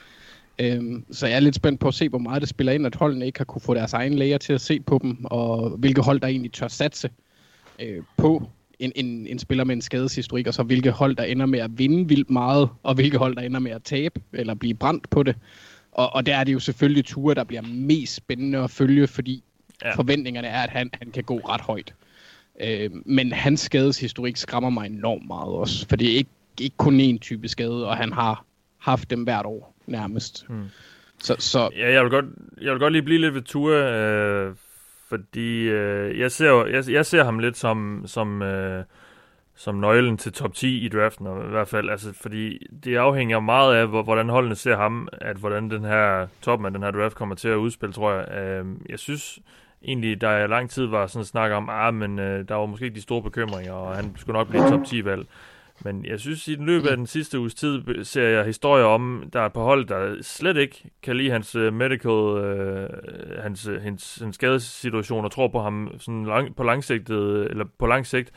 Øhm, 0.60 1.06
så 1.12 1.28
jeg 1.28 1.36
er 1.36 1.40
lidt 1.40 1.56
spændt 1.56 1.80
på 1.80 1.88
at 1.88 1.94
se, 1.94 2.10
hvor 2.10 2.20
meget 2.20 2.42
det 2.42 2.50
spiller 2.50 2.74
ind, 2.74 2.86
at 2.86 2.96
holdene 2.96 3.26
ikke 3.26 3.40
har 3.40 3.46
kunne 3.46 3.62
få 3.62 3.74
deres 3.74 3.94
egen 3.94 4.14
læger 4.14 4.38
til 4.38 4.54
at 4.54 4.62
se 4.62 4.80
på 4.80 5.00
dem, 5.04 5.26
og 5.26 5.70
hvilke 5.70 6.02
hold, 6.02 6.20
der 6.20 6.28
egentlig 6.28 6.52
tør 6.54 6.68
satse 6.68 7.10
øh, 7.80 8.04
på 8.18 8.50
en, 8.80 8.92
en, 8.96 9.28
en 9.28 9.40
spiller 9.40 9.64
med 9.64 9.76
en 9.76 9.82
skadeshistorik, 9.82 10.48
og 10.48 10.54
så 10.54 10.64
hvilke 10.64 10.92
hold, 10.92 11.16
der 11.16 11.24
ender 11.24 11.46
med 11.46 11.60
at 11.60 11.78
vinde 11.78 12.08
vildt 12.08 12.30
meget, 12.30 12.70
og 12.84 12.96
hvilke 12.96 13.18
hold, 13.18 13.36
der 13.36 13.42
ender 13.42 13.60
med 13.60 13.72
at 13.72 13.84
tabe, 13.84 14.22
eller 14.34 14.54
blive 14.54 14.74
brændt 14.74 15.10
på 15.10 15.24
det. 15.24 15.36
Og, 15.92 16.16
og 16.16 16.26
der 16.26 16.36
er 16.36 16.44
det 16.44 16.54
jo 16.54 16.60
selvfølgelig 16.60 17.06
ture, 17.06 17.36
der 17.36 17.44
bliver 17.44 17.62
mest 17.62 18.16
spændende 18.16 18.58
at 18.58 18.72
følge, 18.72 19.08
fordi 19.08 19.44
ja. 19.84 19.96
forventningerne 19.96 20.48
er, 20.48 20.62
at 20.62 20.70
han, 20.70 20.90
han 20.94 21.12
kan 21.12 21.24
gå 21.24 21.38
ret 21.38 21.62
højt. 21.62 21.94
Øh, 22.62 22.90
men 23.06 23.32
hans 23.32 23.60
skadeshistorik 23.60 24.38
skræmmer 24.38 24.70
mig 24.70 24.86
enormt 24.86 25.28
meget 25.28 25.54
også, 25.54 25.88
for 25.88 25.96
det 25.96 26.12
er 26.12 26.18
ikke, 26.18 26.30
ikke 26.62 26.78
kun 26.78 27.00
én 27.00 27.18
type 27.20 27.48
skade, 27.48 27.88
og 27.88 27.98
han 27.98 28.14
har 28.14 28.46
haft 28.78 29.10
dem 29.10 29.24
hvert 29.24 29.46
år 29.46 29.76
nærmest. 29.88 30.46
Hmm. 30.50 30.66
Så, 31.20 31.36
så... 31.40 31.70
Ja, 31.78 31.92
jeg 31.94 32.04
vil, 32.04 32.12
godt, 32.12 32.26
jeg 32.62 32.72
vil 32.72 32.80
godt 32.80 32.94
lige 32.94 33.04
blive 33.04 33.22
lidt 33.22 33.34
ved 33.34 33.42
Ture, 33.42 33.94
øh, 33.94 34.54
fordi 35.16 35.70
øh, 35.70 36.20
jeg, 36.20 36.32
ser, 36.32 36.66
jeg, 36.66 36.84
jeg 36.90 37.06
ser 37.06 37.24
ham 37.24 37.40
lidt 37.40 37.58
som, 37.58 38.04
som, 38.06 38.42
øh, 38.42 38.84
som 39.56 39.76
nøglen 39.76 40.18
til 40.18 40.34
top 40.34 40.54
10 40.54 40.86
i 40.86 40.90
draften, 40.90 41.28
i 41.28 41.50
hvert 41.50 41.68
fald, 41.68 41.90
altså, 41.90 42.14
fordi 42.22 42.68
det 42.84 42.96
afhænger 42.96 43.40
meget 43.40 43.76
af, 43.76 43.88
hvordan 43.88 44.30
holdene 44.30 44.56
ser 44.56 44.76
ham, 44.76 45.08
at 45.12 45.38
hvordan 45.38 45.70
den 45.70 45.84
her 45.84 46.28
toppen 46.42 46.66
af 46.66 46.72
den 46.72 46.84
her 46.84 46.92
draft 46.92 47.16
kommer 47.16 47.36
til 47.36 47.48
at 47.48 47.56
udspille, 47.56 47.94
tror 47.94 48.12
jeg. 48.12 48.38
Øh, 48.38 48.66
jeg 48.90 49.00
synes 49.00 49.40
egentlig, 49.84 50.22
der 50.22 50.38
i 50.38 50.48
lang 50.48 50.70
tid 50.70 50.86
var 50.86 51.08
sådan 51.08 51.26
snak 51.26 51.52
om, 51.52 51.70
ah, 51.70 51.94
men 51.94 52.20
øh, 52.20 52.48
der 52.48 52.56
var 52.56 52.66
måske 52.66 52.86
ikke 52.86 52.96
de 52.96 53.02
store 53.02 53.22
bekymringer, 53.22 53.74
og 53.74 53.96
han 53.96 54.14
skulle 54.18 54.38
nok 54.38 54.48
blive 54.48 54.70
top 54.70 54.82
10-valg. 54.82 55.28
Men 55.84 56.06
jeg 56.06 56.20
synes, 56.20 56.48
i 56.48 56.56
den 56.56 56.66
løbet 56.66 56.88
af 56.88 56.98
den 56.98 57.08
sidste 57.08 57.40
uges 57.40 57.56
tid, 57.56 58.04
ser 58.04 58.28
jeg 58.28 58.46
historier 58.46 58.86
om, 58.86 59.30
der 59.34 59.42
er 59.42 59.50
på 59.50 59.64
hold, 59.64 59.86
der 59.86 60.16
slet 60.22 60.58
ikke 60.58 60.84
kan 61.04 61.18
lide 61.18 61.32
hans 61.32 61.56
uh, 61.56 61.74
medical, 61.74 62.12
uh, 62.12 62.90
hans, 63.44 63.70
hans, 63.82 64.18
hans 64.22 64.36
skadessituation, 64.36 65.26
og 65.26 65.32
tror 65.32 65.48
på 65.48 65.62
ham 65.62 65.92
sådan 65.98 66.26
lang, 66.26 66.56
på 66.56 66.64
langsigtet, 66.64 67.48
eller 67.50 67.66
på 67.80 67.88
lang 67.88 68.08
sigt. 68.08 68.32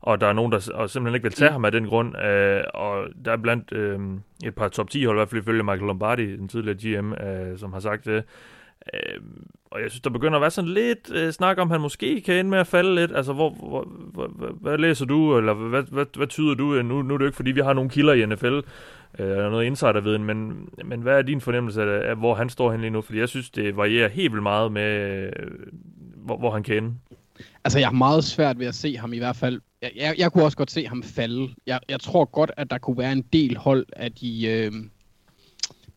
og 0.00 0.20
der 0.20 0.26
er 0.26 0.32
nogen, 0.32 0.52
der 0.52 0.70
og 0.74 0.90
simpelthen 0.90 1.14
ikke 1.14 1.24
vil 1.24 1.32
tage 1.32 1.48
mm. 1.48 1.52
ham 1.52 1.64
af 1.64 1.72
den 1.72 1.86
grund. 1.86 2.18
Øh, 2.18 2.64
og 2.74 3.06
der 3.24 3.32
er 3.32 3.36
blandt 3.36 3.72
øh, 3.72 4.00
et 4.44 4.54
par 4.54 4.68
top 4.68 4.90
10 4.90 5.04
hold, 5.04 5.16
i 5.16 5.18
hvert 5.18 5.28
fald 5.28 5.42
ifølge 5.42 5.62
Michael 5.62 5.86
Lombardi, 5.86 6.36
den 6.36 6.48
tidligere 6.48 7.00
GM, 7.00 7.12
øh, 7.12 7.58
som 7.58 7.72
har 7.72 7.80
sagt 7.80 8.04
det. 8.04 8.24
Øh, 8.94 9.20
og 9.74 9.82
jeg 9.82 9.90
synes, 9.90 10.00
der 10.00 10.10
begynder 10.10 10.34
at 10.34 10.40
være 10.40 10.50
sådan 10.50 10.70
lidt 10.70 11.10
øh, 11.12 11.32
snak 11.32 11.58
om, 11.58 11.68
at 11.68 11.74
han 11.74 11.80
måske 11.80 12.20
kan 12.20 12.34
ende 12.34 12.50
med 12.50 12.58
at 12.58 12.66
falde 12.66 12.94
lidt. 12.94 13.16
Altså, 13.16 13.32
hvor, 13.32 13.50
hvor, 13.50 13.88
hvor, 14.12 14.26
hvad, 14.26 14.48
hvad 14.60 14.78
læser 14.78 15.04
du, 15.04 15.38
eller 15.38 15.54
hvad, 15.54 15.82
hvad, 15.82 16.06
hvad 16.16 16.26
tyder 16.26 16.54
du? 16.54 16.82
Nu, 16.82 17.02
nu 17.02 17.14
er 17.14 17.18
det 17.18 17.24
jo 17.24 17.28
ikke, 17.28 17.36
fordi 17.36 17.50
vi 17.50 17.60
har 17.60 17.72
nogle 17.72 17.90
kilder 17.90 18.12
i 18.12 18.26
NFL, 18.26 18.54
øh, 19.18 19.30
eller 19.30 19.50
noget 19.50 19.64
insiderviden, 19.64 20.24
men, 20.24 20.68
men 20.84 21.00
hvad 21.00 21.18
er 21.18 21.22
din 21.22 21.40
fornemmelse 21.40 21.82
af, 21.82 22.10
af, 22.10 22.16
hvor 22.16 22.34
han 22.34 22.48
står 22.48 22.72
hen 22.72 22.80
lige 22.80 22.90
nu? 22.90 23.00
Fordi 23.00 23.18
jeg 23.18 23.28
synes, 23.28 23.50
det 23.50 23.76
varierer 23.76 24.08
helt 24.08 24.32
vildt 24.32 24.42
meget 24.42 24.72
med, 24.72 25.20
øh, 25.22 25.32
hvor, 26.16 26.38
hvor 26.38 26.50
han 26.50 26.62
kan 26.62 26.76
ende. 26.76 26.94
Altså, 27.64 27.78
jeg 27.78 27.88
har 27.88 27.92
meget 27.92 28.24
svært 28.24 28.58
ved 28.58 28.66
at 28.66 28.74
se 28.74 28.96
ham 28.96 29.12
i 29.12 29.18
hvert 29.18 29.36
fald. 29.36 29.60
Jeg, 29.82 29.90
jeg, 29.96 30.14
jeg 30.18 30.32
kunne 30.32 30.44
også 30.44 30.56
godt 30.56 30.70
se 30.70 30.86
ham 30.86 31.02
falde. 31.02 31.48
Jeg, 31.66 31.80
jeg 31.88 32.00
tror 32.00 32.24
godt, 32.24 32.50
at 32.56 32.70
der 32.70 32.78
kunne 32.78 32.98
være 32.98 33.12
en 33.12 33.22
del 33.22 33.56
hold 33.56 33.86
af 33.96 34.12
de 34.12 34.46
øh, 34.46 34.72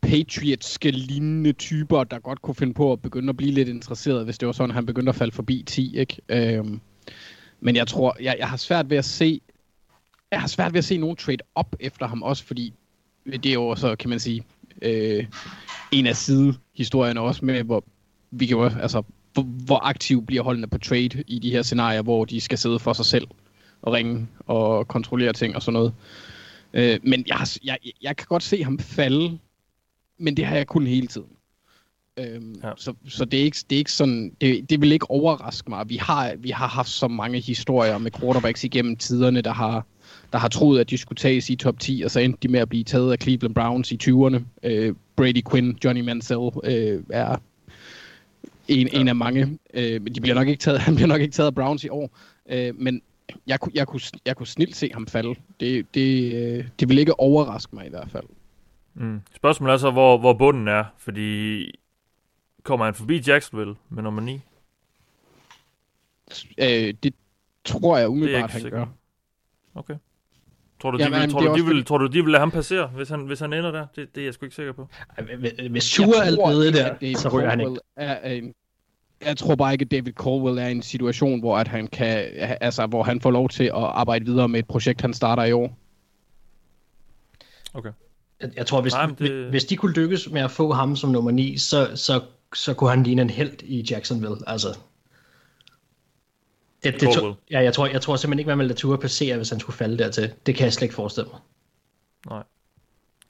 patriotske 0.02 0.90
lignende 0.90 1.52
typer, 1.52 2.04
der 2.04 2.18
godt 2.18 2.42
kunne 2.42 2.54
finde 2.54 2.74
på 2.74 2.92
at 2.92 3.02
begynde 3.02 3.28
at 3.28 3.36
blive 3.36 3.52
lidt 3.52 3.68
interesseret, 3.68 4.24
hvis 4.24 4.38
det 4.38 4.46
var 4.46 4.52
sådan, 4.52 4.70
at 4.70 4.74
han 4.74 4.86
begyndte 4.86 5.10
at 5.10 5.16
falde 5.16 5.32
forbi 5.32 5.62
10, 5.66 5.96
ikke? 5.96 6.16
Øhm, 6.28 6.80
men 7.60 7.76
jeg 7.76 7.86
tror, 7.86 8.16
jeg, 8.20 8.36
jeg 8.38 8.48
har 8.48 8.56
svært 8.56 8.90
ved 8.90 8.96
at 8.96 9.04
se, 9.04 9.40
jeg 10.30 10.40
har 10.40 10.48
svært 10.48 10.72
ved 10.72 10.78
at 10.78 10.84
se 10.84 10.96
nogen 10.96 11.16
trade 11.16 11.38
op 11.54 11.76
efter 11.80 12.06
ham 12.06 12.22
også, 12.22 12.44
fordi 12.44 12.74
det 13.26 13.46
er 13.46 13.52
jo 13.52 13.74
så, 13.76 13.96
kan 13.96 14.10
man 14.10 14.20
sige, 14.20 14.42
øh, 14.82 15.26
en 15.92 16.06
af 16.06 16.16
sidehistorierne 16.16 17.20
også 17.20 17.44
med, 17.44 17.62
hvor 17.62 17.84
vi 18.30 18.46
kan 18.46 18.56
jo, 18.56 18.64
altså, 18.64 19.02
hvor, 19.32 19.42
hvor 19.42 19.86
aktiv 19.86 20.26
bliver 20.26 20.42
holdene 20.42 20.66
på 20.66 20.78
trade 20.78 21.24
i 21.26 21.38
de 21.38 21.50
her 21.50 21.62
scenarier, 21.62 22.02
hvor 22.02 22.24
de 22.24 22.40
skal 22.40 22.58
sidde 22.58 22.78
for 22.78 22.92
sig 22.92 23.06
selv 23.06 23.28
og 23.82 23.92
ringe 23.92 24.28
og 24.46 24.88
kontrollere 24.88 25.32
ting 25.32 25.56
og 25.56 25.62
sådan 25.62 25.72
noget. 25.72 25.94
Øh, 26.74 27.00
men 27.02 27.24
jeg, 27.26 27.46
jeg, 27.64 27.78
jeg 28.02 28.16
kan 28.16 28.26
godt 28.28 28.42
se 28.42 28.64
ham 28.64 28.78
falde, 28.78 29.38
men 30.18 30.36
det 30.36 30.46
har 30.46 30.56
jeg 30.56 30.66
kun 30.66 30.86
hele 30.86 31.06
tiden. 31.06 31.28
Øhm, 32.18 32.54
ja. 32.62 32.70
Så, 32.76 32.94
så 33.08 33.24
det, 33.24 33.40
er 33.40 33.44
ikke, 33.44 33.56
det 33.70 33.76
er 33.76 33.78
ikke 33.78 33.92
sådan, 33.92 34.32
det, 34.40 34.70
det 34.70 34.80
vil 34.80 34.92
ikke 34.92 35.10
overraske 35.10 35.70
mig. 35.70 35.88
Vi 35.88 35.96
har, 35.96 36.34
vi 36.38 36.50
har 36.50 36.66
haft 36.66 36.88
så 36.88 37.08
mange 37.08 37.40
historier 37.40 37.98
med 37.98 38.10
quarterbacks 38.10 38.64
igennem 38.64 38.96
tiderne, 38.96 39.40
der 39.40 39.52
har, 39.52 39.86
der 40.32 40.38
har 40.38 40.48
troet, 40.48 40.80
at 40.80 40.90
de 40.90 40.98
skulle 40.98 41.16
tages 41.16 41.50
i 41.50 41.56
top 41.56 41.80
10, 41.80 42.02
og 42.04 42.10
så 42.10 42.20
endte 42.20 42.38
de 42.42 42.48
med 42.48 42.60
at 42.60 42.68
blive 42.68 42.84
taget 42.84 43.12
af 43.12 43.18
Cleveland 43.22 43.54
Browns 43.54 43.92
i 43.92 43.98
20'erne. 44.02 44.40
Øh, 44.62 44.94
Brady 45.16 45.42
Quinn, 45.50 45.78
Johnny 45.84 46.00
Mansell 46.00 46.50
øh, 46.64 47.02
er 47.10 47.36
en, 48.68 48.88
ja. 48.92 49.00
en 49.00 49.08
af 49.08 49.16
mange. 49.16 49.58
Øh, 49.74 50.02
men 50.02 50.14
de 50.14 50.20
bliver 50.20 50.34
nok 50.34 50.48
ikke 50.48 50.60
taget, 50.60 50.80
han 50.88 50.94
bliver 50.94 51.08
nok 51.08 51.20
ikke 51.20 51.32
taget 51.32 51.46
af 51.46 51.54
Browns 51.54 51.84
i 51.84 51.88
år. 51.88 52.10
Øh, 52.50 52.80
men 52.80 53.02
jeg, 53.46 53.58
jeg, 53.74 53.86
kunne, 53.86 54.00
jeg 54.26 54.36
kunne 54.36 54.46
snilt 54.46 54.76
se 54.76 54.90
ham 54.92 55.06
falde. 55.06 55.34
Det, 55.60 55.86
det, 55.94 56.34
øh, 56.34 56.64
det 56.80 56.88
vil 56.88 56.98
ikke 56.98 57.20
overraske 57.20 57.76
mig 57.76 57.86
i 57.86 57.90
hvert 57.90 58.08
fald. 58.12 58.24
Mm. 58.98 59.20
Spørgsmålet 59.36 59.74
er 59.74 59.78
så, 59.78 59.90
hvor, 59.90 60.18
hvor 60.18 60.32
bunden 60.32 60.68
er, 60.68 60.84
fordi 60.96 61.64
kommer 62.62 62.84
han 62.84 62.94
forbi 62.94 63.22
Jacksonville 63.26 63.74
med 63.88 64.02
nummer 64.02 64.22
9? 64.22 64.40
Øh, 66.58 66.94
det 67.02 67.14
tror 67.64 67.98
jeg 67.98 68.08
umiddelbart, 68.08 68.50
han 68.50 68.70
gør. 68.70 68.86
Okay. 69.74 69.94
Tror 70.82 70.90
du, 70.90 70.98
de, 70.98 71.02
Jamen, 71.02 71.20
vil, 71.20 71.30
tror, 71.30 71.40
du, 71.40 71.56
de 71.56 71.64
vil, 71.64 71.84
tror 71.84 71.98
du, 71.98 72.06
de 72.06 72.22
vil 72.22 72.32
lade 72.32 72.40
ham 72.40 72.50
passere, 72.50 72.86
hvis 72.86 73.08
han, 73.08 73.20
hvis 73.20 73.40
han 73.40 73.52
ender 73.52 73.70
der? 73.70 73.86
Det, 73.96 74.14
det 74.14 74.20
er 74.20 74.24
jeg 74.24 74.34
sgu 74.34 74.46
ikke 74.46 74.56
sikker 74.56 74.72
på. 74.72 74.88
Hvis 75.70 75.90
Tua 75.90 76.06
er 76.06 76.50
nede 76.50 76.72
der, 76.72 77.18
så 77.18 77.28
ryger 77.28 77.50
han 77.50 77.60
ikke. 77.60 77.76
Er 77.96 78.30
en, 78.30 78.54
jeg 79.20 79.36
tror 79.36 79.54
bare 79.54 79.72
ikke, 79.72 79.82
at 79.82 79.90
David 79.90 80.12
Caldwell 80.12 80.58
er 80.58 80.66
i 80.66 80.72
en 80.72 80.82
situation, 80.82 81.40
hvor, 81.40 81.58
at 81.58 81.68
han 81.68 81.86
kan, 81.86 82.28
altså, 82.60 82.86
hvor 82.86 83.02
han 83.02 83.20
får 83.20 83.30
lov 83.30 83.48
til 83.48 83.64
at 83.64 83.72
arbejde 83.74 84.24
videre 84.24 84.48
med 84.48 84.58
et 84.58 84.66
projekt, 84.66 85.00
han 85.00 85.14
starter 85.14 85.44
i 85.44 85.52
år. 85.52 85.78
Okay. 87.74 87.90
Jeg, 88.40 88.50
jeg 88.56 88.66
tror, 88.66 88.80
hvis, 88.80 88.92
Nej, 88.92 89.06
det... 89.18 89.50
hvis 89.50 89.64
de 89.64 89.76
kunne 89.76 89.92
lykkes 89.92 90.30
med 90.30 90.40
at 90.40 90.50
få 90.50 90.72
ham 90.72 90.96
som 90.96 91.10
nummer 91.10 91.30
9, 91.30 91.58
så, 91.58 91.90
så, 91.94 92.20
så 92.54 92.74
kunne 92.74 92.90
han 92.90 93.02
ligne 93.02 93.22
en 93.22 93.30
held 93.30 93.62
i 93.62 93.86
Jacksonville. 93.90 94.36
Altså, 94.46 94.78
det, 96.82 97.00
det 97.00 97.08
to, 97.14 97.34
ja, 97.50 97.60
jeg 97.60 97.74
tror, 97.74 97.86
jeg 97.86 98.02
tror 98.02 98.16
simpelthen 98.16 98.38
ikke, 98.38 98.48
man 98.48 98.58
ville 98.58 98.68
lade 98.68 98.78
Tua 98.78 98.96
passere, 98.96 99.36
hvis 99.36 99.50
han 99.50 99.60
skulle 99.60 99.76
falde 99.76 99.98
dertil. 99.98 100.32
Det 100.46 100.54
kan 100.54 100.64
jeg 100.64 100.72
slet 100.72 100.82
ikke 100.82 100.94
forestille 100.94 101.28
mig. 101.30 101.40
Nej. 102.30 102.42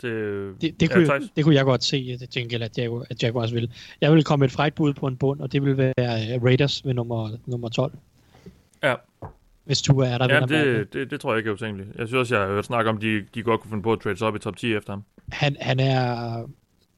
Det, 0.02 0.62
det, 0.62 0.80
det, 0.80 0.90
kunne, 0.90 1.12
ja, 1.12 1.18
det 1.36 1.44
kunne 1.44 1.54
jeg 1.54 1.64
godt 1.64 1.84
se, 1.84 2.18
det 2.18 2.30
tænker 2.30 2.64
at, 2.64 2.78
Jaguar, 2.78 3.06
at 3.10 3.22
Jaguars 3.22 3.54
vil. 3.54 3.72
Jeg 4.00 4.12
vil 4.12 4.24
komme 4.24 4.44
et 4.44 4.52
frækt 4.52 4.74
bud 4.74 4.94
på 4.94 5.06
en 5.06 5.16
bund, 5.16 5.40
og 5.40 5.52
det 5.52 5.64
vil 5.64 5.76
være 5.76 6.34
øh, 6.34 6.44
Raiders 6.44 6.84
ved 6.84 6.94
nummer, 6.94 7.36
nummer 7.46 7.68
12. 7.68 7.92
Ja. 8.82 8.94
Hvis 9.68 9.82
Tua 9.82 10.06
er 10.06 10.18
der. 10.18 10.34
Ja, 10.34 10.40
det, 10.40 10.92
det, 10.92 11.10
det, 11.10 11.20
tror 11.20 11.32
jeg 11.32 11.38
ikke 11.38 11.48
er 11.48 11.54
utænkeligt. 11.54 11.88
Jeg 11.98 12.08
synes 12.08 12.18
også, 12.18 12.34
jeg 12.34 12.44
har 12.44 12.52
hørt 12.52 12.64
snak 12.64 12.86
om, 12.86 12.98
de, 12.98 13.22
de 13.34 13.42
godt 13.42 13.60
kunne 13.60 13.70
finde 13.70 13.82
på 13.82 13.92
at 13.92 14.00
trade 14.00 14.22
op 14.22 14.36
i 14.36 14.38
top 14.38 14.56
10 14.56 14.74
efter 14.74 14.92
ham. 14.92 15.04
Han, 15.32 15.56
han 15.60 15.80
er, 15.80 16.42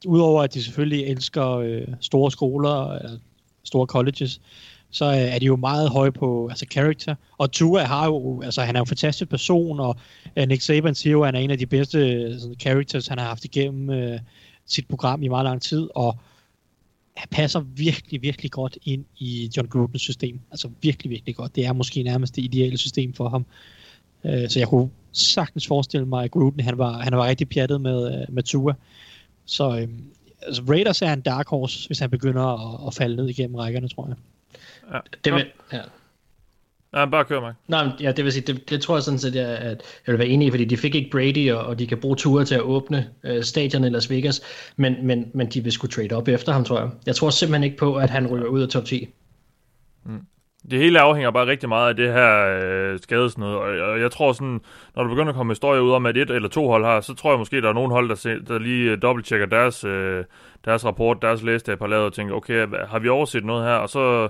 udover 0.07 0.43
at 0.43 0.55
de 0.55 0.63
selvfølgelig 0.63 1.07
elsker 1.07 1.51
øh, 1.51 1.83
store 2.01 2.31
skoler, 2.31 2.89
øh, 2.89 3.11
store 3.65 3.87
colleges, 3.87 4.41
så 4.91 5.05
øh, 5.05 5.17
er 5.17 5.39
de 5.39 5.47
jo 5.47 5.57
meget 5.57 5.91
høje 5.91 6.13
på 6.13 6.49
altså 6.49 6.67
character. 6.71 7.15
Og 7.39 7.53
Tua 7.53 7.83
har 7.83 8.07
jo, 8.07 8.43
altså 8.43 8.63
han 8.63 8.77
er 8.77 8.81
en 8.81 8.87
fantastisk 8.87 9.31
person, 9.31 9.81
og 9.81 9.97
uh, 10.41 10.49
Nick 10.49 10.63
Saban 10.63 10.95
siger 10.95 11.13
jo, 11.13 11.23
at 11.23 11.27
han 11.27 11.35
er 11.35 11.39
en 11.39 11.51
af 11.51 11.59
de 11.59 11.67
bedste 11.67 11.99
sådan, 12.41 12.57
characters, 12.61 13.09
han 13.09 13.19
har 13.19 13.27
haft 13.27 13.45
igennem 13.45 14.13
uh, 14.13 14.19
sit 14.67 14.89
program 14.89 15.23
i 15.23 15.29
meget 15.29 15.45
lang 15.45 15.63
tid, 15.63 15.89
og 15.95 16.19
han 17.21 17.29
passer 17.31 17.61
virkelig, 17.61 18.23
virkelig 18.23 18.51
godt 18.51 18.79
ind 18.85 19.05
i 19.19 19.51
John 19.57 19.69
Grudens 19.69 20.03
system. 20.03 20.41
Altså 20.51 20.71
virkelig, 20.83 21.11
virkelig 21.11 21.37
godt. 21.37 21.57
Det 21.57 21.67
er 21.67 21.73
måske 21.73 22.03
nærmest 22.03 22.37
det 22.37 22.45
ideale 22.45 22.79
system 22.79 23.15
for 23.15 23.29
ham. 23.29 23.47
Uh, 24.23 24.49
så 24.49 24.59
jeg 24.59 24.69
kunne 24.69 24.91
sagtens 25.13 25.67
forestille 25.67 26.07
mig, 26.07 26.25
at 26.25 26.31
Gruden, 26.31 26.61
han 26.61 26.79
var, 26.79 26.99
han 26.99 27.17
var 27.17 27.27
rigtig 27.27 27.49
pjattet 27.49 27.81
med, 27.81 28.27
uh, 28.29 28.35
med 28.35 28.43
Tua. 28.43 28.75
Så 29.45 29.69
uh, 29.69 29.89
altså 30.43 30.63
Raiders 30.69 31.03
er 31.03 31.13
en 31.13 31.21
dark 31.21 31.49
horse, 31.49 31.87
hvis 31.87 31.99
han 31.99 32.11
begynder 32.11 32.43
at, 32.43 32.87
at 32.87 32.95
falde 32.95 33.17
ned 33.17 33.29
igennem 33.29 33.55
rækkerne, 33.55 33.89
tror 33.89 34.07
jeg. 34.09 34.17
Ja. 34.93 34.99
Det 35.25 35.33
vil, 35.35 35.47
ja. 35.73 35.81
Ja, 36.95 37.07
bare 37.07 37.25
kør 37.25 37.41
mig. 37.41 37.55
Nej, 37.69 37.89
ja, 38.01 38.13
det 38.13 38.25
vil 38.25 38.33
sige, 38.33 38.53
det, 38.53 38.71
det 38.71 38.83
tror 38.83 38.97
jeg 38.97 39.03
sådan 39.03 39.19
set, 39.19 39.37
at, 39.37 39.47
at 39.47 39.83
jeg 40.07 40.13
vil 40.13 40.19
være 40.19 40.29
enig 40.29 40.47
i, 40.49 40.51
fordi 40.51 40.65
de 40.65 40.77
fik 40.77 40.95
ikke 40.95 41.11
Brady, 41.11 41.53
og, 41.53 41.67
og 41.67 41.79
de 41.79 41.87
kan 41.87 41.99
bruge 41.99 42.17
ture 42.17 42.45
til 42.45 42.55
at 42.55 42.61
åbne 42.61 43.09
øh, 43.25 43.43
stadion 43.43 43.85
i 43.85 43.89
Las 43.89 44.11
Vegas, 44.11 44.43
men, 44.77 45.07
men, 45.07 45.31
men 45.35 45.47
de 45.49 45.61
vil 45.61 45.73
skulle 45.73 45.93
trade 45.93 46.13
op 46.13 46.29
efter 46.29 46.53
ham, 46.53 46.65
tror 46.65 46.81
jeg. 46.81 46.91
Jeg 47.07 47.17
tror 47.17 47.31
simpelthen 47.31 47.65
ikke 47.65 47.77
på, 47.77 47.97
at 47.97 48.11
han 48.11 48.27
ryger 48.27 48.47
ud 48.47 48.63
af 48.63 48.69
top 48.69 48.85
10. 48.85 49.09
Mm. 50.05 50.21
Det 50.71 50.79
hele 50.79 51.01
afhænger 51.01 51.31
bare 51.31 51.47
rigtig 51.47 51.69
meget 51.69 51.89
af 51.89 51.97
det 51.97 52.13
her 52.13 52.59
øh, 52.63 52.99
skadesnød, 52.99 53.49
og, 53.49 53.63
og 53.63 54.01
jeg 54.01 54.11
tror 54.11 54.33
sådan, 54.33 54.61
når 54.97 55.03
du 55.03 55.09
begynder 55.09 55.29
at 55.29 55.37
komme 55.37 55.51
historier 55.51 55.81
ud 55.81 55.93
om, 55.93 56.07
at 56.07 56.17
et 56.17 56.31
eller 56.31 56.49
to 56.49 56.69
hold 56.69 56.85
har, 56.85 57.01
så 57.01 57.15
tror 57.15 57.31
jeg 57.33 57.39
måske, 57.39 57.61
der 57.61 57.69
er 57.69 57.73
nogle 57.73 57.93
hold, 57.93 58.09
der, 58.09 58.15
se, 58.15 58.41
der 58.41 58.59
lige 58.59 58.91
øh, 58.91 59.03
dobbelttjekker 59.03 59.47
deres, 59.47 59.85
øh, 59.85 60.25
deres 60.65 60.85
rapport, 60.85 61.23
deres 61.23 61.43
læstab 61.43 61.81
har 61.81 61.87
lavet, 61.87 62.05
og 62.05 62.13
tænker, 62.13 62.35
okay, 62.35 62.67
har 62.89 62.99
vi 62.99 63.09
overset 63.09 63.45
noget 63.45 63.65
her? 63.65 63.75
Og 63.75 63.89
så 63.89 64.29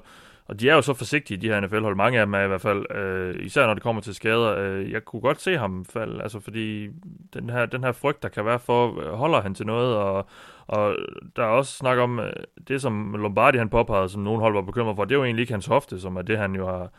og 0.50 0.60
de 0.60 0.70
er 0.70 0.74
jo 0.74 0.82
så 0.82 0.94
forsigtige, 0.94 1.36
de 1.36 1.48
her 1.48 1.60
NFL-hold. 1.60 1.96
Mange 1.96 2.20
af 2.20 2.26
dem 2.26 2.34
er 2.34 2.40
i 2.40 2.48
hvert 2.48 2.60
fald, 2.60 2.96
øh, 2.96 3.46
især 3.46 3.66
når 3.66 3.74
det 3.74 3.82
kommer 3.82 4.02
til 4.02 4.14
skader. 4.14 4.58
Øh, 4.58 4.90
jeg 4.92 5.04
kunne 5.04 5.22
godt 5.22 5.40
se 5.40 5.58
ham 5.58 5.84
falde, 5.84 6.22
altså 6.22 6.40
fordi 6.40 6.88
den 7.34 7.50
her, 7.50 7.66
den 7.66 7.84
her 7.84 7.92
frygt, 7.92 8.22
der 8.22 8.28
kan 8.28 8.44
være 8.44 8.58
for, 8.58 9.00
øh, 9.00 9.12
holder 9.12 9.40
han 9.40 9.54
til 9.54 9.66
noget, 9.66 9.96
og, 9.96 10.26
og 10.66 10.96
der 11.36 11.42
er 11.42 11.46
også 11.46 11.72
snak 11.72 11.98
om, 11.98 12.20
øh, 12.20 12.32
det 12.68 12.82
som 12.82 13.14
Lombardi 13.14 13.58
han 13.58 13.68
påpegede, 13.68 14.08
som 14.08 14.22
nogen 14.22 14.40
hold 14.40 14.54
var 14.54 14.62
bekymret 14.62 14.96
for, 14.96 15.04
det 15.04 15.14
er 15.14 15.18
jo 15.18 15.24
egentlig 15.24 15.42
ikke 15.42 15.52
hans 15.52 15.66
hofte, 15.66 16.00
som 16.00 16.16
er 16.16 16.22
det, 16.22 16.38
han 16.38 16.54
jo 16.54 16.66
har, 16.66 16.90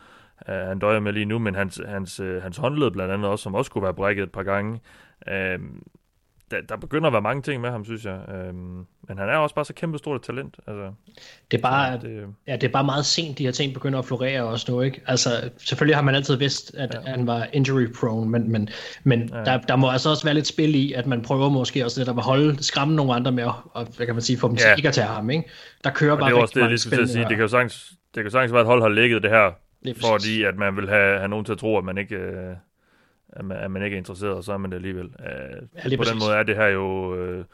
øh, 0.48 0.68
han 0.68 0.78
døjer 0.78 1.00
med 1.00 1.12
lige 1.12 1.24
nu, 1.24 1.38
men 1.38 1.54
hans, 1.54 1.80
hans, 1.88 2.20
øh, 2.20 2.42
hans 2.42 2.56
håndled 2.56 2.90
blandt 2.90 3.12
andet 3.12 3.30
også, 3.30 3.42
som 3.42 3.54
også 3.54 3.70
kunne 3.70 3.84
være 3.84 3.94
brækket 3.94 4.22
et 4.22 4.32
par 4.32 4.42
gange. 4.42 4.80
Øh, 5.28 5.58
der, 6.52 6.60
der 6.60 6.76
begynder 6.76 7.06
at 7.06 7.12
være 7.12 7.22
mange 7.22 7.42
ting 7.42 7.60
med 7.60 7.70
ham, 7.70 7.84
synes 7.84 8.04
jeg. 8.04 8.20
Øhm, 8.28 8.86
men 9.08 9.18
han 9.18 9.28
er 9.28 9.36
også 9.36 9.54
bare 9.54 9.64
så 9.64 9.74
kæmpe 9.74 9.98
stort 9.98 10.22
talent. 10.22 10.56
Altså, 10.66 10.92
det, 11.50 11.56
er 11.58 11.62
bare, 11.62 11.98
det, 11.98 12.26
ja, 12.46 12.52
det 12.52 12.64
er 12.64 12.72
bare 12.72 12.84
meget 12.84 13.06
sent, 13.06 13.38
de 13.38 13.44
her 13.44 13.50
ting 13.52 13.74
begynder 13.74 13.98
at 13.98 14.04
florere 14.04 14.42
også 14.42 14.72
nu. 14.72 14.80
Ikke? 14.80 15.00
Altså, 15.06 15.50
selvfølgelig 15.58 15.96
har 15.96 16.02
man 16.02 16.14
altid 16.14 16.36
vidst, 16.36 16.74
at 16.74 16.94
ja. 16.94 17.10
han 17.10 17.26
var 17.26 17.46
injury 17.52 17.86
prone, 18.00 18.30
men, 18.30 18.52
men, 18.52 18.68
men 19.04 19.28
ja. 19.32 19.44
der, 19.44 19.58
der 19.58 19.76
må 19.76 19.90
altså 19.90 20.10
også 20.10 20.24
være 20.24 20.34
lidt 20.34 20.46
spil 20.46 20.74
i, 20.74 20.92
at 20.92 21.06
man 21.06 21.22
prøver 21.22 21.48
måske 21.48 21.84
også 21.84 22.00
lidt 22.00 22.08
at 22.08 22.14
holde, 22.14 22.62
skræmme 22.64 22.96
nogle 22.96 23.14
andre 23.14 23.32
med, 23.32 23.44
og 23.72 23.86
hvad 23.96 24.06
kan 24.06 24.14
man 24.14 24.22
sige, 24.22 24.38
få 24.38 24.48
dem 24.48 24.56
ja. 24.56 24.62
til 24.62 24.72
ikke 24.76 24.88
at 24.88 24.94
tage 24.94 25.06
ham. 25.06 25.30
Ikke? 25.30 25.50
Der 25.84 25.90
kører 25.90 26.12
og 26.12 26.18
bare 26.18 26.30
det 26.30 26.36
er 26.36 26.40
også 26.40 26.54
det, 26.54 26.60
jeg 26.60 26.68
lige 26.68 26.78
skulle 26.78 27.08
sige. 27.08 27.22
Det 27.22 27.28
kan 27.28 27.40
jo 27.40 27.48
sagtens, 27.48 27.92
det 28.14 28.22
kan 28.24 28.30
sagtens 28.30 28.52
være, 28.52 28.60
at 28.60 28.66
hold 28.66 28.82
har 28.82 28.88
ligget 28.88 29.22
det 29.22 29.30
her, 29.30 29.50
fordi 30.00 30.42
at 30.42 30.56
man 30.56 30.76
vil 30.76 30.88
have, 30.88 31.18
have 31.18 31.28
nogen 31.28 31.44
til 31.44 31.52
at 31.52 31.58
tro, 31.58 31.78
at 31.78 31.84
man 31.84 31.98
ikke... 31.98 32.16
Øh, 32.16 32.56
at 33.32 33.44
man, 33.44 33.56
at 33.56 33.70
man 33.70 33.82
ikke 33.82 33.94
er 33.94 33.98
interesseret, 33.98 34.34
og 34.34 34.44
så 34.44 34.52
er 34.52 34.56
man 34.56 34.70
det 34.70 34.76
alligevel. 34.76 35.04
Uh, 35.04 35.12
ja, 35.22 35.56
på 35.56 35.96
præcis. 35.96 36.10
den 36.10 36.18
måde 36.18 36.34
er 36.34 36.42
det 36.42 36.56
her 36.56 36.66
jo, 36.66 37.14
uh, 37.14 37.44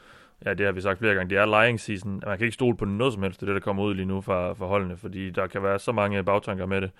ja, 0.45 0.53
det 0.53 0.65
har 0.65 0.71
vi 0.71 0.81
sagt 0.81 0.99
flere 0.99 1.15
gange, 1.15 1.29
det 1.29 1.37
er 1.37 1.63
lying 1.63 1.79
season. 1.79 2.23
Man 2.25 2.37
kan 2.37 2.45
ikke 2.45 2.53
stole 2.53 2.77
på 2.77 2.85
noget 2.85 3.13
som 3.13 3.23
helst, 3.23 3.39
det 3.39 3.49
er 3.49 3.53
det, 3.53 3.61
der 3.61 3.65
kommer 3.65 3.83
ud 3.83 3.95
lige 3.95 4.05
nu 4.05 4.21
fra, 4.21 4.53
fra 4.53 4.65
holdene, 4.65 4.97
fordi 4.97 5.29
der 5.29 5.47
kan 5.47 5.63
være 5.63 5.79
så 5.79 5.91
mange 5.91 6.23
bagtanker 6.23 6.65
med 6.65 6.81
det. 6.81 6.91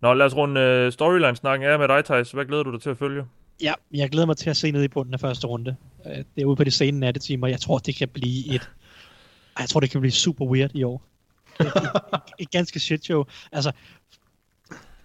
Nå, 0.00 0.14
lad 0.14 0.26
os 0.26 0.36
runde 0.36 0.86
uh, 0.86 0.92
storyline-snakken 0.92 1.68
af 1.68 1.78
med 1.78 1.88
dig, 1.88 2.04
Thijs. 2.04 2.32
Hvad 2.32 2.44
glæder 2.44 2.62
du 2.62 2.72
dig 2.72 2.80
til 2.80 2.90
at 2.90 2.98
følge? 2.98 3.24
Ja, 3.62 3.72
jeg 3.94 4.10
glæder 4.10 4.26
mig 4.26 4.36
til 4.36 4.50
at 4.50 4.56
se 4.56 4.70
ned 4.70 4.82
i 4.82 4.88
bunden 4.88 5.14
af 5.14 5.20
første 5.20 5.46
runde. 5.46 5.76
Det 6.04 6.42
er 6.42 6.44
ude 6.44 6.56
på 6.56 6.64
de 6.64 6.70
sene 6.70 7.00
nattetimer. 7.00 7.46
Jeg 7.46 7.60
tror, 7.60 7.78
det 7.78 7.96
kan 7.96 8.08
blive 8.08 8.54
et... 8.54 8.70
Jeg 9.58 9.68
tror, 9.68 9.80
det 9.80 9.90
kan 9.90 10.00
blive 10.00 10.12
super 10.12 10.44
weird 10.44 10.70
i 10.74 10.82
år. 10.82 11.02
Et, 11.60 11.66
et, 11.66 11.76
et, 11.76 12.20
et 12.38 12.50
ganske 12.50 12.80
shit 12.80 13.04
show. 13.04 13.24
Altså, 13.52 13.72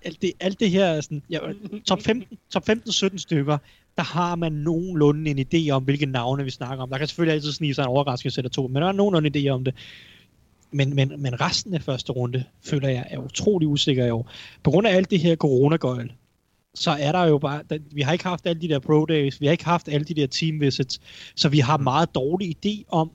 alt 0.02 0.22
det, 0.22 0.32
alt 0.39 0.60
det 0.60 0.70
her, 0.70 1.02
sådan, 1.02 1.24
ja, 1.30 1.39
top 1.86 2.02
15, 2.08 2.38
top 2.49 2.70
15-17 2.70 3.18
stykker, 3.18 3.58
der 3.97 4.04
har 4.04 4.36
man 4.36 4.52
nogenlunde 4.52 5.32
en 5.32 5.39
idé 5.39 5.70
om, 5.70 5.84
hvilke 5.84 6.06
navne 6.06 6.43
vi 6.43 6.49
snakker 6.49 6.84
om. 6.84 6.89
Der 6.89 6.97
kan 6.97 7.08
selvfølgelig 7.08 7.34
altid 7.34 7.52
snige 7.52 7.74
sig 7.74 7.82
en 7.82 7.88
overraskelse 7.88 8.39
eller 8.39 8.49
to, 8.49 8.68
men 8.68 8.82
der 8.82 8.88
er 8.88 8.91
nogenlunde 8.91 9.39
idé 9.39 9.49
om 9.49 9.64
det. 9.64 9.76
Men, 10.72 10.95
men, 10.95 11.14
men 11.18 11.41
resten 11.41 11.74
af 11.74 11.82
første 11.82 12.12
runde, 12.12 12.43
føler 12.64 12.89
jeg, 12.89 13.08
er 13.10 13.18
utrolig 13.18 13.68
usikker 13.68 14.06
i 14.06 14.10
år. 14.10 14.32
På 14.64 14.72
grund 14.72 14.88
af 14.88 14.95
alt 14.95 15.12
det 15.12 15.20
her 15.20 15.36
coronagøjl, 15.36 16.12
så 16.76 16.91
er 16.91 17.12
der 17.12 17.26
jo 17.26 17.38
bare, 17.38 17.64
der, 17.70 17.78
vi 17.91 18.02
har 18.02 18.14
ikke 18.14 18.26
haft 18.26 18.47
alle 18.47 18.62
de 18.62 18.68
der 18.70 18.80
pro 18.80 19.06
days, 19.06 19.41
vi 19.41 19.45
har 19.45 19.52
ikke 19.52 19.66
haft 19.66 19.89
alle 19.89 20.06
de 20.06 20.14
der 20.14 20.28
team 20.28 20.60
visits, 20.60 21.02
så 21.36 21.49
vi 21.49 21.60
har 21.60 21.78
meget 21.78 22.16
dårlig 22.16 22.58
idé 22.58 22.84
om, 22.88 23.12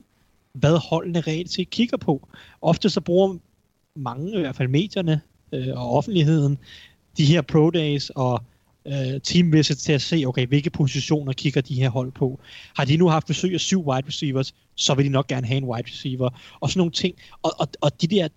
hvad 0.53 0.79
holdene 0.89 1.21
reelt 1.21 1.53
set 1.53 1.71
kigger 1.71 1.97
på. 1.97 2.29
Ofte 2.63 2.91
så 2.91 3.01
bruger 3.01 3.37
mange, 3.97 4.37
i 4.37 4.41
hvert 4.41 4.57
fald 4.57 4.69
medierne 4.69 5.21
øh, 5.53 5.69
og 5.69 5.97
offentligheden, 5.97 6.59
de 7.17 7.25
her 7.25 7.43
pro 7.43 7.71
days 7.71 8.11
og 8.11 8.43
øh, 8.87 9.21
team 9.21 9.53
visits 9.53 9.83
til 9.83 9.93
at 9.93 10.03
se, 10.03 10.25
okay, 10.27 10.47
hvilke 10.47 10.71
positioner 10.71 11.33
kigger 11.33 11.61
de 11.61 11.75
her 11.75 11.91
hold 11.91 12.13
på. 12.13 12.41
Har 12.77 12.85
de 12.85 12.97
nu 12.97 13.09
haft 13.09 13.27
besøg 13.27 13.55
af 13.55 13.61
syv 13.61 13.89
wide 13.89 14.07
receivers, 14.07 14.55
så 14.75 14.95
vil 14.95 15.05
de 15.05 15.11
nok 15.11 15.27
gerne 15.27 15.47
have 15.47 15.59
en 15.59 15.65
wide 15.65 15.89
receiver, 15.89 16.31
og 16.61 16.71
sådan 16.71 16.79
nogle 16.79 16.93
ting. 16.93 17.15
Og, 17.43 17.53
og, 17.59 17.69
og 17.81 18.01
de 18.01 18.07
der, 18.07 18.29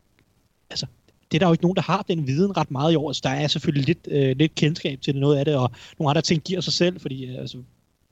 altså, 0.70 0.86
det 1.32 1.38
er 1.38 1.40
der 1.40 1.48
jo 1.48 1.54
ikke 1.54 1.64
nogen, 1.64 1.76
der 1.76 1.82
har 1.82 2.06
den 2.08 2.28
viden 2.28 2.58
ret 2.58 2.72
meget 2.72 2.94
i 2.94 2.96
år. 2.96 3.12
Så 3.12 3.22
der 3.24 3.30
er 3.30 3.48
selvfølgelig 3.48 3.88
lidt, 3.88 4.08
øh, 4.12 4.38
lidt 4.38 4.56
kendskab 4.56 5.02
til 5.02 5.14
det, 5.14 5.22
noget 5.22 5.38
af 5.38 5.46
det, 5.46 5.56
og 5.56 5.72
nogle 6.00 6.10
andre 6.10 6.22
ting 6.22 6.42
giver 6.44 6.62
sig 6.62 6.74
selv, 6.74 7.00
fordi 7.00 7.26
øh, 7.26 7.40
altså, 7.40 7.58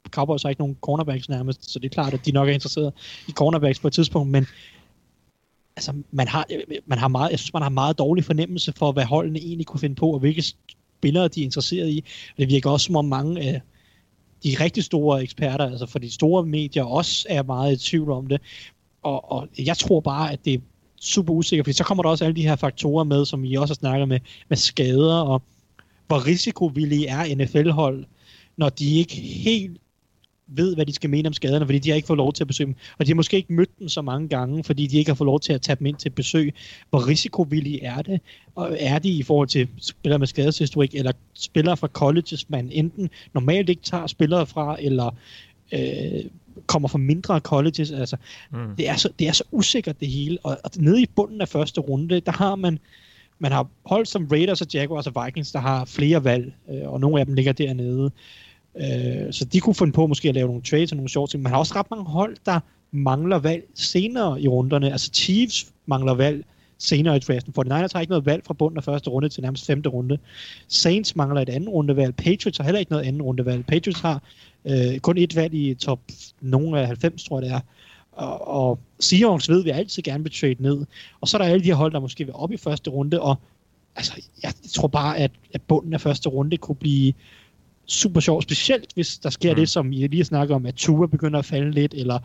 Cowboys 0.09 0.43
har 0.43 0.49
ikke 0.49 0.61
nogen 0.61 0.77
cornerbacks 0.81 1.29
nærmest, 1.29 1.71
så 1.71 1.79
det 1.79 1.85
er 1.85 1.93
klart, 1.93 2.13
at 2.13 2.25
de 2.25 2.31
nok 2.31 2.49
er 2.49 2.53
interesseret 2.53 2.93
i 3.27 3.31
cornerbacks 3.31 3.79
på 3.79 3.87
et 3.87 3.93
tidspunkt, 3.93 4.31
men 4.31 4.47
altså, 5.77 5.93
man 6.11 6.27
har, 6.27 6.45
øh, 6.51 6.59
øh, 6.67 6.77
man 6.85 6.97
har 6.97 7.07
meget, 7.07 7.31
jeg 7.31 7.39
synes, 7.39 7.53
man 7.53 7.61
har 7.61 7.69
meget 7.69 7.97
dårlig 7.97 8.23
fornemmelse 8.23 8.73
for, 8.73 8.91
hvad 8.91 9.05
holdene 9.05 9.39
egentlig 9.39 9.65
kunne 9.67 9.79
finde 9.79 9.95
på, 9.95 10.13
og 10.13 10.19
hvilke 10.19 10.43
spillere 10.97 11.27
de 11.27 11.41
er 11.41 11.45
interesseret 11.45 11.89
i. 11.89 12.03
Det 12.37 12.49
virker 12.49 12.69
også 12.69 12.85
som 12.85 12.95
om 12.95 13.05
mange 13.05 13.41
af 13.41 13.61
de 14.43 14.55
rigtig 14.59 14.83
store 14.83 15.23
eksperter, 15.23 15.65
altså 15.65 15.85
for 15.85 15.99
de 15.99 16.11
store 16.11 16.45
medier, 16.45 16.83
også 16.83 17.27
er 17.29 17.43
meget 17.43 17.73
i 17.73 17.89
tvivl 17.89 18.11
om 18.11 18.27
det. 18.27 18.41
Og, 19.03 19.31
og 19.31 19.47
jeg 19.57 19.77
tror 19.77 19.99
bare, 19.99 20.31
at 20.31 20.45
det 20.45 20.53
er 20.53 20.59
super 21.01 21.33
usikkert, 21.33 21.65
for 21.65 21.73
så 21.73 21.83
kommer 21.83 22.03
der 22.03 22.09
også 22.09 22.25
alle 22.25 22.35
de 22.35 22.47
her 22.47 22.55
faktorer 22.55 23.03
med, 23.03 23.25
som 23.25 23.43
I 23.43 23.55
også 23.55 23.73
har 23.73 23.75
snakket 23.75 24.07
med, 24.07 24.19
med 24.49 24.57
skader, 24.57 25.19
og 25.19 25.41
hvor 26.07 26.27
risikovillige 26.27 27.07
er 27.07 27.35
NFL-hold, 27.35 28.05
når 28.57 28.69
de 28.69 28.95
ikke 28.95 29.15
helt 29.15 29.77
ved, 30.47 30.75
hvad 30.75 30.85
de 30.85 30.93
skal 30.93 31.09
mene 31.09 31.27
om 31.27 31.33
skaderne, 31.33 31.65
fordi 31.65 31.79
de 31.79 31.89
har 31.89 31.95
ikke 31.95 32.07
fået 32.07 32.17
lov 32.17 32.33
til 32.33 32.43
at 32.43 32.47
besøge 32.47 32.65
dem. 32.65 32.75
Og 32.99 33.05
de 33.05 33.11
har 33.11 33.15
måske 33.15 33.37
ikke 33.37 33.53
mødt 33.53 33.79
dem 33.79 33.89
så 33.89 34.01
mange 34.01 34.27
gange, 34.27 34.63
fordi 34.63 34.87
de 34.87 34.97
ikke 34.97 35.11
har 35.11 35.15
fået 35.15 35.25
lov 35.25 35.39
til 35.39 35.53
at 35.53 35.61
tage 35.61 35.75
dem 35.75 35.85
ind 35.85 35.95
til 35.95 36.09
besøg. 36.09 36.53
Hvor 36.89 37.07
risikovillige 37.07 37.83
er 37.83 38.01
det? 38.01 38.21
Og 38.55 38.77
er 38.79 38.99
de 38.99 39.09
i 39.09 39.23
forhold 39.23 39.47
til 39.47 39.67
spillere 39.77 40.19
med 40.19 40.27
skadeshistorik, 40.27 40.95
eller 40.95 41.11
spillere 41.33 41.77
fra 41.77 41.87
colleges, 41.87 42.49
man 42.49 42.69
enten 42.71 43.09
normalt 43.33 43.69
ikke 43.69 43.81
tager 43.81 44.07
spillere 44.07 44.45
fra, 44.45 44.77
eller 44.79 45.15
øh, 45.71 46.23
kommer 46.65 46.89
fra 46.89 46.97
mindre 46.97 47.39
colleges. 47.39 47.91
Altså, 47.91 48.17
mm. 48.51 48.75
det, 48.77 48.89
er 48.89 48.95
så, 48.95 49.09
det 49.19 49.27
er 49.27 49.31
så 49.31 49.43
usikkert 49.51 49.99
det 49.99 50.07
hele. 50.07 50.37
Og, 50.43 50.57
og 50.63 50.71
nede 50.77 51.01
i 51.01 51.09
bunden 51.15 51.41
af 51.41 51.49
første 51.49 51.81
runde, 51.81 52.19
der 52.19 52.31
har 52.31 52.55
man 52.55 52.79
man 53.39 53.51
har 53.51 53.67
holdt 53.85 54.07
som 54.07 54.27
Raiders 54.31 54.61
og 54.61 54.67
Jaguars 54.73 55.07
og 55.07 55.25
Vikings, 55.25 55.51
der 55.51 55.59
har 55.59 55.85
flere 55.85 56.23
valg, 56.23 56.53
øh, 56.69 56.89
og 56.91 56.99
nogle 56.99 57.19
af 57.19 57.25
dem 57.25 57.35
ligger 57.35 57.51
dernede. 57.51 58.11
Øh, 58.77 59.33
så 59.33 59.45
de 59.45 59.59
kunne 59.59 59.75
finde 59.75 59.93
på 59.93 60.07
måske 60.07 60.29
at 60.29 60.35
lave 60.35 60.47
nogle 60.47 60.61
trades 60.61 60.91
og 60.91 60.95
nogle 60.95 61.09
sjove 61.09 61.27
ting. 61.27 61.43
Man 61.43 61.51
har 61.51 61.59
også 61.59 61.75
ret 61.75 61.89
mange 61.91 62.05
hold, 62.05 62.37
der 62.45 62.59
mangler 62.91 63.39
valg 63.39 63.63
senere 63.73 64.41
i 64.41 64.47
runderne. 64.47 64.91
Altså 64.91 65.09
Chiefs 65.13 65.71
mangler 65.85 66.13
valg 66.13 66.45
senere 66.77 67.15
i 67.15 67.19
draften. 67.19 67.53
49ers 67.57 67.89
har 67.93 67.99
ikke 67.99 68.11
noget 68.11 68.25
valg 68.25 68.45
fra 68.45 68.53
bunden 68.53 68.77
af 68.77 68.83
første 68.83 69.09
runde 69.09 69.29
til 69.29 69.43
nærmest 69.43 69.65
femte 69.65 69.89
runde. 69.89 70.17
Saints 70.67 71.15
mangler 71.15 71.41
et 71.41 71.49
andet 71.49 71.69
rundevalg. 71.69 72.15
Patriots 72.15 72.57
har 72.57 72.63
heller 72.63 72.79
ikke 72.79 72.91
noget 72.91 73.05
andet 73.05 73.21
rundevalg. 73.21 73.65
Patriots 73.65 73.99
har 73.99 74.23
øh, 74.65 74.99
kun 74.99 75.17
et 75.17 75.35
valg 75.35 75.53
i 75.53 75.73
top 75.73 75.99
nogle 76.41 76.79
af 76.79 76.85
90, 76.87 77.23
tror 77.23 77.41
jeg 77.41 77.49
det 77.49 77.55
er. 77.55 77.59
Og, 78.11 78.47
og 78.47 78.79
Seahawks 78.99 79.49
ved, 79.49 79.63
vi 79.63 79.69
altid 79.69 80.03
gerne 80.03 80.23
vil 80.23 80.33
trade 80.33 80.55
ned. 80.59 80.85
Og 81.21 81.27
så 81.27 81.37
er 81.37 81.41
der 81.41 81.49
alle 81.49 81.63
de 81.63 81.67
her 81.67 81.75
hold, 81.75 81.93
der 81.93 81.99
måske 81.99 82.25
vil 82.25 82.33
op 82.33 82.51
i 82.51 82.57
første 82.57 82.89
runde, 82.89 83.21
og 83.21 83.35
altså, 83.95 84.21
jeg 84.43 84.53
tror 84.73 84.87
bare, 84.87 85.17
at, 85.17 85.31
at 85.53 85.61
bunden 85.61 85.93
af 85.93 86.01
første 86.01 86.29
runde 86.29 86.57
kunne 86.57 86.75
blive 86.75 87.13
super 87.87 88.19
sjovt, 88.19 88.43
specielt 88.43 88.93
hvis 88.93 89.17
der 89.17 89.29
sker 89.29 89.51
mm. 89.51 89.55
det, 89.55 89.69
som 89.69 89.91
I 89.91 90.07
lige 90.07 90.23
snakker 90.23 90.55
om, 90.55 90.65
at 90.65 90.75
Tua 90.75 91.07
begynder 91.07 91.39
at 91.39 91.45
falde 91.45 91.71
lidt, 91.71 91.93
eller 91.93 92.19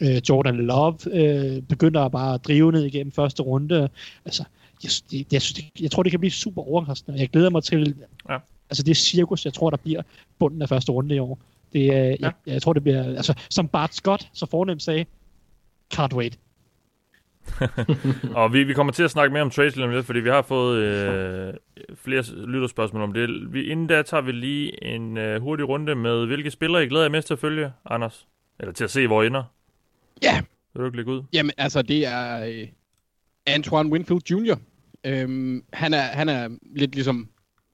øh, 0.00 0.22
Jordan 0.28 0.56
Love 0.56 0.98
øh, 1.12 1.62
begynder 1.62 2.00
at 2.00 2.12
bare 2.12 2.36
drive 2.36 2.72
ned 2.72 2.84
igennem 2.84 3.12
første 3.12 3.42
runde. 3.42 3.88
Altså, 4.24 4.44
jeg, 4.82 4.90
det, 5.10 5.32
jeg, 5.32 5.42
synes, 5.42 5.54
det, 5.54 5.82
jeg 5.82 5.90
tror, 5.90 6.02
det 6.02 6.12
kan 6.12 6.20
blive 6.20 6.30
super 6.30 6.62
overraskende. 6.62 7.18
Jeg 7.18 7.28
glæder 7.28 7.50
mig 7.50 7.62
til, 7.62 7.94
ja. 8.28 8.38
altså 8.70 8.82
det 8.82 8.96
cirkus, 8.96 9.44
jeg 9.44 9.54
tror, 9.54 9.70
der 9.70 9.76
bliver 9.76 10.02
bunden 10.38 10.62
af 10.62 10.68
første 10.68 10.92
runde 10.92 11.14
i 11.14 11.18
år. 11.18 11.38
Det, 11.72 11.80
øh, 11.80 11.86
ja. 11.88 12.16
jeg, 12.20 12.32
jeg, 12.46 12.62
tror, 12.62 12.72
det 12.72 12.82
bliver, 12.82 13.04
altså, 13.04 13.34
som 13.50 13.68
Bart 13.68 13.94
Scott 13.94 14.28
så 14.32 14.46
fornemt 14.46 14.82
sagde, 14.82 15.04
can't 15.94 16.14
wait. 16.14 16.38
og 18.40 18.52
vi, 18.52 18.64
vi 18.64 18.74
kommer 18.74 18.92
til 18.92 19.02
at 19.02 19.10
snakke 19.10 19.32
mere 19.32 19.42
om 19.42 19.50
trades 19.50 19.76
lidt, 19.76 20.06
fordi 20.06 20.20
vi 20.20 20.28
har 20.28 20.42
fået 20.42 20.78
øh, 20.78 21.54
flere 21.94 22.22
lytterspørgsmål 22.46 23.02
om 23.02 23.12
det. 23.12 23.52
Vi, 23.52 23.62
inden 23.62 23.86
da 23.86 24.02
tager 24.02 24.20
vi 24.20 24.32
lige 24.32 24.84
en 24.84 25.16
øh, 25.16 25.42
hurtig 25.42 25.68
runde 25.68 25.94
med, 25.94 26.26
hvilke 26.26 26.50
spillere 26.50 26.84
I 26.84 26.88
glæder 26.88 27.04
jer 27.04 27.10
mest 27.10 27.26
til 27.26 27.34
at 27.34 27.40
følge, 27.40 27.72
Anders? 27.86 28.26
Eller 28.60 28.72
til 28.72 28.84
at 28.84 28.90
se, 28.90 29.06
hvor 29.06 29.22
I 29.22 29.26
ender? 29.26 29.44
Ja. 30.22 30.40
Vil 30.74 30.80
du 30.80 30.86
ikke 30.86 30.96
lægge 30.96 31.12
ud? 31.12 31.22
Jamen, 31.32 31.52
altså, 31.58 31.82
det 31.82 32.06
er 32.06 32.44
øh, 32.46 32.68
Antoine 33.46 33.92
Winfield 33.92 34.30
Jr. 34.30 34.56
Øhm, 35.04 35.64
han, 35.72 35.94
er, 35.94 36.02
han 36.02 36.28
er 36.28 36.48
lidt 36.76 36.94
ligesom, 36.94 37.28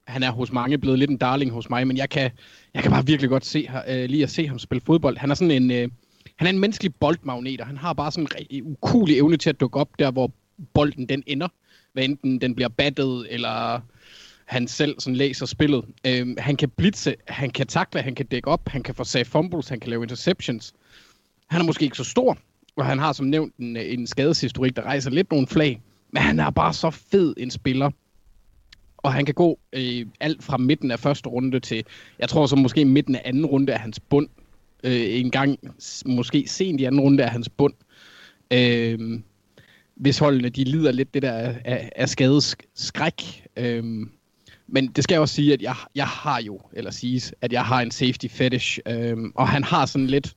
han 0.07 0.23
er 0.23 0.31
hos 0.31 0.51
mange 0.51 0.77
blevet 0.77 0.99
lidt 0.99 1.11
en 1.11 1.17
darling 1.17 1.51
hos 1.51 1.69
mig, 1.69 1.87
men 1.87 1.97
jeg 1.97 2.09
kan, 2.09 2.31
jeg 2.73 2.83
kan 2.83 2.91
bare 2.91 3.05
virkelig 3.05 3.29
godt 3.29 3.45
se, 3.45 3.69
øh, 3.89 4.09
lige 4.09 4.23
at 4.23 4.29
se 4.29 4.47
ham 4.47 4.59
spille 4.59 4.81
fodbold. 4.85 5.17
Han 5.17 5.31
er 5.31 5.35
sådan 5.35 5.63
en... 5.63 5.71
Øh, 5.71 5.89
han 6.39 6.47
er 6.47 6.49
en 6.49 6.59
menneskelig 6.59 6.95
boldmagnet, 6.95 7.61
og 7.61 7.67
han 7.67 7.77
har 7.77 7.93
bare 7.93 8.11
sådan 8.11 8.27
en 8.49 8.63
ukulig 8.65 9.17
evne 9.17 9.37
til 9.37 9.49
at 9.49 9.59
dukke 9.59 9.79
op 9.79 9.89
der, 9.99 10.11
hvor 10.11 10.31
bolden 10.73 11.09
den 11.09 11.23
ender. 11.27 11.47
Hvad 11.93 12.03
enten 12.03 12.41
den 12.41 12.55
bliver 12.55 12.69
battet, 12.69 13.27
eller 13.29 13.79
han 14.45 14.67
selv 14.67 14.99
sådan 14.99 15.15
læser 15.15 15.45
spillet. 15.45 15.85
Øhm, 16.07 16.35
han 16.37 16.55
kan 16.55 16.69
blitse, 16.69 17.15
han 17.27 17.49
kan 17.49 17.67
takle, 17.67 18.01
han 18.01 18.15
kan 18.15 18.25
dække 18.25 18.47
op, 18.47 18.69
han 18.69 18.83
kan 18.83 18.95
få 18.95 19.03
fumbles, 19.25 19.69
han 19.69 19.79
kan 19.79 19.89
lave 19.89 20.03
interceptions. 20.03 20.73
Han 21.47 21.61
er 21.61 21.65
måske 21.65 21.83
ikke 21.83 21.97
så 21.97 22.03
stor, 22.03 22.37
og 22.75 22.85
han 22.85 22.99
har 22.99 23.13
som 23.13 23.25
nævnt 23.25 23.55
en, 23.55 23.77
en 23.77 24.07
skadeshistorik, 24.07 24.75
der 24.75 24.81
rejser 24.81 25.11
lidt 25.11 25.31
nogle 25.31 25.47
flag. 25.47 25.81
Men 26.11 26.23
han 26.23 26.39
er 26.39 26.49
bare 26.49 26.73
så 26.73 26.89
fed 26.89 27.33
en 27.37 27.51
spiller. 27.51 27.91
Og 28.97 29.13
han 29.13 29.25
kan 29.25 29.35
gå 29.35 29.59
øh, 29.73 30.05
alt 30.19 30.43
fra 30.43 30.57
midten 30.57 30.91
af 30.91 30.99
første 30.99 31.29
runde 31.29 31.59
til, 31.59 31.83
jeg 32.19 32.29
tror 32.29 32.45
så 32.45 32.55
måske 32.55 32.85
midten 32.85 33.15
af 33.15 33.21
anden 33.25 33.45
runde 33.45 33.73
af 33.73 33.79
hans 33.79 33.99
bund 33.99 34.29
øh, 34.83 35.19
en 35.19 35.31
gang, 35.31 35.57
måske 36.05 36.47
sent 36.47 36.81
i 36.81 36.83
anden 36.83 37.01
runde 37.01 37.23
af 37.23 37.29
hans 37.29 37.49
bund. 37.49 37.73
Øh, 38.53 39.19
hvis 39.95 40.19
holdene 40.19 40.49
de 40.49 40.63
lider 40.63 40.91
lidt 40.91 41.13
det 41.13 41.21
der 41.21 41.33
af, 41.65 41.89
af 41.95 42.09
skadeskræk. 42.09 43.47
Øh, 43.57 43.83
men 44.67 44.87
det 44.87 45.03
skal 45.03 45.13
jeg 45.13 45.21
også 45.21 45.35
sige, 45.35 45.53
at 45.53 45.61
jeg, 45.61 45.75
jeg 45.95 46.07
har 46.07 46.41
jo, 46.41 46.61
eller 46.73 46.91
siges, 46.91 47.33
at 47.41 47.53
jeg 47.53 47.65
har 47.65 47.81
en 47.81 47.91
safety 47.91 48.27
fetish, 48.27 48.79
øh, 48.85 49.17
og 49.35 49.47
han 49.47 49.63
har 49.63 49.85
sådan 49.85 50.07
lidt, 50.07 50.35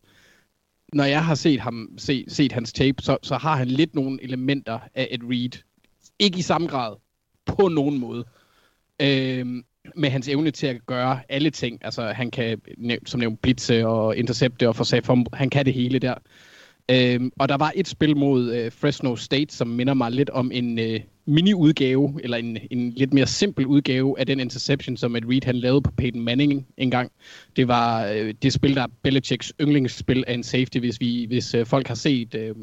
når 0.92 1.04
jeg 1.04 1.24
har 1.24 1.34
set 1.34 1.60
ham 1.60 1.88
se, 1.98 2.24
set 2.28 2.52
hans 2.52 2.72
tape, 2.72 3.02
så, 3.02 3.16
så 3.22 3.36
har 3.36 3.56
han 3.56 3.68
lidt 3.68 3.94
nogle 3.94 4.22
elementer 4.22 4.78
af 4.94 5.08
et 5.10 5.20
read. 5.22 5.62
Ikke 6.18 6.38
i 6.38 6.42
samme 6.42 6.66
grad, 6.66 6.96
på 7.46 7.68
nogen 7.68 7.98
måde. 7.98 8.24
Øh, 9.00 9.62
med 9.96 10.10
hans 10.10 10.28
evne 10.28 10.50
til 10.50 10.66
at 10.66 10.86
gøre 10.86 11.20
alle 11.28 11.50
ting. 11.50 11.78
Altså, 11.84 12.02
han 12.02 12.30
kan, 12.30 12.60
som 13.06 13.20
nævnt, 13.20 13.42
blitse 13.42 13.86
og 13.86 14.16
intercepte 14.16 14.68
og 14.68 14.76
forsage 14.76 15.02
for, 15.02 15.36
han 15.36 15.50
kan 15.50 15.66
det 15.66 15.74
hele 15.74 15.98
der. 15.98 16.14
Øhm, 16.90 17.32
og 17.38 17.48
der 17.48 17.56
var 17.56 17.72
et 17.74 17.88
spil 17.88 18.16
mod 18.16 18.52
øh, 18.54 18.72
Fresno 18.72 19.16
State, 19.16 19.54
som 19.54 19.68
minder 19.68 19.94
mig 19.94 20.12
lidt 20.12 20.30
om 20.30 20.50
en 20.52 20.78
øh, 20.78 21.00
mini-udgave, 21.26 22.20
eller 22.22 22.36
en, 22.36 22.58
en 22.70 22.90
lidt 22.90 23.12
mere 23.12 23.26
simpel 23.26 23.66
udgave 23.66 24.18
af 24.18 24.26
den 24.26 24.40
interception, 24.40 24.96
som 24.96 25.16
Ed 25.16 25.22
Reed 25.28 25.44
han 25.44 25.56
lavede 25.56 25.82
på 25.82 25.90
Peyton 25.90 26.22
Manning 26.22 26.66
engang. 26.76 27.12
Det 27.56 27.68
var 27.68 28.06
øh, 28.06 28.34
det 28.42 28.52
spil, 28.52 28.74
der 28.74 28.82
er 28.82 28.86
Belichicks 29.02 29.52
yndlingsspil 29.60 30.24
af 30.26 30.34
en 30.34 30.42
safety, 30.42 30.78
hvis, 30.78 31.00
vi, 31.00 31.24
hvis 31.28 31.54
øh, 31.54 31.66
folk 31.66 31.88
har 31.88 31.94
set... 31.94 32.34
Øh, 32.34 32.54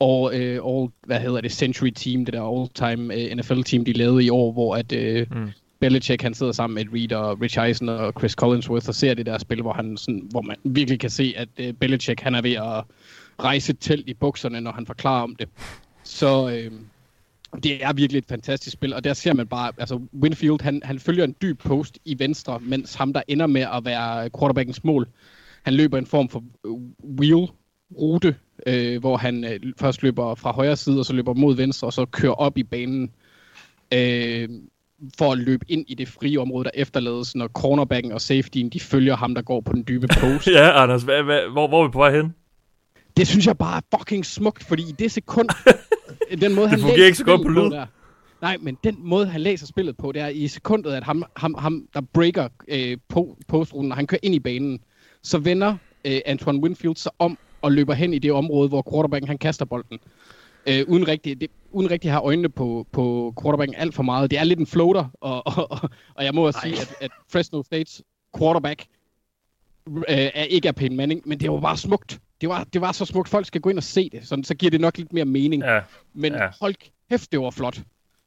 og 0.00 0.34
øh, 0.34 0.60
all, 0.66 0.88
hvad 1.06 1.20
hedder 1.20 1.40
det, 1.40 1.52
Century 1.52 1.90
Team, 1.90 2.24
det 2.24 2.34
der 2.34 2.42
all-time 2.42 3.14
øh, 3.14 3.36
NFL-team, 3.36 3.84
de 3.84 3.92
lavede 3.92 4.24
i 4.24 4.30
år, 4.30 4.52
hvor 4.52 4.76
at 4.76 4.92
øh, 4.92 5.26
mm. 5.30 5.48
Belichick, 5.80 6.22
han 6.22 6.34
sidder 6.34 6.52
sammen 6.52 6.74
med 6.74 6.84
Reed 6.94 7.12
og 7.12 7.40
Rich 7.40 7.58
Eisen 7.58 7.88
og 7.88 8.12
Chris 8.18 8.32
Collinsworth 8.32 8.88
og 8.88 8.94
ser 8.94 9.14
det 9.14 9.26
der 9.26 9.38
spil, 9.38 9.62
hvor, 9.62 9.72
han 9.72 9.96
sådan, 9.96 10.28
hvor 10.30 10.40
man 10.40 10.56
virkelig 10.64 11.00
kan 11.00 11.10
se, 11.10 11.34
at 11.36 11.48
uh, 11.60 11.74
Belichick, 11.80 12.20
han 12.20 12.34
er 12.34 12.42
ved 12.42 12.52
at 12.52 12.84
rejse 13.44 13.72
telt 13.72 14.08
i 14.08 14.14
bukserne, 14.14 14.60
når 14.60 14.72
han 14.72 14.86
forklarer 14.86 15.22
om 15.22 15.34
det. 15.34 15.48
Så 16.02 16.48
øh, 16.48 16.72
det 17.62 17.84
er 17.84 17.92
virkelig 17.92 18.18
et 18.18 18.26
fantastisk 18.28 18.72
spil, 18.72 18.94
og 18.94 19.04
der 19.04 19.12
ser 19.12 19.34
man 19.34 19.46
bare, 19.46 19.72
altså 19.78 20.00
Winfield, 20.22 20.62
han, 20.62 20.80
han 20.84 20.98
følger 20.98 21.24
en 21.24 21.34
dyb 21.42 21.58
post 21.58 21.98
i 22.04 22.18
venstre, 22.18 22.60
mens 22.60 22.94
ham, 22.94 23.12
der 23.12 23.22
ender 23.28 23.46
med 23.46 23.60
at 23.60 23.84
være 23.84 24.30
quarterbackens 24.38 24.84
mål, 24.84 25.08
han 25.62 25.74
løber 25.74 25.98
en 25.98 26.06
form 26.06 26.28
for 26.28 26.44
øh, 26.66 26.72
wheel 27.20 27.48
rute, 27.98 28.36
øh, 28.66 29.00
hvor 29.00 29.16
han 29.16 29.44
øh, 29.44 29.60
først 29.80 30.02
løber 30.02 30.34
fra 30.34 30.52
højre 30.52 30.76
side, 30.76 30.98
og 30.98 31.06
så 31.06 31.12
løber 31.12 31.34
mod 31.34 31.56
venstre, 31.56 31.88
og 31.88 31.92
så 31.92 32.04
kører 32.04 32.32
op 32.32 32.58
i 32.58 32.62
banen. 32.62 33.10
Øh, 33.94 34.48
for 35.18 35.32
at 35.32 35.38
løbe 35.38 35.64
ind 35.68 35.84
i 35.88 35.94
det 35.94 36.08
frie 36.08 36.40
område, 36.40 36.64
der 36.64 36.70
efterlades, 36.74 37.34
når 37.34 37.48
cornerbacken 37.48 38.12
og 38.12 38.20
safetyen, 38.20 38.68
de 38.68 38.80
følger 38.80 39.16
ham, 39.16 39.34
der 39.34 39.42
går 39.42 39.60
på 39.60 39.72
den 39.72 39.84
dybe 39.88 40.06
post. 40.20 40.46
ja, 40.56 40.82
Anders, 40.82 41.02
hvad, 41.02 41.22
hvad, 41.22 41.40
hvor, 41.52 41.68
hvor 41.68 41.82
er 41.82 41.88
vi 41.88 41.92
på 41.92 41.98
vej 41.98 42.16
hen? 42.16 42.34
Det 43.16 43.28
synes 43.28 43.46
jeg 43.46 43.58
bare 43.58 43.76
er 43.76 43.98
fucking 43.98 44.26
smukt, 44.26 44.64
fordi 44.64 44.82
i 44.82 44.92
det 44.92 45.12
sekund, 45.12 45.48
den 46.40 46.54
måde, 46.54 46.64
det 46.64 46.70
han 46.70 46.80
fungerer 46.80 47.06
ikke 47.06 47.18
så 47.18 47.24
godt 47.24 47.42
på 47.42 47.48
lyd. 47.48 47.70
Der, 47.70 47.86
nej, 48.40 48.56
men 48.60 48.78
den 48.84 48.96
måde, 48.98 49.26
han 49.26 49.40
læser 49.40 49.66
spillet 49.66 49.96
på, 49.96 50.12
det 50.12 50.22
er 50.22 50.28
i 50.28 50.48
sekundet, 50.48 50.92
at 50.92 51.04
ham, 51.04 51.24
ham, 51.36 51.54
ham 51.58 51.86
der 51.94 52.00
breaker 52.00 52.48
øh, 52.68 52.96
på 53.08 53.36
postruten, 53.48 53.92
og 53.92 53.96
han 53.96 54.06
kører 54.06 54.20
ind 54.22 54.34
i 54.34 54.38
banen, 54.40 54.80
så 55.22 55.38
vender 55.38 55.76
øh, 56.04 56.20
Antoine 56.26 56.62
Winfield 56.62 56.96
sig 56.96 57.12
om 57.18 57.38
og 57.62 57.72
løber 57.72 57.94
hen 57.94 58.14
i 58.14 58.18
det 58.18 58.32
område, 58.32 58.68
hvor 58.68 58.84
quarterbacken 58.92 59.28
han 59.28 59.38
kaster 59.38 59.64
bolden. 59.64 59.98
Øh, 60.66 60.84
uden, 60.88 61.08
rigtig, 61.08 61.40
det, 61.40 61.50
uden 61.70 61.90
rigtig 61.90 62.08
at 62.08 62.12
have 62.12 62.24
øjnene 62.24 62.48
på, 62.48 62.86
på 62.92 63.34
quarterbacken 63.42 63.74
alt 63.74 63.94
for 63.94 64.02
meget. 64.02 64.30
Det 64.30 64.38
er 64.38 64.44
lidt 64.44 64.58
en 64.58 64.66
floater, 64.66 65.04
og, 65.20 65.46
og, 65.46 65.70
og, 65.70 65.90
og 66.14 66.24
jeg 66.24 66.34
må 66.34 66.46
også 66.46 66.60
sige, 66.62 66.74
at, 66.80 66.94
at 67.00 67.10
Fresno 67.32 67.62
States 67.62 68.02
quarterback 68.38 68.86
øh, 69.86 70.02
er 70.08 70.42
ikke 70.42 70.68
er 70.68 70.72
Peyton 70.72 70.96
Manning, 70.96 71.22
men 71.24 71.40
det 71.40 71.50
var 71.50 71.60
bare 71.60 71.76
smukt. 71.76 72.20
Det 72.40 72.48
var, 72.48 72.64
det 72.64 72.80
var 72.80 72.92
så 72.92 73.04
smukt. 73.04 73.28
Folk 73.28 73.46
skal 73.46 73.60
gå 73.60 73.70
ind 73.70 73.78
og 73.78 73.82
se 73.82 74.10
det, 74.10 74.28
sådan, 74.28 74.44
så 74.44 74.54
giver 74.54 74.70
det 74.70 74.80
nok 74.80 74.98
lidt 74.98 75.12
mere 75.12 75.24
mening. 75.24 75.62
Ja. 75.62 75.80
Men 76.14 76.32
ja. 76.32 76.48
hold 76.60 76.74
kæft, 77.10 77.32
det 77.32 77.40
var 77.40 77.50
flot. 77.50 77.80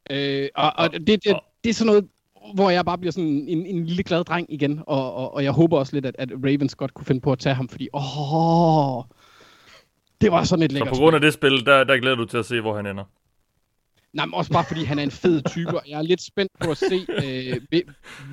Øh, 0.09 0.49
og, 0.55 0.73
og 0.77 0.93
det, 0.93 1.07
det, 1.07 1.39
det 1.63 1.69
er 1.69 1.73
sådan 1.73 1.85
noget, 1.85 2.07
hvor 2.53 2.69
jeg 2.69 2.85
bare 2.85 2.97
bliver 2.97 3.11
sådan 3.11 3.45
en, 3.47 3.65
en 3.65 3.85
lille 3.85 4.03
glad 4.03 4.23
dreng 4.23 4.53
igen, 4.53 4.81
og, 4.87 5.13
og, 5.13 5.33
og 5.33 5.43
jeg 5.43 5.51
håber 5.51 5.77
også 5.77 5.93
lidt, 5.95 6.05
at, 6.05 6.15
at 6.19 6.29
Ravens 6.31 6.75
godt 6.75 6.93
kunne 6.93 7.05
finde 7.05 7.21
på 7.21 7.31
at 7.31 7.39
tage 7.39 7.55
ham, 7.55 7.69
fordi 7.69 7.89
åh, 7.93 9.03
det 10.21 10.31
var 10.31 10.43
sådan 10.43 10.63
et 10.63 10.71
lækkert 10.71 10.89
Så 10.89 10.99
på 10.99 11.03
grund 11.03 11.15
af 11.15 11.21
det 11.21 11.33
spil, 11.33 11.65
der, 11.65 11.83
der 11.83 11.97
glæder 11.97 12.15
du 12.15 12.25
til 12.25 12.37
at 12.37 12.45
se, 12.45 12.61
hvor 12.61 12.75
han 12.75 12.85
ender? 12.85 13.03
Nej, 14.13 14.25
men 14.25 14.33
også 14.33 14.51
bare 14.51 14.65
fordi 14.67 14.83
han 14.83 14.99
er 14.99 15.03
en 15.03 15.11
fed 15.11 15.41
type, 15.49 15.77
og 15.77 15.83
jeg 15.87 15.97
er 15.97 16.01
lidt 16.01 16.21
spændt 16.21 16.51
på 16.59 16.71
at 16.71 16.77
se, 16.77 17.05
øh, 17.09 17.81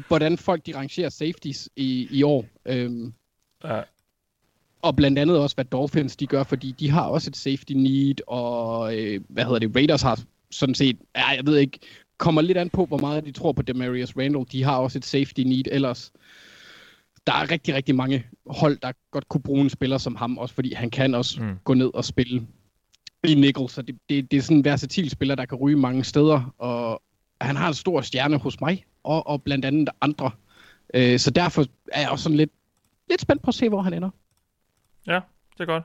hvordan 0.08 0.38
folk 0.38 0.66
de 0.66 0.76
rangerer 0.76 1.08
safeties 1.08 1.68
i, 1.76 2.08
i 2.10 2.22
år. 2.22 2.44
Øhm, 2.66 3.12
ja. 3.64 3.80
Og 4.82 4.96
blandt 4.96 5.18
andet 5.18 5.38
også, 5.38 5.54
hvad 5.54 5.64
Dolphins 5.64 6.16
de 6.16 6.26
gør, 6.26 6.42
fordi 6.42 6.74
de 6.78 6.90
har 6.90 7.02
også 7.02 7.30
et 7.30 7.36
safety 7.36 7.72
need, 7.72 8.14
og 8.26 8.96
øh, 8.98 9.20
hvad 9.28 9.44
hedder 9.44 9.58
det, 9.58 9.76
Raiders 9.76 10.02
har 10.02 10.20
sådan 10.50 10.74
set, 10.74 10.98
ja, 11.16 11.28
jeg 11.28 11.46
ved 11.46 11.56
ikke, 11.56 11.78
kommer 12.18 12.42
lidt 12.42 12.58
an 12.58 12.70
på, 12.70 12.86
hvor 12.86 12.98
meget 12.98 13.24
de 13.24 13.32
tror 13.32 13.52
på 13.52 13.62
Demarius 13.62 14.16
Randall. 14.16 14.46
De 14.52 14.64
har 14.64 14.76
også 14.76 14.98
et 14.98 15.04
safety 15.04 15.40
need 15.40 15.64
ellers. 15.70 16.12
Der 17.26 17.32
er 17.32 17.50
rigtig, 17.50 17.74
rigtig 17.74 17.94
mange 17.94 18.26
hold, 18.46 18.78
der 18.82 18.92
godt 19.10 19.28
kunne 19.28 19.42
bruge 19.42 19.60
en 19.60 19.70
spiller 19.70 19.98
som 19.98 20.16
ham, 20.16 20.38
også 20.38 20.54
fordi 20.54 20.72
han 20.72 20.90
kan 20.90 21.14
også 21.14 21.42
mm. 21.42 21.58
gå 21.64 21.74
ned 21.74 21.90
og 21.94 22.04
spille 22.04 22.46
i 23.24 23.34
nickel, 23.34 23.68
så 23.68 23.82
det, 23.82 23.98
det, 24.08 24.30
det 24.30 24.36
er 24.36 24.42
sådan 24.42 24.56
en 24.56 24.64
versatil 24.64 25.10
spiller, 25.10 25.34
der 25.34 25.44
kan 25.44 25.58
ryge 25.58 25.76
mange 25.76 26.04
steder, 26.04 26.54
og 26.58 27.02
han 27.40 27.56
har 27.56 27.68
en 27.68 27.74
stor 27.74 28.00
stjerne 28.00 28.38
hos 28.38 28.60
mig, 28.60 28.84
og, 29.04 29.26
og 29.26 29.42
blandt 29.42 29.64
andet 29.64 29.88
andre. 30.00 30.30
Øh, 30.94 31.18
så 31.18 31.30
derfor 31.30 31.64
er 31.92 32.00
jeg 32.00 32.10
også 32.10 32.22
sådan 32.22 32.36
lidt, 32.36 32.50
lidt 33.10 33.20
spændt 33.20 33.42
på 33.42 33.48
at 33.48 33.54
se, 33.54 33.68
hvor 33.68 33.82
han 33.82 33.92
ender. 33.92 34.10
Ja, 35.06 35.20
det 35.54 35.60
er 35.60 35.64
godt. 35.64 35.84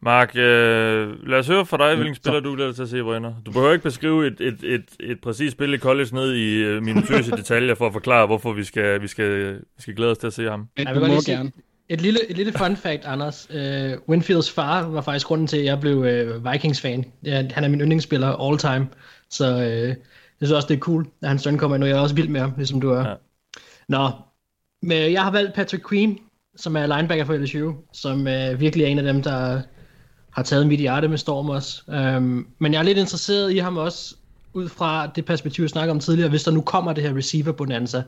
Mark, 0.00 0.36
øh, 0.36 1.28
lad 1.28 1.38
os 1.38 1.46
høre 1.46 1.66
fra 1.66 1.76
dig, 1.76 1.96
hvilken 1.96 2.14
spiller 2.14 2.40
du 2.40 2.54
glæder 2.54 2.72
til 2.72 2.82
at 2.82 2.88
se, 2.88 3.02
hvor 3.02 3.16
ender. 3.16 3.34
Du 3.46 3.52
behøver 3.52 3.72
ikke 3.72 3.82
beskrive 3.82 4.26
et, 4.26 4.40
et, 4.40 4.64
et, 4.64 4.84
et 5.00 5.20
præcis 5.20 5.52
spil 5.52 5.74
i 5.74 5.78
college 5.78 6.14
ned 6.14 6.34
i 6.34 6.54
øh, 6.54 6.82
minutøse 6.82 7.30
detaljer 7.40 7.74
for 7.74 7.86
at 7.86 7.92
forklare, 7.92 8.26
hvorfor 8.26 8.52
vi 8.52 8.64
skal, 8.64 9.02
vi 9.02 9.06
skal, 9.06 9.54
vi 9.54 9.82
skal 9.82 9.94
glæde 9.94 10.10
os 10.10 10.18
til 10.18 10.26
at 10.26 10.32
se 10.32 10.50
ham. 10.50 10.68
Jeg 10.78 10.94
vil 10.94 11.00
godt 11.00 11.10
lige 11.10 11.36
gerne. 11.36 11.52
Et 11.90 12.00
lille, 12.00 12.30
et 12.30 12.36
lille 12.36 12.52
fun 12.52 12.76
fact, 12.76 13.04
Anders. 13.04 13.48
Uh, 13.50 14.08
Winfields 14.08 14.50
far 14.50 14.88
var 14.88 15.00
faktisk 15.00 15.26
grunden 15.26 15.46
til, 15.46 15.56
at 15.56 15.64
jeg 15.64 15.80
blev 15.80 15.96
uh, 15.98 16.52
Vikings-fan. 16.52 17.04
Ja, 17.24 17.44
han 17.50 17.64
er 17.64 17.68
min 17.68 17.80
yndlingsspiller 17.80 18.48
all 18.48 18.58
time. 18.58 18.88
Så 19.30 19.56
uh, 19.56 19.62
jeg 19.62 19.96
synes 20.42 20.52
også, 20.52 20.68
det 20.68 20.74
er 20.74 20.78
cool, 20.78 21.06
at 21.22 21.28
hans 21.28 21.42
søn 21.42 21.58
kommer 21.58 21.76
ind, 21.76 21.84
og 21.84 21.90
jeg 21.90 21.96
er 21.96 22.00
også 22.00 22.14
vild 22.14 22.28
med 22.28 22.40
ham, 22.40 22.52
ligesom 22.56 22.80
du 22.80 22.90
er. 22.90 23.08
Ja. 23.08 23.14
Nå, 23.88 24.10
men 24.82 25.12
jeg 25.12 25.22
har 25.22 25.30
valgt 25.30 25.54
Patrick 25.54 25.88
Queen, 25.88 26.18
som 26.56 26.76
er 26.76 26.96
linebacker 26.96 27.24
for 27.24 27.36
LSU, 27.36 27.72
som 27.92 28.20
uh, 28.20 28.60
virkelig 28.60 28.84
er 28.84 28.88
en 28.88 28.98
af 28.98 29.04
dem, 29.04 29.22
der 29.22 29.62
har 30.30 30.42
taget 30.42 30.66
mit 30.66 30.80
hjerte 30.80 31.08
med 31.08 31.18
storm 31.18 31.48
også. 31.48 31.82
Um, 31.86 32.46
men 32.58 32.72
jeg 32.72 32.78
er 32.78 32.82
lidt 32.82 32.98
interesseret 32.98 33.52
i 33.52 33.58
ham 33.58 33.76
også, 33.76 34.14
ud 34.52 34.68
fra 34.68 35.06
det 35.06 35.24
perspektiv, 35.24 35.62
jeg 35.62 35.70
snakkede 35.70 35.90
om 35.90 36.00
tidligere, 36.00 36.30
hvis 36.30 36.44
der 36.44 36.50
nu 36.50 36.60
kommer 36.60 36.92
det 36.92 37.04
her 37.04 37.16
receiver-bonanza, 37.16 38.02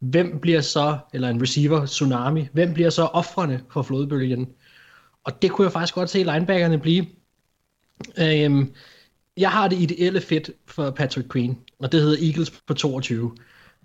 hvem 0.00 0.40
bliver 0.40 0.60
så, 0.60 0.98
eller 1.14 1.28
en 1.28 1.42
receiver 1.42 1.86
tsunami, 1.86 2.48
hvem 2.52 2.74
bliver 2.74 2.90
så 2.90 3.02
offrene 3.02 3.62
for 3.70 3.82
flodbølgen? 3.82 4.48
Og 5.24 5.42
det 5.42 5.50
kunne 5.50 5.64
jeg 5.64 5.72
faktisk 5.72 5.94
godt 5.94 6.10
se 6.10 6.18
linebackerne 6.18 6.78
blive. 6.78 7.06
Øhm, 8.18 8.74
jeg 9.36 9.50
har 9.50 9.68
det 9.68 9.78
ideelle 9.78 10.20
fit 10.20 10.50
for 10.66 10.90
Patrick 10.90 11.32
Queen, 11.32 11.58
og 11.78 11.92
det 11.92 12.00
hedder 12.00 12.26
Eagles 12.26 12.50
på 12.50 12.74
22. 12.74 13.36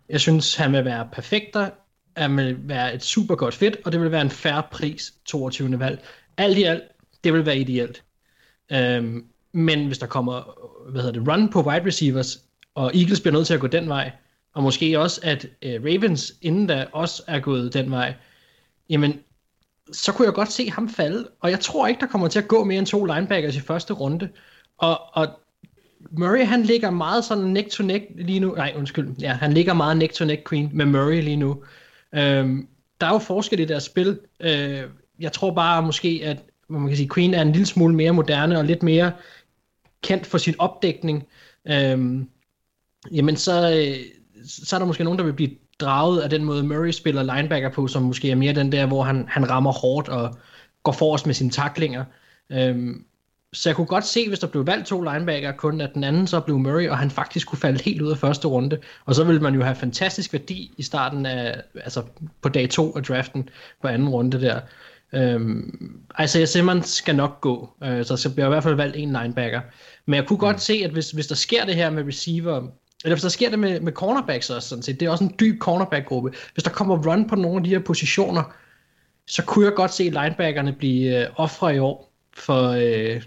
Jeg 0.10 0.22
synes, 0.22 0.56
han 0.56 0.74
vil 0.74 0.86
være 0.86 1.10
perfekt 1.14 1.54
der, 1.54 1.70
han 2.18 2.38
vil 2.38 2.58
være 2.60 2.96
et 2.96 3.04
super 3.04 3.36
godt 3.36 3.54
fit, 3.54 3.78
og 3.86 3.92
det 3.92 4.02
vil 4.02 4.12
være 4.12 4.22
en 4.22 4.30
færre 4.30 4.64
pris, 4.72 5.14
22. 5.26 5.80
valg. 5.80 6.06
Alt 6.38 6.58
i 6.58 6.64
alt, 6.64 6.84
det 7.24 7.34
vil 7.34 7.46
være 7.46 7.58
ideelt. 7.58 8.04
Øhm, 8.72 9.26
men 9.52 9.88
hvis 9.88 9.98
der 9.98 10.08
kommer 10.08 10.60
hvad 10.90 11.02
hedder 11.02 11.20
det, 11.20 11.28
run 11.28 11.50
på 11.50 11.62
wide 11.62 11.86
receivers, 11.86 12.38
og 12.76 12.96
Eagles 12.96 13.22
bliver 13.22 13.34
nødt 13.34 13.48
til 13.48 13.54
at 13.54 13.60
gå 13.60 13.68
den 13.68 13.90
vej, 13.90 14.12
og 14.56 14.64
måske 14.64 15.00
også, 15.00 15.22
at 15.24 15.48
øh, 15.62 15.84
Ravens 15.84 16.34
inden 16.42 16.68
da 16.68 16.86
også 16.92 17.24
er 17.28 17.40
gået 17.40 17.74
den 17.74 17.92
vej, 17.92 18.14
jamen, 18.90 19.20
så 19.92 20.12
kunne 20.12 20.26
jeg 20.26 20.34
godt 20.34 20.52
se 20.52 20.70
ham 20.70 20.90
falde, 20.90 21.28
og 21.40 21.52
jeg 21.52 21.60
tror 21.60 21.88
ikke, 21.88 22.00
der 22.00 22.08
kommer 22.08 22.28
til 22.28 22.40
at 22.40 22.48
gå 22.48 22.64
mere 22.64 22.78
end 22.78 22.88
to 22.88 23.06
linebackers 23.06 23.56
i 23.56 23.60
første 23.60 23.94
runde, 23.94 24.30
og, 24.78 25.02
og 25.14 25.28
Murray, 26.12 26.46
han 26.46 26.64
ligger 26.64 26.90
meget 26.90 27.26
sådan 27.26 27.44
neck 27.44 27.70
to 27.70 27.84
neck 27.84 28.06
lige 28.16 28.40
nu, 28.40 28.56
nej, 28.56 28.74
undskyld, 28.76 29.10
ja, 29.22 29.34
han 29.34 29.54
ligger 29.54 29.74
meget 29.74 29.98
neck 29.98 30.14
to 30.14 30.26
neck 30.26 30.50
queen 30.50 30.70
med 30.74 30.86
Murray 30.86 31.22
lige 31.22 31.36
nu. 31.36 31.64
Øhm, 32.16 32.68
der 33.02 33.08
er 33.08 33.12
jo 33.12 33.20
forskel 33.20 33.60
i 33.60 33.66
deres 33.66 33.84
spil, 33.84 34.20
øh, 34.40 34.84
jeg 35.20 35.32
tror 35.32 35.52
bare 35.52 35.82
måske, 35.82 36.22
at 36.24 36.38
man 36.70 36.88
kan 36.88 36.98
sige, 36.98 37.10
Queen 37.14 37.34
er 37.34 37.42
en 37.42 37.52
lille 37.52 37.66
smule 37.66 37.96
mere 37.96 38.12
moderne 38.12 38.58
og 38.58 38.66
lidt 38.66 38.84
mere 38.84 39.12
kendt 40.02 40.26
for 40.26 40.38
sin 40.38 40.56
opdækning, 40.60 41.28
øhm, 41.68 42.30
jamen 43.12 43.36
så, 43.36 43.72
øh, 43.72 44.06
så 44.48 44.76
er 44.76 44.80
der 44.80 44.86
måske 44.86 45.04
nogen, 45.04 45.20
der 45.20 45.26
vil 45.26 45.34
blive 45.34 45.52
draget 45.80 46.22
af 46.22 46.30
den 46.30 46.44
måde, 46.44 46.64
Murray 46.64 46.92
spiller 46.92 47.36
linebacker 47.36 47.70
på, 47.70 47.88
som 47.88 48.04
måske 48.04 48.32
er 48.32 48.36
mere 48.36 48.54
den 48.54 48.72
der, 48.72 48.86
hvor 48.86 49.04
han, 49.04 49.26
han 49.28 49.50
rammer 49.50 49.72
hårdt 49.72 50.10
og 50.10 50.38
går 50.84 50.92
forrest 50.92 51.26
med 51.26 51.34
sine 51.34 51.50
taklinger. 51.50 52.04
Øhm, 52.50 53.06
så 53.54 53.70
jeg 53.70 53.76
kunne 53.76 53.88
godt 53.88 54.06
se, 54.06 54.28
hvis 54.28 54.40
der 54.40 54.48
blev 54.48 54.68
valgt 54.68 54.88
to 54.88 55.02
linebacker, 55.02 55.52
kun 55.52 55.82
at 55.82 55.94
den 55.94 56.04
anden 56.04 56.28
så 56.28 56.40
blev 56.40 56.60
Murray, 56.60 56.90
og 56.90 56.98
han 56.98 57.12
faktisk 57.12 57.48
kunne 57.48 57.60
falde 57.60 57.84
helt 57.84 58.02
ud 58.02 58.12
af 58.12 58.18
første 58.18 58.48
runde. 58.48 58.78
Og 59.06 59.16
så 59.16 59.24
ville 59.24 59.42
man 59.42 59.56
jo 59.56 59.64
have 59.64 59.76
fantastisk 59.76 60.34
værdi 60.34 60.74
i 60.78 60.84
starten 60.84 61.26
af, 61.26 61.62
altså 61.76 62.04
på 62.42 62.50
dag 62.50 62.70
to 62.70 62.98
af 62.98 63.04
draften, 63.04 63.50
på 63.82 63.88
anden 63.88 64.10
runde 64.10 64.42
der. 64.42 64.60
Øhm, 65.14 66.02
Isaiah 66.24 66.48
Simmons 66.48 66.90
skal 66.90 67.16
nok 67.16 67.42
gå, 67.42 67.70
øh, 67.84 68.06
så 68.06 68.32
bliver 68.34 68.48
i 68.48 68.50
hvert 68.50 68.64
fald 68.64 68.76
valgt 68.76 68.96
en 68.96 69.18
linebacker. 69.22 69.62
Men 70.06 70.16
jeg 70.16 70.28
kunne 70.28 70.40
godt 70.40 70.56
mm. 70.56 70.60
se, 70.60 70.82
at 70.84 70.92
hvis, 70.92 71.12
hvis 71.12 71.28
der 71.28 71.36
sker 71.36 71.66
det 71.66 71.76
her 71.76 71.90
med 71.90 72.08
receiver, 72.08 72.68
eller 73.06 73.16
hvis 73.16 73.22
der 73.22 73.30
sker 73.30 73.50
det 73.50 73.60
med, 73.60 73.80
med 73.80 73.92
cornerbacks 73.92 74.50
også, 74.50 74.70
sådan 74.70 74.82
set, 74.82 75.00
det 75.00 75.06
er 75.06 75.10
også 75.10 75.24
en 75.24 75.36
dyb 75.40 75.60
cornerback-gruppe. 75.60 76.32
Hvis 76.54 76.64
der 76.64 76.70
kommer 76.70 77.12
run 77.12 77.28
på 77.28 77.36
nogle 77.36 77.58
af 77.58 77.64
de 77.64 77.70
her 77.70 77.80
positioner, 77.80 78.44
så 79.28 79.44
kunne 79.46 79.66
jeg 79.66 79.74
godt 79.74 79.94
se 79.94 80.04
linebackerne 80.04 80.74
blive 80.74 81.22
øh, 81.22 81.30
ofre 81.36 81.76
i 81.76 81.80
år 81.80 82.14
for, 82.34 82.70
øh, 82.70 83.22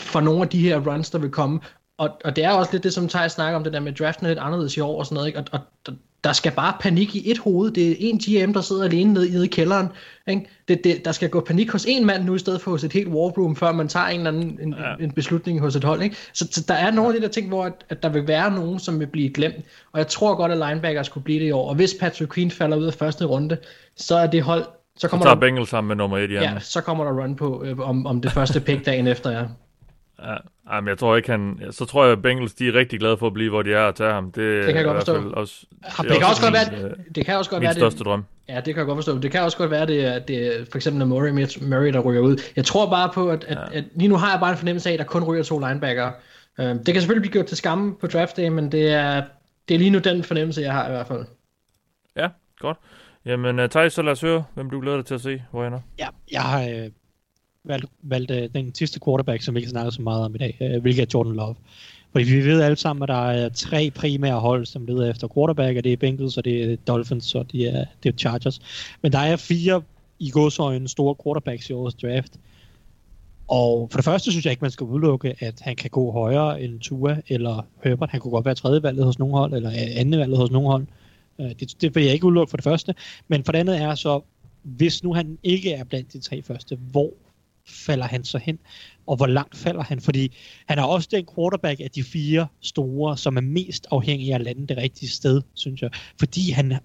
for 0.00 0.20
nogle 0.20 0.42
af 0.42 0.48
de 0.48 0.58
her 0.58 0.78
runs, 0.78 1.10
der 1.10 1.18
vil 1.18 1.30
komme. 1.30 1.60
Og, 1.98 2.10
og 2.24 2.36
det 2.36 2.44
er 2.44 2.50
også 2.50 2.72
lidt 2.72 2.84
det, 2.84 2.92
som 2.92 3.08
Thijs 3.08 3.32
snakker 3.32 3.56
om, 3.56 3.64
det 3.64 3.72
der 3.72 3.80
med 3.80 3.92
draften 3.92 4.26
er 4.26 4.30
lidt 4.30 4.38
anderledes 4.38 4.76
i 4.76 4.80
år 4.80 4.98
og 4.98 5.06
sådan 5.06 5.14
noget, 5.14 5.28
ikke? 5.28 5.38
Og, 5.38 5.60
og 5.86 5.94
der 6.24 6.32
skal 6.32 6.52
bare 6.52 6.74
panik 6.80 7.16
i 7.16 7.30
et 7.30 7.38
hoved. 7.38 7.70
Det 7.70 7.90
er 7.90 7.94
en 7.98 8.18
GM, 8.18 8.52
der 8.52 8.60
sidder 8.60 8.84
alene 8.84 9.12
nede, 9.12 9.30
nede 9.30 9.44
i 9.44 9.48
kælderen. 9.48 9.88
Ikke? 10.26 10.46
Det, 10.68 10.84
det, 10.84 11.04
der 11.04 11.12
skal 11.12 11.30
gå 11.30 11.40
panik 11.40 11.70
hos 11.70 11.84
en 11.88 12.06
mand 12.06 12.24
nu, 12.24 12.34
i 12.34 12.38
stedet 12.38 12.60
for 12.60 12.70
hos 12.70 12.84
et 12.84 12.92
helt 12.92 13.08
war 13.08 13.30
room, 13.30 13.56
før 13.56 13.72
man 13.72 13.88
tager 13.88 14.06
en 14.06 14.20
eller 14.20 14.30
anden 14.30 14.58
en, 14.62 14.74
ja. 14.78 15.04
en 15.04 15.12
beslutning 15.12 15.60
hos 15.60 15.76
et 15.76 15.84
hold. 15.84 16.02
Ikke? 16.02 16.16
Så, 16.32 16.48
så 16.50 16.64
der 16.68 16.74
er 16.74 16.90
nogle 16.90 17.14
af 17.14 17.20
de 17.20 17.26
der 17.26 17.32
ting, 17.32 17.48
hvor 17.48 17.64
at, 17.64 17.72
at 17.88 18.02
der 18.02 18.08
vil 18.08 18.28
være 18.28 18.50
nogen, 18.50 18.78
som 18.78 19.00
vil 19.00 19.06
blive 19.06 19.30
glemt. 19.30 19.64
Og 19.92 19.98
jeg 19.98 20.06
tror 20.06 20.34
godt, 20.34 20.52
at 20.52 20.58
linebackers 20.58 21.06
skulle 21.06 21.24
blive 21.24 21.40
det 21.40 21.46
i 21.46 21.50
år. 21.50 21.68
Og 21.68 21.74
hvis 21.74 21.94
Patrick 22.00 22.34
Queen 22.34 22.50
falder 22.50 22.76
ud 22.76 22.84
af 22.84 22.94
første 22.94 23.24
runde, 23.24 23.56
så 23.96 24.16
er 24.16 24.26
det 24.26 24.42
hold... 24.42 24.64
Så, 24.96 25.08
kommer 25.08 25.24
så 25.24 25.26
tager 25.26 25.34
der, 25.34 25.40
Bengals 25.40 25.68
sammen 25.68 25.88
med 25.88 25.96
nummer 25.96 26.18
et, 26.18 26.30
ja. 26.30 26.58
så 26.60 26.80
kommer 26.80 27.04
der 27.04 27.22
run 27.22 27.36
på 27.36 27.64
øh, 27.64 27.78
om, 27.78 28.06
om 28.06 28.20
det 28.20 28.32
første 28.32 28.60
pick 28.60 28.86
dagen 28.86 29.06
efter, 29.14 29.30
ja. 29.30 29.44
Ja, 30.22 30.80
men 30.80 30.88
jeg 30.88 30.98
tror 30.98 31.16
ikke, 31.16 31.30
han... 31.30 31.60
Så 31.70 31.84
tror 31.84 32.04
jeg, 32.04 32.12
at 32.12 32.22
Bengals 32.22 32.54
de 32.54 32.68
er 32.68 32.74
rigtig 32.74 33.00
glade 33.00 33.16
for 33.18 33.26
at 33.26 33.32
blive, 33.32 33.50
hvor 33.50 33.62
de 33.62 33.72
er 33.72 33.80
og 33.80 33.94
tage 33.94 34.12
ham. 34.12 34.32
Det, 34.32 34.34
det 34.36 34.64
kan 34.64 34.76
jeg 34.76 34.84
godt 34.84 34.96
forstå. 34.96 35.30
Også, 35.30 35.66
det, 35.80 36.08
det, 36.08 36.18
kan 36.18 36.26
også 36.26 36.42
godt 36.42 36.52
være, 36.54 36.94
det 37.14 37.26
kan 37.26 37.36
også 37.36 37.50
godt 37.50 37.62
være, 37.62 37.74
største 37.74 38.04
drøm. 38.04 38.24
Ja, 38.48 38.56
det 38.56 38.64
kan 38.64 38.76
jeg 38.76 38.86
godt 38.86 38.96
forstå. 38.96 39.18
Det 39.18 39.30
kan 39.30 39.40
også 39.42 39.58
godt 39.58 39.70
være, 39.70 39.86
det 39.86 40.04
er, 40.04 40.18
det 40.18 40.46
er 40.46 40.64
for 40.70 40.78
eksempel 40.78 41.06
Murray, 41.06 41.30
Murray, 41.62 41.92
der 41.92 42.00
ryger 42.00 42.20
ud. 42.20 42.36
Jeg 42.56 42.64
tror 42.64 42.90
bare 42.90 43.10
på, 43.14 43.30
at, 43.30 43.44
at, 43.44 43.56
ja. 43.56 43.78
at 43.78 43.84
lige 43.94 44.08
nu 44.08 44.16
har 44.16 44.30
jeg 44.30 44.40
bare 44.40 44.50
en 44.50 44.56
fornemmelse 44.56 44.88
af, 44.88 44.92
at 44.92 44.98
der 44.98 45.04
kun 45.04 45.24
ryger 45.24 45.42
to 45.42 45.58
linebacker. 45.58 46.12
Uh, 46.58 46.64
det 46.64 46.86
kan 46.86 46.94
selvfølgelig 46.94 47.22
blive 47.22 47.32
gjort 47.32 47.46
til 47.46 47.56
skamme 47.56 47.94
på 47.96 48.06
draft 48.06 48.36
day, 48.36 48.48
men 48.48 48.72
det 48.72 48.92
er, 48.92 49.22
det 49.68 49.74
er 49.74 49.78
lige 49.78 49.90
nu 49.90 49.98
den 49.98 50.24
fornemmelse, 50.24 50.60
jeg 50.60 50.72
har 50.72 50.86
i 50.86 50.90
hvert 50.90 51.06
fald. 51.06 51.24
Ja, 52.16 52.28
godt. 52.58 52.76
Jamen, 53.24 53.58
uh, 53.58 53.68
Thijs, 53.68 53.92
så 53.92 54.02
lad 54.02 54.12
os 54.12 54.20
høre, 54.20 54.44
hvem 54.54 54.70
du 54.70 54.80
glæder 54.80 54.96
dig 54.96 55.06
til 55.06 55.14
at 55.14 55.20
se, 55.20 55.42
hvor 55.50 55.64
ender. 55.64 55.80
Ja, 55.98 56.08
jeg 56.32 56.42
har 56.42 56.62
øh, 56.62 56.90
valgte, 57.68 57.88
valgte 58.02 58.48
den 58.48 58.74
sidste 58.74 59.00
quarterback, 59.04 59.42
som 59.42 59.54
vi 59.54 59.58
ikke 59.58 59.70
snakker 59.70 59.90
så 59.90 60.02
meget 60.02 60.24
om 60.24 60.34
i 60.34 60.38
dag, 60.38 60.56
øh, 60.60 60.82
hvilket 60.82 61.02
er 61.02 61.06
Jordan 61.14 61.32
Love. 61.32 61.54
Fordi 62.12 62.24
vi 62.24 62.44
ved 62.44 62.62
alle 62.62 62.76
sammen, 62.76 63.02
at 63.02 63.08
der 63.08 63.30
er 63.30 63.48
tre 63.48 63.90
primære 63.90 64.40
hold, 64.40 64.66
som 64.66 64.86
leder 64.86 65.10
efter 65.10 65.28
quarterback, 65.34 65.76
og 65.76 65.84
det 65.84 65.92
er 65.92 65.96
Bengals, 65.96 66.36
og 66.36 66.44
det 66.44 66.72
er 66.72 66.76
Dolphins, 66.76 67.34
og 67.34 67.52
det 67.52 67.68
er, 67.68 67.84
det 68.02 68.14
er 68.14 68.16
Chargers. 68.16 68.60
Men 69.02 69.12
der 69.12 69.18
er 69.18 69.36
fire 69.36 69.82
i 70.18 70.30
godsøjne 70.30 70.88
store 70.88 71.14
quarterbacks 71.24 71.70
i 71.70 71.72
årets 71.72 71.96
draft. 72.02 72.32
Og 73.48 73.88
for 73.90 73.98
det 73.98 74.04
første 74.04 74.30
synes 74.30 74.44
jeg 74.44 74.50
ikke, 74.50 74.64
man 74.64 74.70
skal 74.70 74.84
udelukke, 74.84 75.34
at 75.38 75.60
han 75.60 75.76
kan 75.76 75.90
gå 75.90 76.12
højere 76.12 76.62
end 76.62 76.80
Tua 76.80 77.16
eller 77.28 77.66
Herbert. 77.84 78.10
Han 78.10 78.20
kunne 78.20 78.30
godt 78.30 78.44
være 78.44 78.54
tredje 78.54 78.82
valget 78.82 79.04
hos 79.04 79.18
nogle 79.18 79.34
hold, 79.34 79.54
eller 79.54 79.70
andet 79.96 80.20
valget 80.20 80.38
hos 80.38 80.50
nogle 80.50 80.68
hold. 80.68 80.86
Øh, 81.40 81.50
det, 81.60 81.74
det 81.80 81.94
vil 81.94 82.04
jeg 82.04 82.12
ikke 82.12 82.26
udelukke 82.26 82.50
for 82.50 82.56
det 82.56 82.64
første. 82.64 82.94
Men 83.28 83.44
for 83.44 83.52
det 83.52 83.58
andet 83.58 83.82
er 83.82 83.94
så, 83.94 84.20
hvis 84.62 85.04
nu 85.04 85.14
han 85.14 85.38
ikke 85.42 85.72
er 85.72 85.84
blandt 85.84 86.12
de 86.12 86.20
tre 86.20 86.42
første, 86.42 86.76
hvor 86.76 87.10
falder 87.68 88.04
han 88.04 88.24
så 88.24 88.38
hen? 88.38 88.58
Og 89.06 89.16
hvor 89.16 89.26
langt 89.26 89.56
falder 89.56 89.82
han? 89.82 90.00
Fordi 90.00 90.36
han 90.66 90.78
er 90.78 90.82
også 90.82 91.08
den 91.10 91.26
quarterback 91.34 91.80
af 91.80 91.90
de 91.90 92.02
fire 92.02 92.46
store, 92.60 93.16
som 93.16 93.36
er 93.36 93.40
mest 93.40 93.86
afhængig 93.90 94.30
af 94.30 94.34
at 94.34 94.40
lande 94.40 94.66
det 94.66 94.76
rigtige 94.76 95.08
sted, 95.08 95.42
synes 95.54 95.82
jeg. 95.82 95.90
Fordi 96.18 96.50
han 96.50 96.78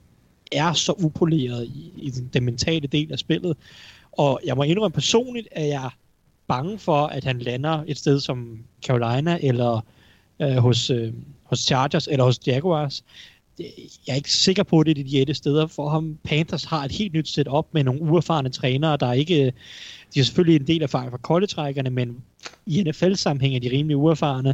er 0.51 0.73
så 0.73 0.93
upoleret 1.03 1.65
i, 1.65 1.93
i 1.97 2.09
den 2.09 2.43
mentale 2.43 2.87
del 2.87 3.11
af 3.11 3.19
spillet. 3.19 3.57
Og 4.11 4.41
jeg 4.45 4.55
må 4.55 4.63
indrømme 4.63 4.93
personligt, 4.93 5.47
at 5.51 5.67
jeg 5.67 5.85
er 5.85 5.95
bange 6.47 6.79
for, 6.79 7.07
at 7.07 7.23
han 7.23 7.39
lander 7.39 7.83
et 7.87 7.97
sted 7.97 8.19
som 8.19 8.63
Carolina, 8.85 9.39
eller 9.41 9.85
øh, 10.41 10.55
hos, 10.55 10.89
øh, 10.89 11.13
hos 11.43 11.59
Chargers, 11.59 12.07
eller 12.07 12.25
hos 12.25 12.39
Jaguars 12.47 13.03
jeg 13.59 14.11
er 14.11 14.15
ikke 14.15 14.31
sikker 14.31 14.63
på, 14.63 14.79
at 14.79 14.85
det 14.85 14.91
er 14.91 14.95
de 14.95 15.01
ideelle 15.01 15.33
steder 15.33 15.67
for 15.67 15.89
ham. 15.89 16.17
Panthers 16.23 16.63
har 16.63 16.85
et 16.85 16.91
helt 16.91 17.13
nyt 17.13 17.27
setup 17.27 17.67
med 17.71 17.83
nogle 17.83 18.01
uerfarne 18.01 18.49
trænere, 18.49 18.97
der 18.97 19.13
ikke... 19.13 19.53
De 20.13 20.19
har 20.19 20.23
selvfølgelig 20.23 20.61
en 20.61 20.67
del 20.67 20.81
erfaring 20.81 21.11
fra 21.11 21.17
koldetrækkerne, 21.17 21.89
men 21.89 22.23
i 22.65 22.83
NFL-sammenhæng 22.83 23.55
er 23.55 23.59
de 23.59 23.71
rimelig 23.71 23.97
uerfarne. 23.97 24.49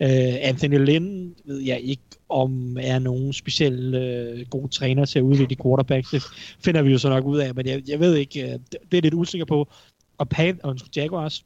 Uh, 0.00 0.34
Anthony 0.40 0.78
Lynn 0.78 1.34
ved 1.44 1.58
jeg 1.58 1.80
ikke, 1.80 2.02
om 2.28 2.76
er 2.80 2.98
nogen 2.98 3.32
speciel 3.32 3.94
uh, 3.94 4.48
god 4.50 4.68
træner 4.68 5.04
til 5.04 5.18
at 5.18 5.22
udvikle 5.22 5.56
quarterbacks. 5.62 6.10
Det 6.10 6.22
finder 6.64 6.82
vi 6.82 6.92
jo 6.92 6.98
så 6.98 7.08
nok 7.08 7.24
ud 7.24 7.38
af, 7.38 7.54
men 7.54 7.66
jeg, 7.66 7.82
jeg 7.88 8.00
ved 8.00 8.14
ikke, 8.14 8.44
uh, 8.44 8.78
det, 8.90 8.98
er 8.98 9.02
lidt 9.02 9.14
usikker 9.14 9.44
på. 9.44 9.68
Og 10.18 10.28
Panthers 10.28 10.96
Jaguars, 10.96 11.44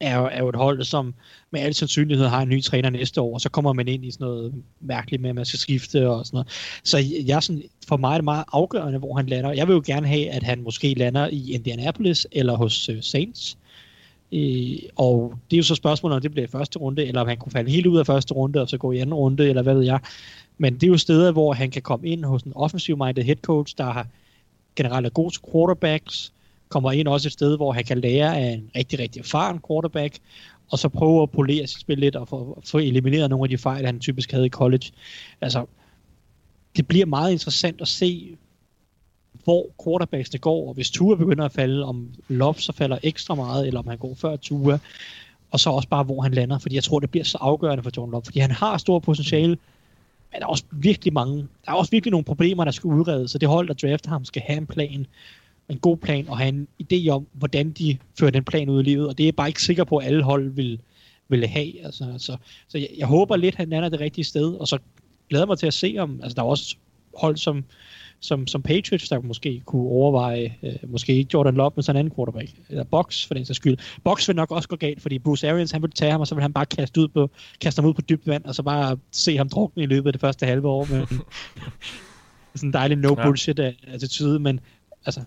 er 0.00 0.18
er 0.18 0.38
jo 0.38 0.48
et 0.48 0.56
hold, 0.56 0.84
som 0.84 1.14
med 1.50 1.60
al 1.60 1.74
sandsynlighed 1.74 2.26
har 2.26 2.42
en 2.42 2.48
ny 2.48 2.62
træner 2.62 2.90
næste 2.90 3.20
år, 3.20 3.34
og 3.34 3.40
så 3.40 3.48
kommer 3.48 3.72
man 3.72 3.88
ind 3.88 4.04
i 4.04 4.10
sådan 4.10 4.24
noget 4.24 4.54
mærkeligt 4.80 5.22
med, 5.22 5.30
at 5.30 5.36
man 5.36 5.44
skal 5.44 5.58
skifte 5.58 6.10
og 6.10 6.26
sådan 6.26 6.36
noget. 6.36 6.48
Så 6.84 6.98
jeg 7.26 7.42
sådan, 7.42 7.62
for 7.88 7.96
mig 7.96 8.10
er 8.12 8.14
det 8.14 8.24
meget 8.24 8.44
afgørende, 8.52 8.98
hvor 8.98 9.16
han 9.16 9.26
lander. 9.26 9.52
Jeg 9.52 9.68
vil 9.68 9.74
jo 9.74 9.82
gerne 9.86 10.06
have, 10.06 10.30
at 10.30 10.42
han 10.42 10.62
måske 10.62 10.94
lander 10.94 11.28
i 11.28 11.52
Indianapolis 11.52 12.26
eller 12.32 12.56
hos 12.56 12.88
uh, 12.88 12.96
Saints. 13.00 13.58
Øh, 14.32 14.78
og 14.96 15.34
det 15.50 15.56
er 15.56 15.58
jo 15.58 15.62
så 15.62 15.74
spørgsmålet, 15.74 16.16
om 16.16 16.22
det 16.22 16.30
bliver 16.30 16.46
i 16.46 16.50
første 16.50 16.78
runde, 16.78 17.06
eller 17.06 17.20
om 17.20 17.28
han 17.28 17.36
kunne 17.36 17.52
falde 17.52 17.70
helt 17.70 17.86
ud 17.86 17.98
af 17.98 18.06
første 18.06 18.34
runde, 18.34 18.60
og 18.60 18.68
så 18.68 18.78
gå 18.78 18.92
i 18.92 18.98
anden 18.98 19.14
runde, 19.14 19.48
eller 19.48 19.62
hvad 19.62 19.74
ved 19.74 19.84
jeg. 19.84 20.00
Men 20.58 20.74
det 20.74 20.82
er 20.82 20.88
jo 20.88 20.98
steder, 20.98 21.32
hvor 21.32 21.52
han 21.52 21.70
kan 21.70 21.82
komme 21.82 22.08
ind 22.08 22.24
hos 22.24 22.42
en 22.42 22.52
offensive-minded 22.54 23.22
head 23.22 23.36
coach, 23.36 23.74
der 23.78 23.84
har 23.84 24.06
generelt 24.76 25.06
er 25.06 25.10
god 25.10 25.30
til 25.30 25.42
quarterbacks, 25.52 26.32
kommer 26.68 26.92
ind 26.92 27.08
også 27.08 27.28
et 27.28 27.32
sted, 27.32 27.56
hvor 27.56 27.72
han 27.72 27.84
kan 27.84 28.00
lære 28.00 28.36
af 28.36 28.52
en 28.52 28.70
rigtig, 28.76 28.98
rigtig 28.98 29.20
erfaren 29.20 29.60
quarterback, 29.68 30.18
og 30.70 30.78
så 30.78 30.88
prøve 30.88 31.22
at 31.22 31.30
polere 31.30 31.66
sit 31.66 31.80
spil 31.80 31.98
lidt 31.98 32.16
og 32.16 32.28
få, 32.28 32.62
få 32.64 32.78
elimineret 32.78 33.30
nogle 33.30 33.44
af 33.44 33.48
de 33.48 33.58
fejl, 33.58 33.86
han 33.86 34.00
typisk 34.00 34.32
havde 34.32 34.46
i 34.46 34.50
college. 34.50 34.92
Altså, 35.40 35.66
det 36.76 36.88
bliver 36.88 37.06
meget 37.06 37.32
interessant 37.32 37.80
at 37.80 37.88
se, 37.88 38.36
hvor 39.44 39.66
quarterbacksene 39.84 40.38
går, 40.38 40.68
og 40.68 40.74
hvis 40.74 40.90
Tua 40.90 41.14
begynder 41.14 41.44
at 41.44 41.52
falde, 41.52 41.84
om 41.84 42.08
Love 42.28 42.54
så 42.54 42.72
falder 42.72 42.98
ekstra 43.02 43.34
meget, 43.34 43.66
eller 43.66 43.80
om 43.80 43.86
han 43.86 43.98
går 43.98 44.14
før 44.14 44.36
Tua, 44.36 44.78
og 45.50 45.60
så 45.60 45.70
også 45.70 45.88
bare, 45.88 46.04
hvor 46.04 46.22
han 46.22 46.34
lander, 46.34 46.58
fordi 46.58 46.74
jeg 46.74 46.84
tror, 46.84 47.00
det 47.00 47.10
bliver 47.10 47.24
så 47.24 47.38
afgørende 47.40 47.82
for 47.82 47.90
John 47.96 48.10
Love, 48.10 48.22
fordi 48.24 48.38
han 48.38 48.50
har 48.50 48.78
stor 48.78 48.98
potentiale, 48.98 49.58
men 50.32 50.40
der 50.40 50.46
er 50.46 50.46
også 50.46 50.64
virkelig 50.72 51.12
mange, 51.12 51.36
der 51.36 51.72
er 51.72 51.76
også 51.76 51.90
virkelig 51.90 52.10
nogle 52.10 52.24
problemer, 52.24 52.64
der 52.64 52.70
skal 52.70 52.88
udredes, 52.88 53.30
så 53.30 53.38
det 53.38 53.48
hold, 53.48 53.68
der 53.68 53.88
drafter 53.88 54.10
ham, 54.10 54.24
skal 54.24 54.42
have 54.42 54.58
en 54.58 54.66
plan, 54.66 55.06
en 55.68 55.78
god 55.78 55.96
plan 55.96 56.28
og 56.28 56.38
have 56.38 56.48
en 56.48 56.68
idé 56.82 57.08
om, 57.08 57.26
hvordan 57.32 57.70
de 57.70 57.98
fører 58.18 58.30
den 58.30 58.44
plan 58.44 58.68
ud 58.68 58.80
i 58.80 58.84
livet, 58.84 59.08
og 59.08 59.18
det 59.18 59.24
er 59.24 59.26
jeg 59.26 59.36
bare 59.36 59.48
ikke 59.48 59.62
sikker 59.62 59.84
på, 59.84 59.96
at 59.96 60.06
alle 60.06 60.22
hold 60.22 60.50
vil, 60.50 60.80
vil 61.28 61.46
have. 61.46 61.84
Altså, 61.84 62.14
så 62.18 62.36
så 62.68 62.78
jeg, 62.78 62.88
jeg 62.98 63.06
håber 63.06 63.36
lidt, 63.36 63.54
at 63.54 63.58
han 63.58 63.84
er 63.84 63.88
det 63.88 64.00
rigtige 64.00 64.24
sted, 64.24 64.54
og 64.54 64.68
så 64.68 64.78
glæder 65.28 65.46
mig 65.46 65.58
til 65.58 65.66
at 65.66 65.74
se 65.74 65.96
om, 65.98 66.20
altså 66.22 66.34
der 66.34 66.42
er 66.42 66.46
også 66.46 66.76
hold 67.16 67.36
som, 67.36 67.64
som, 68.20 68.46
som 68.46 68.62
Patriots, 68.62 69.08
der 69.08 69.20
måske 69.20 69.62
kunne 69.66 69.88
overveje, 69.88 70.56
øh, 70.62 70.74
måske 70.88 71.14
ikke 71.14 71.30
Jordan 71.34 71.54
Love, 71.54 71.70
men 71.74 71.82
sådan 71.82 71.96
en 71.96 71.98
anden 71.98 72.14
quarterback, 72.14 72.50
eller 72.68 72.84
Box 72.84 73.26
for 73.26 73.34
den 73.34 73.44
sags 73.44 73.56
skyld. 73.56 73.76
Box 74.04 74.28
vil 74.28 74.36
nok 74.36 74.50
også 74.50 74.68
gå 74.68 74.76
galt, 74.76 75.02
fordi 75.02 75.18
Bruce 75.18 75.50
Arians, 75.50 75.70
han 75.70 75.82
vil 75.82 75.90
tage 75.90 76.10
ham, 76.10 76.20
og 76.20 76.26
så 76.26 76.34
vil 76.34 76.42
han 76.42 76.52
bare 76.52 76.66
kaste, 76.66 77.00
ud 77.00 77.08
på, 77.08 77.30
kaste 77.60 77.80
ham 77.80 77.88
ud 77.88 77.94
på 77.94 78.00
dybt 78.00 78.26
vand, 78.26 78.44
og 78.44 78.54
så 78.54 78.62
bare 78.62 78.98
se 79.10 79.36
ham 79.36 79.48
drukne 79.48 79.82
i 79.82 79.86
løbet 79.86 80.06
af 80.06 80.12
det 80.12 80.20
første 80.20 80.46
halve 80.46 80.68
år 80.68 80.86
med 80.90 81.06
sådan 82.54 82.68
en 82.68 82.72
dejlig 82.72 82.98
no 82.98 83.14
bullshit 83.14 83.58
ja. 83.58 83.72
attitude, 83.86 84.38
men 84.38 84.60
altså, 85.06 85.20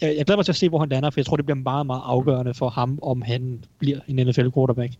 jeg, 0.00 0.16
jeg 0.16 0.26
glæder 0.26 0.36
mig 0.36 0.44
til 0.44 0.52
at 0.52 0.56
se, 0.56 0.68
hvor 0.68 0.78
han 0.78 0.88
lander, 0.88 1.10
for 1.10 1.20
jeg 1.20 1.26
tror, 1.26 1.36
det 1.36 1.46
bliver 1.46 1.58
meget, 1.58 1.86
meget 1.86 2.02
afgørende 2.04 2.54
for 2.54 2.68
ham, 2.68 2.98
om 3.02 3.22
han 3.22 3.64
bliver 3.78 3.98
en 4.08 4.26
NFL 4.26 4.48
quarterback. 4.54 4.92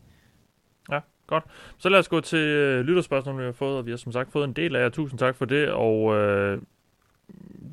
Ja, 0.90 0.98
godt. 1.26 1.44
Så 1.78 1.88
lad 1.88 1.98
os 1.98 2.08
gå 2.08 2.20
til 2.20 2.38
øh, 2.38 2.84
lytterspørgsmål, 2.84 3.40
vi 3.40 3.44
har 3.44 3.52
fået, 3.52 3.78
og 3.78 3.86
vi 3.86 3.90
har 3.90 3.98
som 3.98 4.12
sagt 4.12 4.32
fået 4.32 4.44
en 4.44 4.52
del 4.52 4.76
af 4.76 4.82
jer. 4.82 4.88
Tusind 4.88 5.18
tak 5.18 5.36
for 5.36 5.44
det, 5.44 5.68
og 5.68 6.16
øh, 6.16 6.58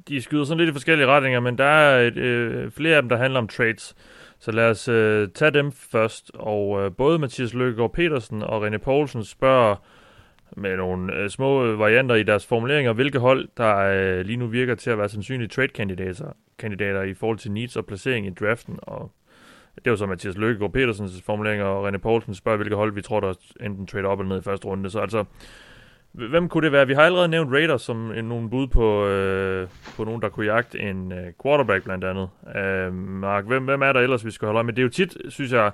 de 0.07 0.21
skyder 0.21 0.43
sådan 0.43 0.57
lidt 0.57 0.69
i 0.69 0.73
forskellige 0.73 1.07
retninger, 1.07 1.39
men 1.39 1.57
der 1.57 1.63
er 1.63 2.07
et, 2.07 2.17
øh, 2.17 2.71
flere 2.71 2.95
af 2.95 3.01
dem, 3.01 3.09
der 3.09 3.17
handler 3.17 3.39
om 3.39 3.47
trades. 3.47 3.95
Så 4.39 4.51
lad 4.51 4.69
os 4.69 4.87
øh, 4.87 5.29
tage 5.29 5.51
dem 5.51 5.71
først, 5.71 6.31
og 6.33 6.85
øh, 6.85 6.91
både 6.91 7.19
Mathias 7.19 7.53
Løkkegaard 7.53 7.93
Petersen 7.93 8.43
og 8.43 8.67
René 8.67 8.77
Poulsen 8.77 9.23
spørger 9.23 9.75
med 10.57 10.77
nogle 10.77 11.15
øh, 11.15 11.29
små 11.29 11.65
øh, 11.65 11.79
varianter 11.79 12.15
i 12.15 12.23
deres 12.23 12.45
formuleringer, 12.45 12.93
hvilke 12.93 13.19
hold, 13.19 13.47
der 13.57 13.77
øh, 13.77 14.25
lige 14.25 14.37
nu 14.37 14.47
virker 14.47 14.75
til 14.75 14.89
at 14.89 14.97
være 14.97 15.09
sandsynlige 15.09 15.47
trade-kandidater 15.47 16.31
kandidater 16.57 17.01
i 17.01 17.13
forhold 17.13 17.37
til 17.37 17.51
needs 17.51 17.75
og 17.75 17.85
placering 17.85 18.27
i 18.27 18.29
draften, 18.29 18.79
og 18.81 19.11
det 19.75 19.89
var 19.89 19.95
så 19.95 20.05
Mathias 20.05 20.37
Løkkegaard 20.37 20.71
Petersens 20.71 21.21
formuleringer, 21.21 21.65
og 21.65 21.89
René 21.89 21.97
Poulsen 21.97 22.35
spørger, 22.35 22.57
hvilke 22.57 22.75
hold 22.75 22.93
vi 22.93 23.01
tror, 23.01 23.19
der 23.19 23.33
enten 23.61 23.87
trade 23.87 24.05
op 24.05 24.19
eller 24.19 24.29
ned 24.29 24.41
i 24.41 24.43
første 24.43 24.67
runde. 24.67 24.89
Så 24.89 24.99
altså, 24.99 25.25
hvem 26.11 26.49
kunne 26.49 26.63
det 26.63 26.71
være? 26.71 26.87
Vi 26.87 26.93
har 26.93 27.01
allerede 27.01 27.27
nævnt 27.27 27.53
Raiders 27.53 27.81
som 27.81 28.11
en, 28.11 28.25
nogle 28.25 28.49
bud 28.49 28.67
på, 28.67 29.05
øh, 29.07 29.67
på 29.95 30.03
nogen, 30.03 30.21
der 30.21 30.29
kunne 30.29 30.45
jagte 30.45 30.79
en 30.79 31.11
øh, 31.11 31.33
quarterback 31.43 31.83
blandt 31.83 32.03
andet. 32.03 32.29
Øh, 32.55 32.93
Mark, 32.93 33.45
hvem, 33.45 33.63
hvem 33.63 33.81
er 33.81 33.93
der 33.93 33.99
ellers, 33.99 34.25
vi 34.25 34.31
skal 34.31 34.45
holde 34.45 34.57
øje 34.57 34.63
med? 34.63 34.73
Det 34.73 34.81
er 34.81 34.83
jo 34.83 34.89
tit, 34.89 35.17
synes 35.29 35.51
jeg, 35.51 35.71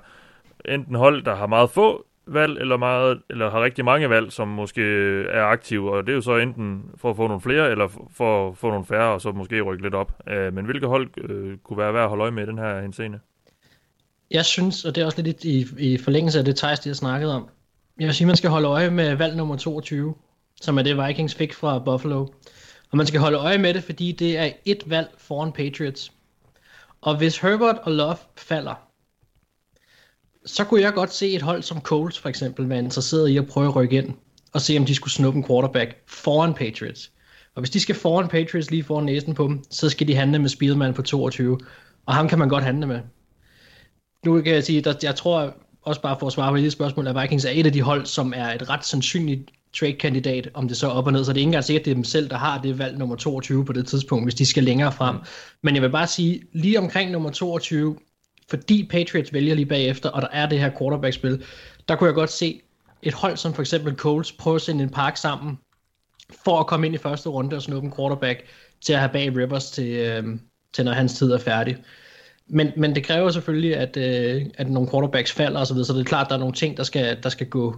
enten 0.64 0.94
hold, 0.94 1.22
der 1.22 1.34
har 1.34 1.46
meget 1.46 1.70
få 1.70 2.06
valg, 2.34 2.58
eller, 2.60 2.76
meget, 2.76 3.22
eller 3.30 3.50
har 3.50 3.64
rigtig 3.64 3.84
mange 3.84 4.10
valg, 4.10 4.32
som 4.32 4.48
måske 4.48 4.82
er 5.30 5.42
aktive, 5.42 5.92
og 5.92 6.06
det 6.06 6.12
er 6.12 6.16
jo 6.16 6.20
så 6.20 6.36
enten 6.36 6.82
for 6.96 7.10
at 7.10 7.16
få 7.16 7.26
nogle 7.26 7.40
flere, 7.40 7.70
eller 7.70 7.88
for 8.16 8.48
at 8.48 8.56
få 8.56 8.70
nogle 8.70 8.84
færre, 8.84 9.12
og 9.12 9.20
så 9.20 9.32
måske 9.32 9.60
rykke 9.60 9.82
lidt 9.82 9.94
op. 9.94 10.12
Uh, 10.26 10.54
men 10.54 10.64
hvilke 10.64 10.86
hold 10.86 11.30
øh, 11.30 11.58
kunne 11.58 11.78
være 11.78 11.94
værd 11.94 12.02
at 12.02 12.08
holde 12.08 12.22
øje 12.22 12.30
med 12.30 12.42
i 12.42 12.46
den 12.46 12.58
her 12.58 12.80
henseende? 12.80 13.18
Jeg 14.30 14.44
synes, 14.44 14.84
og 14.84 14.94
det 14.94 15.00
er 15.00 15.06
også 15.06 15.22
lidt 15.22 15.44
i, 15.44 15.66
i 15.78 15.98
forlængelse 15.98 16.38
af 16.38 16.44
det 16.44 16.56
Thijs, 16.56 16.80
de 16.80 16.88
har 16.88 16.94
snakket 16.94 17.32
om, 17.32 17.48
jeg 18.00 18.06
vil 18.06 18.14
sige, 18.14 18.24
at 18.24 18.26
man 18.26 18.36
skal 18.36 18.50
holde 18.50 18.68
øje 18.68 18.90
med 18.90 19.14
valg 19.14 19.36
nummer 19.36 19.56
22, 19.56 20.14
som 20.60 20.78
er 20.78 20.82
det 20.82 21.06
Vikings 21.06 21.34
fik 21.34 21.54
fra 21.54 21.78
Buffalo. 21.78 22.26
Og 22.90 22.96
man 22.96 23.06
skal 23.06 23.20
holde 23.20 23.38
øje 23.38 23.58
med 23.58 23.74
det, 23.74 23.84
fordi 23.84 24.12
det 24.12 24.38
er 24.38 24.50
et 24.64 24.90
valg 24.90 25.08
foran 25.18 25.52
Patriots. 25.52 26.12
Og 27.00 27.16
hvis 27.16 27.38
Herbert 27.38 27.78
og 27.82 27.92
Love 27.92 28.16
falder, 28.36 28.89
så 30.46 30.64
kunne 30.64 30.80
jeg 30.80 30.92
godt 30.92 31.12
se 31.12 31.30
et 31.30 31.42
hold 31.42 31.62
som 31.62 31.80
Colts 31.80 32.18
for 32.18 32.28
eksempel 32.28 32.68
være 32.68 32.78
interesseret 32.78 33.28
i 33.28 33.36
at 33.36 33.46
prøve 33.46 33.68
at 33.68 33.76
rykke 33.76 33.96
ind 33.96 34.14
og 34.52 34.60
se 34.60 34.76
om 34.78 34.84
de 34.84 34.94
skulle 34.94 35.12
snuppe 35.12 35.38
en 35.38 35.44
quarterback 35.46 35.96
foran 36.06 36.54
Patriots. 36.54 37.10
Og 37.54 37.60
hvis 37.60 37.70
de 37.70 37.80
skal 37.80 37.94
foran 37.94 38.28
Patriots 38.28 38.70
lige 38.70 38.84
foran 38.84 39.04
næsen 39.04 39.34
på 39.34 39.44
dem, 39.44 39.62
så 39.70 39.88
skal 39.88 40.08
de 40.08 40.14
handle 40.14 40.38
med 40.38 40.48
Spielman 40.48 40.94
på 40.94 41.02
22. 41.02 41.58
Og 42.06 42.14
ham 42.14 42.28
kan 42.28 42.38
man 42.38 42.48
godt 42.48 42.64
handle 42.64 42.86
med. 42.86 43.00
Nu 44.24 44.42
kan 44.42 44.54
jeg 44.54 44.64
sige, 44.64 44.88
at 44.88 45.04
jeg 45.04 45.14
tror 45.14 45.54
også 45.82 46.00
bare 46.00 46.16
for 46.20 46.26
at 46.26 46.32
svare 46.32 46.52
på 46.52 46.56
det 46.56 46.72
spørgsmål, 46.72 47.06
at 47.06 47.22
Vikings 47.22 47.44
er 47.44 47.50
et 47.50 47.66
af 47.66 47.72
de 47.72 47.82
hold, 47.82 48.06
som 48.06 48.32
er 48.36 48.52
et 48.52 48.70
ret 48.70 48.86
sandsynligt 48.86 49.50
trade-kandidat, 49.78 50.48
om 50.54 50.68
det 50.68 50.76
så 50.76 50.86
er 50.86 50.90
op 50.90 51.06
og 51.06 51.12
ned. 51.12 51.24
Så 51.24 51.32
det 51.32 51.36
er 51.36 51.40
ikke 51.40 51.48
engang 51.48 51.64
sikkert, 51.64 51.80
at 51.80 51.84
det 51.84 51.90
er 51.90 51.94
dem 51.94 52.04
selv, 52.04 52.30
der 52.30 52.36
har 52.36 52.60
det 52.60 52.78
valg 52.78 52.98
nummer 52.98 53.16
22 53.16 53.64
på 53.64 53.72
det 53.72 53.86
tidspunkt, 53.86 54.24
hvis 54.24 54.34
de 54.34 54.46
skal 54.46 54.64
længere 54.64 54.92
frem. 54.92 55.16
Men 55.62 55.74
jeg 55.74 55.82
vil 55.82 55.90
bare 55.90 56.06
sige, 56.06 56.42
lige 56.52 56.78
omkring 56.78 57.10
nummer 57.10 57.30
22, 57.30 57.96
fordi 58.50 58.88
Patriots 58.90 59.32
vælger 59.32 59.54
lige 59.54 59.66
bagefter, 59.66 60.08
og 60.08 60.22
der 60.22 60.28
er 60.32 60.46
det 60.46 60.60
her 60.60 60.70
quarterback-spil, 60.78 61.44
der 61.88 61.96
kunne 61.96 62.06
jeg 62.06 62.14
godt 62.14 62.30
se 62.30 62.60
et 63.02 63.14
hold 63.14 63.36
som 63.36 63.54
for 63.54 63.62
eksempel 63.62 63.96
Coles 63.96 64.32
prøve 64.32 64.56
at 64.56 64.62
sende 64.62 64.82
en 64.82 64.90
park 64.90 65.16
sammen, 65.16 65.58
for 66.44 66.60
at 66.60 66.66
komme 66.66 66.86
ind 66.86 66.94
i 66.94 66.98
første 66.98 67.28
runde 67.28 67.56
og 67.56 67.62
snuppe 67.62 67.86
en 67.86 67.94
quarterback 67.96 68.44
til 68.80 68.92
at 68.92 68.98
have 68.98 69.12
bag 69.12 69.36
Rivers 69.36 69.70
til, 69.70 69.92
øh, 69.92 70.38
til 70.72 70.84
når 70.84 70.92
hans 70.92 71.14
tid 71.14 71.32
er 71.32 71.38
færdig. 71.38 71.76
Men, 72.46 72.72
men 72.76 72.94
det 72.94 73.04
kræver 73.04 73.30
selvfølgelig, 73.30 73.76
at, 73.76 73.96
øh, 73.96 74.46
at 74.54 74.70
nogle 74.70 74.90
quarterbacks 74.90 75.32
falder 75.32 75.60
og 75.60 75.66
så 75.66 75.74
videre, 75.74 75.86
så 75.86 75.92
det 75.92 76.00
er 76.00 76.04
klart, 76.04 76.26
at 76.26 76.30
der 76.30 76.34
er 76.34 76.40
nogle 76.40 76.54
ting, 76.54 76.76
der 76.76 76.82
skal, 76.82 77.22
der 77.22 77.28
skal 77.28 77.46
gå 77.46 77.76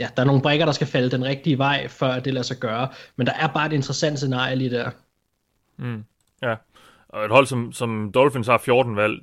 ja, 0.00 0.08
der 0.16 0.22
er 0.22 0.26
nogle 0.26 0.42
brækker, 0.42 0.64
der 0.66 0.72
skal 0.72 0.86
falde 0.86 1.10
den 1.10 1.24
rigtige 1.24 1.58
vej, 1.58 1.88
før 1.88 2.20
det 2.20 2.34
lader 2.34 2.44
sig 2.44 2.56
gøre. 2.56 2.88
Men 3.16 3.26
der 3.26 3.32
er 3.32 3.46
bare 3.46 3.66
et 3.66 3.72
interessant 3.72 4.18
scenarie 4.18 4.56
lige 4.56 4.70
der. 4.70 4.90
Mm. 5.76 6.04
Ja, 6.42 6.54
og 7.08 7.24
et 7.24 7.30
hold 7.30 7.46
som, 7.46 7.72
som 7.72 8.12
Dolphins 8.14 8.46
har 8.46 8.58
14 8.58 8.96
valg, 8.96 9.22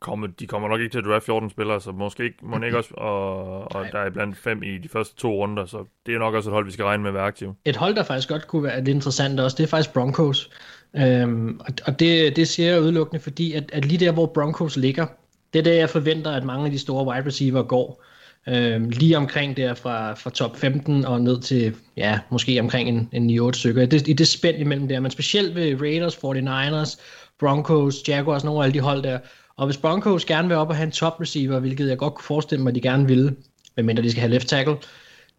kommer, 0.00 0.26
de 0.26 0.46
kommer 0.46 0.68
nok 0.68 0.80
ikke 0.80 0.92
til 0.92 0.98
at 0.98 1.04
draft 1.04 1.24
14 1.24 1.50
spillere, 1.50 1.80
så 1.80 1.92
måske 1.92 2.24
ikke, 2.24 2.36
må 2.42 2.62
ikke 2.64 2.78
også, 2.78 2.90
og, 2.94 3.72
og 3.76 3.86
der 3.92 3.98
er 3.98 4.10
blandt 4.10 4.36
fem 4.36 4.62
i 4.62 4.78
de 4.78 4.88
første 4.88 5.16
to 5.16 5.34
runder, 5.34 5.66
så 5.66 5.84
det 6.06 6.14
er 6.14 6.18
nok 6.18 6.34
også 6.34 6.50
et 6.50 6.54
hold, 6.54 6.64
vi 6.66 6.72
skal 6.72 6.84
regne 6.84 7.02
med 7.02 7.10
at 7.10 7.14
være 7.14 7.24
aktiv. 7.24 7.54
Et 7.64 7.76
hold, 7.76 7.94
der 7.94 8.02
faktisk 8.02 8.28
godt 8.28 8.46
kunne 8.46 8.62
være 8.62 8.78
lidt 8.78 8.88
interessant 8.88 9.40
også, 9.40 9.56
det 9.56 9.62
er 9.62 9.68
faktisk 9.68 9.92
Broncos. 9.92 10.50
Øhm, 10.96 11.60
og 11.60 11.72
og 11.86 12.00
det, 12.00 12.36
det 12.36 12.48
siger 12.48 12.70
jeg 12.70 12.82
udelukkende, 12.82 13.22
fordi 13.22 13.52
at, 13.52 13.70
at 13.72 13.84
lige 13.84 14.06
der, 14.06 14.12
hvor 14.12 14.26
Broncos 14.26 14.76
ligger, 14.76 15.06
det 15.52 15.58
er 15.58 15.62
der, 15.62 15.72
jeg 15.72 15.90
forventer, 15.90 16.30
at 16.30 16.44
mange 16.44 16.64
af 16.64 16.70
de 16.70 16.78
store 16.78 17.06
wide 17.06 17.26
receiver 17.26 17.62
går. 17.62 18.04
Øhm, 18.48 18.88
lige 18.88 19.16
omkring 19.16 19.56
der 19.56 19.74
fra, 19.74 20.14
fra 20.14 20.30
top 20.30 20.56
15 20.56 21.04
og 21.04 21.20
ned 21.20 21.40
til, 21.40 21.76
ja, 21.96 22.18
måske 22.30 22.60
omkring 22.60 22.88
en, 22.88 23.08
en 23.12 23.40
9-8 23.40 23.52
stykker. 23.52 23.82
I 23.82 23.86
det, 23.86 24.08
I 24.08 24.12
det 24.12 24.28
spænd 24.28 24.58
imellem 24.58 24.88
der, 24.88 25.00
men 25.00 25.10
specielt 25.10 25.54
ved 25.54 25.80
Raiders, 25.80 26.16
49ers, 26.16 27.00
Broncos, 27.38 28.08
Jaguars, 28.08 28.44
nogle 28.44 28.60
af 28.60 28.64
alle 28.64 28.74
de 28.74 28.80
hold 28.80 29.02
der. 29.02 29.18
Og 29.60 29.66
hvis 29.66 29.76
Broncos 29.76 30.24
gerne 30.24 30.48
vil 30.48 30.56
op 30.56 30.68
og 30.68 30.76
have 30.76 30.84
en 30.84 30.92
top 30.92 31.20
receiver, 31.20 31.58
hvilket 31.58 31.88
jeg 31.88 31.98
godt 31.98 32.14
kunne 32.14 32.24
forestille 32.24 32.62
mig, 32.62 32.70
at 32.70 32.74
de 32.74 32.80
gerne 32.80 33.06
ville, 33.06 33.36
medmindre 33.76 34.02
de 34.02 34.10
skal 34.10 34.20
have 34.20 34.30
left 34.30 34.48
tackle, 34.48 34.76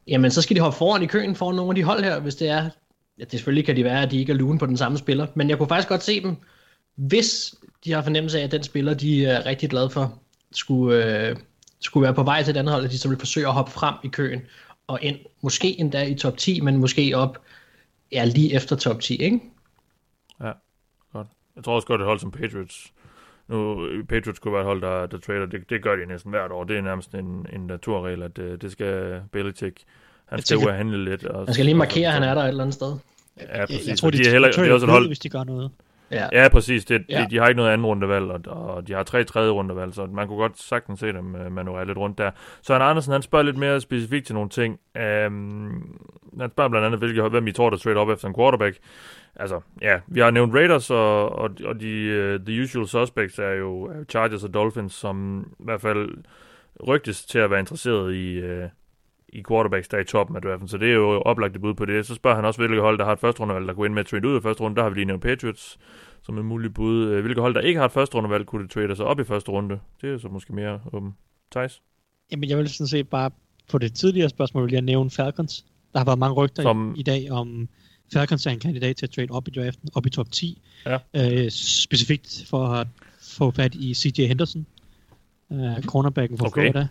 jamen 0.07 0.31
så 0.31 0.41
skal 0.41 0.55
de 0.55 0.61
hoppe 0.61 0.77
foran 0.77 1.03
i 1.03 1.05
køen 1.05 1.35
for 1.35 1.51
nogle 1.51 1.71
af 1.71 1.75
de 1.75 1.83
hold 1.83 2.03
her, 2.03 2.19
hvis 2.19 2.35
det 2.35 2.49
er, 2.49 2.69
ja, 3.17 3.23
det 3.23 3.31
selvfølgelig 3.31 3.65
kan 3.65 3.75
de 3.75 3.83
være, 3.83 4.01
at 4.01 4.11
de 4.11 4.19
ikke 4.19 4.31
er 4.31 4.37
lune 4.37 4.59
på 4.59 4.65
den 4.65 4.77
samme 4.77 4.97
spiller, 4.97 5.27
men 5.35 5.49
jeg 5.49 5.57
kunne 5.57 5.67
faktisk 5.67 5.89
godt 5.89 6.03
se 6.03 6.23
dem, 6.23 6.35
hvis 6.95 7.55
de 7.85 7.91
har 7.91 8.01
fornemmelse 8.01 8.39
af, 8.39 8.43
at 8.43 8.51
den 8.51 8.63
spiller, 8.63 8.93
de 8.93 9.25
er 9.25 9.45
rigtig 9.45 9.69
glade 9.69 9.89
for, 9.89 10.19
skulle, 10.51 11.27
øh, 11.29 11.35
skulle 11.79 12.03
være 12.03 12.13
på 12.13 12.23
vej 12.23 12.43
til 12.43 12.51
et 12.51 12.57
andet 12.57 12.73
hold, 12.73 12.85
at 12.85 12.91
de 12.91 12.97
så 12.97 13.09
vil 13.09 13.19
forsøge 13.19 13.47
at 13.47 13.53
hoppe 13.53 13.71
frem 13.71 13.95
i 14.03 14.07
køen, 14.07 14.41
og 14.87 14.99
ind, 15.01 15.17
måske 15.41 15.79
endda 15.79 16.05
i 16.05 16.15
top 16.15 16.37
10, 16.37 16.61
men 16.61 16.77
måske 16.77 17.13
op, 17.15 17.41
ja, 18.11 18.25
lige 18.25 18.53
efter 18.53 18.75
top 18.75 18.99
10, 18.99 19.15
ikke? 19.15 19.39
Ja, 20.43 20.51
godt. 21.13 21.27
Jeg 21.55 21.63
tror 21.63 21.75
også 21.75 21.87
godt, 21.87 22.01
at 22.01 22.07
hold 22.07 22.19
som 22.19 22.31
Patriots, 22.31 22.91
nu 23.51 23.87
Patriots 24.09 24.39
kunne 24.39 24.53
være 24.53 24.61
et 24.61 24.67
hold, 24.67 24.81
der, 24.81 25.05
der 25.05 25.17
trader, 25.17 25.45
det, 25.45 25.69
det 25.69 25.83
gør 25.83 25.95
de 25.95 26.05
næsten 26.05 26.31
hvert 26.31 26.51
år. 26.51 26.63
Det 26.63 26.77
er 26.77 26.81
nærmest 26.81 27.13
en, 27.13 27.45
en 27.53 27.67
naturregel, 27.67 28.23
at 28.23 28.37
det, 28.37 28.61
det 28.61 28.71
skal 28.71 29.21
Belichick, 29.31 29.77
han 30.25 30.41
skal 30.41 30.57
ud 30.57 30.65
og 30.65 30.73
handle 30.73 31.05
lidt. 31.05 31.25
Og, 31.25 31.45
han 31.45 31.53
skal 31.53 31.65
lige 31.65 31.75
markere, 31.75 32.07
at 32.07 32.13
han 32.13 32.23
er 32.23 32.33
der 32.33 32.41
et 32.41 32.47
eller 32.47 32.63
andet 32.63 32.73
sted. 32.73 32.95
Ja, 33.39 33.65
præcis. 33.65 33.87
Jeg, 33.87 33.89
jeg 33.89 33.97
tror, 33.97 34.09
de, 34.09 34.17
de, 34.17 34.27
er 34.27 34.31
heller, 34.31 34.51
de, 34.51 34.61
er 34.67 34.73
også 34.73 34.85
et 34.85 34.91
hold, 34.91 35.07
hvis 35.07 35.19
de 35.19 35.29
gør 35.29 35.43
noget. 35.43 35.71
Ja, 36.11 36.27
ja 36.31 36.49
præcis. 36.49 36.85
Det, 36.85 37.05
Ja. 37.09 37.21
De, 37.21 37.29
de 37.29 37.37
har 37.37 37.47
ikke 37.47 37.57
noget 37.57 37.71
anden 37.71 37.85
rundevalg, 37.87 38.25
og, 38.47 38.75
og 38.75 38.87
de 38.87 38.93
har 38.93 39.03
tre 39.03 39.23
tredje 39.23 39.49
rundevalg, 39.49 39.93
så 39.93 40.05
man 40.05 40.27
kunne 40.27 40.37
godt 40.37 40.59
sagtens 40.59 40.99
se 40.99 41.07
dem 41.07 41.35
uh, 41.45 41.51
manøvrere 41.51 41.87
lidt 41.87 41.97
rundt 41.97 42.17
der. 42.17 42.31
Så 42.61 42.73
han 42.73 42.81
Andersen, 42.81 43.11
han 43.11 43.21
spørger 43.21 43.43
lidt 43.43 43.57
mere 43.57 43.81
specifikt 43.81 44.25
til 44.25 44.35
nogle 44.35 44.49
ting. 44.49 44.79
Um, 45.27 45.99
han 46.39 46.51
spørger 46.51 46.69
blandt 46.69 46.85
andet, 46.85 46.99
hvilke, 46.99 47.21
hvem 47.21 47.47
I 47.47 47.51
tror, 47.51 47.69
der 47.69 47.77
trade 47.77 47.95
op 47.95 48.09
efter 48.09 48.27
en 48.27 48.35
quarterback. 48.35 48.77
Altså, 49.35 49.61
ja, 49.81 49.99
vi 50.07 50.19
har 50.19 50.31
nævnt 50.31 50.53
Raiders, 50.53 50.89
og, 50.89 51.29
og, 51.29 51.49
og 51.65 51.81
de 51.81 52.35
uh, 52.39 52.45
the 52.45 52.63
usual 52.63 52.87
suspects 52.87 53.39
er 53.39 53.51
jo 53.51 53.83
er 53.83 53.97
jo 53.97 54.03
Chargers 54.09 54.43
og 54.43 54.53
Dolphins, 54.53 54.93
som 54.93 55.47
i 55.59 55.63
hvert 55.63 55.81
fald 55.81 56.09
rygtes 56.87 57.25
til 57.25 57.39
at 57.39 57.51
være 57.51 57.59
interesseret 57.59 58.15
i, 58.15 58.39
uh, 58.43 58.69
i 59.29 59.43
quarterbacks, 59.47 59.87
der 59.87 59.97
er 59.97 60.01
i 60.01 60.05
toppen 60.05 60.35
af 60.35 60.41
draften. 60.41 60.67
Så 60.67 60.77
det 60.77 60.89
er 60.89 60.93
jo 60.93 61.21
oplagt 61.21 61.61
bud 61.61 61.73
på 61.73 61.85
det. 61.85 62.05
Så 62.05 62.15
spørger 62.15 62.35
han 62.35 62.45
også, 62.45 62.59
hvilke 62.59 62.81
hold, 62.81 62.97
der 62.97 63.05
har 63.05 63.13
et 63.13 63.19
første 63.19 63.41
rundevalg, 63.41 63.67
der 63.67 63.73
kunne 63.73 63.85
ind 63.85 63.93
med 63.93 63.99
at 63.99 64.07
trade 64.07 64.27
ud 64.27 64.35
af 64.35 64.41
første 64.41 64.63
runde. 64.63 64.75
Der 64.75 64.83
har 64.83 64.89
vi 64.89 64.95
lige 64.95 65.05
nævnt 65.05 65.23
Patriots 65.23 65.79
som 66.21 66.37
en 66.37 66.45
mulig 66.45 66.73
bud. 66.73 67.07
Øh, 67.07 67.21
hvilke 67.21 67.41
hold, 67.41 67.53
der 67.53 67.61
ikke 67.61 67.79
har 67.79 67.85
et 67.85 67.91
første 67.91 68.15
rundevalg, 68.15 68.45
kunne 68.45 68.63
det 68.63 68.71
trade 68.71 68.95
sig 68.95 69.05
op 69.05 69.19
i 69.19 69.23
første 69.23 69.51
runde? 69.51 69.79
Det 70.01 70.13
er 70.13 70.17
så 70.17 70.27
måske 70.27 70.55
mere 70.55 70.81
åben. 70.93 71.15
Thijs? 71.51 71.81
Jamen, 72.31 72.49
jeg 72.49 72.57
vil 72.57 72.69
sådan 72.69 72.87
set 72.87 73.09
bare 73.09 73.31
på 73.71 73.77
det 73.77 73.93
tidligere 73.93 74.29
spørgsmål, 74.29 74.65
vil 74.65 74.73
jeg 74.73 74.81
nævne 74.81 75.09
Falcons. 75.09 75.65
Der 75.93 75.99
har 75.99 76.05
været 76.05 76.19
mange 76.19 76.33
rygter 76.35 76.63
Som- 76.63 76.93
i, 76.95 76.99
i 76.99 77.03
dag 77.03 77.31
om 77.31 77.69
Falcons 78.13 78.45
er 78.45 78.51
en 78.51 78.59
kandidat 78.59 78.95
til 78.95 79.05
at 79.05 79.09
trade 79.09 79.27
op 79.31 79.47
i 79.47 79.51
draften, 79.51 79.89
op 79.93 80.05
i 80.05 80.09
top 80.09 80.31
10. 80.31 80.61
Ja. 80.85 80.97
Øh, 81.13 81.51
specifikt 81.51 82.43
for 82.49 82.67
at 82.67 82.87
få 83.21 83.51
fat 83.51 83.75
i 83.75 83.93
CJ 83.93 84.25
Henderson, 84.27 84.65
øh, 85.51 85.81
cornerbacken 85.83 86.37
fra 86.37 86.45
Okay. 86.47 86.61
Florida. 86.71 86.87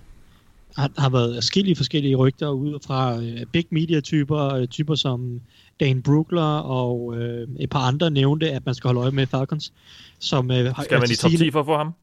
Der 0.77 1.01
har 1.01 1.09
været 1.11 1.35
forskellige 1.37 1.77
forskellige 1.77 2.17
rygter 2.17 2.49
ud 2.49 2.79
fra 2.87 3.23
øh, 3.23 3.47
big 3.47 3.67
media 3.71 4.01
typer, 4.01 4.55
øh, 4.55 4.67
typer 4.69 4.95
som 4.95 5.41
Dan 5.81 6.03
Brookler 6.03 6.43
og 6.59 7.17
øh, 7.19 7.49
et 7.61 7.71
par 7.71 7.81
andre 7.81 8.11
nævnte, 8.11 8.51
at 8.51 8.67
man 8.67 8.75
skal 8.75 8.89
holde 8.89 9.01
øje 9.01 9.11
med 9.11 9.27
Falcons. 9.27 9.73
Som, 10.19 10.51
øh, 10.51 10.75
har- 10.75 10.83
Skal 10.83 10.99
man 11.01 11.11
i 11.11 11.15
top 11.15 11.31
10 11.31 11.51
for 11.51 11.61
at 11.61 11.67
få 11.67 11.77
ham? 11.77 11.95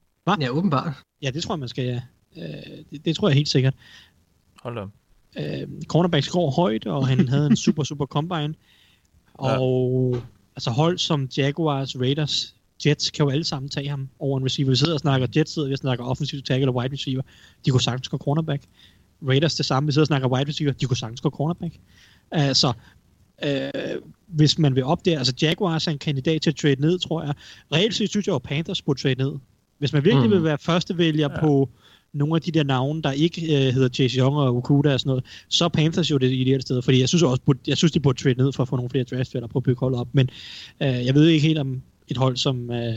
Ja, 0.42 0.50
åbenbart. 0.50 0.94
Ja, 1.22 1.30
det 1.32 1.44
tror 1.44 1.54
jeg, 1.56 1.60
man 1.60 1.70
skal, 1.70 1.86
ja. 1.86 2.02
Øh, 2.38 2.78
det, 2.92 3.06
det 3.06 3.16
tror 3.16 3.28
jeg 3.30 3.36
helt 3.36 3.50
sikkert. 3.50 3.74
Hold 4.64 4.76
da. 4.76 4.82
Øh, 5.40 5.68
cornerbacks 5.88 6.30
går 6.30 6.52
højt, 6.52 6.86
og 6.86 7.08
han 7.08 7.28
havde 7.30 7.46
en 7.48 7.56
super, 7.56 7.84
super 7.84 8.06
combine. 8.06 8.54
Og 9.34 10.12
ja. 10.16 10.20
altså 10.56 10.70
hold 10.72 10.98
som 10.98 11.30
Jaguars, 11.38 12.00
Raiders, 12.00 12.56
Jets 12.86 13.10
kan 13.12 13.26
jo 13.26 13.30
alle 13.32 13.44
sammen 13.44 13.70
tage 13.70 13.90
ham 13.90 14.10
over 14.20 14.38
en 14.40 14.46
receiver. 14.46 14.70
Vi 14.70 14.76
sidder 14.76 14.94
og 14.94 15.00
snakker 15.00 15.28
Jets, 15.36 15.54
sidder 15.54 15.68
vi 15.68 15.74
og 15.74 15.78
snakker 15.78 16.06
offensive 16.06 16.42
tackle 16.42 16.70
og 16.70 16.76
wide 16.76 16.94
receiver. 16.94 17.22
De 17.66 17.70
kunne 17.72 17.82
sagtens 17.82 18.08
gå 18.10 18.18
cornerback. 18.18 18.64
Raiders 19.28 19.56
det 19.56 19.66
samme, 19.66 19.88
vi 19.88 19.92
sidder 19.92 20.04
og 20.04 20.08
snakker 20.08 20.28
wide 20.28 20.50
receiver. 20.50 20.72
De 20.72 20.86
kunne 20.86 20.98
sagtens 20.98 21.22
gå 21.22 21.30
cornerback. 21.30 21.74
Altså, 22.32 22.74
øh, 23.44 23.70
hvis 24.28 24.60
man 24.60 24.76
vil 24.76 24.84
op 24.84 25.06
der, 25.06 25.18
altså 25.18 25.34
Jaguars 25.42 25.88
er 25.88 25.92
en 25.92 25.98
kandidat 25.98 26.42
til 26.42 26.50
at 26.50 26.56
trade 26.56 26.82
ned, 26.82 27.00
tror 27.00 27.24
jeg. 27.24 27.34
Reelt 27.74 27.96
set 27.96 28.10
synes 28.10 28.28
jeg 28.28 28.36
at 28.36 28.44
Panthers 28.44 28.82
burde 28.82 29.02
trade 29.02 29.16
ned. 29.16 29.32
Hvis 29.78 29.94
man 29.94 30.04
virkelig 30.06 30.26
Mm. 30.30 30.32
vil 30.32 30.44
være 30.44 30.58
førstevælger 30.58 31.30
Ja. 31.32 31.40
på 31.40 31.70
nogle 32.14 32.36
af 32.36 32.42
de 32.42 32.52
der 32.52 32.64
navne, 32.64 33.02
der 33.02 33.12
ikke 33.12 33.42
øh, 33.42 33.74
hedder 33.74 33.90
Chase 33.90 34.20
Young 34.20 34.36
og 34.36 34.56
Okuda 34.56 34.94
og 34.94 35.00
sådan 35.00 35.10
noget, 35.10 35.26
så 35.50 35.66
er 35.66 35.70
Panthers 35.70 36.12
jo 36.12 36.18
det 36.18 36.32
ideelle 36.32 36.62
sted, 36.62 36.82
fordi 36.82 37.00
jeg 37.00 37.10
synes 37.10 37.24
også, 37.24 37.56
jeg 37.68 37.78
synes, 37.78 37.92
de 37.92 38.00
burde 38.00 38.24
trade 38.24 38.36
ned 38.36 38.54
for 38.54 38.64
at 38.64 38.70
få 38.70 38.76
nogle 38.76 38.90
flere 38.90 39.04
draftfælder 39.04 39.48
på 39.48 39.60
at 39.60 39.64
bygge 39.64 39.80
holdet 39.80 40.00
op, 40.00 40.08
men 40.12 40.30
øh, 40.82 41.06
jeg 41.06 41.16
ved 41.16 41.28
ikke 41.28 41.48
helt 41.48 41.60
om 41.60 41.82
et 42.08 42.18
hold 42.18 42.38
som 42.38 42.72
øh, 42.72 42.94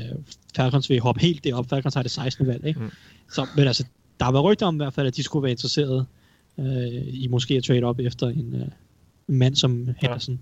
Falcons 0.57 0.91
vil 0.91 1.01
hoppe 1.01 1.21
helt 1.21 1.45
derop. 1.45 1.69
Falcons 1.69 1.95
har 1.95 2.03
det 2.03 2.11
16. 2.11 2.47
valg, 2.47 2.67
ikke? 2.67 2.81
Mm. 2.81 2.91
Så, 3.31 3.47
men 3.57 3.67
altså, 3.67 3.85
der 4.19 4.25
har 4.25 4.33
været 4.33 4.45
rygter 4.45 4.67
om 4.67 4.75
i 4.75 4.77
hvert 4.77 4.95
fald, 4.95 5.07
at 5.07 5.17
de 5.17 5.23
skulle 5.23 5.43
være 5.43 5.51
interesserede 5.51 6.07
øh, 6.59 7.05
i 7.07 7.29
måske 7.31 7.55
at 7.55 7.65
trade 7.65 7.85
op 7.85 8.01
efter 8.01 8.29
en, 8.29 8.55
øh, 8.55 8.69
mand 9.31 9.57
som 9.57 9.89
Henderson. 9.99 10.41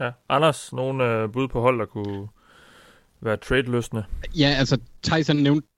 Ja. 0.00 0.10
Anders, 0.28 0.72
nogle 0.72 1.04
øh, 1.04 1.32
bud 1.32 1.48
på 1.48 1.60
hold, 1.60 1.78
der 1.78 1.86
kunne 1.86 2.28
være 3.20 3.36
trade-løsende? 3.36 4.04
Ja, 4.38 4.54
altså 4.58 4.78
Tyson 5.02 5.36
nævnte 5.36 5.68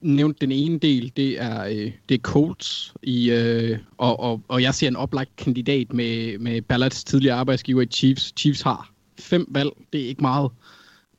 nævnt 0.00 0.40
den 0.40 0.52
ene 0.52 0.78
del, 0.78 1.12
det 1.16 1.42
er, 1.42 1.64
øh, 1.64 1.92
det 2.08 2.14
er 2.14 2.18
Colts, 2.18 2.94
i, 3.02 3.30
øh, 3.30 3.78
og, 3.98 4.20
og, 4.20 4.40
og 4.48 4.62
jeg 4.62 4.74
ser 4.74 4.88
en 4.88 4.96
oplagt 4.96 5.36
kandidat 5.36 5.92
med, 5.92 6.38
med 6.38 6.62
Ballards 6.62 7.04
tidligere 7.04 7.36
arbejdsgiver 7.36 7.82
i 7.82 7.86
Chiefs. 7.86 8.32
Chiefs 8.36 8.62
har 8.62 8.90
fem 9.18 9.46
valg, 9.48 9.70
det 9.92 10.00
er 10.00 10.08
ikke 10.08 10.22
meget. 10.22 10.50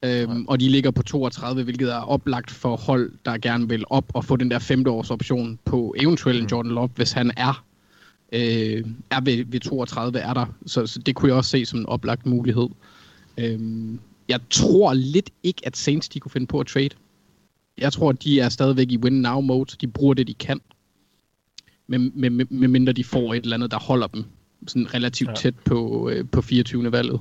Øhm, 0.06 0.46
og 0.48 0.60
de 0.60 0.70
ligger 0.70 0.92
på 0.92 1.04
32, 1.04 1.64
hvilket 1.64 1.94
er 1.94 2.00
oplagt 2.00 2.52
for 2.52 2.76
hold, 2.76 3.12
der 3.26 3.38
gerne 3.38 3.70
vil 3.70 3.84
op 3.90 4.06
og 4.14 4.26
få 4.26 4.36
den 4.36 4.52
der 4.52 4.60
femte 4.60 4.92
års 4.92 5.12
option 5.12 5.60
på 5.66 5.96
eventuelt 5.98 6.42
en 6.42 6.48
Jordan 6.52 6.72
Love, 6.72 6.90
hvis 6.96 7.12
han 7.12 7.32
er, 7.38 7.66
øh, 8.32 8.84
er 9.12 9.22
ved, 9.22 9.46
ved 9.46 9.60
32, 9.60 10.20
er 10.20 10.34
der. 10.34 10.46
Så, 10.66 10.88
så 10.88 11.00
det 11.00 11.16
kunne 11.16 11.30
jeg 11.30 11.38
også 11.38 11.50
se 11.50 11.66
som 11.66 11.80
en 11.80 11.86
oplagt 11.86 12.26
mulighed. 12.26 12.68
Øhm, 13.38 14.00
jeg 14.30 14.40
tror 14.50 14.94
lidt 14.94 15.30
ikke, 15.44 15.62
at 15.64 15.78
Saints 15.78 16.10
de 16.10 16.20
kunne 16.20 16.32
finde 16.32 16.48
på 16.48 16.60
at 16.60 16.68
trade. 16.68 16.90
Jeg 17.78 17.94
tror, 17.94 18.10
at 18.10 18.24
de 18.24 18.40
er 18.40 18.50
stadigvæk 18.50 18.92
i 18.92 18.98
win-now-mode. 18.98 19.76
De 19.82 19.88
bruger 19.88 20.14
det, 20.14 20.28
de 20.28 20.34
kan. 20.34 20.62
Med, 21.88 22.00
med, 22.00 22.30
med, 22.30 22.46
med 22.50 22.68
mindre 22.68 22.94
de 22.94 23.04
får 23.04 23.34
et 23.34 23.44
eller 23.44 23.56
andet, 23.58 23.72
der 23.72 23.80
holder 23.80 24.08
dem 24.08 24.26
sådan 24.68 24.94
relativt 24.94 25.30
Ja. 25.30 25.36
tæt 25.36 25.56
på, 25.66 26.10
øh, 26.10 26.26
på 26.32 26.42
24. 26.42 26.92
valget. 26.92 27.20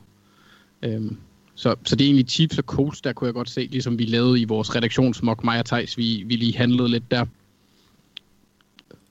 Øhm, 0.82 1.16
så, 1.55 1.74
så 1.85 1.97
det 1.97 2.05
er 2.05 2.09
egentlig 2.09 2.28
Chiefs 2.31 2.59
og 2.59 2.64
Colts, 2.64 3.01
der 3.01 3.12
kunne 3.12 3.26
jeg 3.26 3.35
godt 3.35 3.51
se, 3.51 3.60
ligesom 3.70 3.98
vi 3.98 4.05
lavede 4.05 4.40
i 4.40 4.44
vores 4.44 4.76
redaktionsmok, 4.76 5.44
mig 5.44 5.59
og 5.59 5.66
Thijs, 5.66 5.98
vi, 5.98 6.22
vi 6.26 6.36
lige 6.36 6.56
handlede 6.56 6.89
lidt 6.89 7.10
der. 7.10 7.26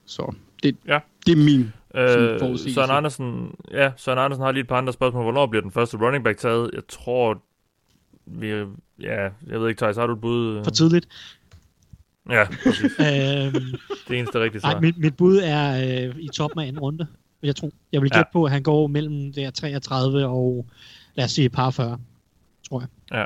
Så 0.05 0.33
det, 0.63 0.75
Ja. 0.87 0.99
det 1.25 1.31
er 1.31 1.35
min 1.45 1.71
Øh. 1.95 2.39
Søren 2.73 2.91
Andersen, 2.91 3.55
ja, 3.71 3.91
Søren 3.97 4.19
Andersen 4.19 4.43
har 4.43 4.51
lige 4.51 4.61
et 4.61 4.67
par 4.67 4.77
andre 4.77 4.93
spørgsmål. 4.93 5.23
Hvornår 5.23 5.45
bliver 5.45 5.61
den 5.61 5.71
første 5.71 5.97
running 5.97 6.23
back 6.23 6.37
taget? 6.37 6.69
Jeg 6.73 6.81
tror, 6.89 7.41
vi, 8.25 8.47
ja, 8.99 9.21
jeg 9.47 9.61
ved 9.61 9.69
ikke, 9.69 9.79
Thijs, 9.79 9.97
har 9.97 10.07
du 10.07 10.13
et 10.13 10.21
bud? 10.21 10.63
For 10.63 10.71
tidligt. 10.71 11.07
Ja, 12.29 12.45
præcis. 12.63 12.91
øhm, 12.99 13.53
Det 14.07 14.19
eneste 14.19 14.39
rigtige 14.39 14.61
svar. 14.61 14.71
nej, 14.71 14.79
mit, 14.81 14.97
mit 14.97 15.17
bud 15.17 15.37
er 15.43 16.05
øh, 16.09 16.15
i 16.19 16.27
toppen 16.33 16.61
af 16.61 16.67
anden 16.67 16.79
runde. 16.79 17.07
Jeg 17.43 17.55
tror, 17.55 17.69
jeg 17.91 18.01
vil 18.01 18.09
Ja. 18.13 18.17
gætte 18.19 18.29
på, 18.33 18.43
at 18.45 18.51
han 18.51 18.63
går 18.63 18.87
mellem 18.87 19.33
der 19.33 19.51
33 19.51 20.25
og 20.27 20.65
lad 21.15 21.25
os 21.25 21.31
sige 21.31 21.49
par 21.49 21.69
40, 21.71 21.99
tror 22.69 22.79
jeg. 22.79 22.89
Ja. 23.17 23.25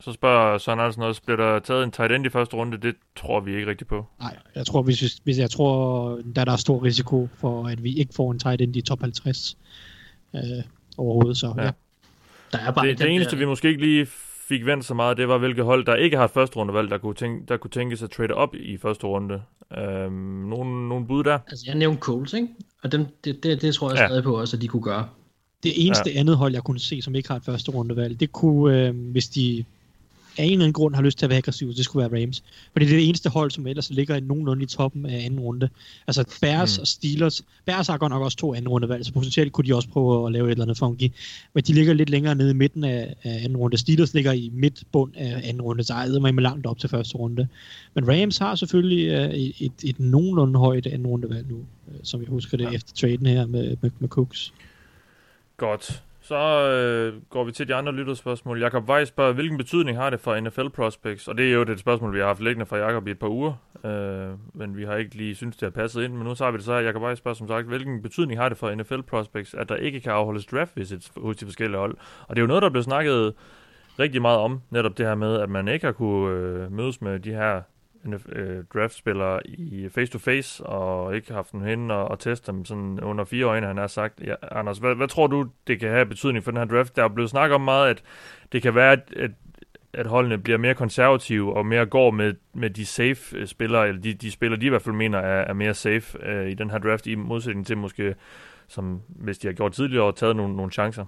Så 0.00 0.12
spørger 0.12 0.58
Søren 0.58 0.80
Andersen 0.80 1.02
også, 1.02 1.22
bliver 1.22 1.36
der 1.36 1.58
taget 1.58 1.84
en 1.84 1.90
tight 1.90 2.12
end 2.12 2.26
i 2.26 2.28
første 2.28 2.56
runde? 2.56 2.76
Det 2.78 2.94
tror 3.16 3.40
vi 3.40 3.54
ikke 3.56 3.66
rigtigt 3.70 3.88
på. 3.88 4.06
Nej, 4.20 4.36
jeg 4.54 4.66
tror, 4.66 4.82
hvis, 4.82 5.20
hvis- 5.24 5.38
jeg 5.38 5.50
tror, 5.50 6.08
der, 6.36 6.44
der 6.44 6.52
er 6.52 6.56
stor 6.56 6.84
risiko 6.84 7.28
for, 7.40 7.66
at 7.68 7.82
vi 7.82 7.94
ikke 7.94 8.14
får 8.14 8.32
en 8.32 8.38
tight 8.38 8.60
end 8.60 8.76
i 8.76 8.80
top 8.80 9.00
50 9.00 9.56
øh, 10.34 10.40
overhovedet. 10.96 11.36
Så 11.36 11.54
Ja. 11.56 11.64
ja. 11.64 11.70
Der 12.52 12.58
er 12.58 12.70
bare 12.70 12.86
Det, 12.88 12.98
det 12.98 13.10
eneste, 13.10 13.30
der, 13.32 13.36
vi 13.38 13.44
måske 13.44 13.68
ikke 13.68 13.80
lige 13.80 14.06
fik 14.48 14.66
vendt 14.66 14.84
så 14.84 14.94
meget, 14.94 15.16
det 15.16 15.28
var, 15.28 15.38
hvilke 15.38 15.62
hold, 15.62 15.86
der 15.86 15.94
ikke 15.96 16.16
har 16.16 16.24
et 16.24 16.30
første 16.30 16.56
rundevalg, 16.56 16.90
der 16.90 16.98
kunne, 16.98 17.14
tænke, 17.14 17.46
der 17.48 17.56
kunne 17.56 17.70
tænke 17.70 17.96
sig 17.96 18.04
at 18.06 18.10
trade 18.10 18.34
op 18.34 18.54
i 18.54 18.76
første 18.76 19.06
runde. 19.06 19.42
Øhm, 19.78 20.12
nogle, 20.12 20.88
nogle 20.88 21.06
bud 21.06 21.24
der? 21.24 21.38
Altså, 21.48 21.64
jeg 21.68 21.74
nævnte 21.74 22.00
Coles, 22.00 22.32
ikke? 22.32 22.48
Og 22.82 22.92
dem, 22.92 23.06
det, 23.24 23.42
det, 23.42 23.62
det 23.62 23.74
tror 23.74 23.90
jeg 23.90 23.98
Ja. 23.98 24.06
stadig 24.06 24.22
på 24.24 24.40
også, 24.40 24.56
at 24.56 24.62
de 24.62 24.68
kunne 24.68 24.82
gøre. 24.82 25.08
Det 25.62 25.86
eneste 25.86 26.10
ja. 26.10 26.20
andet 26.20 26.36
hold, 26.36 26.52
jeg 26.52 26.62
kunne 26.62 26.80
se, 26.80 27.02
som 27.02 27.14
ikke 27.14 27.28
har 27.28 27.36
et 27.36 27.44
første 27.44 27.70
rundevalg, 27.70 28.20
det 28.20 28.32
kunne, 28.32 28.86
øh, 28.88 29.10
hvis 29.12 29.28
de 29.28 29.64
af 30.38 30.44
en 30.44 30.52
eller 30.52 30.64
anden 30.64 30.72
grund 30.72 30.94
har 30.94 31.02
lyst 31.02 31.18
til 31.18 31.26
at 31.26 31.30
være 31.30 31.38
aggressiv, 31.38 31.74
det 31.74 31.84
skulle 31.84 32.10
være 32.10 32.22
Rams. 32.22 32.42
Fordi 32.72 32.84
det 32.84 32.92
er 32.92 32.96
det 32.96 33.08
eneste 33.08 33.30
hold, 33.30 33.50
som 33.50 33.66
ellers 33.66 33.90
ligger 33.90 34.20
nogenlunde 34.20 34.62
i 34.62 34.66
toppen 34.66 35.06
af 35.06 35.24
anden 35.24 35.40
runde. 35.40 35.68
Altså 36.06 36.38
Bears 36.40 36.78
mm. 36.78 36.80
og 36.80 36.86
Steelers. 36.86 37.42
Bears 37.64 37.86
har 37.86 37.98
godt 37.98 38.10
nok 38.10 38.22
også 38.22 38.36
to 38.36 38.54
anden 38.54 38.68
rundevalg, 38.68 39.04
så 39.04 39.12
potentielt 39.12 39.52
kunne 39.52 39.66
de 39.66 39.74
også 39.74 39.88
prøve 39.88 40.26
at 40.26 40.32
lave 40.32 40.46
et 40.46 40.50
eller 40.50 40.64
andet 40.64 40.78
funky. 40.78 41.12
Men 41.54 41.64
de 41.64 41.72
ligger 41.72 41.92
lidt 41.92 42.10
længere 42.10 42.34
nede 42.34 42.50
i 42.50 42.54
midten 42.54 42.84
af, 42.84 43.14
af 43.22 43.36
anden 43.36 43.56
runde. 43.56 43.78
Steelers 43.78 44.14
ligger 44.14 44.32
i 44.32 44.50
midtbund 44.54 45.12
af 45.16 45.40
anden 45.44 45.62
runde, 45.62 45.84
så 45.84 45.94
er 45.94 46.32
med 46.32 46.42
langt 46.42 46.66
op 46.66 46.78
til 46.78 46.88
første 46.88 47.16
runde. 47.16 47.48
Men 47.94 48.08
Rams 48.08 48.38
har 48.38 48.54
selvfølgelig 48.54 49.18
uh, 49.18 49.34
et, 49.34 49.54
et, 49.60 49.72
et 49.84 50.00
nogenlunde 50.00 50.58
højt 50.58 50.86
anden 50.86 51.06
rundevalg 51.06 51.48
nu, 51.48 51.56
uh, 51.56 51.94
som 52.02 52.20
jeg 52.20 52.28
husker 52.28 52.56
det 52.56 52.64
ja. 52.64 52.70
efter 52.70 52.92
traden 52.94 53.26
her 53.26 53.46
med, 53.46 53.76
med, 53.80 53.90
med 53.98 54.08
Cooks. 54.08 54.52
Godt. 55.56 56.02
Så 56.24 56.36
øh, 56.70 57.22
går 57.30 57.44
vi 57.44 57.52
til 57.52 57.68
de 57.68 57.74
andre 57.74 57.92
lytterspørgsmål. 57.92 58.60
Jakob 58.60 58.88
Weiss 58.88 59.08
spørger, 59.08 59.32
hvilken 59.32 59.58
betydning 59.58 59.98
har 59.98 60.10
det 60.10 60.20
for 60.20 60.40
NFL 60.40 60.68
Prospects? 60.68 61.28
Og 61.28 61.38
det 61.38 61.48
er 61.48 61.54
jo 61.54 61.64
det 61.64 61.80
spørgsmål, 61.80 62.14
vi 62.14 62.18
har 62.18 62.26
haft 62.26 62.40
liggende 62.40 62.66
fra 62.66 62.76
Jakob 62.76 63.08
i 63.08 63.10
et 63.10 63.18
par 63.18 63.28
uger, 63.28 63.52
øh, 63.84 64.38
men 64.54 64.76
vi 64.76 64.84
har 64.84 64.96
ikke 64.96 65.14
lige 65.14 65.34
synes 65.34 65.56
det 65.56 65.66
har 65.66 65.70
passet 65.70 66.02
ind. 66.02 66.12
Men 66.12 66.22
nu 66.22 66.34
så 66.34 66.44
har 66.44 66.50
vi 66.50 66.56
det 66.56 66.64
så 66.64 66.72
her. 66.72 66.80
Jakob 66.80 67.02
Weiss 67.02 67.18
spørger 67.18 67.34
som 67.34 67.48
sagt, 67.48 67.66
hvilken 67.66 68.02
betydning 68.02 68.40
har 68.40 68.48
det 68.48 68.58
for 68.58 68.74
NFL 68.74 69.00
Prospects, 69.00 69.54
at 69.54 69.68
der 69.68 69.76
ikke 69.76 70.00
kan 70.00 70.12
afholdes 70.12 70.46
draft 70.46 70.76
visits 70.76 71.12
hos 71.16 71.36
de 71.36 71.44
forskellige 71.44 71.78
hold? 71.78 71.96
Og 72.28 72.36
det 72.36 72.40
er 72.40 72.42
jo 72.42 72.48
noget, 72.48 72.62
der 72.62 72.78
er 72.78 72.82
snakket 72.82 73.34
rigtig 73.98 74.22
meget 74.22 74.38
om, 74.38 74.60
netop 74.70 74.98
det 74.98 75.06
her 75.06 75.14
med, 75.14 75.40
at 75.40 75.50
man 75.50 75.68
ikke 75.68 75.86
har 75.86 75.92
kunne 75.92 76.30
øh, 76.30 76.72
mødes 76.72 77.00
med 77.00 77.20
de 77.20 77.30
her 77.30 77.62
øh, 78.12 78.64
draftspillere 78.74 79.46
i 79.46 79.88
face-to-face, 79.88 80.66
og 80.66 81.16
ikke 81.16 81.32
haft 81.32 81.52
dem 81.52 81.60
hen 81.60 81.90
og, 81.90 82.08
og 82.08 82.18
teste 82.18 82.52
dem 82.52 82.64
sådan 82.64 83.00
under 83.00 83.24
fire 83.24 83.44
øjne, 83.44 83.66
han 83.66 83.76
har 83.76 83.86
sagt. 83.86 84.20
Ja, 84.20 84.34
Anders, 84.50 84.78
hvad, 84.78 84.94
hvad 84.94 85.08
tror 85.08 85.26
du, 85.26 85.46
det 85.66 85.80
kan 85.80 85.90
have 85.90 86.06
betydning 86.06 86.44
for 86.44 86.50
den 86.50 86.58
her 86.58 86.64
draft? 86.64 86.96
Der 86.96 87.04
er 87.04 87.08
blevet 87.08 87.30
snakket 87.30 87.54
om 87.54 87.60
meget, 87.60 87.90
at 87.90 88.02
det 88.52 88.62
kan 88.62 88.74
være, 88.74 88.92
at, 88.92 89.12
at 89.16 89.30
at 89.94 90.06
holdene 90.06 90.38
bliver 90.38 90.58
mere 90.58 90.74
konservative 90.74 91.56
og 91.56 91.66
mere 91.66 91.86
går 91.86 92.10
med, 92.10 92.34
med 92.54 92.70
de 92.70 92.86
safe 92.86 93.36
øh, 93.36 93.46
spillere, 93.46 93.88
eller 93.88 94.00
de, 94.00 94.14
de 94.14 94.30
spillere, 94.30 94.60
de 94.60 94.66
i 94.66 94.68
hvert 94.68 94.82
fald 94.82 94.94
mener 94.94 95.18
er, 95.18 95.44
er 95.44 95.52
mere 95.52 95.74
safe 95.74 96.26
øh, 96.26 96.50
i 96.50 96.54
den 96.54 96.70
her 96.70 96.78
draft, 96.78 97.06
i 97.06 97.14
modsætning 97.14 97.66
til 97.66 97.78
måske, 97.78 98.14
som 98.68 99.00
hvis 99.08 99.38
de 99.38 99.46
har 99.46 99.52
gjort 99.52 99.72
tidligere 99.72 100.04
og 100.04 100.16
taget 100.16 100.36
nogle, 100.36 100.56
nogle 100.56 100.72
chancer. 100.72 101.04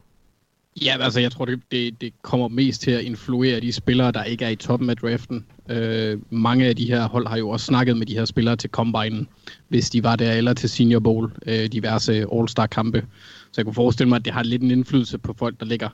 Ja, 0.83 0.97
altså 1.01 1.21
jeg 1.21 1.33
tror, 1.33 1.45
det, 1.45 1.61
det, 1.71 2.01
det 2.01 2.13
kommer 2.23 2.49
mest 2.49 2.81
til 2.81 2.91
at 2.91 3.05
influere 3.05 3.61
de 3.61 3.73
spillere, 3.73 4.13
der 4.13 4.25
ikke 4.25 4.45
er 4.45 4.49
i 4.49 4.57
toppen 4.57 4.91
af 4.91 4.97
draften. 4.97 5.47
Øh, 5.69 6.19
mange 6.31 6.67
af 6.67 6.77
de 6.77 6.87
her 6.87 7.09
hold 7.09 7.27
har 7.27 7.37
jo 7.37 7.49
også 7.49 7.67
snakket 7.67 7.97
med 7.97 8.07
de 8.07 8.15
her 8.15 8.25
spillere 8.25 8.57
til 8.57 8.71
Combine, 8.71 9.27
hvis 9.69 9.91
de 9.91 10.03
var 10.03 10.17
der, 10.17 10.33
eller 10.33 10.53
til 10.53 10.69
Senior 10.69 11.01
Bowl, 11.01 11.33
øh, 11.47 11.67
diverse 11.67 12.27
All-Star-kampe. 12.33 13.07
Så 13.53 13.53
jeg 13.57 13.65
kunne 13.65 13.75
forestille 13.75 14.09
mig, 14.09 14.17
at 14.17 14.25
det 14.25 14.33
har 14.33 14.43
lidt 14.43 14.63
en 14.63 14.71
indflydelse 14.71 15.19
på 15.19 15.35
folk, 15.39 15.61
der 15.61 15.67
ligger 15.67 15.89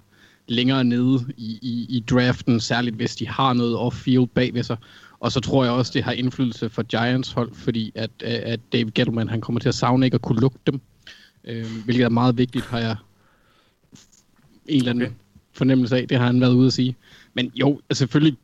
længere 0.49 0.85
nede 0.85 1.25
i, 1.37 1.59
i, 1.63 1.87
i 1.89 2.05
draften, 2.11 2.61
særligt 2.61 2.97
hvis 2.97 3.17
de 3.17 3.29
har 3.29 3.53
noget 3.53 3.77
off-field 3.77 4.27
bag 4.35 4.55
ved 4.55 4.63
sig. 4.63 4.77
Og 5.21 5.33
så 5.33 5.41
tror 5.41 5.65
jeg 5.65 5.73
også, 5.73 5.93
det 5.95 6.03
har 6.03 6.13
indflydelse 6.13 6.69
for 6.69 6.83
Giants 6.83 7.33
hold, 7.33 7.55
fordi 7.55 7.93
at, 7.95 8.11
øh, 8.25 8.31
at 8.43 8.61
Dave 8.73 8.91
Gettleman 8.91 9.29
han 9.29 9.41
kommer 9.41 9.61
til 9.61 9.69
at 9.69 9.75
savne 9.75 10.07
ikke 10.07 10.15
at 10.15 10.23
kunne 10.23 10.41
lukke 10.41 10.59
dem. 10.67 10.81
Øh, 11.45 11.67
hvilket 11.85 12.05
er 12.05 12.09
meget 12.09 12.39
vigtigt, 12.39 12.65
har 12.65 12.79
jeg 12.79 12.97
en 14.69 14.79
eller 14.79 14.91
anden 14.91 15.05
okay. 15.05 15.15
fornemmelse 15.53 15.97
af. 15.97 16.09
Det 16.09 16.19
har 16.19 16.27
han 16.27 16.41
været 16.41 16.55
ude 16.55 16.67
at 16.67 16.73
sige. 16.73 16.97
Men 17.35 17.53
jo, 17.55 17.81
altså 17.91 17.99
selvfølgelig 17.99 18.37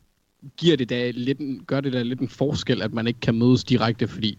giver 0.56 0.76
det 0.76 0.90
da 0.90 1.10
lidt 1.10 1.38
en, 1.38 1.64
gør 1.66 1.80
det 1.80 1.92
da 1.92 2.02
lidt 2.02 2.20
en 2.20 2.28
forskel, 2.28 2.82
at 2.82 2.92
man 2.92 3.06
ikke 3.06 3.20
kan 3.20 3.34
mødes 3.34 3.64
direkte, 3.64 4.08
fordi 4.08 4.38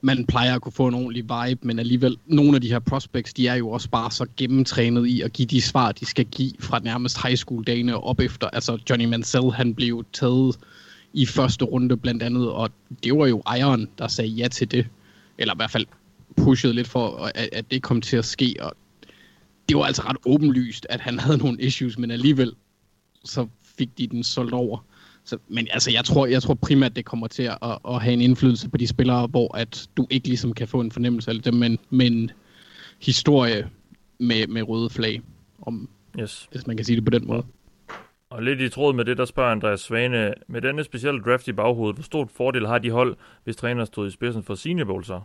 man 0.00 0.26
plejer 0.26 0.54
at 0.54 0.62
kunne 0.62 0.72
få 0.72 0.86
en 0.86 0.94
ordentlig 0.94 1.24
vibe, 1.24 1.60
men 1.66 1.78
alligevel, 1.78 2.16
nogle 2.26 2.54
af 2.54 2.60
de 2.60 2.68
her 2.68 2.78
prospects, 2.78 3.34
de 3.34 3.48
er 3.48 3.54
jo 3.54 3.70
også 3.70 3.90
bare 3.90 4.10
så 4.10 4.26
gennemtrænet 4.36 5.06
i 5.06 5.20
at 5.20 5.32
give 5.32 5.46
de 5.46 5.62
svar, 5.62 5.92
de 5.92 6.06
skal 6.06 6.24
give 6.24 6.52
fra 6.60 6.78
nærmest 6.78 7.22
high 7.22 7.36
school 7.36 7.64
dagene 7.64 8.00
op 8.00 8.20
efter. 8.20 8.48
Altså 8.48 8.78
Johnny 8.90 9.04
Mansell, 9.04 9.52
han 9.52 9.74
blev 9.74 10.04
taget 10.12 10.58
i 11.12 11.26
første 11.26 11.64
runde 11.64 11.96
blandt 11.96 12.22
andet, 12.22 12.50
og 12.50 12.70
det 13.04 13.18
var 13.18 13.26
jo 13.26 13.42
ejeren, 13.46 13.88
der 13.98 14.08
sagde 14.08 14.30
ja 14.30 14.48
til 14.48 14.70
det. 14.70 14.86
Eller 15.38 15.54
i 15.54 15.56
hvert 15.56 15.70
fald 15.70 15.86
pushede 16.36 16.74
lidt 16.74 16.88
for, 16.88 17.16
at, 17.34 17.48
at 17.52 17.70
det 17.70 17.82
kom 17.82 18.00
til 18.00 18.16
at 18.16 18.24
ske, 18.24 18.56
og 18.60 18.72
det 19.68 19.76
var 19.76 19.84
altså 19.84 20.02
ret 20.02 20.16
åbenlyst, 20.26 20.86
at 20.90 21.00
han 21.00 21.18
havde 21.18 21.38
nogle 21.38 21.60
issues, 21.60 21.98
men 21.98 22.10
alligevel 22.10 22.52
så 23.24 23.46
fik 23.78 23.98
de 23.98 24.06
den 24.06 24.24
solgt 24.24 24.54
over. 24.54 24.84
Så, 25.24 25.38
men 25.48 25.68
altså, 25.70 25.90
jeg 25.90 26.04
tror, 26.04 26.26
jeg 26.26 26.42
tror 26.42 26.54
primært, 26.54 26.96
det 26.96 27.04
kommer 27.04 27.26
til 27.26 27.42
at, 27.42 27.78
at 27.88 28.02
have 28.02 28.12
en 28.12 28.20
indflydelse 28.20 28.68
på 28.68 28.76
de 28.76 28.86
spillere, 28.86 29.26
hvor 29.26 29.56
at 29.56 29.88
du 29.96 30.06
ikke 30.10 30.28
ligesom 30.28 30.52
kan 30.52 30.68
få 30.68 30.80
en 30.80 30.92
fornemmelse 30.92 31.30
af 31.30 31.42
det, 31.42 31.54
men, 31.54 31.78
men 31.90 32.30
historie 33.02 33.70
med, 34.18 34.46
med 34.46 34.68
røde 34.68 34.90
flag, 34.90 35.22
om, 35.62 35.88
yes. 36.20 36.48
hvis 36.50 36.66
man 36.66 36.76
kan 36.76 36.86
sige 36.86 36.96
det 36.96 37.04
på 37.04 37.10
den 37.10 37.26
måde. 37.26 37.42
Og 38.30 38.42
lidt 38.42 38.60
i 38.60 38.68
tråd 38.68 38.94
med 38.94 39.04
det, 39.04 39.18
der 39.18 39.24
spørger 39.24 39.52
Andreas 39.52 39.80
Svane, 39.80 40.34
med 40.48 40.60
denne 40.60 40.84
specielle 40.84 41.20
draft 41.20 41.48
i 41.48 41.52
baghovedet, 41.52 41.96
hvor 41.96 42.02
stort 42.02 42.30
fordel 42.30 42.66
har 42.66 42.78
de 42.78 42.90
hold, 42.90 43.16
hvis 43.44 43.56
træner 43.56 43.84
stod 43.84 44.08
i 44.08 44.10
spidsen 44.10 44.42
for 44.42 44.54
senior 44.54 44.86
bowl 44.86 45.04
så? 45.04 45.20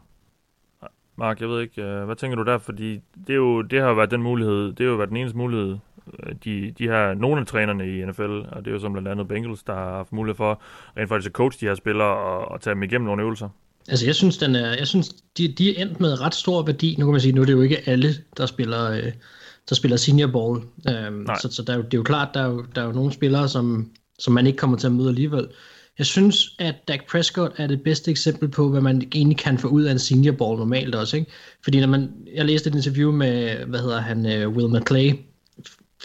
Mark, 1.15 1.41
jeg 1.41 1.49
ved 1.49 1.61
ikke, 1.61 1.81
øh, 1.81 2.05
hvad 2.05 2.15
tænker 2.15 2.35
du 2.35 2.43
der? 2.43 2.57
Fordi 2.57 2.99
det, 3.27 3.33
er 3.33 3.37
jo, 3.37 3.61
det 3.61 3.81
har 3.81 3.87
jo 3.87 3.93
været 3.93 4.11
den 4.11 4.23
mulighed, 4.23 4.67
det 4.67 4.79
har 4.79 4.85
jo 4.85 4.95
været 4.95 5.09
den 5.09 5.17
eneste 5.17 5.37
mulighed, 5.37 5.77
øh, 6.19 6.35
de, 6.43 6.73
de 6.77 6.83
her, 6.83 7.13
nogle 7.13 7.41
af 7.41 7.47
trænerne 7.47 7.97
i 7.97 8.05
NFL, 8.05 8.41
og 8.51 8.65
det 8.65 8.67
er 8.67 8.71
jo 8.71 8.79
som 8.79 8.91
blandt 8.93 9.07
andet 9.07 9.27
Bengals, 9.27 9.63
der 9.63 9.73
har 9.73 9.95
haft 9.95 10.13
mulighed 10.13 10.35
for 10.35 10.61
rent 10.97 11.09
faktisk 11.09 11.29
at 11.29 11.33
coach 11.33 11.59
de 11.59 11.65
her 11.65 11.75
spillere 11.75 12.17
og, 12.17 12.51
og 12.51 12.61
tage 12.61 12.73
dem 12.73 12.83
igennem 12.83 13.05
nogle 13.05 13.21
øvelser. 13.23 13.49
Altså 13.87 14.05
jeg 14.05 14.15
synes, 14.15 14.37
den 14.37 14.55
er, 14.55 14.75
jeg 14.77 14.87
synes 14.87 15.13
de, 15.37 15.47
de 15.47 15.77
er 15.77 15.81
endt 15.81 15.99
med 15.99 16.21
ret 16.21 16.35
stor 16.35 16.63
værdi. 16.65 16.95
Nu 16.99 17.05
kan 17.05 17.11
man 17.11 17.21
sige, 17.21 17.33
nu 17.33 17.41
er 17.41 17.45
det 17.45 17.53
jo 17.53 17.61
ikke 17.61 17.89
alle, 17.89 18.09
der 18.37 18.45
spiller, 18.45 18.91
øh, 18.91 19.11
der 19.69 19.75
spiller 19.75 19.97
senior 19.97 20.27
ball. 20.27 20.61
Øhm, 20.95 21.27
så 21.41 21.47
så 21.51 21.63
der 21.67 21.73
er 21.73 21.77
jo, 21.77 21.83
det 21.83 21.93
er 21.93 21.97
jo 21.97 22.03
klart, 22.03 22.29
der 22.33 22.41
er 22.41 22.45
jo, 22.45 22.65
der 22.75 22.81
er 22.81 22.85
jo 22.85 22.91
nogle 22.91 23.13
spillere, 23.13 23.49
som, 23.49 23.91
som 24.19 24.33
man 24.33 24.47
ikke 24.47 24.57
kommer 24.57 24.77
til 24.77 24.87
at 24.87 24.93
møde 24.93 25.09
alligevel. 25.09 25.47
Jeg 25.97 26.05
synes, 26.05 26.55
at 26.59 26.75
Dak 26.87 26.99
Prescott 27.09 27.53
er 27.57 27.67
det 27.67 27.83
bedste 27.83 28.11
eksempel 28.11 28.49
på, 28.49 28.69
hvad 28.69 28.81
man 28.81 29.01
egentlig 29.15 29.37
kan 29.37 29.57
få 29.57 29.67
ud 29.67 29.83
af 29.83 29.91
en 29.91 29.99
senior 29.99 30.33
ball 30.33 30.57
normalt 30.57 30.95
også. 30.95 31.17
Ikke? 31.17 31.31
Fordi 31.63 31.79
når 31.79 31.87
man, 31.87 32.11
jeg 32.35 32.45
læste 32.45 32.69
et 32.69 32.75
interview 32.75 33.11
med, 33.11 33.55
hvad 33.65 33.79
hedder 33.79 34.01
han, 34.01 34.25
øh, 34.25 34.49
Will 34.49 34.79
McClay, 34.79 35.13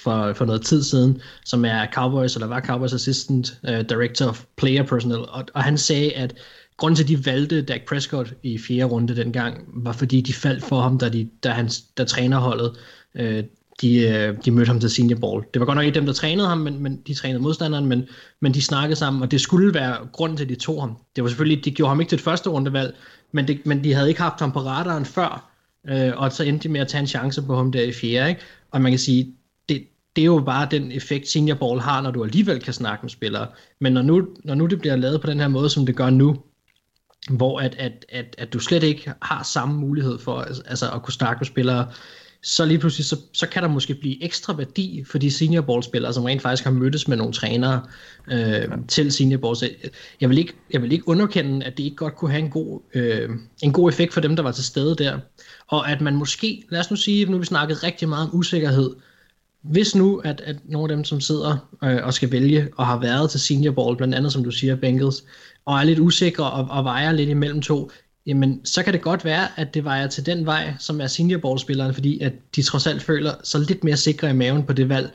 for, 0.02 0.32
for 0.32 0.44
noget 0.44 0.62
tid 0.62 0.82
siden, 0.82 1.20
som 1.44 1.64
er 1.64 1.86
Cowboys, 1.92 2.34
eller 2.34 2.46
var 2.46 2.60
Cowboys 2.60 2.92
Assistant 2.92 3.58
uh, 3.68 3.80
Director 3.88 4.26
of 4.26 4.44
Player 4.56 4.82
Personnel, 4.82 5.18
og, 5.18 5.44
og 5.54 5.62
han 5.62 5.78
sagde, 5.78 6.12
at 6.12 6.34
grunden 6.76 6.96
til, 6.96 7.02
at 7.02 7.08
de 7.08 7.26
valgte 7.26 7.62
Dak 7.62 7.80
Prescott 7.88 8.34
i 8.42 8.58
fjerde 8.58 8.84
runde 8.84 9.16
dengang, 9.16 9.64
var 9.66 9.92
fordi 9.92 10.20
de 10.20 10.32
faldt 10.32 10.64
for 10.64 10.80
ham, 10.80 10.98
da, 10.98 11.08
de, 11.08 11.28
da, 11.42 11.50
han, 11.50 11.70
da 11.98 12.04
trænerholdet 12.04 12.76
øh, 13.14 13.44
de, 13.80 14.00
øh, 14.00 14.36
de 14.44 14.50
mødte 14.50 14.68
ham 14.68 14.80
til 14.80 14.90
senior 14.90 15.18
ball. 15.18 15.44
Det 15.54 15.60
var 15.60 15.66
godt 15.66 15.76
nok 15.76 15.84
ikke 15.84 15.94
dem, 15.94 16.06
der 16.06 16.12
trænede 16.12 16.48
ham, 16.48 16.58
men, 16.58 16.82
men 16.82 17.02
de 17.06 17.14
trænede 17.14 17.42
modstanderen, 17.42 17.86
men, 17.86 18.08
men 18.40 18.54
de 18.54 18.62
snakkede 18.62 18.96
sammen, 18.96 19.22
og 19.22 19.30
det 19.30 19.40
skulle 19.40 19.74
være 19.74 19.96
grunden 20.12 20.36
til, 20.36 20.44
at 20.44 20.50
de 20.50 20.54
tog 20.54 20.82
ham. 20.82 20.96
Det 21.16 21.24
var 21.24 21.30
selvfølgelig, 21.30 21.64
de 21.64 21.70
gjorde 21.70 21.88
ham 21.88 22.00
ikke 22.00 22.10
til 22.10 22.16
et 22.16 22.22
første 22.22 22.50
rundevalg, 22.50 22.96
men, 23.32 23.48
det, 23.48 23.66
men 23.66 23.84
de 23.84 23.94
havde 23.94 24.08
ikke 24.08 24.20
haft 24.20 24.40
ham 24.40 24.52
på 24.52 24.60
radaren 24.60 25.04
før, 25.04 25.50
øh, 25.88 26.12
og 26.16 26.32
så 26.32 26.44
endte 26.44 26.68
de 26.68 26.72
med 26.72 26.80
at 26.80 26.88
tage 26.88 27.00
en 27.00 27.06
chance 27.06 27.42
på 27.42 27.56
ham 27.56 27.72
der 27.72 27.82
i 27.82 27.92
fjerde, 27.92 28.28
ikke? 28.28 28.40
Og 28.70 28.80
man 28.80 28.92
kan 28.92 28.98
sige, 28.98 29.34
det, 29.68 29.82
det 30.16 30.22
er 30.22 30.26
jo 30.26 30.42
bare 30.46 30.68
den 30.70 30.92
effekt, 30.92 31.28
senior 31.28 31.56
ball 31.56 31.80
har, 31.80 32.02
når 32.02 32.10
du 32.10 32.24
alligevel 32.24 32.60
kan 32.60 32.72
snakke 32.72 33.02
med 33.02 33.10
spillere. 33.10 33.46
Men 33.80 33.92
når 33.92 34.02
nu, 34.02 34.28
når 34.44 34.54
nu 34.54 34.66
det 34.66 34.78
bliver 34.78 34.96
lavet 34.96 35.20
på 35.20 35.26
den 35.26 35.40
her 35.40 35.48
måde, 35.48 35.70
som 35.70 35.86
det 35.86 35.96
gør 35.96 36.10
nu, 36.10 36.36
hvor 37.30 37.60
at, 37.60 37.76
at, 37.78 38.04
at, 38.08 38.34
at 38.38 38.52
du 38.52 38.58
slet 38.58 38.82
ikke 38.82 39.12
har 39.22 39.42
samme 39.42 39.80
mulighed 39.80 40.18
for 40.18 40.40
altså, 40.40 40.62
altså 40.66 40.90
at 40.90 41.02
kunne 41.02 41.12
snakke 41.12 41.40
med 41.40 41.46
spillere, 41.46 41.86
så 42.42 42.64
lige 42.64 42.78
pludselig, 42.78 43.06
så, 43.06 43.16
så 43.32 43.48
kan 43.48 43.62
der 43.62 43.68
måske 43.68 43.94
blive 43.94 44.24
ekstra 44.24 44.52
værdi 44.52 45.04
for 45.06 45.18
de 45.18 45.30
senior 45.30 45.62
ball 45.62 45.82
spillere, 45.82 46.12
som 46.12 46.24
rent 46.24 46.42
faktisk 46.42 46.64
har 46.64 46.70
mødtes 46.70 47.08
med 47.08 47.16
nogle 47.16 47.32
trænere 47.32 47.82
øh, 48.30 48.38
ja. 48.38 48.66
til 48.88 49.12
senior 49.12 49.38
ball. 49.38 49.56
Så 49.56 49.70
jeg 50.20 50.28
vil, 50.28 50.38
ikke, 50.38 50.52
jeg 50.72 50.82
vil 50.82 50.92
ikke 50.92 51.08
underkende, 51.08 51.66
at 51.66 51.76
det 51.76 51.84
ikke 51.84 51.96
godt 51.96 52.16
kunne 52.16 52.30
have 52.30 52.44
en 52.44 52.50
god, 52.50 52.80
øh, 52.94 53.30
en 53.62 53.72
god 53.72 53.88
effekt 53.88 54.12
for 54.12 54.20
dem, 54.20 54.36
der 54.36 54.42
var 54.42 54.52
til 54.52 54.64
stede 54.64 54.96
der. 54.96 55.18
Og 55.68 55.90
at 55.90 56.00
man 56.00 56.16
måske, 56.16 56.64
lad 56.70 56.80
os 56.80 56.90
nu 56.90 56.96
sige, 56.96 57.26
nu 57.26 57.38
vi 57.38 57.44
snakket 57.44 57.82
rigtig 57.82 58.08
meget 58.08 58.28
om 58.28 58.34
usikkerhed, 58.38 58.90
hvis 59.62 59.94
nu, 59.94 60.16
at, 60.24 60.40
at 60.40 60.56
nogle 60.64 60.92
af 60.92 60.96
dem, 60.96 61.04
som 61.04 61.20
sidder 61.20 61.68
øh, 61.84 61.98
og 62.02 62.14
skal 62.14 62.32
vælge, 62.32 62.68
og 62.76 62.86
har 62.86 63.00
været 63.00 63.30
til 63.30 63.40
senior 63.40 63.72
ball, 63.72 63.96
blandt 63.96 64.14
andet 64.14 64.32
som 64.32 64.44
du 64.44 64.50
siger, 64.50 64.76
Bengals, 64.76 65.24
og 65.64 65.78
er 65.78 65.84
lidt 65.84 65.98
usikre 65.98 66.50
og, 66.50 66.68
og 66.70 66.84
vejer 66.84 67.12
lidt 67.12 67.28
imellem 67.28 67.62
to, 67.62 67.90
jamen 68.28 68.66
så 68.66 68.82
kan 68.82 68.92
det 68.92 69.02
godt 69.02 69.24
være, 69.24 69.48
at 69.56 69.74
det 69.74 69.84
vejer 69.84 70.06
til 70.06 70.26
den 70.26 70.46
vej, 70.46 70.74
som 70.78 71.00
er 71.00 71.06
seniorballspilleren, 71.06 71.94
fordi 71.94 72.20
at 72.20 72.32
de 72.56 72.62
trods 72.62 72.86
alt 72.86 73.02
føler 73.02 73.34
sig 73.44 73.60
lidt 73.60 73.84
mere 73.84 73.96
sikre 73.96 74.30
i 74.30 74.32
maven 74.32 74.62
på 74.62 74.72
det 74.72 74.88
valg, 74.88 75.10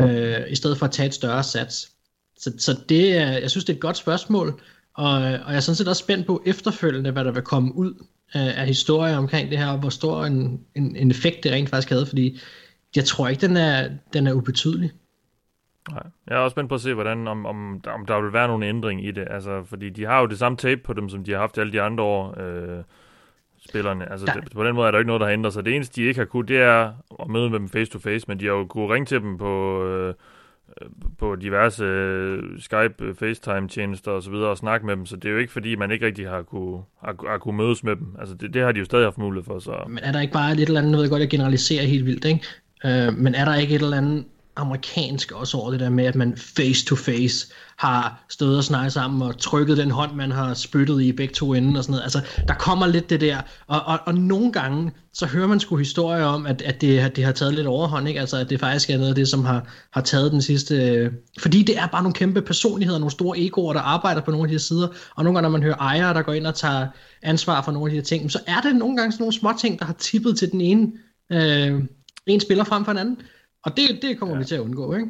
øh, 0.00 0.40
i 0.48 0.54
stedet 0.54 0.78
for 0.78 0.86
at 0.86 0.92
tage 0.92 1.06
et 1.06 1.14
større 1.14 1.42
sats. 1.42 1.90
Så, 2.38 2.52
så 2.58 2.76
det 2.88 3.16
er, 3.16 3.38
jeg 3.38 3.50
synes, 3.50 3.64
det 3.64 3.72
er 3.72 3.76
et 3.76 3.80
godt 3.80 3.96
spørgsmål, 3.96 4.60
og, 4.94 5.12
og 5.12 5.22
jeg 5.22 5.56
er 5.56 5.60
sådan 5.60 5.76
set 5.76 5.88
også 5.88 6.00
spændt 6.00 6.26
på 6.26 6.42
efterfølgende, 6.46 7.10
hvad 7.10 7.24
der 7.24 7.32
vil 7.32 7.42
komme 7.42 7.74
ud 7.74 8.04
af, 8.32 8.60
af 8.60 8.66
historier 8.66 9.16
omkring 9.16 9.50
det 9.50 9.58
her, 9.58 9.66
og 9.66 9.78
hvor 9.78 9.88
stor 9.88 10.24
en, 10.24 10.60
en, 10.74 10.96
en 10.96 11.10
effekt 11.10 11.44
det 11.44 11.52
rent 11.52 11.70
faktisk 11.70 11.90
havde, 11.90 12.06
fordi 12.06 12.40
jeg 12.96 13.04
tror 13.04 13.28
ikke, 13.28 13.46
den 13.46 13.56
er, 13.56 13.88
den 14.12 14.26
er 14.26 14.32
ubetydelig. 14.32 14.90
Nej. 15.90 16.02
Jeg 16.26 16.34
er 16.34 16.38
også 16.38 16.54
spændt 16.54 16.68
på 16.68 16.74
at 16.74 16.80
se, 16.80 16.94
hvordan, 16.94 17.28
om, 17.28 17.46
om, 17.46 17.80
om 17.86 18.06
der 18.06 18.20
vil 18.20 18.32
være 18.32 18.48
nogen 18.48 18.62
ændring 18.62 19.06
i 19.06 19.10
det. 19.10 19.26
Altså, 19.30 19.64
fordi 19.64 19.90
de 19.90 20.04
har 20.04 20.20
jo 20.20 20.26
det 20.26 20.38
samme 20.38 20.56
tape 20.58 20.80
på 20.84 20.92
dem, 20.92 21.08
som 21.08 21.24
de 21.24 21.32
har 21.32 21.38
haft 21.38 21.58
alle 21.58 21.72
de 21.72 21.82
andre 21.82 22.04
år. 22.04 22.40
Øh, 22.40 22.82
spillerne. 23.68 24.12
Altså, 24.12 24.26
det, 24.34 24.52
på 24.52 24.64
den 24.64 24.74
måde 24.74 24.86
er 24.86 24.90
der 24.90 24.98
ikke 24.98 25.06
noget, 25.06 25.20
der 25.20 25.26
har 25.26 25.32
ændret 25.32 25.52
sig. 25.52 25.64
Det 25.64 25.74
eneste, 25.74 26.00
de 26.00 26.06
ikke 26.06 26.20
har 26.20 26.24
kunnet, 26.24 26.48
det 26.48 26.58
er 26.58 26.92
at 27.20 27.28
møde 27.28 27.50
med 27.50 27.58
dem 27.58 27.68
face 27.68 27.92
to 27.92 27.98
face, 27.98 28.24
men 28.28 28.40
de 28.40 28.46
har 28.46 28.52
jo 28.52 28.66
kunnet 28.66 28.90
ringe 28.90 29.06
til 29.06 29.20
dem 29.20 29.38
på, 29.38 29.84
øh, 29.86 30.14
på 31.18 31.36
diverse 31.36 31.84
øh, 31.84 32.42
Skype, 32.58 33.14
FaceTime-tjenester 33.14 34.10
og 34.10 34.22
så 34.22 34.30
videre 34.30 34.48
og 34.48 34.58
snakke 34.58 34.86
med 34.86 34.96
dem, 34.96 35.06
så 35.06 35.16
det 35.16 35.28
er 35.28 35.32
jo 35.32 35.38
ikke 35.38 35.52
fordi, 35.52 35.74
man 35.74 35.90
ikke 35.90 36.06
rigtig 36.06 36.28
har 36.28 36.42
kunne, 36.42 36.82
har, 37.04 37.30
har 37.30 37.38
kunne 37.38 37.56
mødes 37.56 37.84
med 37.84 37.96
dem. 37.96 38.16
Altså 38.18 38.34
det, 38.34 38.54
det 38.54 38.62
har 38.62 38.72
de 38.72 38.78
jo 38.78 38.84
stadig 38.84 39.06
haft 39.06 39.18
mulighed 39.18 39.44
for. 39.44 39.58
Så. 39.58 39.84
Men 39.88 39.98
er 39.98 40.12
der 40.12 40.20
ikke 40.20 40.32
bare 40.32 40.52
et 40.52 40.60
eller 40.60 40.80
andet, 40.80 40.92
ved 40.92 41.00
jeg 41.00 41.10
godt, 41.10 41.20
jeg 41.20 41.30
generaliserer 41.30 41.86
helt 41.86 42.06
vildt, 42.06 42.24
ikke? 42.24 42.44
Øh, 42.84 43.14
men 43.14 43.34
er 43.34 43.44
der 43.44 43.54
ikke 43.54 43.74
et 43.74 43.82
eller 43.82 43.96
andet 43.96 44.24
amerikansk 44.58 45.32
også 45.32 45.56
over 45.56 45.70
det 45.70 45.80
der 45.80 45.90
med, 45.90 46.04
at 46.04 46.14
man 46.14 46.36
face 46.36 46.86
to 46.86 46.96
face 46.96 47.46
har 47.78 48.24
stået 48.28 48.56
og 48.56 48.64
snakket 48.64 48.92
sammen 48.92 49.22
og 49.22 49.38
trykket 49.38 49.76
den 49.76 49.90
hånd, 49.90 50.14
man 50.14 50.30
har 50.30 50.54
spyttet 50.54 51.02
i 51.02 51.12
begge 51.12 51.34
to 51.34 51.54
enden 51.54 51.76
og 51.76 51.84
sådan 51.84 51.92
noget. 51.92 52.02
Altså, 52.02 52.20
der 52.48 52.54
kommer 52.54 52.86
lidt 52.86 53.10
det 53.10 53.20
der, 53.20 53.40
og, 53.66 53.80
og, 53.86 53.98
og 54.06 54.14
nogle 54.14 54.52
gange, 54.52 54.92
så 55.12 55.26
hører 55.26 55.46
man 55.46 55.60
sgu 55.60 55.76
historier 55.76 56.24
om, 56.24 56.46
at, 56.46 56.62
at 56.62 56.80
det, 56.80 56.98
at 56.98 57.16
det 57.16 57.24
har 57.24 57.32
taget 57.32 57.54
lidt 57.54 57.66
overhånd, 57.66 58.08
ikke? 58.08 58.20
Altså, 58.20 58.36
at 58.36 58.50
det 58.50 58.60
faktisk 58.60 58.90
er 58.90 58.96
noget 58.96 59.08
af 59.08 59.14
det, 59.14 59.28
som 59.28 59.44
har, 59.44 59.66
har 59.92 60.00
taget 60.00 60.32
den 60.32 60.42
sidste... 60.42 60.74
Øh, 60.74 61.12
fordi 61.40 61.62
det 61.62 61.78
er 61.78 61.86
bare 61.86 62.02
nogle 62.02 62.14
kæmpe 62.14 62.42
personligheder, 62.42 62.98
nogle 62.98 63.12
store 63.12 63.38
egoer, 63.38 63.72
der 63.72 63.80
arbejder 63.80 64.20
på 64.20 64.30
nogle 64.30 64.44
af 64.44 64.48
de 64.48 64.54
her 64.54 64.58
sider, 64.58 64.88
og 65.16 65.24
nogle 65.24 65.36
gange, 65.36 65.42
når 65.42 65.58
man 65.58 65.62
hører 65.62 65.76
ejere, 65.76 66.14
der 66.14 66.22
går 66.22 66.32
ind 66.32 66.46
og 66.46 66.54
tager 66.54 66.86
ansvar 67.22 67.62
for 67.62 67.72
nogle 67.72 67.86
af 67.86 67.90
de 67.90 67.96
her 67.96 68.04
ting, 68.04 68.30
så 68.32 68.40
er 68.46 68.60
det 68.60 68.76
nogle 68.76 68.96
gange 68.96 69.12
sådan 69.12 69.22
nogle 69.22 69.34
små 69.34 69.50
ting, 69.60 69.78
der 69.78 69.84
har 69.84 69.94
tippet 69.98 70.38
til 70.38 70.52
den 70.52 70.60
ene, 70.60 70.92
øh, 71.32 71.82
en 72.26 72.40
spiller 72.40 72.64
frem 72.64 72.84
for 72.84 72.92
en 72.92 72.98
anden. 72.98 73.18
Og 73.64 73.76
det, 73.76 74.02
det 74.02 74.18
kommer 74.18 74.34
ja. 74.34 74.38
vi 74.38 74.44
til 74.44 74.54
at 74.54 74.60
undgå, 74.60 74.94
ikke? 74.94 75.08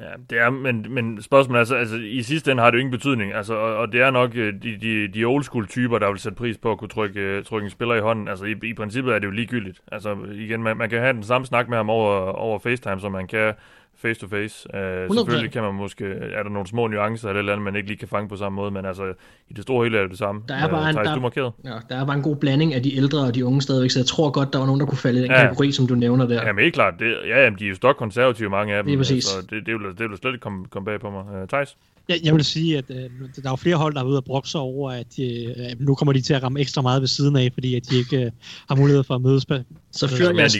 Ja, 0.00 0.12
det 0.30 0.38
er, 0.38 0.50
men, 0.50 0.86
men 0.90 1.22
spørgsmålet 1.22 1.56
er, 1.56 1.60
altså, 1.60 1.74
altså, 1.74 1.96
i 1.96 2.22
sidste 2.22 2.50
ende 2.50 2.62
har 2.62 2.70
det 2.70 2.78
jo 2.78 2.80
ingen 2.80 2.90
betydning, 2.90 3.32
altså, 3.32 3.54
og, 3.54 3.76
og 3.76 3.92
det 3.92 4.00
er 4.00 4.10
nok 4.10 4.34
øh, 4.34 4.62
de, 4.62 4.76
de, 4.80 5.08
de 5.08 5.24
old 5.24 5.42
school 5.42 5.66
typer, 5.66 5.98
der 5.98 6.10
vil 6.10 6.18
sætte 6.18 6.36
pris 6.36 6.58
på 6.58 6.72
at 6.72 6.78
kunne 6.78 6.88
trykke, 6.88 7.20
øh, 7.20 7.44
trykke 7.44 7.64
en 7.64 7.70
spiller 7.70 7.94
i 7.94 8.00
hånden. 8.00 8.28
Altså, 8.28 8.44
i, 8.44 8.54
i 8.62 8.74
princippet 8.74 9.14
er 9.14 9.18
det 9.18 9.26
jo 9.26 9.30
ligegyldigt. 9.30 9.80
Altså, 9.92 10.16
igen, 10.32 10.62
man, 10.62 10.76
man 10.76 10.90
kan 10.90 11.00
have 11.00 11.12
den 11.12 11.22
samme 11.22 11.46
snak 11.46 11.68
med 11.68 11.76
ham 11.76 11.90
over, 11.90 12.12
over 12.20 12.58
FaceTime, 12.58 13.00
som 13.00 13.12
man 13.12 13.26
kan 13.26 13.54
face 13.98 14.20
to 14.20 14.28
face. 14.28 14.68
Uh, 14.74 15.16
selvfølgelig 15.16 15.52
kan 15.52 15.62
man 15.62 15.74
måske, 15.74 16.04
er 16.04 16.42
der 16.42 16.50
nogle 16.50 16.68
små 16.68 16.86
nuancer 16.86 17.28
eller, 17.28 17.38
eller 17.38 17.52
andet, 17.52 17.64
man 17.64 17.76
ikke 17.76 17.88
lige 17.88 17.98
kan 17.98 18.08
fange 18.08 18.28
på 18.28 18.36
samme 18.36 18.56
måde, 18.56 18.70
men 18.70 18.84
altså 18.84 19.04
i 19.50 19.52
det 19.52 19.62
store 19.62 19.84
hele 19.84 19.98
er 19.98 20.02
det 20.02 20.10
det 20.10 20.18
samme. 20.18 20.42
Der 20.48 20.54
er 20.54 20.68
bare, 20.68 20.82
uh, 20.82 20.88
en, 20.88 20.94
der, 20.94 21.52
Ja, 21.64 21.78
der 21.88 21.96
er 22.00 22.06
bare 22.06 22.16
en 22.16 22.22
god 22.22 22.36
blanding 22.36 22.74
af 22.74 22.82
de 22.82 22.96
ældre 22.96 23.20
og 23.20 23.34
de 23.34 23.44
unge 23.44 23.62
stadigvæk, 23.62 23.90
så 23.90 23.98
jeg 23.98 24.06
tror 24.06 24.30
godt, 24.30 24.52
der 24.52 24.58
var 24.58 24.66
nogen, 24.66 24.80
der 24.80 24.86
kunne 24.86 24.98
falde 24.98 25.18
i 25.18 25.22
den 25.22 25.30
ja. 25.30 25.42
kategori, 25.42 25.72
som 25.72 25.86
du 25.86 25.94
nævner 25.94 26.26
der. 26.26 26.46
Jamen 26.46 26.62
helt 26.62 26.74
klart, 26.74 26.94
det, 26.98 27.16
ja, 27.28 27.44
jamen, 27.44 27.58
de 27.58 27.64
er 27.64 27.68
jo 27.68 27.74
stok 27.74 27.96
konservative, 27.96 28.50
mange 28.50 28.74
af 28.74 28.82
dem, 28.82 28.86
det 28.86 28.94
er 28.94 28.98
præcis. 28.98 29.24
så 29.24 29.40
det, 29.40 29.66
det, 29.66 29.74
vil, 29.74 29.98
det 29.98 30.10
vil 30.10 30.18
slet 30.18 30.30
ikke 30.32 30.42
komme, 30.42 30.66
komme 30.70 30.84
bag 30.84 31.00
på 31.00 31.10
mig. 31.10 31.24
Uh, 31.42 31.48
Thijs? 31.48 31.76
Ja, 32.08 32.14
jeg 32.24 32.34
vil 32.34 32.44
sige, 32.44 32.78
at 32.78 32.84
uh, 32.90 32.96
der 33.42 33.52
er 33.52 33.56
flere 33.56 33.76
hold, 33.76 33.94
der 33.94 34.00
er 34.00 34.04
ude 34.04 34.16
og 34.16 34.24
brokke 34.24 34.48
sig 34.48 34.60
over, 34.60 34.90
at 34.90 35.18
uh, 35.18 35.86
nu 35.86 35.94
kommer 35.94 36.12
de 36.12 36.20
til 36.20 36.34
at 36.34 36.42
ramme 36.42 36.60
ekstra 36.60 36.82
meget 36.82 37.00
ved 37.00 37.08
siden 37.08 37.36
af, 37.36 37.50
fordi 37.54 37.74
at 37.74 37.90
de 37.90 37.96
ikke 37.96 38.26
uh, 38.26 38.32
har 38.68 38.76
mulighed 38.76 39.04
for 39.04 39.14
at 39.14 39.20
mødes. 39.20 39.46
Så 39.92 40.08
fyr 40.08 40.30
jeres, 40.30 40.52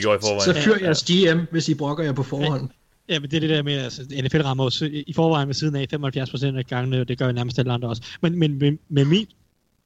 så 0.43 0.53
fyr 0.55 0.73
jeres 0.81 1.03
GM, 1.03 1.39
hvis 1.51 1.69
I 1.69 1.73
brokker 1.73 2.03
jer 2.03 2.13
på 2.13 2.23
forhånd. 2.23 2.69
Ja, 3.09 3.19
men 3.19 3.31
det 3.31 3.37
er 3.37 3.41
det 3.41 3.49
der 3.49 3.63
med, 3.63 3.73
altså 3.73 4.01
NFL 4.23 4.41
rammer 4.41 4.63
også 4.63 4.85
i 5.07 5.13
forvejen 5.13 5.47
ved 5.47 5.55
siden 5.55 5.75
af 5.75 5.87
75% 5.93 6.57
af 6.57 6.65
gangene, 6.65 7.01
og 7.01 7.07
det 7.07 7.17
gør 7.17 7.31
nærmest 7.31 7.59
alle 7.59 7.71
andre 7.71 7.89
også. 7.89 8.03
Men, 8.21 8.39
men, 8.39 8.59
men, 8.59 8.79
men 8.89 9.07
mit, 9.07 9.29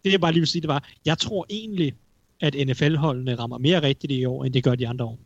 det 0.06 0.12
jeg 0.12 0.22
bare 0.22 0.32
lige 0.32 0.42
vil 0.42 0.48
sige, 0.48 0.62
det 0.62 0.68
var, 0.68 0.90
jeg 1.06 1.18
tror 1.18 1.46
egentlig, 1.50 1.94
at 2.40 2.56
NFL-holdene 2.68 3.36
rammer 3.36 3.58
mere 3.58 3.82
rigtigt 3.82 4.14
i 4.14 4.26
år, 4.26 4.44
end 4.44 4.54
det 4.54 4.64
gør 4.64 4.76
de 4.76 4.88
andre 4.88 5.06
år. 5.06 5.20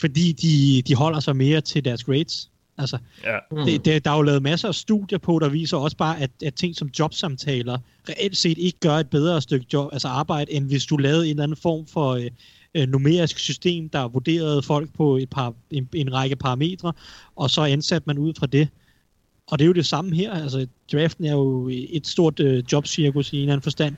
Fordi 0.00 0.32
de, 0.32 0.82
de 0.82 0.94
holder 0.94 1.20
sig 1.20 1.36
mere 1.36 1.60
til 1.60 1.84
deres 1.84 2.04
grades. 2.04 2.50
Altså, 2.78 2.98
ja. 3.24 3.38
mm. 3.50 3.64
det, 3.64 3.84
det, 3.84 4.04
der 4.04 4.10
er 4.10 4.16
jo 4.16 4.22
lavet 4.22 4.42
masser 4.42 4.68
af 4.68 4.74
studier 4.74 5.18
på, 5.18 5.38
der 5.38 5.48
viser 5.48 5.76
også 5.76 5.96
bare, 5.96 6.20
at, 6.20 6.30
at 6.44 6.54
ting 6.54 6.76
som 6.76 6.90
jobsamtaler 6.98 7.78
reelt 8.08 8.36
set 8.36 8.58
ikke 8.58 8.78
gør 8.78 8.94
et 8.94 9.10
bedre 9.10 9.42
stykke 9.42 9.66
job, 9.72 9.92
altså 9.92 10.08
arbejde, 10.08 10.52
end 10.52 10.66
hvis 10.66 10.86
du 10.86 10.96
lavede 10.96 11.24
en 11.24 11.30
eller 11.30 11.42
anden 11.42 11.56
form 11.56 11.86
for 11.86 12.10
øh, 12.10 12.30
øh, 12.74 12.88
numerisk 12.88 13.38
system, 13.38 13.88
der 13.88 14.08
vurderede 14.08 14.62
folk 14.62 14.92
på 14.96 15.16
et 15.16 15.30
par, 15.30 15.54
en, 15.70 15.88
en 15.94 16.12
række 16.12 16.36
parametre, 16.36 16.92
og 17.36 17.50
så 17.50 17.62
ansatte 17.62 18.06
man 18.06 18.18
ud 18.18 18.34
fra 18.38 18.46
det. 18.46 18.68
Og 19.46 19.58
det 19.58 19.64
er 19.64 19.66
jo 19.66 19.72
det 19.72 19.86
samme 19.86 20.16
her. 20.16 20.32
Altså, 20.32 20.66
draften 20.92 21.24
er 21.24 21.32
jo 21.32 21.68
et 21.72 22.06
stort 22.06 22.40
øh, 22.40 22.64
jobcirkus 22.72 23.32
i 23.32 23.36
en 23.36 23.42
eller 23.42 23.52
anden 23.52 23.62
forstand. 23.62 23.96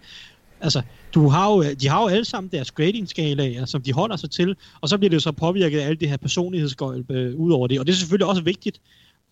Altså, 0.60 0.82
du 1.14 1.28
har 1.28 1.52
jo, 1.52 1.62
de 1.80 1.88
har 1.88 2.02
jo 2.02 2.09
alle 2.09 2.24
sammen 2.24 2.51
deres 2.52 2.70
grading-skalaer, 2.70 3.64
som 3.64 3.82
de 3.82 3.92
holder 3.92 4.16
sig 4.16 4.30
til, 4.30 4.56
og 4.80 4.88
så 4.88 4.98
bliver 4.98 5.10
det 5.10 5.14
jo 5.14 5.20
så 5.20 5.32
påvirket 5.32 5.80
af 5.80 5.86
alt 5.86 6.01
det 6.01 6.09
her 6.09 6.16
personlighedsgøjl 6.16 7.05
øh, 7.10 7.36
ud 7.36 7.52
over 7.52 7.66
det. 7.66 7.80
Og 7.80 7.86
det 7.86 7.92
er 7.92 7.96
selvfølgelig 7.96 8.26
også 8.26 8.42
vigtigt, 8.42 8.80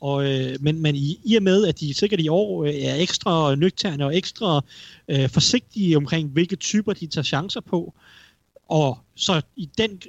og, 0.03 0.31
øh, 0.31 0.57
men, 0.61 0.83
men 0.83 0.95
i, 0.97 1.21
i 1.25 1.37
og 1.37 1.43
med, 1.43 1.67
at 1.67 1.81
de 1.81 1.95
sikkert 1.95 2.21
i 2.21 2.29
år 2.29 2.65
øh, 2.65 2.75
er 2.75 2.95
ekstra 2.95 3.55
nøgterne 3.55 4.07
og 4.07 4.17
ekstra 4.17 4.65
øh, 5.09 5.29
forsigtige 5.29 5.97
omkring, 5.97 6.29
hvilke 6.29 6.57
typer 6.57 6.93
de 6.93 7.07
tager 7.07 7.23
chancer 7.23 7.61
på, 7.61 7.95
og 8.73 8.99
så 9.15 9.43
i 9.57 9.71
den, 9.79 10.03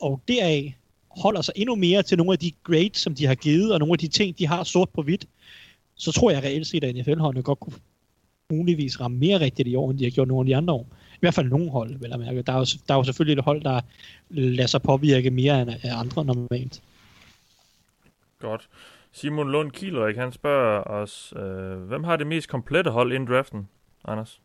og 0.00 0.20
deraf 0.28 0.76
holder 1.10 1.40
sig 1.40 1.54
endnu 1.56 1.74
mere 1.74 2.02
til 2.02 2.18
nogle 2.18 2.32
af 2.32 2.38
de 2.38 2.52
grades, 2.62 2.96
som 2.96 3.14
de 3.14 3.26
har 3.26 3.34
givet, 3.34 3.72
og 3.72 3.78
nogle 3.78 3.92
af 3.92 3.98
de 3.98 4.08
ting, 4.08 4.38
de 4.38 4.46
har 4.46 4.64
sort 4.64 4.88
på 4.88 5.02
hvidt, 5.02 5.26
så 5.94 6.12
tror 6.12 6.30
jeg 6.30 6.42
reelt 6.42 6.66
set, 6.66 6.84
at 6.84 6.94
NFL-holdene 6.94 7.42
godt 7.42 7.60
kunne 7.60 7.76
muligvis 8.50 9.00
ramme 9.00 9.18
mere 9.18 9.40
rigtigt 9.40 9.68
i 9.68 9.74
år, 9.74 9.90
end 9.90 9.98
de 9.98 10.04
har 10.04 10.10
gjort 10.10 10.28
nogle 10.28 10.40
af 10.40 10.46
de 10.46 10.56
andre 10.56 10.74
år. 10.74 10.86
I 11.14 11.20
hvert 11.20 11.34
fald 11.34 11.48
nogle 11.48 11.70
hold, 11.70 11.98
vil 11.98 12.10
jeg 12.10 12.18
mærke. 12.18 12.42
Der 12.42 12.52
er 12.52 12.58
jo, 12.58 12.64
der 12.88 12.94
er 12.94 12.98
jo 12.98 13.04
selvfølgelig 13.04 13.38
et 13.38 13.44
hold, 13.44 13.62
der 13.62 13.80
lader 14.30 14.66
sig 14.66 14.82
påvirke 14.82 15.30
mere 15.30 15.62
end 15.62 15.70
andre 15.84 16.24
normalt. 16.24 16.82
Godt. 18.38 18.68
Simon 19.12 19.50
Lund 19.52 19.70
Kielrik, 19.70 20.16
han 20.16 20.32
spørger 20.32 20.82
os, 20.82 21.32
øh, 21.36 21.82
hvem 21.82 22.04
har 22.04 22.16
det 22.16 22.26
mest 22.26 22.48
komplette 22.48 22.90
hold 22.90 23.12
inden 23.12 23.28
draften, 23.28 23.68
Anders? 24.04 24.40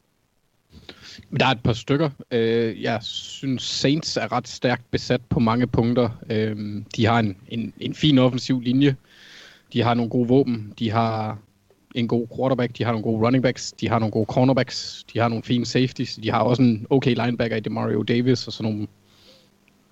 Der 1.40 1.46
er 1.46 1.50
et 1.50 1.64
par 1.64 1.74
stykker. 1.74 2.10
Øh, 2.32 2.82
jeg 2.82 3.00
synes, 3.04 3.64
Saints 3.64 4.18
er 4.18 4.32
ret 4.32 4.48
stærkt 4.48 4.92
besat 4.92 5.22
på 5.30 5.40
mange 5.40 5.68
punkter. 5.68 6.10
Øh, 6.30 6.84
de 6.96 7.06
har 7.06 7.20
en, 7.20 7.38
en, 7.48 7.74
en 7.80 7.96
fin 7.96 8.18
offensiv 8.18 8.62
linje. 8.62 8.96
De 9.74 9.82
har 9.82 9.94
nogle 9.94 10.10
gode 10.10 10.28
våben. 10.28 10.74
De 10.80 10.92
har 10.92 11.38
en 11.96 12.08
god 12.08 12.28
quarterback. 12.36 12.78
De 12.78 12.84
har 12.84 12.92
nogle 12.92 13.04
gode 13.04 13.26
running 13.26 13.44
backs. 13.44 13.72
De 13.72 13.90
har 13.90 14.00
nogle 14.00 14.12
gode 14.12 14.26
cornerbacks. 14.26 15.06
De 15.14 15.20
har 15.20 15.28
nogle 15.28 15.44
fine 15.44 15.66
safeties. 15.66 16.16
De 16.24 16.32
har 16.32 16.40
også 16.40 16.62
en 16.62 16.88
okay 16.90 17.16
linebacker 17.16 17.58
i 17.58 17.60
Demario 17.60 18.04
Davis 18.04 18.48
og 18.48 18.54
sådan 18.54 18.72
nogle 18.72 18.88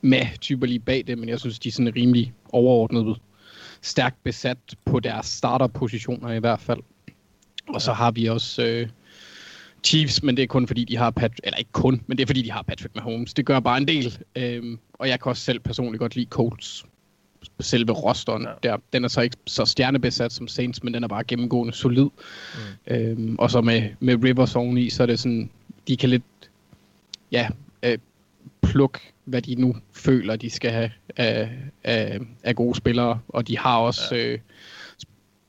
med 0.03 0.39
typer 0.39 0.68
lige 0.68 0.80
bag 0.80 1.03
det, 1.07 1.18
men 1.18 1.30
jeg 1.30 1.39
synes, 1.39 1.60
de 1.60 1.69
er 1.69 1.73
sådan 1.73 1.95
rimelig 1.95 2.34
overordnet 2.51 3.18
stærkt 3.81 4.23
besat 4.23 4.57
på 4.85 4.99
deres 4.99 5.26
starterpositioner 5.26 6.31
i 6.31 6.39
hvert 6.39 6.60
fald. 6.60 6.80
Og 7.68 7.81
så 7.81 7.93
har 7.93 8.11
vi 8.11 8.26
også 8.26 8.64
øh, 8.64 8.88
Chiefs, 9.84 10.23
men 10.23 10.38
det 10.38 10.43
er 10.43 10.47
kun 10.47 10.68
fordi, 10.68 10.84
de 10.84 10.97
har 10.97 11.10
Patrick, 11.10 11.39
eller 11.43 11.57
ikke 11.57 11.72
kun, 11.72 12.01
men 12.07 12.18
det 12.18 12.23
er 12.23 12.27
fordi, 12.27 12.41
de 12.41 12.51
har 12.51 12.61
Patrick 12.61 12.95
Mahomes. 12.95 13.34
Det 13.34 13.45
gør 13.45 13.60
bare 13.60 13.77
en 13.77 13.88
del, 13.88 14.18
øhm, 14.35 14.80
og 14.93 15.10
jeg 15.10 15.19
kan 15.19 15.30
også 15.30 15.43
selv 15.43 15.60
personligt 15.60 15.99
godt 15.99 16.15
lide 16.15 16.27
Colts. 16.30 16.85
Selve 17.60 17.93
rosteren, 17.93 18.43
ja. 18.43 18.69
der, 18.69 18.77
den 18.93 19.03
er 19.03 19.07
så 19.07 19.22
ikke 19.22 19.38
så 19.45 19.65
stjernebesat 19.65 20.34
som 20.34 20.47
Saints, 20.47 20.84
men 20.84 20.93
den 20.93 21.03
er 21.03 21.07
bare 21.07 21.23
gennemgående 21.23 21.73
solid. 21.73 22.03
Mm. 22.88 22.93
Øhm, 22.93 23.35
og 23.39 23.51
så 23.51 23.61
med, 23.61 23.89
med 23.99 24.23
Rivers 24.23 24.55
oveni, 24.55 24.89
så 24.89 25.03
er 25.03 25.07
det 25.07 25.19
sådan, 25.19 25.49
de 25.88 25.97
kan 25.97 26.10
lidt, 26.10 26.23
ja, 27.31 27.47
øh, 27.84 27.97
plukke, 28.61 28.99
hvad 29.26 29.41
de 29.41 29.55
nu 29.55 29.76
føler, 29.93 30.35
de 30.35 30.49
skal 30.49 30.72
have 30.72 30.91
af, 31.18 31.49
af, 31.84 32.19
af 32.43 32.55
gode 32.55 32.76
spillere, 32.76 33.19
og 33.27 33.47
de 33.47 33.57
har 33.57 33.77
også... 33.77 34.15
Ja. 34.15 34.26
Øh, 34.26 34.39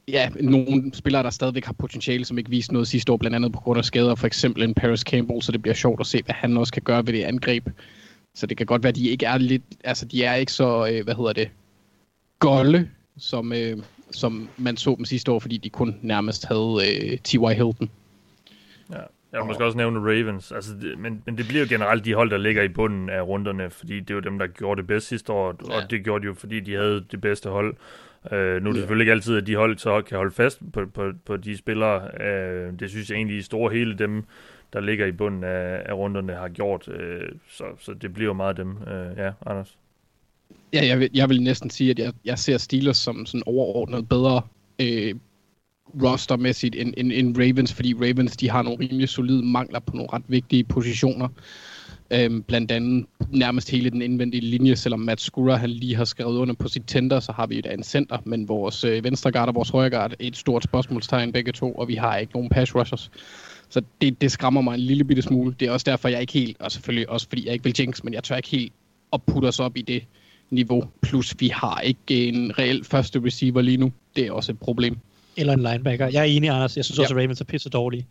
ja, 0.08 0.28
nogle 0.40 0.90
spillere, 0.94 1.22
der 1.22 1.30
stadigvæk 1.30 1.64
har 1.64 1.72
potentiale, 1.72 2.24
som 2.24 2.38
ikke 2.38 2.50
viste 2.50 2.72
noget 2.72 2.88
sidste 2.88 3.12
år, 3.12 3.16
blandt 3.16 3.34
andet 3.34 3.52
på 3.52 3.60
grund 3.60 3.78
af 3.78 3.84
skader, 3.84 4.14
for 4.14 4.26
eksempel 4.26 4.62
en 4.62 4.74
Paris 4.74 5.00
Campbell, 5.00 5.42
så 5.42 5.52
det 5.52 5.62
bliver 5.62 5.74
sjovt 5.74 6.00
at 6.00 6.06
se, 6.06 6.22
hvad 6.24 6.34
han 6.34 6.56
også 6.56 6.72
kan 6.72 6.82
gøre 6.82 7.06
ved 7.06 7.12
det 7.12 7.22
angreb. 7.22 7.68
Så 8.34 8.46
det 8.46 8.56
kan 8.56 8.66
godt 8.66 8.82
være, 8.82 8.88
at 8.88 8.96
de 8.96 9.08
ikke 9.08 9.26
er 9.26 9.38
lidt, 9.38 9.62
altså 9.84 10.06
de 10.06 10.24
er 10.24 10.34
ikke 10.34 10.52
så, 10.52 10.88
øh, 10.92 11.04
hvad 11.04 11.14
hedder 11.14 11.32
det, 11.32 11.50
golde, 12.38 12.88
som, 13.18 13.52
øh, 13.52 13.78
som 14.10 14.48
man 14.56 14.76
så 14.76 14.94
dem 14.98 15.04
sidste 15.04 15.32
år, 15.32 15.38
fordi 15.38 15.56
de 15.56 15.70
kun 15.70 15.96
nærmest 16.02 16.46
havde 16.46 16.78
øh, 16.88 17.18
T.Y. 17.18 17.54
Hilton. 17.54 17.90
Ja. 18.90 19.00
Jeg 19.32 19.40
vil 19.42 19.46
måske 19.46 19.64
også 19.64 19.76
nævne 19.76 19.98
Ravens, 19.98 20.52
altså, 20.52 20.72
det, 20.82 20.98
men, 20.98 21.22
men 21.26 21.38
det 21.38 21.48
bliver 21.48 21.60
jo 21.60 21.66
generelt 21.68 22.04
de 22.04 22.14
hold, 22.14 22.30
der 22.30 22.38
ligger 22.38 22.62
i 22.62 22.68
bunden 22.68 23.10
af 23.10 23.22
runderne, 23.22 23.70
fordi 23.70 24.00
det 24.00 24.10
er 24.10 24.14
jo 24.14 24.20
dem, 24.20 24.38
der 24.38 24.46
gjorde 24.46 24.80
det 24.80 24.86
bedst 24.86 25.08
sidste 25.08 25.32
år, 25.32 25.54
ja. 25.68 25.76
og 25.76 25.90
det 25.90 26.04
gjorde 26.04 26.22
de 26.22 26.26
jo, 26.26 26.34
fordi 26.34 26.60
de 26.60 26.74
havde 26.74 27.04
det 27.10 27.20
bedste 27.20 27.48
hold. 27.50 27.76
Uh, 28.32 28.32
nu 28.32 28.36
er 28.36 28.58
det 28.58 28.66
ja. 28.66 28.72
selvfølgelig 28.72 29.02
ikke 29.04 29.12
altid, 29.12 29.36
at 29.36 29.46
de 29.46 29.56
hold 29.56 29.78
så 29.78 30.02
kan 30.02 30.16
holde 30.16 30.34
fast 30.34 30.72
på, 30.72 30.86
på, 30.94 31.12
på 31.24 31.36
de 31.36 31.56
spillere. 31.56 32.02
Uh, 32.20 32.78
det 32.78 32.90
synes 32.90 33.10
jeg 33.10 33.16
egentlig 33.16 33.36
i 33.36 33.42
store 33.42 33.72
hele 33.72 33.98
dem, 33.98 34.24
der 34.72 34.80
ligger 34.80 35.06
i 35.06 35.12
bunden 35.12 35.44
af, 35.44 35.82
af 35.86 35.92
runderne, 35.92 36.32
har 36.32 36.48
gjort. 36.48 36.88
Uh, 36.88 36.94
så, 37.48 37.64
så 37.78 37.94
det 37.94 38.14
bliver 38.14 38.28
jo 38.28 38.32
meget 38.32 38.56
dem. 38.56 38.70
Uh, 38.70 39.18
ja, 39.18 39.32
Anders? 39.46 39.78
Ja, 40.72 40.86
jeg 40.86 41.00
vil, 41.00 41.10
jeg 41.14 41.28
vil 41.28 41.42
næsten 41.42 41.70
sige, 41.70 41.90
at 41.90 41.98
jeg, 41.98 42.12
jeg 42.24 42.38
ser 42.38 42.58
Steelers 42.58 42.96
som 42.96 43.26
sådan 43.26 43.42
overordnet 43.46 44.08
bedre 44.08 44.42
øh, 44.78 45.14
rostermæssigt 46.02 46.76
end, 46.76 46.94
end, 46.96 47.12
end 47.12 47.38
Ravens, 47.38 47.74
fordi 47.74 47.94
Ravens 47.94 48.36
de 48.36 48.50
har 48.50 48.62
nogle 48.62 48.78
rimelig 48.80 49.08
solide 49.08 49.42
mangler 49.42 49.80
på 49.80 49.96
nogle 49.96 50.12
ret 50.12 50.22
vigtige 50.28 50.64
positioner. 50.64 51.28
Øhm, 52.14 52.42
blandt 52.42 52.70
andet 52.70 53.06
nærmest 53.30 53.70
hele 53.70 53.90
den 53.90 54.02
indvendige 54.02 54.40
linje, 54.40 54.76
selvom 54.76 55.00
Matt 55.00 55.20
Skura 55.20 55.56
han 55.56 55.70
lige 55.70 55.96
har 55.96 56.04
skrevet 56.04 56.38
under 56.38 56.54
på 56.54 56.68
sit 56.68 56.82
tender, 56.86 57.20
så 57.20 57.32
har 57.32 57.46
vi 57.46 57.58
et 57.58 57.66
andet 57.66 57.86
center, 57.86 58.18
men 58.24 58.48
vores 58.48 58.84
øh, 58.84 59.04
venstre 59.04 59.32
guard 59.32 59.48
og 59.48 59.54
vores 59.54 59.68
højre 59.68 59.90
guard 59.90 60.10
er 60.10 60.16
et 60.20 60.36
stort 60.36 60.64
spørgsmålstegn 60.64 61.32
begge 61.32 61.52
to, 61.52 61.72
og 61.72 61.88
vi 61.88 61.94
har 61.94 62.16
ikke 62.16 62.32
nogen 62.32 62.48
pass 62.48 62.74
rushers. 62.74 63.10
Så 63.68 63.82
det, 64.00 64.20
det 64.20 64.32
skræmmer 64.32 64.60
mig 64.60 64.74
en 64.74 64.80
lille 64.80 65.04
bitte 65.04 65.22
smule. 65.22 65.54
Det 65.60 65.68
er 65.68 65.72
også 65.72 65.84
derfor, 65.90 66.08
jeg 66.08 66.20
ikke 66.20 66.32
helt, 66.32 66.56
og 66.60 66.72
selvfølgelig 66.72 67.10
også 67.10 67.28
fordi 67.28 67.46
jeg 67.46 67.52
ikke 67.52 67.64
vil 67.64 67.74
jinx, 67.78 68.04
men 68.04 68.14
jeg 68.14 68.24
tør 68.24 68.36
ikke 68.36 68.48
helt 68.48 68.72
at 69.12 69.22
putte 69.22 69.46
os 69.46 69.60
op 69.60 69.76
i 69.76 69.82
det 69.82 70.04
niveau. 70.50 70.84
Plus 71.02 71.34
vi 71.38 71.48
har 71.48 71.80
ikke 71.80 72.28
en 72.28 72.58
reel 72.58 72.84
første 72.84 73.22
receiver 73.24 73.62
lige 73.62 73.76
nu. 73.76 73.92
det 74.16 74.26
er 74.26 74.32
også 74.32 74.52
et 74.52 74.58
problem. 74.58 74.98
Eller 75.36 75.52
en 75.52 75.62
linebacker. 75.62 76.08
Jeg 76.08 76.20
er 76.20 76.24
enig, 76.24 76.50
Anders. 76.50 76.76
Jeg 76.76 76.84
synes 76.84 76.98
også, 76.98 77.14
ja. 77.14 77.20
at 77.20 77.24
Ravens 77.24 77.40
er 77.40 77.44
pisse 77.44 77.70
dårlige. 77.70 78.06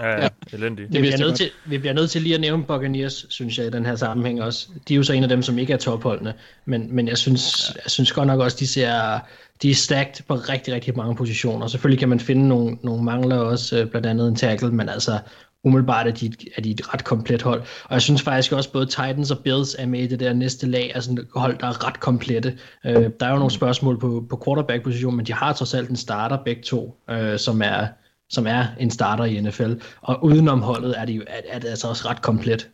Ja, 0.00 0.22
ja, 0.22 0.28
elendigt. 0.52 0.92
Vi 0.92 0.98
bliver, 0.98 1.18
nødt 1.18 1.36
til, 1.36 1.50
vi 1.66 1.78
bliver 1.78 1.92
nødt 1.92 2.10
til 2.10 2.22
lige 2.22 2.34
at 2.34 2.40
nævne 2.40 2.64
Buccaneers, 2.64 3.26
synes 3.28 3.58
jeg, 3.58 3.66
i 3.66 3.70
den 3.70 3.86
her 3.86 3.96
sammenhæng 3.96 4.42
også. 4.42 4.68
De 4.88 4.94
er 4.94 4.96
jo 4.96 5.02
så 5.02 5.12
en 5.12 5.22
af 5.22 5.28
dem, 5.28 5.42
som 5.42 5.58
ikke 5.58 5.72
er 5.72 5.76
topholdene, 5.76 6.34
men, 6.64 6.94
men 6.94 7.08
jeg, 7.08 7.18
synes, 7.18 7.72
jeg 7.84 7.90
synes 7.90 8.12
godt 8.12 8.26
nok 8.26 8.40
også, 8.40 8.56
de 8.60 8.66
ser 8.66 9.20
de 9.62 9.70
er 9.70 9.74
stacked 9.74 10.24
på 10.28 10.34
rigtig, 10.34 10.74
rigtig 10.74 10.96
mange 10.96 11.16
positioner. 11.16 11.66
Selvfølgelig 11.66 11.98
kan 11.98 12.08
man 12.08 12.20
finde 12.20 12.48
nogle, 12.48 12.78
nogle 12.82 13.04
mangler 13.04 13.36
også, 13.36 13.78
øh, 13.78 13.90
blandt 13.90 14.06
andet 14.06 14.28
en 14.28 14.36
tackle, 14.36 14.70
men 14.70 14.88
altså 14.88 15.18
umiddelbart 15.64 16.06
er 16.06 16.10
de, 16.10 16.32
er 16.56 16.62
de 16.62 16.70
et 16.70 16.94
ret 16.94 17.04
komplet 17.04 17.42
hold. 17.42 17.60
Og 17.60 17.92
jeg 17.92 18.02
synes 18.02 18.22
faktisk 18.22 18.52
også, 18.52 18.72
både 18.72 18.86
Titans 18.86 19.30
og 19.30 19.38
Bills 19.38 19.76
er 19.78 19.86
med 19.86 20.00
i 20.00 20.06
det 20.06 20.20
der 20.20 20.32
næste 20.32 20.66
lag, 20.66 20.92
altså 20.94 21.12
et 21.12 21.26
hold, 21.34 21.58
der 21.58 21.66
er 21.66 21.86
ret 21.86 22.00
komplette. 22.00 22.58
Øh, 22.86 23.10
der 23.20 23.26
er 23.26 23.30
jo 23.30 23.36
nogle 23.36 23.50
spørgsmål 23.50 24.00
på, 24.00 24.26
på 24.30 24.42
quarterback-position, 24.44 25.16
men 25.16 25.26
de 25.26 25.32
har 25.32 25.52
trods 25.52 25.74
alt 25.74 25.90
en 25.90 25.96
starter 25.96 26.38
begge 26.44 26.62
to, 26.62 27.00
øh, 27.10 27.38
som 27.38 27.62
er 27.62 27.86
som 28.28 28.46
er 28.46 28.66
en 28.80 28.90
starter 28.90 29.24
i 29.24 29.40
NFL. 29.40 29.72
Og 30.00 30.24
udenom 30.24 30.62
holdet 30.62 31.00
er 31.00 31.04
det, 31.04 31.12
jo, 31.12 31.22
er, 31.26 31.40
er 31.48 31.58
det 31.58 31.68
altså 31.68 31.88
også 31.88 32.08
ret 32.08 32.22
komplet. 32.22 32.70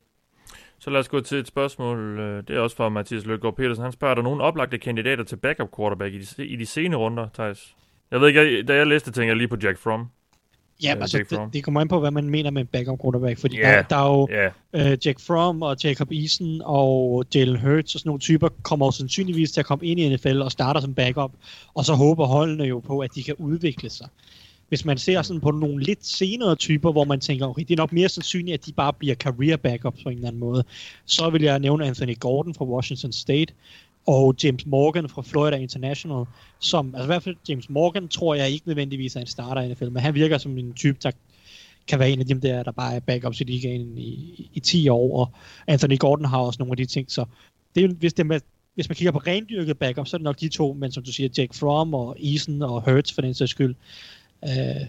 Så 0.79 0.91
lad 0.91 1.01
os 1.01 1.09
gå 1.09 1.21
til 1.21 1.39
et 1.39 1.47
spørgsmål. 1.47 2.19
Øh, 2.21 2.43
det 2.49 2.57
er 2.57 2.61
også 2.61 2.77
fra 2.77 2.89
Mathias 2.89 3.27
Løkgaard 3.27 3.57
Petersen. 3.57 3.83
Han 3.83 3.93
spørger, 3.93 4.11
er 4.11 4.15
der 4.15 4.23
nogen 4.23 4.41
oplagte 4.41 4.79
kandidater 4.79 5.25
til 5.25 5.37
backup 5.37 5.69
quarterback 5.77 6.15
i 6.15 6.19
de, 6.19 6.47
i 6.47 6.57
de 6.57 6.67
sene 6.67 6.97
runder, 6.97 7.29
Thijs? 7.35 7.75
Jeg 8.11 8.21
ved 8.21 8.29
ikke, 8.29 8.63
da 8.63 8.75
jeg 8.75 8.87
læste, 8.87 9.11
tænkte 9.11 9.29
jeg 9.29 9.37
lige 9.37 9.49
på 9.49 9.57
Jack 9.63 9.79
Fromm. 9.79 10.05
Ja, 10.83 10.95
uh, 10.95 11.01
altså, 11.01 11.19
det, 11.19 11.53
det 11.53 11.65
kommer 11.65 11.81
ind 11.81 11.89
på, 11.89 12.01
hvad 12.01 12.11
man 12.11 12.31
mener 12.31 12.51
med 12.51 12.65
backup 12.65 12.99
quarterback, 13.03 13.39
fordi 13.39 13.57
yeah, 13.57 13.77
der, 13.77 13.83
der 13.83 13.97
er 13.97 14.07
jo 14.07 14.29
yeah. 14.33 14.93
uh, 14.93 15.07
Jack 15.07 15.21
Fromm 15.21 15.63
og 15.63 15.77
Jacob 15.85 16.13
Eason 16.13 16.61
og 16.65 17.25
Jalen 17.35 17.57
Hurts 17.61 17.95
og 17.95 18.01
sådan 18.01 18.09
nogle 18.09 18.21
typer 18.21 18.49
kommer 18.63 18.87
jo 18.87 18.91
sandsynligvis 18.91 19.53
til 19.53 19.61
at 19.61 19.67
komme 19.67 19.87
ind 19.87 20.01
i 20.01 20.15
NFL 20.15 20.43
og 20.43 20.53
starter 20.53 20.81
som 20.81 20.95
backup, 20.95 21.33
og 21.75 21.85
så 21.85 21.95
håber 21.95 22.27
holdene 22.27 22.65
jo 22.65 22.81
på, 22.81 22.99
at 22.99 23.15
de 23.15 23.23
kan 23.23 23.35
udvikle 23.39 23.91
sig. 23.91 24.09
Hvis 24.75 24.85
man 24.85 24.99
ser 24.99 25.23
sådan 25.23 25.41
på 25.41 25.51
nogle 25.51 25.83
lidt 25.83 26.07
senere 26.07 26.57
typer, 26.57 26.93
hvor 26.93 27.05
man 27.05 27.21
tænker, 27.21 27.47
okay, 27.47 27.63
det 27.63 27.71
er 27.71 27.77
nok 27.77 27.93
mere 27.93 28.09
sandsynligt, 28.09 28.55
at 28.55 28.67
de 28.67 28.73
bare 28.73 28.93
bliver 28.93 29.15
career 29.15 29.57
backups 29.57 30.03
på 30.03 30.09
en 30.09 30.17
eller 30.17 30.29
anden 30.29 30.41
måde, 30.41 30.65
så 31.05 31.31
vil 31.31 31.43
jeg 31.43 31.59
nævne 31.59 31.87
Anthony 31.87 32.19
Gordon 32.21 32.55
fra 32.55 32.65
Washington 32.65 33.13
State, 33.13 33.55
og 34.07 34.35
James 34.45 34.67
Morgan 34.67 35.09
fra 35.09 35.23
Florida 35.23 35.57
International, 35.57 36.25
som, 36.59 36.95
altså 36.95 37.05
i 37.05 37.07
hvert 37.07 37.23
fald 37.23 37.37
James 37.49 37.71
Morgan, 37.71 38.09
tror 38.09 38.35
jeg 38.35 38.51
ikke 38.51 38.69
nødvendigvis 38.69 39.17
er 39.17 39.21
en 39.21 39.27
starter 39.27 39.63
i 39.63 39.73
NFL, 39.73 39.91
men 39.91 40.03
han 40.03 40.15
virker 40.15 40.39
som 40.39 40.59
en 40.59 40.73
type, 40.73 40.99
der 41.03 41.11
kan 41.89 41.99
være 41.99 42.11
en 42.11 42.21
af 42.21 42.27
dem 42.27 42.41
der, 42.41 42.63
der 42.63 42.73
bare 42.73 42.95
er 42.95 43.01
backups 43.01 43.41
i 43.41 43.45
ligaen 43.45 43.99
i, 43.99 44.51
i, 44.55 44.61
10 44.61 44.89
år, 44.89 45.19
og 45.19 45.33
Anthony 45.67 45.99
Gordon 45.99 46.25
har 46.25 46.39
også 46.39 46.57
nogle 46.59 46.73
af 46.73 46.77
de 46.77 46.87
ting, 46.87 47.11
så 47.11 47.25
det 47.75 47.85
er, 47.85 47.89
hvis, 47.89 48.13
det 48.13 48.27
med, 48.27 48.41
hvis 48.75 48.89
man 48.89 48.97
kigger 48.97 49.13
på 49.13 49.19
rendyrket 49.19 49.79
backup, 49.79 50.07
så 50.07 50.17
er 50.17 50.19
det 50.19 50.25
nok 50.25 50.41
de 50.41 50.49
to, 50.49 50.73
men 50.73 50.93
som 50.93 51.03
du 51.03 51.13
siger, 51.13 51.29
Jake 51.39 51.59
Fromm 51.59 51.95
og 51.95 52.17
Eason 52.25 52.63
og 52.63 52.91
Hurts 52.91 53.13
for 53.13 53.23
den 53.23 53.35
sags 53.35 53.51
skyld, 53.51 53.75
øh, 54.45 54.87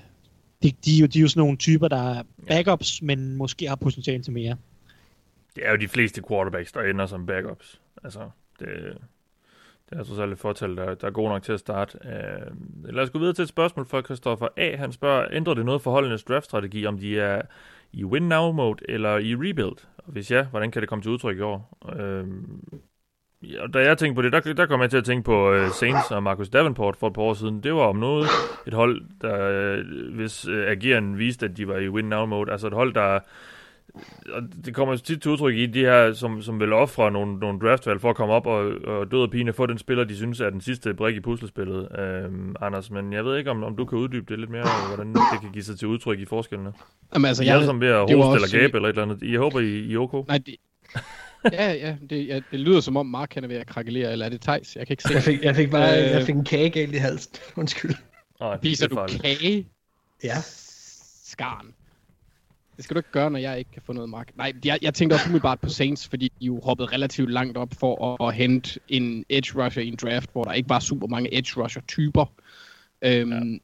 de, 0.64 0.72
de, 0.86 1.02
de, 1.02 1.07
de 1.07 1.19
er 1.19 1.22
jo 1.22 1.27
sådan 1.27 1.40
nogle 1.40 1.57
typer, 1.57 1.88
der 1.88 2.10
er 2.10 2.23
backups, 2.48 3.02
men 3.02 3.36
måske 3.36 3.68
har 3.68 3.76
potentiale 3.76 4.23
til 4.23 4.34
mere. 4.34 4.57
Det 5.56 5.65
er 5.65 5.72
jo 5.72 5.77
de 5.77 5.88
fleste 5.88 6.22
quarterbacks, 6.30 6.72
der 6.72 6.82
ender 6.82 7.06
som 7.06 7.26
backups. 7.26 7.82
Altså, 8.03 8.30
det, 8.60 8.68
det 9.90 9.91
er 9.91 9.98
altså 9.98 10.15
så 10.15 10.26
lidt 10.26 10.40
fortal, 10.40 10.77
der, 10.77 10.95
der 10.95 11.07
er 11.07 11.11
god 11.11 11.30
nok 11.30 11.44
til 11.44 11.52
at 11.52 11.60
starte. 11.60 11.98
Uh, 12.03 12.94
lad 12.94 13.03
os 13.03 13.10
gå 13.10 13.19
videre 13.19 13.34
til 13.34 13.44
et 13.44 13.49
spørgsmål 13.49 13.86
fra 13.86 14.02
Christoffer 14.02 14.48
A. 14.57 14.76
Han 14.76 14.91
spørger, 14.91 15.27
ændrer 15.32 15.53
det 15.53 15.65
noget 15.65 15.82
for 15.82 15.91
holdenes 15.91 16.23
draftstrategi, 16.23 16.86
om 16.86 16.98
de 16.98 17.19
er 17.19 17.41
i 17.94 18.03
win-now-mode 18.03 18.86
eller 18.90 19.18
i 19.18 19.36
rebuild? 19.36 19.86
Og 19.98 20.11
hvis 20.11 20.32
ja, 20.32 20.44
hvordan 20.44 20.72
kan 20.72 20.82
det 20.82 20.90
komme 20.90 21.02
til 21.02 21.11
udtryk 21.11 21.38
i 21.38 21.41
år? 21.41 21.77
Uh, 21.82 22.27
ja, 23.53 23.67
da 23.73 23.80
jeg 23.80 23.97
tænkte 23.97 24.15
på 24.15 24.22
det, 24.22 24.31
der, 24.31 24.53
der 24.53 24.65
kom 24.65 24.81
jeg 24.81 24.89
til 24.89 24.97
at 24.97 25.05
tænke 25.05 25.23
på 25.23 25.53
uh, 25.53 25.72
Saints 25.72 26.11
og 26.11 26.23
Marcus 26.23 26.49
Davenport 26.49 26.95
for 26.95 27.07
et 27.07 27.13
par 27.13 27.22
år 27.22 27.34
siden. 27.34 27.63
Det 27.63 27.73
var 27.73 27.81
om 27.81 27.95
noget 27.95 28.27
et 28.67 28.73
hold, 28.73 29.01
der, 29.22 29.77
uh, 29.77 30.15
hvis 30.15 30.47
uh, 30.47 30.55
ageren 30.55 31.17
viste, 31.17 31.45
at 31.45 31.57
de 31.57 31.67
var 31.67 31.77
i 31.77 31.89
win-now-mode. 31.89 32.51
Altså 32.51 32.67
et 32.67 32.73
hold, 32.73 32.93
der 32.93 33.19
og 34.31 34.41
det 34.65 34.76
kommer 34.76 34.95
tit 34.95 35.22
til 35.22 35.31
udtryk 35.31 35.55
i 35.55 35.65
de 35.65 35.80
her, 35.80 36.13
som, 36.13 36.41
som 36.41 36.59
vil 36.59 36.73
ofre 36.73 37.11
nogle, 37.11 37.39
nogle 37.39 37.59
draftvalg 37.59 38.01
for 38.01 38.09
at 38.09 38.15
komme 38.15 38.34
op 38.34 38.47
og, 38.47 38.72
og 38.88 39.11
død 39.11 39.22
og 39.22 39.31
pine 39.31 39.53
få 39.53 39.65
den 39.65 39.77
spiller, 39.77 40.03
de 40.03 40.15
synes 40.15 40.39
er 40.39 40.49
den 40.49 40.61
sidste 40.61 40.93
brik 40.93 41.15
i 41.15 41.19
puslespillet, 41.19 41.88
øhm, 41.99 42.55
Anders. 42.61 42.91
Men 42.91 43.13
jeg 43.13 43.26
ved 43.26 43.38
ikke, 43.38 43.51
om, 43.51 43.63
om 43.63 43.76
du 43.76 43.85
kan 43.85 43.97
uddybe 43.97 44.26
det 44.30 44.39
lidt 44.39 44.49
mere, 44.49 44.65
hvordan 44.88 45.13
det 45.13 45.41
kan 45.41 45.51
give 45.51 45.63
sig 45.63 45.80
til 45.80 45.88
udtryk 45.88 46.19
i 46.19 46.26
forskellene. 46.26 46.73
Jamen, 47.13 47.26
altså, 47.26 47.43
I 47.43 47.47
er 47.47 47.61
som 47.61 47.81
ved 47.81 47.88
at 47.88 47.99
hoste 47.99 48.35
eller 48.35 48.59
gabe 48.59 48.77
eller 48.77 48.89
et 48.89 48.93
eller 48.93 49.03
andet. 49.03 49.31
Jeg 49.31 49.39
håber, 49.39 49.59
I, 49.59 49.80
I 49.80 49.93
er 49.93 49.99
okay. 49.99 50.23
Nej, 50.27 50.38
det, 50.38 50.55
ja, 51.51 51.72
ja 51.73 51.95
det, 52.09 52.27
ja, 52.27 52.39
det 52.51 52.59
lyder 52.59 52.81
som 52.81 52.97
om 52.97 53.05
Mark 53.05 53.34
han 53.34 53.43
er 53.43 53.47
ved 53.47 53.57
at 53.57 53.67
krakelere, 53.67 54.11
eller 54.11 54.26
er 54.26 54.30
det 54.30 54.41
Thijs? 54.41 54.76
Jeg 54.76 54.88
kan 54.88 54.93
ikke 54.93 55.03
se 55.03 55.13
Jeg 55.13 55.23
fik, 55.23 55.43
jeg 55.43 55.55
fik 55.55 55.72
bare 55.72 56.03
øh, 56.03 56.09
jeg 56.09 56.26
fik 56.26 56.35
en 56.35 56.45
kage 56.45 56.69
galt 56.69 56.95
i 56.95 56.97
halsen. 56.97 57.35
Undskyld. 57.55 57.95
Nej, 58.39 58.57
Piser 58.57 58.88
du 58.88 59.07
kage? 59.22 59.67
Ja. 60.23 60.35
Skarn. 61.23 61.73
Det 62.76 62.84
skal 62.84 62.93
du 62.93 62.99
ikke 62.99 63.11
gøre, 63.11 63.31
når 63.31 63.39
jeg 63.39 63.59
ikke 63.59 63.72
kan 63.72 63.81
få 63.81 63.93
noget 63.93 64.09
mark. 64.09 64.31
Nej, 64.38 64.53
jeg, 64.65 64.80
jeg 64.81 64.93
tænkte 64.93 65.13
også 65.13 65.26
umiddelbart 65.26 65.59
på 65.59 65.69
Saints, 65.69 66.07
fordi 66.07 66.31
de 66.39 66.45
jo 66.45 66.61
hoppede 66.63 66.88
relativt 66.91 67.31
langt 67.31 67.57
op 67.57 67.73
for 67.73 68.13
at, 68.13 68.27
at 68.27 68.35
hente 68.35 68.80
en 68.88 69.26
edge 69.30 69.63
rusher 69.63 69.84
i 69.84 69.88
en 69.88 69.95
draft, 69.95 70.31
hvor 70.31 70.43
der 70.43 70.53
ikke 70.53 70.69
var 70.69 70.80
super 70.80 71.07
mange 71.07 71.38
edge 71.38 71.63
rusher 71.63 71.81
typer. 71.88 72.26
Øhm, 73.01 73.59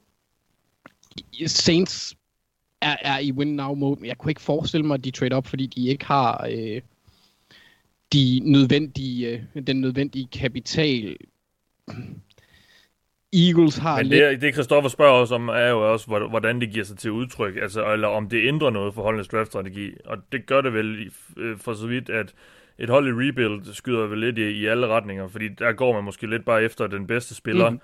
ja. 1.40 1.46
Saints 1.46 2.16
er, 2.80 2.96
er 3.00 3.18
i 3.18 3.32
win 3.32 3.56
now 3.56 3.74
mode, 3.74 4.00
men 4.00 4.08
jeg 4.08 4.18
kunne 4.18 4.30
ikke 4.30 4.40
forestille 4.40 4.86
mig, 4.86 4.94
at 4.94 5.04
de 5.04 5.10
trade 5.10 5.34
op, 5.34 5.46
fordi 5.46 5.66
de 5.66 5.88
ikke 5.88 6.04
har 6.04 6.46
øh, 6.50 6.80
de 8.12 8.40
nødvendige, 8.44 9.42
øh, 9.54 9.66
den 9.66 9.80
nødvendige 9.80 10.28
kapital 10.32 11.16
Eagles 13.32 13.76
har 13.76 13.96
Men 13.96 14.06
lidt... 14.06 14.22
det, 14.22 14.40
det 14.40 14.54
Christoffer 14.54 14.90
spørger 14.90 15.22
os 15.22 15.30
om, 15.30 15.48
er 15.48 15.68
jo 15.68 15.92
også, 15.92 16.06
hvordan 16.30 16.60
det 16.60 16.70
giver 16.70 16.84
sig 16.84 16.98
til 16.98 17.10
udtryk, 17.10 17.56
altså, 17.62 17.92
eller 17.92 18.08
om 18.08 18.28
det 18.28 18.48
ændrer 18.48 18.70
noget 18.70 18.94
for 18.94 19.02
holdenes 19.02 19.28
draftstrategi. 19.28 19.90
Og 20.04 20.18
det 20.32 20.46
gør 20.46 20.60
det 20.60 20.72
vel 20.72 21.10
øh, 21.36 21.58
for 21.58 21.74
så 21.74 21.86
vidt, 21.86 22.10
at 22.10 22.34
et 22.78 22.88
hold 22.88 23.08
i 23.08 23.28
rebuild 23.28 23.74
skyder 23.74 24.06
vel 24.06 24.18
lidt 24.18 24.38
i, 24.38 24.50
i 24.50 24.66
alle 24.66 24.86
retninger, 24.86 25.28
fordi 25.28 25.48
der 25.48 25.72
går 25.72 25.92
man 25.92 26.04
måske 26.04 26.26
lidt 26.26 26.44
bare 26.44 26.62
efter 26.62 26.86
den 26.86 27.06
bedste 27.06 27.34
spiller, 27.34 27.70
mm 27.70 27.80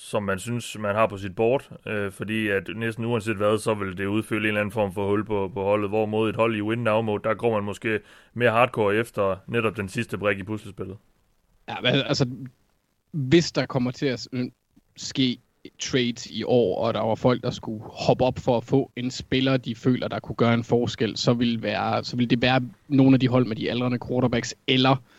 som 0.00 0.22
man 0.22 0.38
synes, 0.38 0.76
man 0.78 0.94
har 0.94 1.06
på 1.06 1.16
sit 1.16 1.34
board, 1.34 1.70
øh, 1.86 2.12
fordi 2.12 2.48
at 2.48 2.68
næsten 2.76 3.04
uanset 3.04 3.36
hvad, 3.36 3.58
så 3.58 3.74
vil 3.74 3.98
det 3.98 4.06
udfylde 4.06 4.40
en 4.40 4.46
eller 4.46 4.60
anden 4.60 4.72
form 4.72 4.92
for 4.92 5.08
hul 5.08 5.24
på, 5.24 5.50
på 5.54 5.62
holdet, 5.62 5.90
hvorimod 5.90 6.30
et 6.30 6.36
hold 6.36 6.56
i 6.56 6.62
win 6.62 6.78
now 6.78 7.02
mode, 7.02 7.22
der 7.24 7.34
går 7.34 7.54
man 7.54 7.64
måske 7.64 8.00
mere 8.34 8.50
hardcore 8.50 8.96
efter 8.96 9.36
netop 9.46 9.76
den 9.76 9.88
sidste 9.88 10.18
brik 10.18 10.38
i 10.38 10.42
puslespillet. 10.42 10.96
Ja, 11.68 11.74
men 11.82 11.94
altså, 11.94 12.26
hvis 13.12 13.52
der 13.52 13.66
kommer 13.66 13.90
til 13.90 14.06
at 14.06 14.28
øh, 14.32 14.50
ske 14.96 15.38
trades 15.78 16.26
i 16.26 16.42
år, 16.42 16.86
og 16.86 16.94
der 16.94 17.00
var 17.00 17.14
folk, 17.14 17.42
der 17.42 17.50
skulle 17.50 17.84
hoppe 17.84 18.24
op 18.24 18.38
for 18.38 18.56
at 18.56 18.64
få 18.64 18.92
en 18.96 19.10
spiller, 19.10 19.56
de 19.56 19.74
føler, 19.74 20.08
der 20.08 20.20
kunne 20.20 20.36
gøre 20.36 20.54
en 20.54 20.64
forskel, 20.64 21.16
så 21.16 21.32
vil, 21.32 21.62
være, 21.62 22.04
så 22.04 22.16
vil 22.16 22.30
det 22.30 22.42
være 22.42 22.60
nogle 22.88 23.14
af 23.14 23.20
de 23.20 23.28
hold 23.28 23.46
med 23.46 23.56
de 23.56 23.70
aldrende 23.70 23.98
quarterbacks, 24.08 24.54
eller 24.66 24.90
øh, 24.90 25.17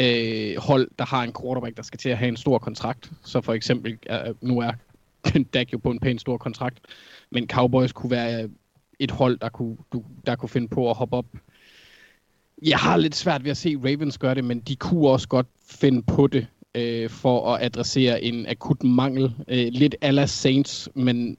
Øh, 0.00 0.56
hold, 0.58 0.90
der 0.98 1.04
har 1.04 1.22
en 1.22 1.32
quarterback, 1.42 1.76
der 1.76 1.82
skal 1.82 1.98
til 1.98 2.08
at 2.08 2.18
have 2.18 2.28
en 2.28 2.36
stor 2.36 2.58
kontrakt. 2.58 3.12
Så 3.24 3.40
for 3.40 3.52
eksempel, 3.52 3.98
øh, 4.10 4.34
nu 4.40 4.58
er 4.58 4.72
Dak 5.54 5.72
jo 5.72 5.78
på 5.78 5.90
en 5.90 6.00
pæn 6.00 6.18
stor 6.18 6.36
kontrakt, 6.36 6.78
men 7.30 7.48
Cowboys 7.48 7.92
kunne 7.92 8.10
være 8.10 8.48
et 8.98 9.10
hold, 9.10 9.38
der 9.38 9.48
kunne, 9.48 9.76
du, 9.92 10.04
der 10.26 10.36
kunne 10.36 10.48
finde 10.48 10.68
på 10.68 10.90
at 10.90 10.96
hoppe 10.96 11.16
op. 11.16 11.26
Jeg 12.62 12.78
har 12.78 12.96
lidt 12.96 13.14
svært 13.14 13.44
ved 13.44 13.50
at 13.50 13.56
se 13.56 13.76
Ravens 13.76 14.18
gøre 14.18 14.34
det, 14.34 14.44
men 14.44 14.60
de 14.60 14.76
kunne 14.76 15.08
også 15.08 15.28
godt 15.28 15.46
finde 15.66 16.02
på 16.02 16.26
det 16.26 16.46
øh, 16.74 17.10
for 17.10 17.54
at 17.54 17.64
adressere 17.64 18.22
en 18.22 18.46
akut 18.46 18.84
mangel. 18.84 19.34
Øh, 19.48 19.68
lidt 19.72 19.96
ala 20.00 20.26
Saints, 20.26 20.88
men 20.94 21.36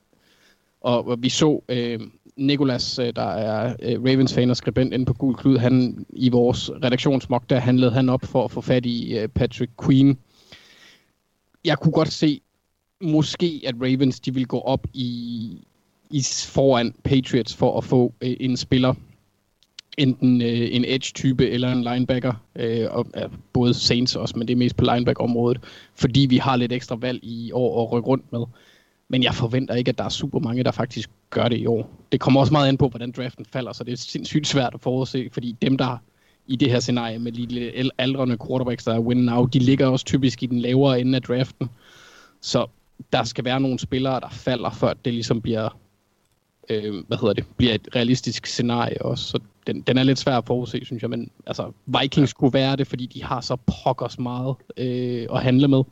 og, 0.81 1.07
og 1.07 1.23
vi 1.23 1.29
så 1.29 1.63
øh, 1.69 1.99
Nikolas, 2.39 2.99
øh, 2.99 3.13
der 3.15 3.31
er 3.31 3.75
øh, 3.81 4.03
Ravens-fan 4.03 4.49
og 4.49 4.57
skribent 4.57 4.93
inde 4.93 5.05
på 5.05 5.13
Gul 5.13 5.35
Klud, 5.35 5.57
han 5.57 6.05
i 6.09 6.29
vores 6.29 6.71
redaktionsmok, 6.83 7.49
der 7.49 7.59
handlede 7.59 7.91
han 7.91 8.09
op 8.09 8.25
for 8.25 8.45
at 8.45 8.51
få 8.51 8.61
fat 8.61 8.85
i 8.85 9.17
øh, 9.17 9.27
Patrick 9.27 9.71
Queen. 9.85 10.17
Jeg 11.65 11.77
kunne 11.77 11.91
godt 11.91 12.11
se, 12.11 12.41
måske 13.01 13.61
at 13.67 13.75
Ravens 13.81 14.19
de 14.19 14.33
vil 14.33 14.47
gå 14.47 14.59
op 14.59 14.87
i, 14.93 15.51
i 16.11 16.23
foran 16.45 16.93
Patriots 17.03 17.55
for 17.55 17.77
at 17.77 17.83
få 17.83 18.13
en 18.21 18.57
spiller, 18.57 18.93
enten 19.97 20.41
øh, 20.41 20.67
en 20.71 20.85
edge-type 20.87 21.49
eller 21.49 21.71
en 21.71 21.83
linebacker, 21.83 22.33
øh, 22.55 22.87
og 22.89 23.05
både 23.53 23.73
Saints 23.73 24.15
også, 24.15 24.37
men 24.37 24.47
det 24.47 24.53
er 24.53 24.57
mest 24.57 24.75
på 24.75 24.85
linebacker-området, 24.85 25.61
fordi 25.95 26.27
vi 26.29 26.37
har 26.37 26.55
lidt 26.55 26.71
ekstra 26.71 26.95
valg 26.95 27.19
i 27.23 27.51
år 27.51 27.83
at 27.83 27.91
rykke 27.91 28.07
rundt 28.07 28.31
med. 28.31 28.41
Men 29.09 29.23
jeg 29.23 29.33
forventer 29.33 29.75
ikke, 29.75 29.89
at 29.89 29.97
der 29.97 30.03
er 30.03 30.09
super 30.09 30.39
mange, 30.39 30.63
der 30.63 30.71
faktisk 30.71 31.09
gør 31.29 31.47
det 31.47 31.57
i 31.57 31.65
år. 31.65 31.89
Det 32.11 32.19
kommer 32.19 32.39
også 32.39 32.53
meget 32.53 32.67
an 32.67 32.77
på, 32.77 32.87
hvordan 32.87 33.11
draften 33.11 33.45
falder, 33.45 33.73
så 33.73 33.83
det 33.83 33.93
er 33.93 33.97
sindssygt 33.97 34.47
svært 34.47 34.73
at 34.73 34.81
forudse, 34.81 35.29
fordi 35.33 35.51
dem, 35.61 35.77
der 35.77 35.97
i 36.47 36.55
det 36.55 36.71
her 36.71 36.79
scenarie 36.79 37.19
med 37.19 37.31
lidt 37.31 37.91
aldrende 37.97 38.37
quarterbacks, 38.47 38.83
der 38.83 38.93
er 38.93 38.99
win 38.99 39.17
now, 39.17 39.45
de 39.45 39.59
ligger 39.59 39.87
også 39.87 40.05
typisk 40.05 40.43
i 40.43 40.45
den 40.45 40.59
lavere 40.59 40.99
ende 41.01 41.15
af 41.15 41.21
draften. 41.21 41.69
Så 42.41 42.65
der 43.13 43.23
skal 43.23 43.45
være 43.45 43.59
nogle 43.59 43.79
spillere, 43.79 44.19
der 44.19 44.29
falder, 44.29 44.69
før 44.69 44.93
det 44.93 45.13
ligesom 45.13 45.41
bliver, 45.41 45.77
øh, 46.69 47.03
hvad 47.07 47.17
hedder 47.17 47.33
det, 47.33 47.45
bliver 47.57 47.73
et 47.73 47.87
realistisk 47.95 48.45
scenarie 48.45 49.01
også. 49.01 49.23
Så 49.23 49.39
den, 49.67 49.81
den 49.81 49.97
er 49.97 50.03
lidt 50.03 50.19
svær 50.19 50.37
at 50.37 50.45
forudse, 50.45 50.85
synes 50.85 51.01
jeg, 51.01 51.09
men 51.09 51.31
altså, 51.47 51.71
Vikings 51.85 52.33
kunne 52.33 52.53
være 52.53 52.75
det, 52.75 52.87
fordi 52.87 53.05
de 53.05 53.23
har 53.23 53.41
så 53.41 53.57
pokkers 53.83 54.19
meget 54.19 54.55
øh, 54.77 55.27
at 55.31 55.43
handle 55.43 55.67
med. 55.67 55.83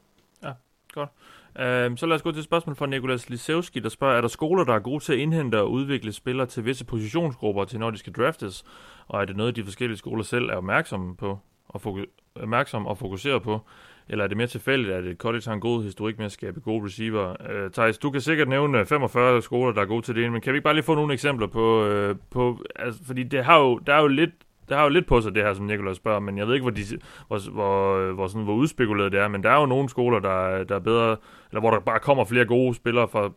Ja, 0.44 0.52
godt. 0.94 1.10
Øhm, 1.60 1.98
så 1.98 2.06
lad 2.06 2.16
os 2.16 2.22
gå 2.22 2.32
til 2.32 2.40
et 2.40 2.46
spørgsmål 2.46 2.76
fra 2.76 2.86
Nikolas 2.86 3.30
Lisewski, 3.30 3.80
der 3.80 3.90
spørger, 3.90 4.18
er 4.18 4.22
der 4.22 4.28
skoler, 4.28 4.64
der 4.64 4.74
er 4.74 4.80
gode 4.80 5.04
til 5.04 5.14
at 5.14 5.20
indhente 5.20 5.62
og 5.62 5.72
udvikle 5.72 6.12
spillere 6.12 6.48
til 6.48 6.66
visse 6.66 6.86
positionsgrupper 6.86 7.66
til, 7.66 7.80
når 7.80 7.92
de 7.92 7.98
skal 7.98 8.14
draftes? 8.14 8.64
Og 9.08 9.22
er 9.22 9.26
det 9.26 9.38
noget, 9.38 9.56
de 9.56 9.64
forskellige 9.64 9.98
skoler 9.98 10.24
selv 10.24 10.50
er 10.50 10.56
opmærksomme 10.56 11.16
på 11.16 11.40
og 11.68 11.82
foku- 11.82 12.32
opmærksom 12.36 12.88
og 12.88 12.98
fokuserer 12.98 13.40
på? 13.40 13.62
Eller 14.10 14.24
er 14.24 14.28
det 14.28 14.38
mere 14.38 14.48
tilfældigt, 14.48 14.94
at 14.94 15.06
et 15.06 15.18
college 15.18 15.44
har 15.46 15.54
en 15.54 15.60
god 15.60 15.84
historik 15.84 16.18
med 16.18 16.26
at 16.26 16.32
skabe 16.32 16.60
gode 16.60 16.86
receiver? 16.86 17.36
Øh, 17.50 17.66
uh, 17.66 17.72
Thijs, 17.72 17.98
du 17.98 18.12
kan 18.12 18.22
sikkert 18.22 18.48
nævne 18.48 18.86
45 18.86 19.42
skoler, 19.42 19.74
der 19.74 19.82
er 19.82 19.86
gode 19.86 20.02
til 20.02 20.16
det, 20.16 20.32
men 20.32 20.42
kan 20.42 20.54
vi 20.54 20.58
ikke 20.58 20.64
bare 20.64 20.74
lige 20.74 20.84
få 20.84 20.96
nogle 20.96 21.14
eksempler 21.14 21.48
på... 21.48 21.88
Uh, 21.90 22.16
på 22.32 22.64
altså, 22.76 23.04
fordi 23.04 23.24
det 23.24 23.46
har 23.46 23.60
jo, 23.60 23.78
der 23.78 23.94
er 23.94 24.02
jo 24.02 24.08
lidt 24.08 24.32
det 24.70 24.78
har 24.78 24.84
jo 24.84 24.90
lidt 24.90 25.08
på 25.08 25.22
sig, 25.22 25.36
det 25.36 25.44
her, 25.44 25.54
som 25.54 25.66
Nikolaj 25.66 25.94
spørger, 25.94 26.20
men 26.20 26.38
jeg 26.38 26.48
ved 26.48 26.54
ikke, 26.54 26.64
hvor, 26.64 26.72
de, 26.72 26.84
hvor, 27.28 27.52
hvor, 27.52 28.14
hvor, 28.14 28.28
sådan, 28.28 28.44
hvor 28.44 28.54
udspekuleret 28.54 29.12
det 29.12 29.20
er, 29.20 29.28
men 29.28 29.44
der 29.44 29.50
er 29.50 29.60
jo 29.60 29.66
nogle 29.66 29.90
skoler, 29.90 30.20
der, 30.20 30.64
der 30.64 30.76
er 30.76 30.80
bedre, 30.80 31.18
eller 31.52 31.60
hvor 31.60 31.72
der 31.72 31.80
bare 31.80 32.00
kommer 32.00 32.26
flere 32.26 32.46
gode 32.46 32.76
spillere 32.76 33.08
fra 33.08 33.32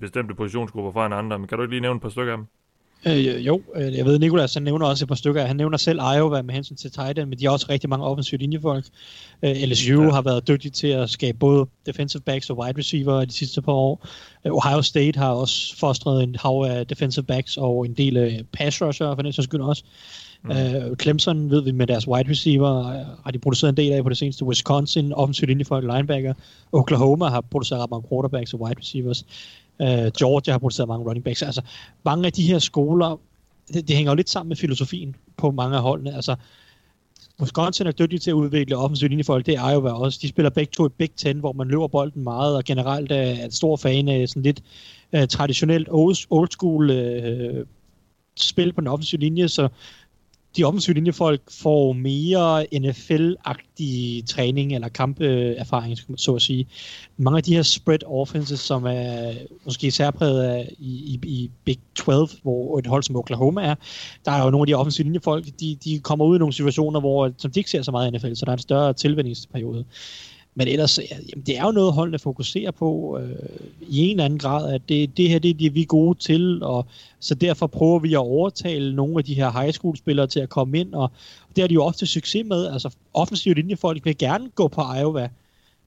bestemte 0.00 0.34
positionsgrupper 0.34 0.92
fra 0.92 1.06
en 1.06 1.12
andre, 1.12 1.38
men 1.38 1.48
kan 1.48 1.58
du 1.58 1.62
ikke 1.62 1.74
lige 1.74 1.80
nævne 1.80 1.96
et 1.96 2.02
par 2.02 2.08
stykker 2.08 2.32
af 2.32 2.38
dem? 2.38 2.46
Øh, 3.06 3.46
jo, 3.46 3.62
øh, 3.76 3.96
jeg 3.96 4.04
ved, 4.04 4.18
Nikolas 4.18 4.54
han 4.54 4.62
nævner 4.62 4.86
også 4.86 5.04
et 5.04 5.08
par 5.08 5.14
stykker. 5.14 5.46
Han 5.46 5.56
nævner 5.56 5.76
selv 5.76 6.00
Iowa 6.16 6.42
med 6.42 6.54
hensyn 6.54 6.76
til 6.76 6.90
tight 6.90 7.28
men 7.28 7.38
de 7.38 7.44
har 7.44 7.52
også 7.52 7.66
rigtig 7.68 7.90
mange 7.90 8.04
offensive 8.04 8.38
linjefolk. 8.38 8.84
Øh, 9.44 9.50
LSU 9.50 10.02
ja. 10.02 10.10
har 10.10 10.22
været 10.22 10.48
dygtige 10.48 10.72
til 10.72 10.86
at 10.86 11.10
skabe 11.10 11.38
både 11.38 11.66
defensive 11.86 12.22
backs 12.22 12.50
og 12.50 12.58
wide 12.58 12.78
receiver 12.78 13.24
de 13.24 13.32
sidste 13.32 13.62
par 13.62 13.72
år. 13.72 14.08
Øh, 14.46 14.52
Ohio 14.52 14.82
State 14.82 15.18
har 15.18 15.30
også 15.30 15.76
fostret 15.78 16.22
en 16.22 16.36
hav 16.40 16.64
af 16.68 16.86
defensive 16.86 17.24
backs 17.24 17.56
og 17.56 17.86
en 17.86 17.94
del 17.94 18.16
af 18.16 18.42
pass 18.52 18.82
rusher 18.82 19.14
for 19.14 19.22
den 19.22 19.32
sags 19.32 19.44
skyld 19.44 19.60
også. 19.60 19.84
Mm. 20.44 20.50
Uh, 20.50 20.96
Clemson 20.96 21.50
ved 21.50 21.62
vi 21.62 21.70
med 21.70 21.86
deres 21.86 22.08
wide 22.08 22.30
receiver 22.30 22.78
uh, 22.78 23.24
har 23.24 23.30
de 23.32 23.38
produceret 23.38 23.70
en 23.70 23.76
del 23.76 23.92
af 23.92 24.02
på 24.02 24.08
det 24.08 24.18
seneste. 24.18 24.44
Wisconsin, 24.44 25.12
offensivt 25.12 25.50
offensive 25.50 25.64
for 25.64 25.80
linebacker. 25.80 26.34
Oklahoma 26.72 27.26
har 27.26 27.40
produceret 27.40 27.82
ret 27.82 27.90
mange 27.90 28.08
quarterbacks 28.08 28.54
og 28.54 28.60
wide 28.60 28.80
receivers. 28.80 29.26
Uh, 29.78 29.86
Georgia 30.18 30.52
har 30.52 30.58
produceret 30.58 30.88
mange 30.88 31.06
running 31.06 31.24
backs. 31.24 31.42
Altså, 31.42 31.62
mange 32.04 32.26
af 32.26 32.32
de 32.32 32.42
her 32.42 32.58
skoler, 32.58 33.20
det, 33.72 33.88
det 33.88 33.96
hænger 33.96 34.12
jo 34.12 34.16
lidt 34.16 34.30
sammen 34.30 34.48
med 34.48 34.56
filosofien 34.56 35.16
på 35.36 35.50
mange 35.50 35.76
af 35.76 35.82
holdene. 35.82 36.14
Altså, 36.14 36.36
Wisconsin 37.40 37.86
er 37.86 37.92
dygtig 37.92 38.20
til 38.20 38.30
at 38.30 38.34
udvikle 38.34 38.76
offensive 38.76 39.08
linjefolk, 39.08 39.46
det 39.46 39.54
er 39.54 39.70
Iowa 39.70 39.90
også. 39.90 40.18
De 40.22 40.28
spiller 40.28 40.50
begge 40.50 40.70
to 40.70 40.86
i 40.86 40.88
Big 40.98 41.10
Ten, 41.16 41.38
hvor 41.38 41.52
man 41.52 41.68
løber 41.68 41.88
bolden 41.88 42.22
meget, 42.22 42.56
og 42.56 42.64
generelt 42.64 43.12
er 43.12 43.44
en 43.44 43.50
stor 43.50 43.76
fan 43.76 44.08
af 44.08 44.28
sådan 44.28 44.42
lidt 44.42 44.62
uh, 45.12 45.24
traditionelt 45.28 45.88
old, 45.90 46.16
old 46.30 46.50
school 46.50 46.90
uh, 46.90 47.66
spil 48.36 48.72
på 48.72 48.80
den 48.80 48.88
offensive 48.88 49.20
linje, 49.20 49.48
så 49.48 49.68
de 50.56 50.64
offensive 50.64 50.94
linjefolk 50.94 51.40
får 51.50 51.92
mere 51.92 52.66
NFL-agtig 52.74 54.24
træning 54.26 54.74
eller 54.74 54.88
kamperfaring, 54.88 55.98
så 56.16 56.34
at 56.34 56.42
sige. 56.42 56.66
Mange 57.16 57.36
af 57.36 57.42
de 57.42 57.54
her 57.54 57.62
spread 57.62 57.98
offenses, 58.06 58.60
som 58.60 58.84
er 58.86 59.32
måske 59.64 59.90
særpræget 59.90 60.42
af 60.42 60.74
i, 60.78 60.90
i, 60.90 61.20
i 61.22 61.50
Big 61.64 61.78
12, 61.94 62.28
hvor 62.42 62.78
et 62.78 62.86
hold 62.86 63.02
som 63.02 63.16
Oklahoma 63.16 63.62
er, 63.62 63.74
der 64.24 64.32
er 64.32 64.44
jo 64.44 64.50
nogle 64.50 64.62
af 64.62 64.66
de 64.66 64.74
offensive 64.74 65.04
linjefolk, 65.04 65.46
de, 65.60 65.76
de 65.84 66.00
kommer 66.00 66.24
ud 66.24 66.36
i 66.36 66.38
nogle 66.38 66.52
situationer, 66.52 67.00
hvor, 67.00 67.32
som 67.38 67.50
de 67.50 67.60
ikke 67.60 67.70
ser 67.70 67.82
så 67.82 67.90
meget 67.90 68.14
i 68.14 68.16
NFL, 68.16 68.34
så 68.34 68.44
der 68.44 68.52
er 68.52 68.56
en 68.56 68.62
større 68.62 68.92
tilvændingsperiode. 68.92 69.84
Men 70.54 70.68
ellers, 70.68 70.98
jamen, 71.10 71.44
det 71.46 71.58
er 71.58 71.64
jo 71.64 71.70
noget, 71.70 71.92
holdene 71.92 72.18
fokuserer 72.18 72.70
på 72.70 73.18
øh, 73.20 73.36
i 73.88 73.98
en 73.98 74.10
eller 74.10 74.24
anden 74.24 74.38
grad, 74.38 74.74
at 74.74 74.82
det, 74.88 75.16
det 75.16 75.28
her 75.28 75.38
det 75.38 75.50
er 75.50 75.54
det, 75.54 75.74
vi 75.74 75.82
er 75.82 75.86
gode 75.86 76.18
til, 76.18 76.62
og 76.62 76.86
så 77.20 77.34
derfor 77.34 77.66
prøver 77.66 77.98
vi 77.98 78.14
at 78.14 78.18
overtale 78.18 78.96
nogle 78.96 79.18
af 79.18 79.24
de 79.24 79.34
her 79.34 79.60
high 79.60 79.72
school 79.72 79.96
spillere 79.96 80.26
til 80.26 80.40
at 80.40 80.48
komme 80.48 80.78
ind, 80.78 80.94
og 80.94 81.10
det 81.56 81.62
har 81.62 81.68
de 81.68 81.74
jo 81.74 81.84
ofte 81.84 82.06
succes 82.06 82.46
med. 82.46 82.66
Altså 82.66 82.94
offensivt 83.14 83.56
linjefolk 83.56 84.04
vil 84.04 84.18
gerne 84.18 84.48
gå 84.54 84.68
på 84.68 84.82
Iowa, 85.00 85.28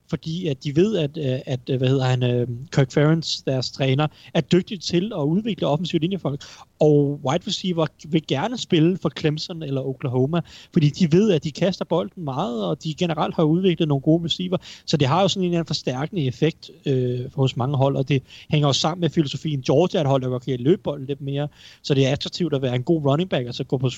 fordi 0.10 0.48
at 0.48 0.64
de 0.64 0.76
ved, 0.76 0.98
at, 0.98 1.18
øh, 1.18 1.40
at 1.46 1.60
øh, 1.70 1.78
hvad 1.78 1.88
hedder 1.88 2.06
han, 2.06 2.24
øh, 2.24 2.48
Kirk 2.72 2.92
Ferentz, 2.92 3.42
deres 3.42 3.72
træner, 3.72 4.08
er 4.34 4.42
dygtig 4.42 4.82
til 4.82 5.12
at 5.16 5.22
udvikle 5.22 5.68
offensive 5.68 6.00
linjefolk. 6.00 6.44
Og 6.80 7.20
wide 7.24 7.44
receiver 7.48 7.88
vil 8.08 8.28
gerne 8.28 8.58
spille 8.58 8.98
for 8.98 9.12
Clemson 9.20 9.64
eller 9.64 9.82
Oklahoma, 9.82 10.42
fordi 10.74 10.90
de 10.90 11.12
ved, 11.12 11.32
at 11.32 11.44
de 11.44 11.52
kaster 11.52 11.86
bolden 11.86 12.24
meget, 12.24 12.66
og 12.66 12.84
de 12.84 12.94
generelt 12.94 13.36
har 13.36 13.44
udviklet 13.44 13.88
nogle 13.88 14.02
gode 14.02 14.26
receiver. 14.26 14.58
Så 14.86 14.98
det 14.98 15.08
har 15.08 15.22
jo 15.22 15.28
sådan 15.28 15.50
en, 15.50 15.54
en 15.54 15.66
forstærkende 15.66 16.26
effekt 16.26 16.72
øh, 16.86 17.34
hos 17.34 17.58
mange 17.58 17.78
hold, 17.78 17.96
og 17.96 18.10
det 18.10 18.24
hænger 18.50 18.68
også 18.68 18.82
sammen 18.82 19.02
med 19.02 19.10
filosofien. 19.10 19.62
Georgia 19.62 20.00
er 20.00 20.04
et 20.04 20.10
hold, 20.10 20.22
der 20.22 20.30
godt 20.30 20.46
kan 20.46 20.60
løbe 20.60 20.82
bolden 20.82 21.06
lidt 21.06 21.22
mere, 21.22 21.48
så 21.82 21.94
det 21.94 22.08
er 22.08 22.12
attraktivt 22.12 22.54
at 22.54 22.62
være 22.62 22.76
en 22.76 22.84
god 22.84 23.06
running 23.06 23.30
back, 23.30 23.46
altså 23.46 23.64
gå 23.64 23.78
på, 23.78 23.90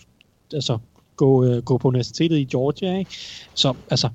altså 0.54 0.78
gå, 1.16 1.46
øh, 1.46 1.64
gå 1.64 1.78
på 1.78 1.88
universitetet 1.88 2.38
i 2.38 2.44
Georgia. 2.44 2.98
Ikke? 2.98 3.12
Så 3.54 3.74
altså, 3.90 4.10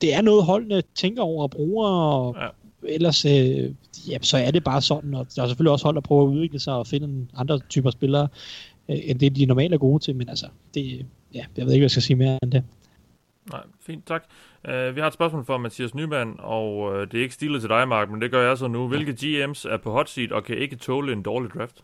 det, 0.00 0.14
er 0.14 0.20
noget, 0.20 0.44
holdene 0.44 0.82
tænker 0.94 1.22
over 1.22 1.42
og 1.42 1.50
bruger, 1.50 1.88
og 1.88 2.36
ja. 2.40 2.48
ellers 2.88 3.24
øh, 3.24 3.70
ja, 4.08 4.18
så 4.22 4.36
er 4.36 4.50
det 4.50 4.64
bare 4.64 4.82
sådan, 4.82 5.14
og 5.14 5.26
der 5.36 5.42
er 5.42 5.46
selvfølgelig 5.46 5.72
også 5.72 5.84
hold, 5.84 5.94
der 5.94 6.00
prøver 6.00 6.22
at 6.22 6.28
udvikle 6.28 6.60
sig 6.60 6.74
og 6.74 6.86
finde 6.86 7.26
andre 7.36 7.58
typer 7.58 7.90
spillere, 7.90 8.28
øh, 8.88 8.96
end 9.02 9.18
det 9.18 9.36
de 9.36 9.46
normalt 9.46 9.74
er 9.74 9.78
gode 9.78 10.02
til, 10.02 10.16
men 10.16 10.28
altså, 10.28 10.46
det, 10.74 11.06
ja, 11.34 11.44
jeg 11.56 11.66
ved 11.66 11.72
ikke, 11.72 11.80
hvad 11.80 11.84
jeg 11.84 11.90
skal 11.90 12.02
sige 12.02 12.16
mere 12.16 12.38
end 12.42 12.52
det. 12.52 12.64
Nej, 13.50 13.60
fint, 13.86 14.06
tak. 14.06 14.24
Uh, 14.68 14.96
vi 14.96 15.00
har 15.00 15.06
et 15.06 15.14
spørgsmål 15.14 15.44
fra 15.44 15.58
Mathias 15.58 15.94
Nyman, 15.94 16.34
og 16.38 16.78
uh, 16.78 17.00
det 17.00 17.14
er 17.14 17.22
ikke 17.22 17.34
stilet 17.34 17.60
til 17.60 17.70
dig, 17.70 17.88
Mark, 17.88 18.10
men 18.10 18.20
det 18.20 18.30
gør 18.30 18.48
jeg 18.48 18.58
så 18.58 18.68
nu. 18.68 18.88
Hvilke 18.88 19.12
GM's 19.12 19.68
er 19.68 19.76
på 19.76 19.92
hot 19.92 20.10
seat 20.10 20.32
og 20.32 20.44
kan 20.44 20.58
ikke 20.58 20.76
tåle 20.76 21.12
en 21.12 21.22
dårlig 21.22 21.50
draft? 21.50 21.76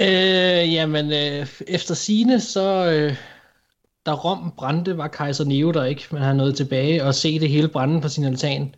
Øh, 0.00 0.74
jamen, 0.74 1.06
øh, 1.06 1.46
efter 1.68 1.94
sine 1.94 2.40
så, 2.40 2.90
øh, 2.90 3.16
da 4.06 4.12
Rom 4.12 4.52
brændte, 4.56 4.98
var 4.98 5.08
kejser 5.08 5.44
Neo 5.44 5.70
der 5.70 5.84
ikke, 5.84 6.02
men 6.10 6.22
han 6.22 6.36
nåede 6.36 6.52
tilbage 6.52 7.04
og 7.04 7.14
se 7.14 7.40
det 7.40 7.48
hele 7.48 7.68
brænde 7.68 8.00
på 8.00 8.08
sin 8.08 8.24
altan. 8.24 8.74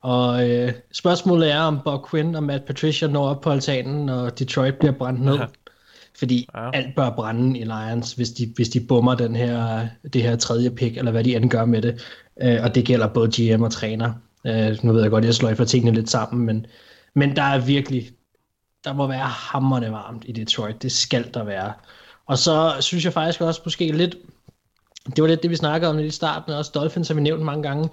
Og 0.00 0.50
øh, 0.50 0.72
spørgsmålet 0.92 1.52
er, 1.52 1.60
om 1.60 1.80
Bob 1.84 2.10
Quinn 2.10 2.34
og 2.34 2.42
Matt 2.42 2.64
Patricia 2.64 3.08
når 3.08 3.28
op 3.28 3.40
på 3.40 3.50
altanen, 3.50 4.08
og 4.08 4.38
Detroit 4.38 4.74
bliver 4.74 4.92
brændt 4.92 5.20
ned. 5.20 5.34
Ja. 5.34 5.44
Fordi 6.18 6.48
ja. 6.54 6.70
alt 6.74 6.94
bør 6.96 7.10
brænde 7.10 7.58
i 7.58 7.64
Lions, 7.64 8.12
hvis 8.12 8.30
de, 8.30 8.52
hvis 8.56 8.68
de 8.68 8.80
bummer 8.80 9.14
den 9.14 9.36
her, 9.36 9.86
det 10.12 10.22
her 10.22 10.36
tredje 10.36 10.70
pick, 10.70 10.96
eller 10.96 11.10
hvad 11.10 11.24
de 11.24 11.36
end 11.36 11.50
gør 11.50 11.64
med 11.64 11.82
det. 11.82 12.04
Øh, 12.42 12.58
og 12.62 12.74
det 12.74 12.84
gælder 12.84 13.06
både 13.06 13.56
GM 13.56 13.62
og 13.62 13.72
træner. 13.72 14.12
Øh, 14.46 14.78
nu 14.82 14.92
ved 14.92 15.02
jeg 15.02 15.10
godt, 15.10 15.24
jeg 15.24 15.34
slår 15.34 15.54
for 15.54 15.64
tingene 15.64 15.96
lidt 15.96 16.10
sammen, 16.10 16.46
men, 16.46 16.66
men 17.14 17.36
der 17.36 17.42
er 17.42 17.58
virkelig, 17.58 18.10
der 18.84 18.92
må 18.92 19.06
være 19.06 19.18
hammerne 19.18 19.92
varmt 19.92 20.24
i 20.26 20.32
Detroit. 20.32 20.82
Det 20.82 20.92
skal 20.92 21.34
der 21.34 21.44
være. 21.44 21.72
Og 22.26 22.38
så 22.38 22.76
synes 22.80 23.04
jeg 23.04 23.12
faktisk 23.12 23.40
også 23.40 23.60
måske 23.64 23.92
lidt, 23.92 24.16
det 25.06 25.22
var 25.22 25.28
lidt 25.28 25.42
det, 25.42 25.50
vi 25.50 25.56
snakkede 25.56 25.90
om 25.90 25.98
i 25.98 26.10
starten, 26.10 26.52
også 26.52 26.70
Dolphins 26.74 27.08
har 27.08 27.14
vi 27.14 27.20
nævnt 27.20 27.42
mange 27.42 27.62
gange. 27.62 27.88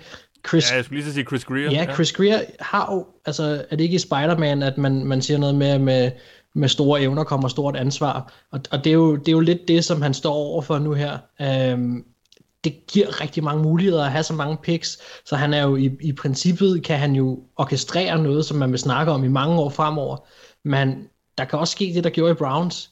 Chris, 0.48 0.72
ja, 0.72 0.76
jeg 0.76 0.85
skulle 0.85 1.02
lige 1.02 1.14
sige 1.14 1.26
Chris 1.26 1.45
Greer. 1.45 1.72
Ja, 1.72 1.94
Chris 1.94 2.11
Greer 2.11 2.40
har 2.60 2.94
jo, 2.94 3.06
altså 3.26 3.65
er 3.69 3.76
det 3.76 3.84
ikke 3.84 3.95
i 3.95 3.99
Spider-Man, 3.99 4.64
at 4.64 4.77
man, 4.77 5.06
man 5.06 5.22
siger 5.22 5.38
noget 5.38 5.56
med, 5.56 5.80
med, 5.80 6.11
med 6.56 6.69
store 6.69 7.02
evner 7.02 7.23
kommer 7.23 7.48
stort 7.48 7.76
ansvar, 7.76 8.34
og, 8.52 8.60
og 8.72 8.84
det, 8.84 8.90
er 8.90 8.94
jo, 8.94 9.15
det 9.15 9.27
er 9.27 9.31
jo 9.31 9.40
lidt 9.40 9.68
det, 9.68 9.85
som 9.85 10.02
han 10.02 10.14
står 10.14 10.34
over 10.34 10.61
for 10.61 10.80
nu 10.80 10.94
her. 10.94 11.18
Øhm, 11.41 12.06
det 12.64 12.88
giver 12.88 13.22
rigtig 13.22 13.44
mange 13.44 13.64
muligheder 13.64 14.06
at 14.06 14.11
have 14.11 14.23
så 14.23 14.34
mange 14.34 14.57
picks, 14.57 14.98
så 15.26 15.35
han 15.35 15.53
er 15.53 15.64
jo 15.64 15.76
i, 15.76 15.91
i 16.02 16.14
princippet, 16.14 16.84
kan 16.84 16.99
han 16.99 17.15
jo 17.15 17.40
orkestrere 17.57 18.23
noget, 18.23 18.45
som 18.45 18.57
man 18.57 18.72
vil 18.72 18.80
snakke 18.80 19.11
om 19.11 19.23
i 19.23 19.27
mange 19.27 19.60
år 19.60 19.69
fremover, 19.69 20.18
men 20.64 21.07
der 21.38 21.45
kan 21.45 21.60
også 21.60 21.72
ske 21.72 21.91
det, 21.95 22.03
der 22.03 22.10
gjorde 22.10 22.31
i 22.31 22.35
Browns, 22.35 22.90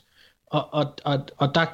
og, 0.52 0.74
og, 0.74 0.86
og, 1.06 1.20
og 1.38 1.56
der 1.56 1.66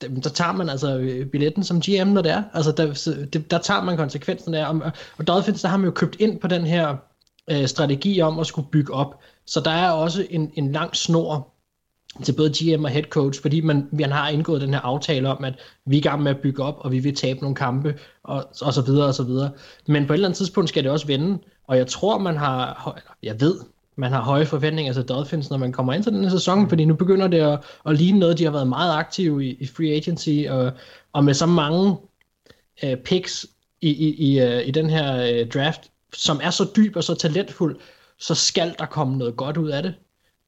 der 0.00 0.30
tager 0.30 0.52
man 0.52 0.68
altså 0.68 0.98
øh, 0.98 1.26
billetten 1.26 1.64
som 1.64 1.80
GM, 1.80 2.08
når 2.08 2.22
det 2.22 2.32
er. 2.32 2.42
Altså, 2.54 2.72
der, 2.72 3.38
der 3.50 3.58
tager 3.58 3.82
man 3.82 3.96
konsekvensen 3.96 4.54
af. 4.54 4.68
Og, 4.68 4.80
og 5.18 5.26
Dolphins, 5.26 5.62
der 5.62 5.68
har 5.68 5.76
man 5.76 5.84
jo 5.84 5.90
købt 5.90 6.16
ind 6.18 6.40
på 6.40 6.48
den 6.48 6.66
her 6.66 6.96
øh, 7.50 7.66
strategi 7.66 8.20
om 8.20 8.38
at 8.38 8.46
skulle 8.46 8.68
bygge 8.72 8.94
op. 8.94 9.20
Så 9.46 9.60
der 9.60 9.70
er 9.70 9.90
også 9.90 10.26
en, 10.30 10.52
en 10.54 10.72
lang 10.72 10.96
snor 10.96 11.48
til 12.24 12.32
både 12.32 12.50
GM 12.50 12.84
og 12.84 12.90
head 12.90 13.02
coach, 13.02 13.42
fordi 13.42 13.60
man, 13.60 13.88
man 13.92 14.12
har 14.12 14.28
indgået 14.28 14.60
den 14.60 14.74
her 14.74 14.80
aftale 14.80 15.28
om, 15.28 15.44
at 15.44 15.54
vi 15.86 15.96
er 15.96 16.00
i 16.00 16.02
gang 16.02 16.22
med 16.22 16.30
at 16.30 16.40
bygge 16.40 16.62
op, 16.62 16.76
og 16.78 16.92
vi 16.92 16.98
vil 16.98 17.14
tabe 17.14 17.40
nogle 17.40 17.54
kampe, 17.54 17.98
og, 18.24 18.44
og 18.62 18.74
så 18.74 18.82
videre 18.82 19.06
og 19.06 19.14
så 19.14 19.22
videre. 19.22 19.50
Men 19.86 20.06
på 20.06 20.12
et 20.12 20.16
eller 20.16 20.28
andet 20.28 20.36
tidspunkt 20.36 20.68
skal 20.68 20.84
det 20.84 20.92
også 20.92 21.06
vende, 21.06 21.38
og 21.68 21.76
jeg 21.76 21.86
tror, 21.86 22.18
man 22.18 22.36
har, 22.36 23.00
jeg 23.22 23.40
ved, 23.40 23.60
man 24.00 24.12
har 24.12 24.22
høje 24.22 24.46
forventninger 24.46 24.92
til 24.92 25.02
Dolphins, 25.02 25.50
når 25.50 25.56
man 25.56 25.72
kommer 25.72 25.92
ind 25.92 26.02
til 26.02 26.12
den 26.12 26.24
her 26.24 26.30
sæson, 26.30 26.68
fordi 26.68 26.84
nu 26.84 26.94
begynder 26.94 27.28
det 27.28 27.40
at, 27.40 27.60
at 27.86 27.96
ligne 27.96 28.18
noget, 28.18 28.38
de 28.38 28.44
har 28.44 28.50
været 28.50 28.68
meget 28.68 28.98
aktive 28.98 29.44
i, 29.44 29.56
i 29.60 29.66
free 29.66 29.92
agency, 29.92 30.48
og, 30.48 30.72
og 31.12 31.24
med 31.24 31.34
så 31.34 31.46
mange 31.46 31.96
uh, 32.82 32.94
picks 33.04 33.46
i, 33.80 33.90
i, 33.90 34.32
i, 34.32 34.42
uh, 34.42 34.68
i 34.68 34.70
den 34.70 34.90
her 34.90 35.40
uh, 35.42 35.48
draft, 35.48 35.90
som 36.14 36.40
er 36.42 36.50
så 36.50 36.70
dyb 36.76 36.96
og 36.96 37.04
så 37.04 37.14
talentfuld, 37.14 37.76
så 38.18 38.34
skal 38.34 38.74
der 38.78 38.86
komme 38.86 39.18
noget 39.18 39.36
godt 39.36 39.56
ud 39.56 39.68
af 39.68 39.82
det. 39.82 39.94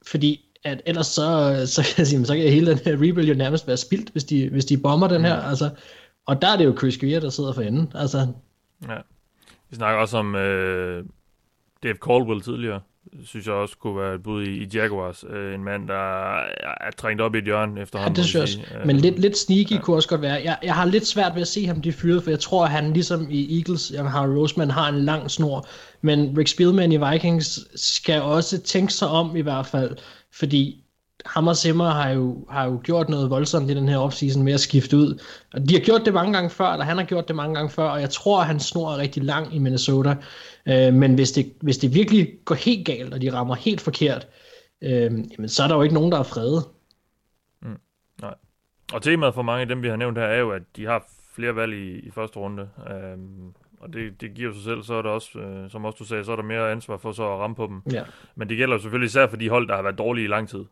Fordi 0.07 0.39
at 0.63 0.81
ellers 0.85 1.07
så, 1.07 1.61
så, 1.65 1.81
kan 1.83 1.93
jeg 1.97 2.07
sige, 2.07 2.25
så 2.25 2.35
kan 2.35 2.49
hele 2.49 2.71
den 2.71 2.79
her 2.85 2.93
rebuild 2.93 3.27
jo 3.27 3.33
nærmest 3.33 3.67
være 3.67 3.77
spildt, 3.77 4.09
hvis 4.09 4.23
de, 4.23 4.49
hvis 4.49 4.65
de 4.65 4.77
bomber 4.77 5.07
den 5.07 5.25
her. 5.25 5.41
Mm. 5.41 5.49
Altså, 5.49 5.69
og 6.25 6.41
der 6.41 6.47
er 6.47 6.57
det 6.57 6.65
jo 6.65 6.75
Chris 6.77 6.97
Greer, 6.97 7.19
der 7.19 7.29
sidder 7.29 7.53
for 7.53 7.61
enden. 7.61 7.91
Altså. 7.95 8.27
Ja. 8.87 8.97
Vi 9.69 9.75
snakker 9.75 10.01
også 10.01 10.17
om 10.17 10.35
øh, 10.35 11.05
Dave 11.83 11.95
Caldwell 11.95 12.41
tidligere, 12.41 12.81
synes 13.25 13.45
jeg 13.47 13.55
også 13.55 13.77
kunne 13.77 13.97
være 13.97 14.15
et 14.15 14.23
bud 14.23 14.43
i, 14.43 14.63
i 14.63 14.67
Jaguars. 14.73 15.23
Øh, 15.29 15.55
en 15.55 15.63
mand, 15.63 15.87
der 15.87 16.29
er, 16.33 16.45
er 16.81 16.91
trængt 16.97 17.21
op 17.21 17.35
i 17.35 17.37
et 17.37 17.43
hjørne 17.43 17.81
efterhånden. 17.81 18.15
Ja, 18.15 18.21
det 18.21 18.29
synes 18.29 18.55
jeg 18.55 18.65
også. 18.65 18.85
Men 18.85 18.97
lidt, 18.97 19.19
lidt 19.19 19.37
sneaky 19.37 19.71
ja. 19.71 19.79
kunne 19.79 19.95
også 19.95 20.09
godt 20.09 20.21
være. 20.21 20.41
Jeg, 20.43 20.57
jeg 20.63 20.75
har 20.75 20.85
lidt 20.85 21.07
svært 21.07 21.35
ved 21.35 21.41
at 21.41 21.47
se 21.47 21.65
ham 21.65 21.81
de 21.81 21.91
fyret, 21.91 22.23
for 22.23 22.29
jeg 22.29 22.39
tror, 22.39 22.65
at 22.65 22.71
han 22.71 22.93
ligesom 22.93 23.27
i 23.29 23.57
Eagles, 23.57 23.91
jamen 23.91 24.11
Harry 24.11 24.35
Roseman 24.35 24.71
har 24.71 24.89
en 24.89 24.99
lang 25.05 25.31
snor. 25.31 25.67
Men 26.01 26.37
Rick 26.37 26.47
Spielman 26.47 26.91
i 26.91 26.97
Vikings 27.11 27.59
skal 27.75 28.21
også 28.21 28.61
tænke 28.61 28.93
sig 28.93 29.07
om 29.07 29.35
i 29.35 29.41
hvert 29.41 29.65
fald, 29.65 29.97
fordi 30.33 30.82
ham 31.25 31.47
og 31.47 31.57
Simmer 31.57 31.89
har 31.89 32.09
jo, 32.09 32.45
har 32.49 32.65
jo 32.65 32.81
gjort 32.83 33.09
noget 33.09 33.29
voldsomt 33.29 33.69
i 33.69 33.73
den 33.73 33.89
her 33.89 33.97
offseason 33.97 34.43
med 34.43 34.53
at 34.53 34.59
skifte 34.59 34.97
ud. 34.97 35.21
Og 35.53 35.69
de 35.69 35.73
har 35.73 35.81
gjort 35.81 36.01
det 36.05 36.13
mange 36.13 36.33
gange 36.33 36.49
før, 36.49 36.65
eller 36.65 36.85
han 36.85 36.97
har 36.97 37.03
gjort 37.03 37.27
det 37.27 37.35
mange 37.35 37.55
gange 37.55 37.69
før, 37.69 37.83
og 37.83 38.01
jeg 38.01 38.09
tror, 38.09 38.41
at 38.41 38.47
han 38.47 38.59
snor 38.59 38.91
er 38.91 38.97
rigtig 38.97 39.23
lang 39.23 39.55
i 39.55 39.59
Minnesota. 39.59 40.15
Øh, 40.65 40.93
men 40.93 41.15
hvis 41.15 41.31
det, 41.31 41.53
hvis 41.61 41.77
det 41.77 41.93
virkelig 41.93 42.33
går 42.45 42.55
helt 42.55 42.85
galt, 42.85 43.13
og 43.13 43.21
de 43.21 43.33
rammer 43.33 43.55
helt 43.55 43.81
forkert, 43.81 44.27
øh, 44.81 45.11
jamen, 45.11 45.49
så 45.49 45.63
er 45.63 45.67
der 45.67 45.75
jo 45.75 45.81
ikke 45.81 45.95
nogen, 45.95 46.11
der 46.11 46.19
er 46.19 46.23
fredet. 46.23 46.63
Mm, 47.61 47.77
nej. 48.21 48.33
Og 48.93 49.01
temaet 49.01 49.33
for 49.33 49.41
mange 49.41 49.61
af 49.61 49.67
dem, 49.67 49.83
vi 49.83 49.87
har 49.87 49.95
nævnt 49.95 50.17
her, 50.17 50.25
er 50.25 50.39
jo, 50.39 50.51
at 50.51 50.61
de 50.75 50.85
har 50.85 51.03
flere 51.35 51.55
valg 51.55 51.73
i, 51.73 51.99
i 51.99 52.11
første 52.11 52.39
runde. 52.39 52.69
Øh, 52.91 53.17
og 53.83 53.93
det, 53.93 54.21
det 54.21 54.33
giver 54.33 54.53
sig 54.53 54.63
selv, 54.63 54.83
så 54.83 54.93
er 54.93 55.01
der 55.01 55.09
også, 55.09 55.39
øh, 55.39 55.69
som 55.69 55.85
også 55.85 55.97
du 55.99 56.05
sagde, 56.05 56.25
så 56.25 56.31
er 56.31 56.35
der 56.35 56.43
mere 56.43 56.71
ansvar 56.71 56.97
for 56.97 57.11
så 57.11 57.23
at 57.23 57.39
ramme 57.39 57.55
på 57.55 57.67
dem. 57.67 57.81
Ja. 57.93 58.03
Men 58.35 58.49
det 58.49 58.57
gælder 58.57 58.77
selvfølgelig 58.77 59.05
især 59.05 59.27
for 59.27 59.37
de 59.37 59.49
hold, 59.49 59.67
der 59.67 59.75
har 59.75 59.81
været 59.81 59.97
dårlige 59.97 60.25
i 60.25 60.27
lang 60.27 60.49
tid. 60.49 60.65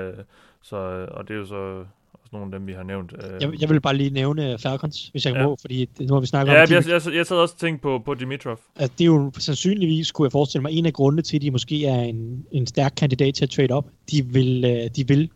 så, 0.68 1.06
og 1.10 1.28
det 1.28 1.34
er 1.34 1.38
jo 1.38 1.46
så 1.46 1.84
også 2.24 2.30
nogle 2.32 2.46
af 2.46 2.58
dem, 2.58 2.66
vi 2.66 2.72
har 2.72 2.82
nævnt. 2.82 3.12
Øh. 3.12 3.42
Jeg, 3.42 3.60
jeg 3.60 3.68
vil 3.68 3.80
bare 3.80 3.96
lige 3.96 4.10
nævne 4.10 4.58
Falcons, 4.58 5.08
hvis 5.08 5.26
jeg 5.26 5.34
ja. 5.34 5.42
må, 5.42 5.56
fordi 5.60 5.88
nu 6.00 6.14
har 6.14 6.20
vi 6.20 6.26
snakket 6.26 6.52
ja, 6.52 6.62
om... 6.62 6.68
Ja, 6.68 6.74
jeg, 6.74 6.88
jeg, 6.88 7.14
jeg 7.14 7.26
sad 7.26 7.36
også 7.36 7.54
og 7.54 7.60
tænkte 7.60 7.82
på, 7.82 8.02
på 8.04 8.14
Dimitrov. 8.14 8.58
At 8.76 8.90
det 8.98 9.04
er 9.04 9.06
jo 9.06 9.32
sandsynligvis, 9.38 10.12
kunne 10.12 10.26
jeg 10.26 10.32
forestille 10.32 10.62
mig, 10.62 10.72
en 10.72 10.86
af 10.86 10.92
grundene 10.92 11.22
til, 11.22 11.36
at 11.36 11.42
de 11.42 11.50
måske 11.50 11.86
er 11.86 12.00
en, 12.00 12.46
en 12.52 12.66
stærk 12.66 12.92
kandidat 12.96 13.34
til 13.34 13.44
at 13.44 13.50
trade 13.50 13.72
op. 13.72 13.86
De 14.10 14.24
vil, 14.26 14.64
øh, 14.64 14.90
de 14.96 15.08
vil 15.08 15.30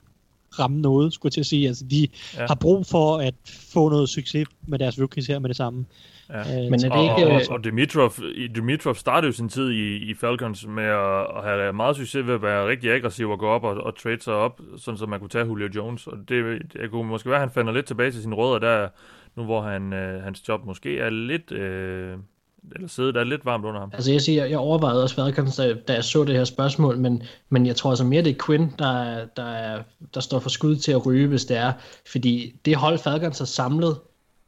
ramme 0.59 0.81
noget, 0.81 1.13
skulle 1.13 1.31
jeg 1.31 1.33
til 1.33 1.41
at 1.41 1.47
sige. 1.47 1.69
Altså, 1.69 1.85
de 1.91 2.09
ja. 2.37 2.47
har 2.47 2.55
brug 2.55 2.87
for 2.87 3.17
at 3.17 3.35
få 3.73 3.89
noget 3.89 4.09
succes 4.09 4.49
med 4.67 4.79
deres 4.79 5.01
rookies 5.01 5.27
her 5.27 5.39
med 5.39 5.49
det 5.49 5.57
samme. 5.57 5.87
Ja. 6.29 6.41
Øh, 6.41 6.71
Men 6.71 6.85
er 6.85 6.97
det 6.97 7.03
ikke... 7.03 7.33
Og, 7.33 7.33
og, 7.33 7.41
og 7.51 7.65
Dimitrov, 7.65 8.13
Dimitrov 8.55 8.95
startede 8.95 9.29
jo 9.29 9.33
sin 9.33 9.49
tid 9.49 9.71
i, 9.71 9.97
i 9.97 10.15
Falcons 10.15 10.67
med 10.67 10.85
at, 10.85 11.21
at 11.37 11.45
have 11.45 11.73
meget 11.73 11.97
succes 11.97 12.27
ved 12.27 12.35
at 12.35 12.43
være 12.43 12.69
rigtig 12.69 12.91
aggressiv 12.91 13.31
og 13.31 13.39
gå 13.39 13.47
op 13.47 13.65
og, 13.65 13.75
og 13.75 13.97
trade 13.97 14.21
sig 14.21 14.35
op, 14.35 14.61
sådan 14.77 14.99
så 14.99 15.07
man 15.07 15.21
kunne 15.21 15.29
tage 15.29 15.47
Julio 15.47 15.69
Jones. 15.77 16.07
Og 16.07 16.17
det, 16.29 16.63
det 16.73 16.91
kunne 16.91 17.09
måske 17.09 17.29
være, 17.29 17.37
at 17.39 17.43
han 17.43 17.51
falder 17.51 17.73
lidt 17.73 17.87
tilbage 17.87 18.11
til 18.11 18.23
sine 18.23 18.35
rødder 18.35 18.59
der, 18.59 18.89
nu 19.37 19.45
hvor 19.45 19.63
han, 19.63 19.93
øh, 19.93 20.23
hans 20.23 20.49
job 20.49 20.65
måske 20.65 20.99
er 20.99 21.11
lidt... 21.11 21.53
Øh, 21.53 22.17
eller 22.75 22.89
sidde 22.89 23.13
der 23.13 23.25
lidt 23.25 23.45
varmt 23.45 23.65
under 23.65 23.81
ham. 23.81 23.91
Altså 23.95 24.13
jeg 24.13 24.21
siger, 24.21 24.45
jeg 24.45 24.59
overvejede 24.59 25.03
også 25.03 25.15
Falcons, 25.15 25.57
da, 25.57 25.75
da 25.89 25.95
jeg 25.95 26.05
så 26.05 26.25
det 26.25 26.35
her 26.35 26.45
spørgsmål, 26.45 26.99
men, 26.99 27.23
men 27.49 27.67
jeg 27.67 27.77
tror 27.77 27.91
altså 27.91 28.05
mere, 28.05 28.23
det 28.23 28.31
er 28.31 28.45
Quinn, 28.47 28.75
der, 28.79 29.25
der, 29.37 29.83
der 30.15 30.21
står 30.21 30.39
for 30.39 30.51
skud 30.51 30.77
til 30.77 30.93
at 30.93 31.07
ryge, 31.07 31.27
hvis 31.27 31.45
det 31.45 31.57
er. 31.57 31.73
Fordi 32.11 32.55
det 32.65 32.77
hold 32.77 32.99
Falcons 32.99 33.39
har 33.39 33.47
samlet, 33.47 33.97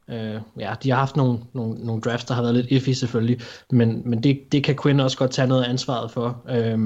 Øh, 0.09 0.41
ja, 0.59 0.73
de 0.83 0.89
har 0.89 0.97
haft 0.97 1.15
nogle, 1.15 1.39
nogle, 1.53 1.85
nogle 1.85 2.01
drafts, 2.01 2.25
der 2.25 2.33
har 2.33 2.41
været 2.41 2.55
lidt 2.55 2.67
iffy 2.69 2.89
selvfølgelig, 2.89 3.41
men, 3.71 4.01
men 4.05 4.23
det, 4.23 4.51
det 4.51 4.63
kan 4.63 4.77
Quinn 4.83 4.99
også 4.99 5.17
godt 5.17 5.31
tage 5.31 5.47
noget 5.47 5.63
ansvaret 5.63 6.11
for. 6.11 6.41
Øh, 6.49 6.79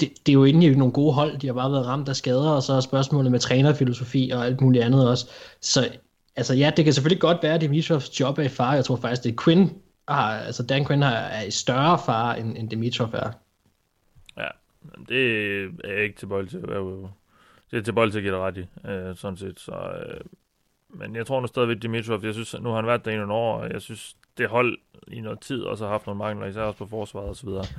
det, 0.00 0.10
det 0.26 0.28
er 0.28 0.32
jo 0.32 0.44
egentlig 0.44 0.76
nogle 0.76 0.92
gode 0.92 1.12
hold, 1.12 1.38
de 1.38 1.46
har 1.46 1.54
bare 1.54 1.72
været 1.72 1.86
ramt 1.86 2.08
af 2.08 2.16
skader, 2.16 2.50
og 2.50 2.62
så 2.62 2.72
er 2.72 2.80
spørgsmålet 2.80 3.32
med 3.32 3.40
trænerfilosofi 3.40 4.30
og 4.34 4.46
alt 4.46 4.60
muligt 4.60 4.84
andet 4.84 5.08
også. 5.08 5.26
Så 5.60 5.88
altså 6.36 6.54
ja, 6.54 6.72
det 6.76 6.84
kan 6.84 6.94
selvfølgelig 6.94 7.20
godt 7.20 7.42
være, 7.42 7.54
at 7.54 7.60
Dimitrovs 7.60 8.20
job 8.20 8.38
er 8.38 8.42
i 8.42 8.48
fare. 8.48 8.70
Jeg 8.70 8.84
tror 8.84 8.96
faktisk, 8.96 9.22
det 9.22 9.32
er 9.32 9.42
Quinn, 9.44 9.70
har, 10.12 10.32
altså 10.32 10.62
Dan 10.62 10.86
Quinn 10.86 11.02
har, 11.02 11.14
er 11.14 11.42
i 11.42 11.50
større 11.50 11.98
fare, 12.06 12.40
end, 12.40 12.58
end 12.58 12.70
Dimitrov 12.70 13.08
er. 13.12 13.30
Ja, 14.36 14.48
det 15.08 15.62
er 15.84 15.92
jeg 15.92 16.02
ikke 16.02 16.16
tilbøjelig 16.16 16.50
til 16.50 16.58
at 16.58 16.68
være 16.68 17.10
det 17.70 17.78
er 17.78 17.82
tilbøjelig 17.82 18.12
til 18.12 18.18
at 18.18 18.22
give 18.22 18.34
dig 18.34 18.40
ret 18.40 18.56
i, 18.56 18.88
øh, 18.88 19.16
sådan 19.16 19.36
set. 19.36 19.60
Så, 19.60 19.72
øh, 19.72 20.20
men 20.88 21.16
jeg 21.16 21.26
tror 21.26 21.40
nu 21.40 21.46
stadigvæk 21.46 21.82
Dimitrov, 21.82 22.24
jeg 22.24 22.34
synes, 22.34 22.56
nu 22.60 22.68
har 22.68 22.76
han 22.76 22.86
været 22.86 23.04
der 23.04 23.10
i 23.10 23.16
nogle 23.16 23.32
år, 23.32 23.58
og 23.58 23.72
jeg 23.72 23.82
synes, 23.82 24.16
det 24.38 24.48
hold 24.48 24.78
i 25.08 25.20
noget 25.20 25.40
tid 25.40 25.62
også 25.62 25.84
har 25.84 25.90
haft 25.90 26.06
nogle 26.06 26.18
mangler, 26.18 26.46
især 26.46 26.62
også 26.62 26.78
på 26.78 26.86
forsvaret 26.86 27.30
osv. 27.30 27.48
så 27.48 27.74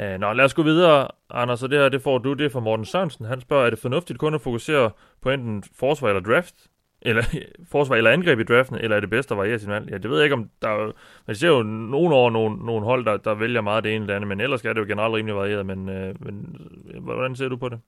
øh, 0.00 0.18
nå, 0.20 0.32
lad 0.32 0.44
os 0.44 0.54
gå 0.54 0.62
videre, 0.62 1.08
Anders, 1.30 1.62
og 1.62 1.70
det 1.70 1.78
her, 1.78 1.88
det 1.88 2.02
får 2.02 2.18
du, 2.18 2.32
det 2.32 2.46
er 2.46 2.50
fra 2.50 2.60
Morten 2.60 2.84
Sørensen. 2.84 3.24
Han 3.24 3.40
spørger, 3.40 3.66
er 3.66 3.70
det 3.70 3.78
fornuftigt 3.78 4.18
kun 4.18 4.34
at 4.34 4.40
fokusere 4.40 4.90
på 5.20 5.30
enten 5.30 5.64
forsvar 5.74 6.08
eller 6.08 6.20
draft? 6.20 6.54
Eller 7.02 7.24
forsvar 7.70 7.96
eller 7.96 8.10
angreb 8.10 8.40
i 8.40 8.42
draften, 8.42 8.76
eller 8.78 8.96
er 8.96 9.00
det 9.00 9.10
bedst 9.10 9.30
at 9.30 9.36
variere 9.36 9.58
sin 9.58 9.70
valg? 9.70 9.90
Ja, 9.90 9.98
det 9.98 10.10
ved 10.10 10.16
jeg 10.16 10.24
ikke, 10.24 10.34
om 10.34 10.50
der 10.62 10.68
er, 10.68 10.92
man 11.26 11.36
ser 11.36 11.48
jo 11.48 11.62
nogle 11.62 12.14
år 12.14 12.30
nogle, 12.30 12.66
nogle 12.66 12.84
hold, 12.84 13.04
der, 13.04 13.16
der 13.16 13.34
vælger 13.34 13.60
meget 13.60 13.84
det 13.84 13.94
ene 13.94 14.04
eller 14.04 14.16
andet, 14.16 14.28
men 14.28 14.40
ellers 14.40 14.64
er 14.64 14.72
det 14.72 14.80
jo 14.80 14.86
generelt 14.86 15.14
rimelig 15.14 15.36
varieret, 15.36 15.66
men, 15.66 15.78
uh, 15.78 16.24
men 16.26 16.56
hvordan 17.00 17.36
ser 17.36 17.48
du 17.48 17.56
på 17.56 17.68
det? 17.68 17.78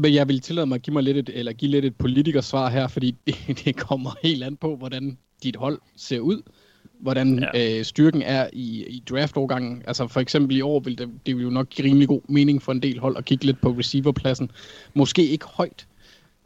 Men 0.00 0.14
jeg 0.14 0.28
vil 0.28 0.40
tillade 0.40 0.66
mig 0.66 0.74
at 0.74 0.82
give, 0.82 0.94
mig 0.94 1.02
lidt 1.02 1.16
et, 1.16 1.30
eller 1.34 1.52
give 1.52 1.70
lidt 1.70 1.84
et 1.84 1.96
politikersvar 1.96 2.70
her, 2.70 2.88
fordi 2.88 3.10
det, 3.26 3.62
det 3.64 3.76
kommer 3.76 4.10
helt 4.22 4.44
an 4.44 4.56
på, 4.56 4.76
hvordan 4.76 5.18
dit 5.42 5.56
hold 5.56 5.78
ser 5.96 6.20
ud. 6.20 6.42
Hvordan 7.00 7.48
ja. 7.54 7.78
øh, 7.78 7.84
styrken 7.84 8.22
er 8.22 8.50
i, 8.52 8.84
i 8.88 9.02
draftårgangen. 9.10 9.82
Altså 9.86 10.08
for 10.08 10.20
eksempel 10.20 10.56
i 10.56 10.60
år 10.60 10.80
vil 10.80 10.98
det, 10.98 11.10
det 11.26 11.36
vil 11.36 11.42
jo 11.42 11.50
nok 11.50 11.68
give 11.68 11.86
rimelig 11.88 12.08
god 12.08 12.20
mening 12.28 12.62
for 12.62 12.72
en 12.72 12.82
del 12.82 12.98
hold 12.98 13.16
at 13.16 13.24
kigge 13.24 13.44
lidt 13.44 13.60
på 13.60 13.68
receiverpladsen. 13.68 14.50
Måske 14.94 15.26
ikke 15.26 15.46
højt. 15.46 15.86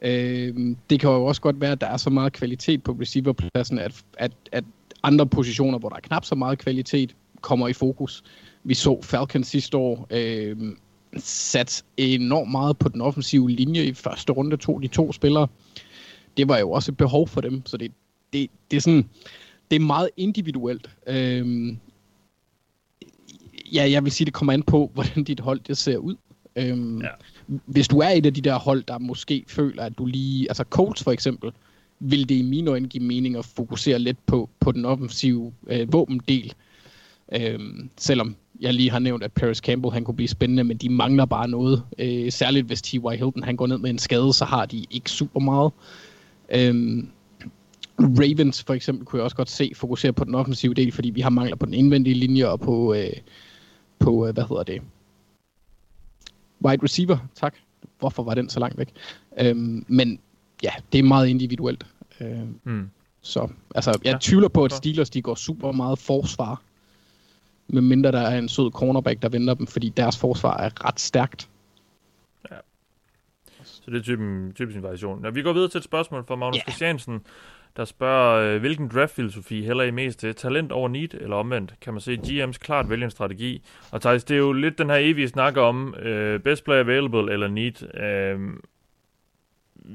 Øh, 0.02 0.76
det 0.90 1.00
kan 1.00 1.10
jo 1.10 1.24
også 1.24 1.40
godt 1.40 1.60
være, 1.60 1.72
at 1.72 1.80
der 1.80 1.86
er 1.86 1.96
så 1.96 2.10
meget 2.10 2.32
kvalitet 2.32 2.82
på 2.82 2.92
receiverpladsen, 3.00 3.78
at, 3.78 4.04
at, 4.18 4.32
at 4.52 4.64
andre 5.02 5.26
positioner, 5.26 5.78
hvor 5.78 5.88
der 5.88 5.96
er 5.96 6.00
knap 6.00 6.24
så 6.24 6.34
meget 6.34 6.58
kvalitet, 6.58 7.14
kommer 7.40 7.68
i 7.68 7.72
fokus. 7.72 8.22
Vi 8.64 8.74
så 8.74 9.02
Falcons 9.02 9.46
sidste 9.46 9.76
år 9.76 10.06
øh, 10.10 10.56
sat 11.16 11.84
enormt 11.96 12.50
meget 12.50 12.78
på 12.78 12.88
den 12.88 13.00
offensive 13.00 13.50
linje 13.50 13.84
i 13.84 13.94
første 13.94 14.32
runde, 14.32 14.56
tog 14.56 14.82
de 14.82 14.88
to 14.88 15.12
spillere. 15.12 15.48
Det 16.36 16.48
var 16.48 16.58
jo 16.58 16.70
også 16.70 16.92
et 16.92 16.96
behov 16.96 17.28
for 17.28 17.40
dem, 17.40 17.66
så 17.66 17.76
det, 17.76 17.92
det, 18.32 18.50
det 18.70 18.76
er 18.76 18.80
sådan, 18.80 19.08
det 19.70 19.76
er 19.76 19.80
meget 19.80 20.10
individuelt. 20.16 20.90
Øh, 21.06 21.76
ja, 23.72 23.90
jeg 23.90 24.04
vil 24.04 24.12
sige, 24.12 24.24
det 24.24 24.34
kommer 24.34 24.52
an 24.52 24.62
på, 24.62 24.90
hvordan 24.94 25.24
dit 25.24 25.40
hold 25.40 25.60
det 25.60 25.78
ser 25.78 25.96
ud. 25.96 26.16
Øh, 26.56 27.02
ja. 27.02 27.08
Hvis 27.66 27.88
du 27.88 27.98
er 27.98 28.08
et 28.08 28.26
af 28.26 28.34
de 28.34 28.40
der 28.40 28.58
hold, 28.58 28.84
der 28.88 28.98
måske 28.98 29.44
føler, 29.48 29.82
at 29.82 29.98
du 29.98 30.06
lige... 30.06 30.50
Altså 30.50 30.64
Colts 30.70 31.02
for 31.02 31.10
eksempel, 31.10 31.52
vil 32.00 32.28
det 32.28 32.34
i 32.34 32.42
mine 32.42 32.70
øjne 32.70 32.88
give 32.88 33.04
mening 33.04 33.36
at 33.36 33.44
fokusere 33.44 33.98
lidt 33.98 34.26
på, 34.26 34.48
på 34.60 34.72
den 34.72 34.84
offensive 34.84 35.52
øh, 35.66 35.92
våbendel. 35.92 36.54
Øhm, 37.34 37.90
selvom 37.96 38.36
jeg 38.60 38.74
lige 38.74 38.90
har 38.90 38.98
nævnt, 38.98 39.22
at 39.22 39.32
Paris 39.32 39.58
Campbell 39.58 39.92
han 39.92 40.04
kunne 40.04 40.16
blive 40.16 40.28
spændende, 40.28 40.64
men 40.64 40.76
de 40.76 40.88
mangler 40.88 41.24
bare 41.24 41.48
noget. 41.48 41.82
Øh, 41.98 42.32
særligt 42.32 42.66
hvis 42.66 42.82
T.Y. 42.82 43.10
Hilton 43.10 43.42
han 43.42 43.56
går 43.56 43.66
ned 43.66 43.78
med 43.78 43.90
en 43.90 43.98
skade, 43.98 44.32
så 44.32 44.44
har 44.44 44.66
de 44.66 44.84
ikke 44.90 45.10
super 45.10 45.40
meget. 45.40 45.72
Øhm, 46.54 47.08
Ravens 47.98 48.62
for 48.62 48.74
eksempel 48.74 49.06
kunne 49.06 49.18
jeg 49.18 49.24
også 49.24 49.36
godt 49.36 49.50
se 49.50 49.72
fokusere 49.74 50.12
på 50.12 50.24
den 50.24 50.34
offensive 50.34 50.74
del, 50.74 50.92
fordi 50.92 51.10
vi 51.10 51.20
har 51.20 51.30
mangler 51.30 51.56
på 51.56 51.66
den 51.66 51.74
indvendige 51.74 52.14
linje 52.14 52.48
og 52.48 52.60
på, 52.60 52.94
øh, 52.94 53.12
på 53.98 54.26
øh, 54.26 54.34
hvad 54.34 54.44
hedder 54.48 54.62
det? 54.62 54.82
Wide 56.64 56.82
receiver, 56.82 57.18
tak. 57.34 57.54
Hvorfor 57.98 58.22
var 58.22 58.34
den 58.34 58.48
så 58.48 58.60
langt 58.60 58.78
væk? 58.78 58.88
Øhm, 59.40 59.84
men 59.88 60.20
ja, 60.62 60.70
det 60.92 60.98
er 60.98 61.02
meget 61.02 61.28
individuelt. 61.28 61.86
Øhm, 62.20 62.60
mm. 62.64 62.90
Så 63.22 63.48
altså, 63.74 63.90
jeg 64.04 64.12
ja. 64.12 64.18
tvivler 64.20 64.48
på, 64.48 64.64
at 64.64 64.72
Steelers 64.72 65.10
de 65.10 65.22
går 65.22 65.34
super 65.34 65.72
meget 65.72 65.98
forsvar 65.98 66.62
med 67.72 67.82
mindre 67.82 68.12
der 68.12 68.20
er 68.20 68.38
en 68.38 68.48
sød 68.48 68.70
cornerback, 68.70 69.22
der 69.22 69.28
venter 69.28 69.54
dem, 69.54 69.66
fordi 69.66 69.88
deres 69.88 70.18
forsvar 70.18 70.56
er 70.56 70.86
ret 70.86 71.00
stærkt. 71.00 71.48
Ja. 72.50 72.56
Så 73.64 73.82
det 73.86 73.96
er 73.96 74.02
typen, 74.02 74.52
typisk 74.54 74.76
en 74.76 74.82
variation. 74.82 75.24
Ja, 75.24 75.30
vi 75.30 75.42
går 75.42 75.52
videre 75.52 75.68
til 75.68 75.78
et 75.78 75.84
spørgsmål 75.84 76.24
fra 76.26 76.36
Magnus 76.36 76.56
yeah. 76.56 76.62
Christiansen, 76.62 77.20
der 77.76 77.84
spørger, 77.84 78.54
øh, 78.54 78.60
hvilken 78.60 78.88
draftfilosofi 78.88 79.64
hælder 79.64 79.84
I 79.84 79.90
mest 79.90 80.18
til? 80.18 80.34
Talent 80.34 80.72
over 80.72 80.88
need, 80.88 81.14
eller 81.14 81.36
omvendt? 81.36 81.74
Kan 81.80 81.92
man 81.92 82.00
se 82.00 82.18
GM's 82.22 82.58
klart 82.58 82.90
vælge 82.90 83.04
en 83.04 83.10
strategi? 83.10 83.62
Og 83.90 84.00
Thijs, 84.00 84.24
det 84.24 84.34
er 84.34 84.38
jo 84.38 84.52
lidt 84.52 84.78
den 84.78 84.90
her 84.90 84.96
evige 84.96 85.28
snak 85.28 85.56
om 85.56 85.94
øh, 85.94 86.40
best 86.40 86.64
player 86.64 86.80
available 86.80 87.32
eller 87.32 87.48
need. 87.48 87.96
Øh, 88.00 88.38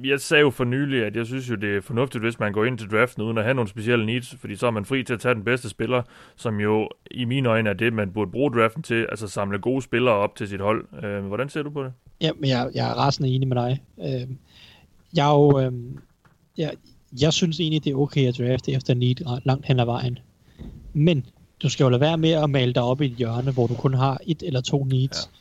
jeg 0.04 0.20
sagde 0.20 0.42
jo 0.42 0.50
for 0.50 0.64
nylig, 0.64 1.06
at 1.06 1.16
jeg 1.16 1.26
synes 1.26 1.50
jo, 1.50 1.56
det 1.56 1.78
er 1.78 1.82
fornuftigt, 1.82 2.24
hvis 2.24 2.40
man 2.40 2.54
går 2.54 2.66
ind 2.66 2.78
til 2.78 2.92
draften 2.92 3.24
uden 3.24 3.38
at 3.38 3.44
have 3.44 3.54
nogle 3.54 3.70
specielle 3.70 4.06
needs, 4.06 4.36
fordi 4.40 4.56
så 4.56 4.68
er 4.68 4.72
man 4.72 4.86
fri 4.86 5.04
til 5.04 5.14
at 5.14 5.20
tage 5.20 5.36
den 5.36 5.44
bedste 5.44 5.70
spiller, 5.70 6.02
som 6.36 6.60
jo 6.60 6.90
i 7.12 7.26
mine 7.26 7.50
øjne 7.50 7.70
er 7.70 7.74
det, 7.74 7.94
man 7.94 8.12
burde 8.12 8.32
bruge 8.32 8.52
draften 8.52 8.84
til, 8.84 9.08
altså 9.10 9.28
samle 9.28 9.60
gode 9.60 9.82
spillere 9.82 10.16
op 10.16 10.36
til 10.36 10.48
sit 10.48 10.62
hold. 10.62 11.04
Øh, 11.04 11.26
hvordan 11.26 11.50
ser 11.50 11.64
du 11.64 11.70
på 11.70 11.84
det? 11.84 11.94
Ja, 12.22 12.32
men 12.40 12.50
jeg, 12.50 12.72
jeg 12.76 12.90
er 12.90 12.94
rasende 12.94 13.30
enig 13.30 13.48
med 13.48 13.58
dig. 13.58 13.84
Øh, 14.00 14.36
jeg 15.16 15.30
er 15.30 15.34
jo, 15.34 15.60
øh, 15.60 15.72
jeg, 16.58 16.72
jeg 17.22 17.34
synes 17.34 17.60
egentlig, 17.60 17.84
det 17.84 17.92
er 17.92 17.96
okay 17.96 18.28
at 18.28 18.38
drafte 18.38 18.72
efter 18.72 18.94
need 18.94 19.42
langt 19.46 19.66
hen 19.66 19.80
ad 19.80 19.86
vejen. 19.86 20.20
Men 20.94 21.26
du 21.64 21.70
skal 21.70 21.84
jo 21.84 21.90
lade 21.90 22.02
være 22.02 22.18
med 22.18 22.32
at 22.32 22.50
male 22.50 22.74
dig 22.74 22.84
op 22.84 23.02
i 23.02 23.06
et 23.06 23.12
hjørne, 23.18 23.52
hvor 23.52 23.68
du 23.68 23.76
kun 23.76 23.94
har 23.94 24.20
et 24.28 24.44
eller 24.44 24.62
to 24.62 24.84
needs. 24.84 25.18
Ja. 25.18 25.40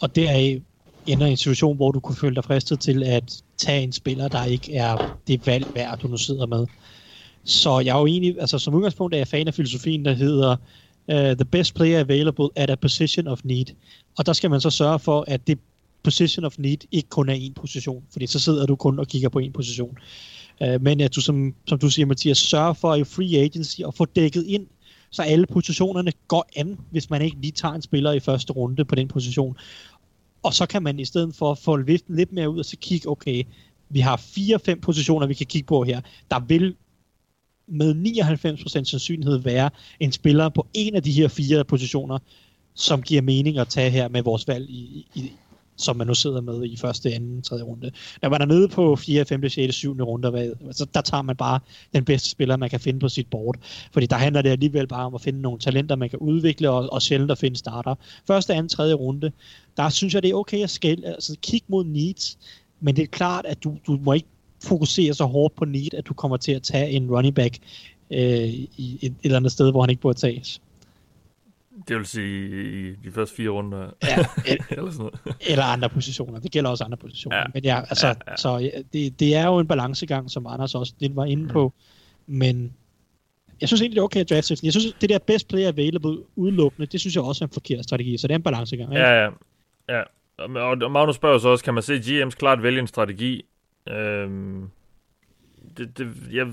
Og 0.00 0.16
deraf 0.16 0.60
ender 1.06 1.26
i 1.26 1.30
en 1.30 1.36
situation, 1.36 1.76
hvor 1.76 1.92
du 1.92 2.00
kunne 2.00 2.16
føle 2.16 2.34
dig 2.34 2.44
fristet 2.44 2.80
til 2.80 3.02
at 3.02 3.42
tage 3.56 3.82
en 3.82 3.92
spiller, 3.92 4.28
der 4.28 4.44
ikke 4.44 4.74
er 4.74 5.16
det 5.26 5.46
valg 5.46 5.66
værd, 5.74 5.98
du 5.98 6.08
nu 6.08 6.16
sidder 6.16 6.46
med. 6.46 6.66
Så 7.44 7.80
jeg 7.80 7.96
er 7.96 8.00
jo 8.00 8.06
egentlig, 8.06 8.40
altså 8.40 8.58
som 8.58 8.74
udgangspunkt 8.74 9.14
er 9.14 9.18
jeg 9.18 9.28
fan 9.28 9.48
af 9.48 9.54
filosofien, 9.54 10.04
der 10.04 10.12
hedder 10.12 10.56
uh, 11.08 11.16
the 11.16 11.44
best 11.44 11.74
player 11.74 12.00
available 12.00 12.48
at 12.56 12.70
a 12.70 12.74
position 12.74 13.26
of 13.26 13.40
need. 13.44 13.66
Og 14.18 14.26
der 14.26 14.32
skal 14.32 14.50
man 14.50 14.60
så 14.60 14.70
sørge 14.70 14.98
for, 14.98 15.24
at 15.28 15.46
det 15.46 15.58
position 16.02 16.44
of 16.44 16.58
need 16.58 16.78
ikke 16.92 17.08
kun 17.08 17.28
er 17.28 17.34
en 17.34 17.54
position, 17.54 18.04
fordi 18.12 18.26
så 18.26 18.38
sidder 18.38 18.66
du 18.66 18.76
kun 18.76 18.98
og 18.98 19.08
kigger 19.08 19.28
på 19.28 19.38
en 19.38 19.52
position. 19.52 19.90
Uh, 19.90 20.33
Øh, 20.64 20.82
men 20.82 21.00
at 21.00 21.14
du, 21.14 21.20
som, 21.20 21.54
som 21.66 21.78
du 21.78 21.90
siger, 21.90 22.06
Mathias, 22.06 22.38
sørger 22.38 22.72
for 22.72 22.94
i 22.94 23.04
free 23.04 23.38
agency 23.38 23.80
at 23.88 23.94
få 23.94 24.04
dækket 24.04 24.46
ind, 24.46 24.66
så 25.10 25.22
alle 25.22 25.46
positionerne 25.46 26.12
går 26.28 26.48
an, 26.56 26.78
hvis 26.90 27.10
man 27.10 27.22
ikke 27.22 27.36
lige 27.40 27.52
tager 27.52 27.74
en 27.74 27.82
spiller 27.82 28.12
i 28.12 28.20
første 28.20 28.52
runde 28.52 28.84
på 28.84 28.94
den 28.94 29.08
position. 29.08 29.56
Og 30.42 30.54
så 30.54 30.66
kan 30.66 30.82
man 30.82 31.00
i 31.00 31.04
stedet 31.04 31.34
for 31.34 31.54
få 31.54 31.76
viften 31.76 32.16
lidt 32.16 32.32
mere 32.32 32.50
ud 32.50 32.58
og 32.58 32.64
så 32.64 32.76
kigge, 32.76 33.08
okay, 33.08 33.42
vi 33.88 34.00
har 34.00 34.16
fire-fem 34.16 34.80
positioner, 34.80 35.26
vi 35.26 35.34
kan 35.34 35.46
kigge 35.46 35.66
på 35.66 35.84
her. 35.84 36.00
Der 36.30 36.40
vil 36.40 36.76
med 37.66 37.94
99% 37.94 38.84
sandsynlighed 38.84 39.38
være 39.38 39.70
en 40.00 40.12
spiller 40.12 40.48
på 40.48 40.66
en 40.74 40.94
af 40.94 41.02
de 41.02 41.12
her 41.12 41.28
fire 41.28 41.64
positioner, 41.64 42.18
som 42.74 43.02
giver 43.02 43.22
mening 43.22 43.58
at 43.58 43.68
tage 43.68 43.90
her 43.90 44.08
med 44.08 44.22
vores 44.22 44.48
valg, 44.48 44.70
i, 44.70 45.06
i, 45.14 45.32
som 45.76 45.96
man 45.96 46.06
nu 46.06 46.14
sidder 46.14 46.40
med 46.40 46.64
i 46.64 46.76
første, 46.76 47.12
anden, 47.14 47.42
tredje 47.42 47.64
runde. 47.64 47.90
Når 48.22 48.28
man 48.28 48.40
er 48.40 48.46
nede 48.46 48.68
på 48.68 48.96
4., 48.96 49.24
5., 49.24 49.48
6., 49.48 49.74
7. 49.74 49.94
runde, 49.94 50.30
hvad, 50.30 50.72
så 50.72 50.86
der 50.94 51.00
tager 51.00 51.22
man 51.22 51.36
bare 51.36 51.60
den 51.94 52.04
bedste 52.04 52.30
spiller, 52.30 52.56
man 52.56 52.70
kan 52.70 52.80
finde 52.80 53.00
på 53.00 53.08
sit 53.08 53.26
board. 53.30 53.56
Fordi 53.92 54.06
der 54.06 54.16
handler 54.16 54.42
det 54.42 54.50
alligevel 54.50 54.86
bare 54.86 55.06
om 55.06 55.14
at 55.14 55.20
finde 55.20 55.40
nogle 55.40 55.58
talenter, 55.58 55.96
man 55.96 56.10
kan 56.10 56.18
udvikle, 56.18 56.70
og, 56.70 56.92
og 56.92 57.02
sjældent 57.02 57.30
at 57.30 57.38
finde 57.38 57.56
starter. 57.56 57.94
Første, 58.26 58.54
anden, 58.54 58.68
tredje 58.68 58.94
runde, 58.94 59.32
der 59.76 59.88
synes 59.88 60.14
jeg, 60.14 60.22
det 60.22 60.30
er 60.30 60.34
okay 60.34 60.62
at 60.62 60.70
skæl, 60.70 61.04
altså, 61.04 61.36
kigge 61.42 61.66
mod 61.68 61.84
needs, 61.84 62.38
men 62.80 62.96
det 62.96 63.02
er 63.02 63.06
klart, 63.06 63.46
at 63.46 63.64
du, 63.64 63.76
du 63.86 63.98
må 64.02 64.12
ikke 64.12 64.28
fokusere 64.64 65.14
så 65.14 65.24
hårdt 65.24 65.54
på 65.54 65.64
need, 65.64 65.94
at 65.94 66.06
du 66.06 66.14
kommer 66.14 66.36
til 66.36 66.52
at 66.52 66.62
tage 66.62 66.90
en 66.90 67.10
running 67.10 67.34
back 67.34 67.58
øh, 68.10 68.48
i 68.48 68.98
et, 69.02 69.10
et 69.10 69.14
eller 69.24 69.36
andet 69.36 69.52
sted, 69.52 69.70
hvor 69.70 69.80
han 69.80 69.90
ikke 69.90 70.02
burde 70.02 70.18
tages. 70.18 70.60
Det 71.88 71.96
vil 71.96 72.06
sige 72.06 72.48
i 72.90 72.94
de 72.94 73.12
første 73.12 73.36
fire 73.36 73.48
runder. 73.48 73.90
Ja, 74.02 74.16
eller, 74.70 74.90
sådan 74.90 74.98
noget. 74.98 75.36
eller 75.50 75.64
andre 75.64 75.88
positioner. 75.88 76.40
Det 76.40 76.52
gælder 76.52 76.70
også 76.70 76.84
andre 76.84 76.96
positioner. 76.96 77.36
Ja. 77.36 77.44
Men 77.54 77.64
ja, 77.64 77.80
altså, 77.80 78.06
ja, 78.06 78.14
ja. 78.28 78.36
så 78.36 78.70
det, 78.92 79.20
det 79.20 79.34
er 79.34 79.46
jo 79.46 79.58
en 79.58 79.68
balancegang, 79.68 80.30
som 80.30 80.46
Anders 80.46 80.74
også 80.74 80.94
lidt 80.98 81.16
var 81.16 81.24
inde 81.24 81.48
på. 81.48 81.72
Mm. 82.26 82.34
Men 82.34 82.72
jeg 83.60 83.68
synes 83.68 83.80
egentlig, 83.80 83.96
det 83.96 84.00
er 84.00 84.04
okay 84.04 84.20
at 84.20 84.30
drafte 84.30 84.56
Jeg 84.62 84.72
synes, 84.72 84.96
det 85.00 85.08
der 85.08 85.18
best 85.18 85.48
player 85.48 85.68
available 85.68 86.18
udelukkende, 86.36 86.86
det 86.86 87.00
synes 87.00 87.14
jeg 87.14 87.24
også 87.24 87.44
er 87.44 87.48
en 87.48 87.52
forkert 87.52 87.84
strategi. 87.84 88.18
Så 88.18 88.26
det 88.26 88.34
er 88.34 88.38
en 88.38 88.42
balancegang. 88.42 88.92
Ikke? 88.92 89.02
Ja, 89.02 89.24
ja. 89.24 89.30
ja. 89.88 90.02
Og 90.38 90.90
Magnus 90.90 91.16
spørger 91.16 91.38
så 91.38 91.48
også, 91.48 91.64
kan 91.64 91.74
man 91.74 91.82
se 91.82 91.94
GM's 91.96 92.30
klart 92.30 92.62
vælge 92.62 92.80
en 92.80 92.86
strategi? 92.86 93.44
Øhm, 93.88 94.70
det, 95.78 95.98
det, 95.98 96.08
jeg, 96.32 96.46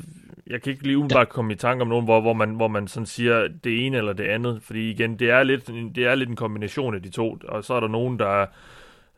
jeg 0.48 0.62
kan 0.62 0.72
ikke 0.72 0.84
lige 0.84 0.98
umiddelbart 0.98 1.30
komme 1.30 1.54
i 1.54 1.56
tanke 1.56 1.82
om 1.82 1.88
nogen, 1.88 2.06
hvor, 2.06 2.22
hvor, 2.22 2.34
man, 2.34 2.56
hvor 2.56 2.68
man 2.68 2.88
sådan 2.88 3.06
siger 3.06 3.48
det 3.64 3.86
ene 3.86 3.98
eller 3.98 4.14
det 4.14 4.24
andet. 4.24 4.60
Fordi 4.64 4.90
igen, 4.90 5.20
det 5.20 5.30
er, 5.30 5.44
lidt, 5.44 5.68
det 5.68 6.06
er 6.06 6.16
lidt 6.16 6.30
en 6.30 6.36
kombination 6.36 6.96
af 6.96 7.02
de 7.02 7.10
to. 7.10 7.38
Og 7.44 7.64
så 7.64 7.74
er 7.74 7.80
der 7.80 7.88
nogen, 7.88 8.20
der... 8.20 8.46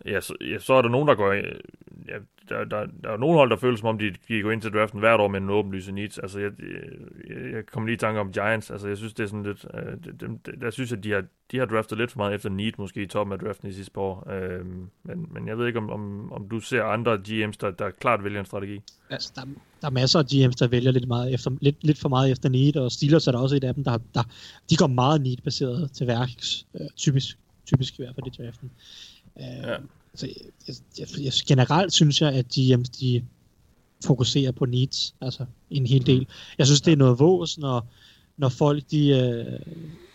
Ja, 0.06 0.22
så, 0.22 0.36
ja, 0.42 0.60
så 0.60 0.74
er 0.74 0.82
der 0.82 0.90
nogen, 0.90 1.08
der 1.08 1.16
går... 1.16 1.34
Ja, 1.34 2.18
der, 2.50 2.64
der, 2.64 2.86
der 3.04 3.10
er 3.10 3.18
nogle 3.18 3.38
hold, 3.38 3.50
der 3.50 3.58
føles 3.58 3.80
som 3.80 3.90
om, 3.90 3.98
de, 3.98 4.14
de 4.28 4.42
går 4.42 4.52
ind 4.52 4.62
til 4.62 4.74
draften 4.74 5.00
hvert 5.00 5.20
år 5.20 5.28
med 5.28 5.42
en 5.42 5.50
åbenlyse 5.50 5.92
needs. 5.92 6.18
Altså, 6.18 6.40
jeg, 6.40 6.52
jeg, 7.30 7.54
jeg 7.54 7.66
kommer 7.66 7.88
lige 7.88 7.96
i 7.96 7.98
tanke 7.98 8.20
om 8.20 8.32
Giants. 8.32 8.72
Altså, 8.72 8.88
jeg 8.88 8.98
synes, 8.98 9.14
det 9.14 9.24
er 9.24 9.28
sådan 9.28 9.44
lidt... 9.44 9.66
Øh, 9.74 10.14
dem, 10.20 10.40
der 10.62 10.72
synes 10.72 10.92
jeg, 10.92 11.04
de 11.04 11.12
har, 11.12 11.24
de 11.52 11.58
har 11.58 11.66
draftet 11.66 11.98
lidt 11.98 12.12
for 12.12 12.18
meget 12.18 12.36
efter 12.36 12.50
need, 12.50 12.72
måske 12.78 13.02
i 13.02 13.06
toppen 13.06 13.34
af 13.34 13.40
draften 13.40 13.70
i 13.70 13.74
sidste 13.74 14.00
år. 14.00 14.32
Øh, 14.32 14.66
men, 15.04 15.28
men 15.34 15.48
jeg 15.48 15.58
ved 15.58 15.68
ikke, 15.68 15.80
om, 15.80 15.90
om, 15.90 16.32
om 16.32 16.50
du 16.50 16.60
ser 16.60 16.84
andre 16.84 17.16
GM's, 17.16 17.58
der, 17.62 17.72
der 17.72 17.90
klart 17.90 18.24
vælger 18.24 18.40
en 18.40 18.46
strategi. 18.46 18.82
Altså, 19.10 19.32
der, 19.36 19.42
der 19.82 19.88
er 19.88 19.92
masser 19.92 20.20
af 20.20 20.24
GM's, 20.24 20.58
der 20.60 20.68
vælger 20.68 20.92
lidt, 20.92 21.08
meget 21.08 21.34
efter, 21.34 21.52
lidt, 21.62 21.84
lidt 21.84 22.00
for 22.00 22.10
meget 22.10 22.32
efter 22.32 22.50
need, 22.50 22.76
og 22.76 22.92
Steelers 22.92 23.28
er 23.28 23.32
der 23.32 23.40
også 23.40 23.56
et 23.56 23.64
af 23.64 23.74
dem, 23.74 23.84
der, 23.84 23.98
der 24.14 24.24
de 24.70 24.76
går 24.76 24.88
meget 24.88 25.22
need-baseret 25.22 25.92
til 25.92 26.08
værks, 26.08 26.66
øh, 26.76 26.88
typisk, 26.98 27.38
typisk 27.66 28.00
i 28.00 28.04
hvert 28.04 28.16
fald 28.16 28.28
i 28.28 28.44
draften. 28.44 28.72
Øh, 29.40 29.46
ja. 29.64 29.76
Jeg, 30.22 30.30
jeg, 31.00 31.08
jeg, 31.20 31.32
generelt 31.48 31.94
synes 31.94 32.22
jeg, 32.22 32.34
at 32.34 32.56
de, 32.56 32.84
de 33.00 33.24
fokuserer 34.06 34.52
på 34.52 34.66
needs, 34.66 35.16
altså 35.22 35.46
en 35.70 35.86
hel 35.86 36.06
del. 36.06 36.28
Jeg 36.58 36.66
synes, 36.66 36.82
det 36.82 36.92
er 36.92 36.98
noget 36.98 37.20
vås, 37.20 37.58
når, 37.58 37.88
når 38.38 38.50
folk, 38.50 38.84
de, 38.92 39.08
øh, 39.10 39.60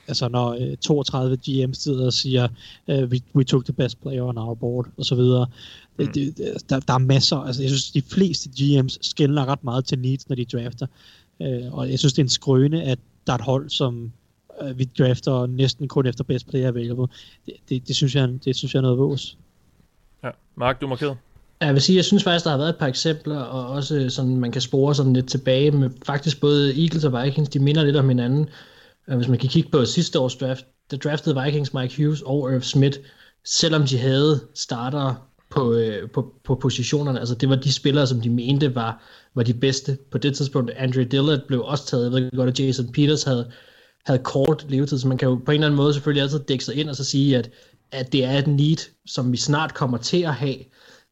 altså 0.08 0.28
når 0.28 0.56
øh, 0.60 0.76
32 0.76 1.38
GM's 1.48 1.72
sidder 1.72 2.06
og 2.06 2.12
siger, 2.12 2.48
øh, 2.88 3.02
we, 3.04 3.20
we 3.34 3.44
took 3.44 3.64
the 3.64 3.72
best 3.72 4.00
player 4.00 4.22
on 4.22 4.38
our 4.38 4.54
board, 4.54 4.86
og 4.96 5.04
så 5.04 5.14
videre. 5.14 5.46
Mm. 5.98 6.06
Det, 6.06 6.36
det, 6.36 6.70
der, 6.70 6.80
der 6.80 6.94
er 6.94 6.98
masser, 6.98 7.36
altså 7.36 7.62
jeg 7.62 7.70
synes, 7.70 7.90
de 7.90 8.02
fleste 8.02 8.50
GM's 8.60 8.98
skældner 9.00 9.46
ret 9.46 9.64
meget 9.64 9.84
til 9.84 9.98
needs, 9.98 10.28
når 10.28 10.36
de 10.36 10.44
drafter. 10.44 10.86
Øh, 11.42 11.72
og 11.72 11.90
jeg 11.90 11.98
synes, 11.98 12.12
det 12.12 12.18
er 12.18 12.24
en 12.24 12.28
skrøne, 12.28 12.82
at 12.82 12.98
der 13.26 13.32
er 13.32 13.36
et 13.38 13.44
hold, 13.44 13.70
som 13.70 14.12
øh, 14.62 14.78
vi 14.78 14.84
drafter 14.98 15.46
næsten 15.46 15.88
kun 15.88 16.06
efter 16.06 16.24
best 16.24 16.48
player 16.48 16.68
available. 16.68 17.06
Det, 17.46 17.54
det, 17.68 17.88
det, 17.88 17.96
synes, 17.96 18.14
jeg, 18.14 18.28
det 18.44 18.56
synes 18.56 18.74
jeg 18.74 18.78
er 18.78 18.82
noget 18.82 18.98
vås. 18.98 19.38
Ja. 20.24 20.30
Mark, 20.56 20.80
du 20.80 20.86
er 20.86 20.88
markeret. 20.88 21.16
Jeg 21.60 21.74
vil 21.74 21.82
sige, 21.82 21.96
jeg 21.96 22.04
synes 22.04 22.24
faktisk, 22.24 22.44
der 22.44 22.50
har 22.50 22.58
været 22.58 22.68
et 22.68 22.76
par 22.76 22.86
eksempler, 22.86 23.38
og 23.38 23.66
også 23.66 24.08
sådan, 24.08 24.36
man 24.36 24.52
kan 24.52 24.60
spore 24.60 24.94
sådan 24.94 25.12
lidt 25.12 25.28
tilbage 25.28 25.70
med 25.70 25.90
faktisk 26.06 26.40
både 26.40 26.82
Eagles 26.82 27.04
og 27.04 27.24
Vikings, 27.24 27.48
de 27.48 27.58
minder 27.58 27.84
lidt 27.84 27.96
om 27.96 28.08
hinanden. 28.08 28.48
Øh, 29.08 29.16
hvis 29.16 29.28
man 29.28 29.38
kan 29.38 29.48
kigge 29.48 29.70
på 29.70 29.84
sidste 29.84 30.20
års 30.20 30.36
draft, 30.36 30.64
der 30.90 30.96
draftede 30.96 31.42
Vikings 31.44 31.74
Mike 31.74 31.96
Hughes 31.96 32.22
og 32.22 32.52
Irv 32.52 32.62
Smith, 32.62 32.98
selvom 33.44 33.82
de 33.82 33.98
havde 33.98 34.40
starter 34.54 35.28
på, 35.50 35.72
øh, 35.74 36.10
på, 36.10 36.34
på 36.44 36.54
positionerne. 36.54 37.18
Altså 37.18 37.34
det 37.34 37.48
var 37.48 37.56
de 37.56 37.72
spillere, 37.72 38.06
som 38.06 38.20
de 38.20 38.30
mente 38.30 38.74
var, 38.74 39.02
var 39.34 39.42
de 39.42 39.54
bedste. 39.54 39.98
På 40.10 40.18
det 40.18 40.36
tidspunkt, 40.36 40.70
Andre 40.76 41.04
Dillard 41.04 41.46
blev 41.46 41.62
også 41.64 41.86
taget. 41.86 42.04
Jeg 42.04 42.12
ved 42.12 42.30
godt, 42.36 42.48
at 42.48 42.60
Jason 42.60 42.92
Peters 42.92 43.22
havde, 43.22 43.50
havde 44.08 44.22
kort 44.24 44.66
levetid, 44.68 44.98
så 44.98 45.08
man 45.08 45.18
kan 45.18 45.28
jo 45.28 45.34
på 45.34 45.50
en 45.50 45.54
eller 45.54 45.66
anden 45.66 45.76
måde 45.76 45.94
selvfølgelig 45.94 46.22
altid 46.22 46.38
dække 46.38 46.64
sig 46.64 46.74
ind 46.74 46.88
og 46.88 46.96
så 46.96 47.04
sige, 47.04 47.38
at 47.38 47.50
at 47.92 48.12
det 48.12 48.24
er 48.24 48.38
et 48.38 48.46
need, 48.46 48.90
som 49.06 49.32
vi 49.32 49.36
snart 49.36 49.74
kommer 49.74 49.98
til 49.98 50.22
at 50.22 50.34
have. 50.34 50.56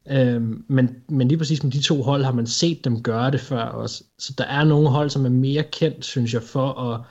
Øhm, 0.09 0.63
men, 0.67 0.95
men 1.09 1.27
lige 1.27 1.37
præcis 1.37 1.63
med 1.63 1.71
de 1.71 1.81
to 1.81 2.01
hold 2.01 2.23
har 2.23 2.31
man 2.31 2.47
set 2.47 2.85
dem 2.85 3.03
gøre 3.03 3.31
det 3.31 3.39
før 3.39 3.61
også. 3.63 4.03
Så 4.19 4.33
der 4.37 4.43
er 4.43 4.63
nogle 4.63 4.89
hold, 4.89 5.09
som 5.09 5.25
er 5.25 5.29
mere 5.29 5.63
kendt, 5.63 6.05
synes 6.05 6.33
jeg, 6.33 6.41
for 6.41 6.93
at, 6.93 7.01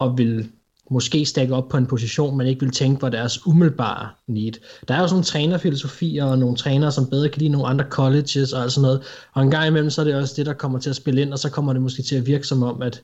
at 0.00 0.18
vil 0.18 0.48
måske 0.90 1.26
stakke 1.26 1.54
op 1.54 1.68
på 1.68 1.76
en 1.76 1.86
position, 1.86 2.36
man 2.36 2.46
ikke 2.46 2.60
vil 2.60 2.70
tænke 2.70 3.02
var 3.02 3.08
deres 3.08 3.46
umiddelbare 3.46 4.08
need. 4.26 4.52
Der 4.88 4.94
er 4.94 5.00
jo 5.00 5.06
sådan 5.06 5.14
nogle 5.14 5.24
trænerfilosofier, 5.24 6.24
og 6.24 6.38
nogle 6.38 6.56
trænere, 6.56 6.92
som 6.92 7.10
bedre 7.10 7.28
kan 7.28 7.40
lide 7.40 7.52
nogle 7.52 7.66
andre 7.66 7.84
colleges 7.90 8.52
og 8.52 8.70
sådan 8.70 8.82
noget. 8.82 9.02
Og 9.32 9.42
en 9.42 9.50
gang 9.50 9.66
imellem, 9.66 9.90
så 9.90 10.00
er 10.00 10.04
det 10.04 10.14
også 10.14 10.34
det, 10.36 10.46
der 10.46 10.52
kommer 10.52 10.78
til 10.78 10.90
at 10.90 10.96
spille 10.96 11.22
ind, 11.22 11.32
og 11.32 11.38
så 11.38 11.50
kommer 11.50 11.72
det 11.72 11.82
måske 11.82 12.02
til 12.02 12.16
at 12.16 12.26
virke 12.26 12.46
som 12.46 12.62
om, 12.62 12.82
at 12.82 13.02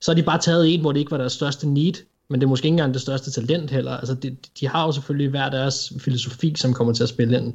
så 0.00 0.10
har 0.10 0.14
de 0.14 0.22
bare 0.22 0.38
taget 0.38 0.74
en, 0.74 0.80
hvor 0.80 0.92
det 0.92 1.00
ikke 1.00 1.10
var 1.10 1.18
deres 1.18 1.32
største 1.32 1.68
need, 1.68 1.92
men 2.28 2.40
det 2.40 2.46
er 2.46 2.48
måske 2.48 2.66
ikke 2.66 2.74
engang 2.74 2.94
det 2.94 3.02
største 3.02 3.30
talent 3.30 3.70
heller. 3.70 3.92
Altså, 3.92 4.14
de, 4.14 4.36
de 4.60 4.68
har 4.68 4.86
jo 4.86 4.92
selvfølgelig 4.92 5.30
hver 5.30 5.50
deres 5.50 5.92
filosofi, 5.98 6.52
som 6.56 6.74
kommer 6.74 6.92
til 6.92 7.02
at 7.02 7.08
spille 7.08 7.38
ind. 7.38 7.54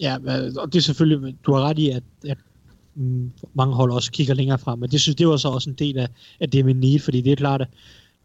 Ja, 0.00 0.16
og 0.56 0.72
det 0.72 0.78
er 0.78 0.82
selvfølgelig, 0.82 1.36
du 1.46 1.52
har 1.52 1.62
ret 1.62 1.78
i, 1.78 1.90
at, 1.90 2.02
at 2.26 2.38
mm, 2.94 3.30
mange 3.54 3.74
hold 3.74 3.92
også 3.92 4.12
kigger 4.12 4.34
længere 4.34 4.58
frem, 4.58 4.78
men 4.78 4.90
det 4.90 5.00
synes 5.00 5.16
det 5.16 5.28
var 5.28 5.36
så 5.36 5.48
også 5.48 5.70
en 5.70 5.76
del 5.76 5.98
af, 5.98 6.08
af 6.40 6.50
det 6.50 6.64
med 6.64 6.74
need, 6.74 6.98
fordi 6.98 7.20
det 7.20 7.32
er 7.32 7.36
klart, 7.36 7.60
at 7.60 7.68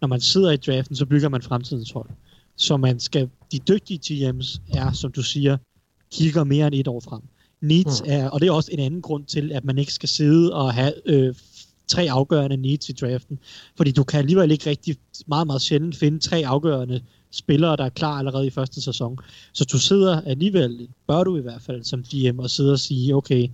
når 0.02 0.07
man 0.07 0.22
sidder 0.22 0.52
i 0.52 0.57
draften, 0.57 0.95
så 0.95 1.06
bygger 1.06 1.30
man 1.30 1.41
fremtidens 1.41 1.91
hold. 1.91 2.10
Så 2.57 2.77
man 2.77 2.99
skal, 2.99 3.30
de 3.52 3.60
dygtige 3.60 4.30
GM's 4.30 4.60
er, 4.73 4.91
som 4.91 5.11
du 5.11 5.23
siger, 5.23 5.57
kigger 6.11 6.44
mere 6.44 6.68
end 6.68 6.76
et 6.76 6.88
år 6.88 6.99
frem. 6.99 7.22
Needs 7.61 8.02
mm. 8.02 8.10
er, 8.10 8.30
og 8.30 8.41
det 8.41 8.48
er 8.48 8.52
også 8.52 8.69
en 8.72 8.80
anden 8.80 9.02
grund 9.02 9.26
til, 9.26 9.52
at 9.52 9.65
man 9.65 9.77
ikke 9.77 9.94
skal 9.94 10.10
sidde 10.10 10.53
og 10.53 10.73
have 10.73 10.94
øh, 11.06 11.36
tre 11.88 12.07
afgørende 12.12 12.57
needs 12.57 12.90
i 12.90 12.94
draften. 12.94 13.40
Fordi 13.78 13.91
du 13.91 14.03
kan 14.03 14.20
alligevel 14.20 14.52
ikke 14.52 14.70
rigtig 14.70 14.95
meget, 15.28 15.48
meget 15.48 15.62
sjældent 15.62 15.95
finde 15.95 16.20
tre 16.20 16.44
afgørende 16.45 17.02
spillere, 17.32 17.76
der 17.76 17.84
er 17.84 17.90
klar 17.90 18.18
allerede 18.20 18.48
i 18.48 18.49
første 18.49 18.82
sæson. 18.82 19.18
Så 19.53 19.66
du 19.66 19.80
sidder 19.80 20.22
alligevel, 20.22 20.88
bør 21.07 21.24
du 21.24 21.38
i 21.38 21.41
hvert 21.41 21.62
fald 21.62 21.84
som 21.84 22.03
GM, 22.03 22.40
og 22.40 22.49
sidder 22.49 22.72
og 22.72 22.80
sige, 22.80 23.16
okay, 23.16 23.49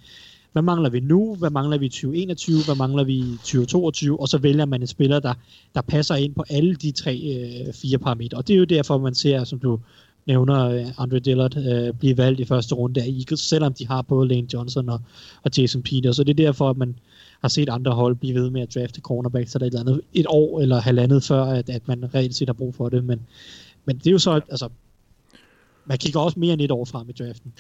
hvad 0.52 0.62
mangler 0.62 0.90
vi 0.90 1.00
nu, 1.00 1.36
hvad 1.36 1.50
mangler 1.50 1.78
vi 1.78 1.86
i 1.86 1.90
2021, 1.90 2.58
hvad 2.66 2.76
mangler 2.76 3.04
vi 3.04 3.14
i 3.14 3.38
2022, 3.38 4.20
og 4.20 4.28
så 4.28 4.38
vælger 4.38 4.66
man 4.66 4.82
en 4.82 4.88
spiller, 4.88 5.20
der, 5.20 5.34
der 5.76 5.82
passer 5.82 6.16
ind 6.16 6.36
på 6.36 6.44
alle 6.50 6.76
de 6.76 6.92
tre, 6.92 7.18
øh, 7.18 7.74
fire 7.74 7.98
parametre. 7.98 8.38
Og 8.38 8.48
det 8.48 8.54
er 8.54 8.58
jo 8.58 8.66
derfor, 8.66 8.98
man 8.98 9.16
ser, 9.16 9.44
som 9.44 9.60
du 9.60 9.80
nævner, 10.28 10.70
øh, 10.70 10.86
Andre 10.98 11.20
Dillard 11.20 11.58
øh, 11.58 11.94
blive 11.94 12.18
valgt 12.18 12.40
i 12.40 12.46
første 12.46 12.76
runde 12.76 13.02
af 13.02 13.08
Eagles, 13.08 13.40
selvom 13.40 13.74
de 13.74 13.88
har 13.88 14.02
både 14.02 14.28
Lane 14.28 14.48
Johnson 14.54 14.90
og, 14.90 15.02
og 15.44 15.52
Jason 15.58 15.84
Peters. 15.84 16.16
Så 16.16 16.24
det 16.24 16.40
er 16.40 16.46
derfor, 16.46 16.70
at 16.70 16.78
man, 16.78 16.96
har 17.42 17.48
set 17.48 17.70
andre 17.70 17.92
hold 17.92 18.16
blive 18.16 18.36
ved 18.36 18.50
med 18.50 18.62
at 18.62 18.76
drafte 18.76 19.02
cornerback, 19.02 19.50
så 19.50 19.60
der 19.60 19.66
er 19.66 19.68
et, 19.68 19.74
eller 19.74 19.92
andet, 19.92 20.02
et 20.14 20.26
år 20.30 20.62
eller 20.62 20.82
halvandet 20.82 21.24
før, 21.24 21.44
at, 21.44 21.70
at 21.70 21.88
man 21.88 22.16
reelt 22.16 22.36
set 22.36 22.48
har 22.48 22.54
brug 22.54 22.76
for 22.76 22.90
det. 22.90 23.04
Men, 23.04 23.20
men 23.86 23.98
det 23.98 24.08
er 24.08 24.12
jo 24.12 24.20
så, 24.20 24.32
altså, 24.32 24.70
man 25.86 25.98
kigger 25.98 26.20
også 26.20 26.40
mere 26.40 26.54
end 26.54 26.62
et 26.62 26.72
år 26.72 26.86
frem 26.86 27.10
i 27.10 27.12
draften. 27.12 27.54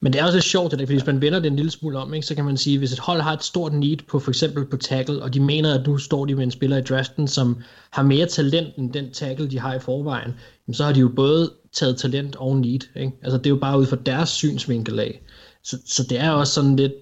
Men 0.00 0.12
det 0.12 0.20
er 0.20 0.24
også 0.24 0.36
lidt 0.36 0.44
sjovt, 0.44 0.70
det 0.70 0.78
der, 0.78 0.86
fordi 0.86 0.96
hvis 0.96 1.06
man 1.06 1.20
vender 1.20 1.38
det 1.38 1.46
en 1.46 1.56
lille 1.56 1.70
smule 1.70 1.98
om, 1.98 2.14
ikke, 2.14 2.26
så 2.26 2.34
kan 2.34 2.44
man 2.44 2.56
sige, 2.56 2.78
hvis 2.78 2.92
et 2.92 2.98
hold 2.98 3.20
har 3.20 3.32
et 3.32 3.44
stort 3.44 3.72
need 3.72 3.96
på 4.08 4.18
for 4.18 4.30
eksempel 4.30 4.64
på 4.64 4.76
tackle, 4.76 5.22
og 5.22 5.34
de 5.34 5.40
mener, 5.40 5.78
at 5.78 5.86
nu 5.86 5.98
står 5.98 6.24
de 6.24 6.34
med 6.34 6.44
en 6.44 6.50
spiller 6.50 6.76
i 6.76 6.82
draften, 6.82 7.28
som 7.28 7.56
har 7.90 8.02
mere 8.02 8.26
talent 8.26 8.76
end 8.76 8.92
den 8.92 9.12
tackle, 9.12 9.50
de 9.50 9.58
har 9.58 9.74
i 9.74 9.78
forvejen, 9.78 10.34
så 10.72 10.84
har 10.84 10.92
de 10.92 11.00
jo 11.00 11.08
både 11.16 11.52
taget 11.72 11.96
talent 11.96 12.36
og 12.36 12.56
need. 12.56 12.80
Ikke? 12.96 13.12
Altså 13.22 13.38
det 13.38 13.46
er 13.46 13.50
jo 13.50 13.56
bare 13.56 13.78
ud 13.78 13.86
fra 13.86 13.96
deres 14.06 14.28
synsvinkel 14.28 15.00
af. 15.00 15.22
Så, 15.64 15.78
så 15.86 16.02
det 16.10 16.20
er 16.20 16.30
også 16.30 16.52
sådan 16.52 16.76
lidt, 16.76 16.92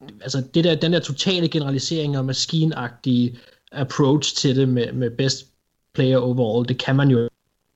altså 0.00 0.44
det 0.54 0.64
der, 0.64 0.74
den 0.74 0.92
der 0.92 1.00
totale 1.00 1.48
generalisering 1.48 2.18
og 2.18 2.24
maskinagtige 2.24 3.38
approach 3.72 4.36
til 4.36 4.56
det 4.56 4.68
med, 4.68 4.92
med 4.92 5.10
best 5.10 5.46
player 5.94 6.18
overall, 6.18 6.68
det 6.68 6.78
kan 6.78 6.96
man 6.96 7.08
jo 7.08 7.28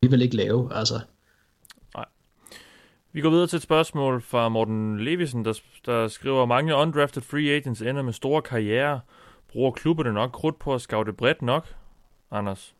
alligevel 0.02 0.22
ikke 0.22 0.36
lave. 0.36 0.74
Altså. 0.74 1.00
Nej, 1.94 2.04
Vi 3.12 3.20
går 3.20 3.30
videre 3.30 3.46
til 3.46 3.56
et 3.56 3.62
spørgsmål 3.62 4.22
fra 4.22 4.48
Morten 4.48 5.04
Levisen, 5.04 5.44
der, 5.44 5.60
der 5.86 6.08
skriver, 6.08 6.46
mange 6.46 6.74
undrafted 6.74 7.22
free 7.22 7.50
agents 7.50 7.80
ender 7.80 8.02
med 8.02 8.12
store 8.12 8.42
karriere. 8.42 9.00
Bruger 9.52 9.70
klubberne 9.70 10.12
nok 10.12 10.32
krudt 10.32 10.58
på 10.58 10.74
at 10.74 10.80
scoute 10.80 11.12
bredt 11.12 11.42
nok? 11.42 11.74
Anders? 12.30 12.74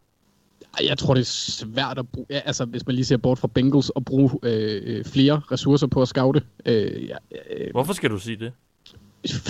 Jeg 0.83 0.99
tror, 0.99 1.15
det 1.15 1.21
er 1.21 1.25
svært 1.25 1.99
at 1.99 2.09
bruge, 2.09 2.27
ja, 2.31 2.39
altså 2.39 2.65
hvis 2.65 2.87
man 2.87 2.95
lige 2.95 3.05
ser 3.05 3.17
bort 3.17 3.39
fra 3.39 3.49
Bengals, 3.49 3.93
at 3.97 4.05
bruge 4.05 4.31
øh, 4.43 4.83
øh 4.85 5.05
flere 5.05 5.43
ressourcer 5.53 5.87
på 5.87 6.03
at 6.03 6.09
scoute. 6.09 6.43
Øh, 6.67 7.09
ja, 7.09 7.17
øh, 7.51 7.71
Hvorfor 7.71 7.93
skal 7.93 8.11
du 8.11 8.19
sige 8.19 8.37
det? 8.37 8.53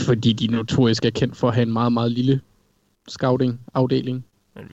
Fordi 0.07 0.33
de 0.33 0.47
notorisk 0.47 1.05
er 1.05 1.11
kendt 1.11 1.37
for 1.37 1.49
at 1.49 1.55
have 1.55 1.67
en 1.67 1.73
meget, 1.73 1.93
meget 1.93 2.13
lille 2.13 2.41
scouting-afdeling. 3.09 4.25
Men, 4.55 4.65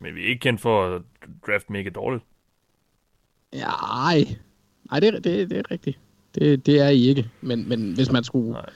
men 0.00 0.14
vi 0.14 0.24
er 0.24 0.28
ikke 0.28 0.40
kendt 0.40 0.60
for 0.60 0.94
at 0.96 1.02
draft 1.46 1.70
mega 1.70 1.88
dårligt. 1.88 2.24
Ja, 3.52 3.70
ej. 4.06 4.36
Ej, 4.92 5.00
det, 5.00 5.24
det, 5.24 5.50
det 5.50 5.58
er 5.58 5.70
rigtigt. 5.70 5.98
Det, 6.34 6.66
det 6.66 6.80
er 6.80 6.88
I 6.88 7.02
ikke. 7.02 7.30
Men, 7.40 7.68
men 7.68 7.92
hvis 7.92 8.12
man 8.12 8.24
skulle... 8.24 8.52
Nej. 8.52 8.70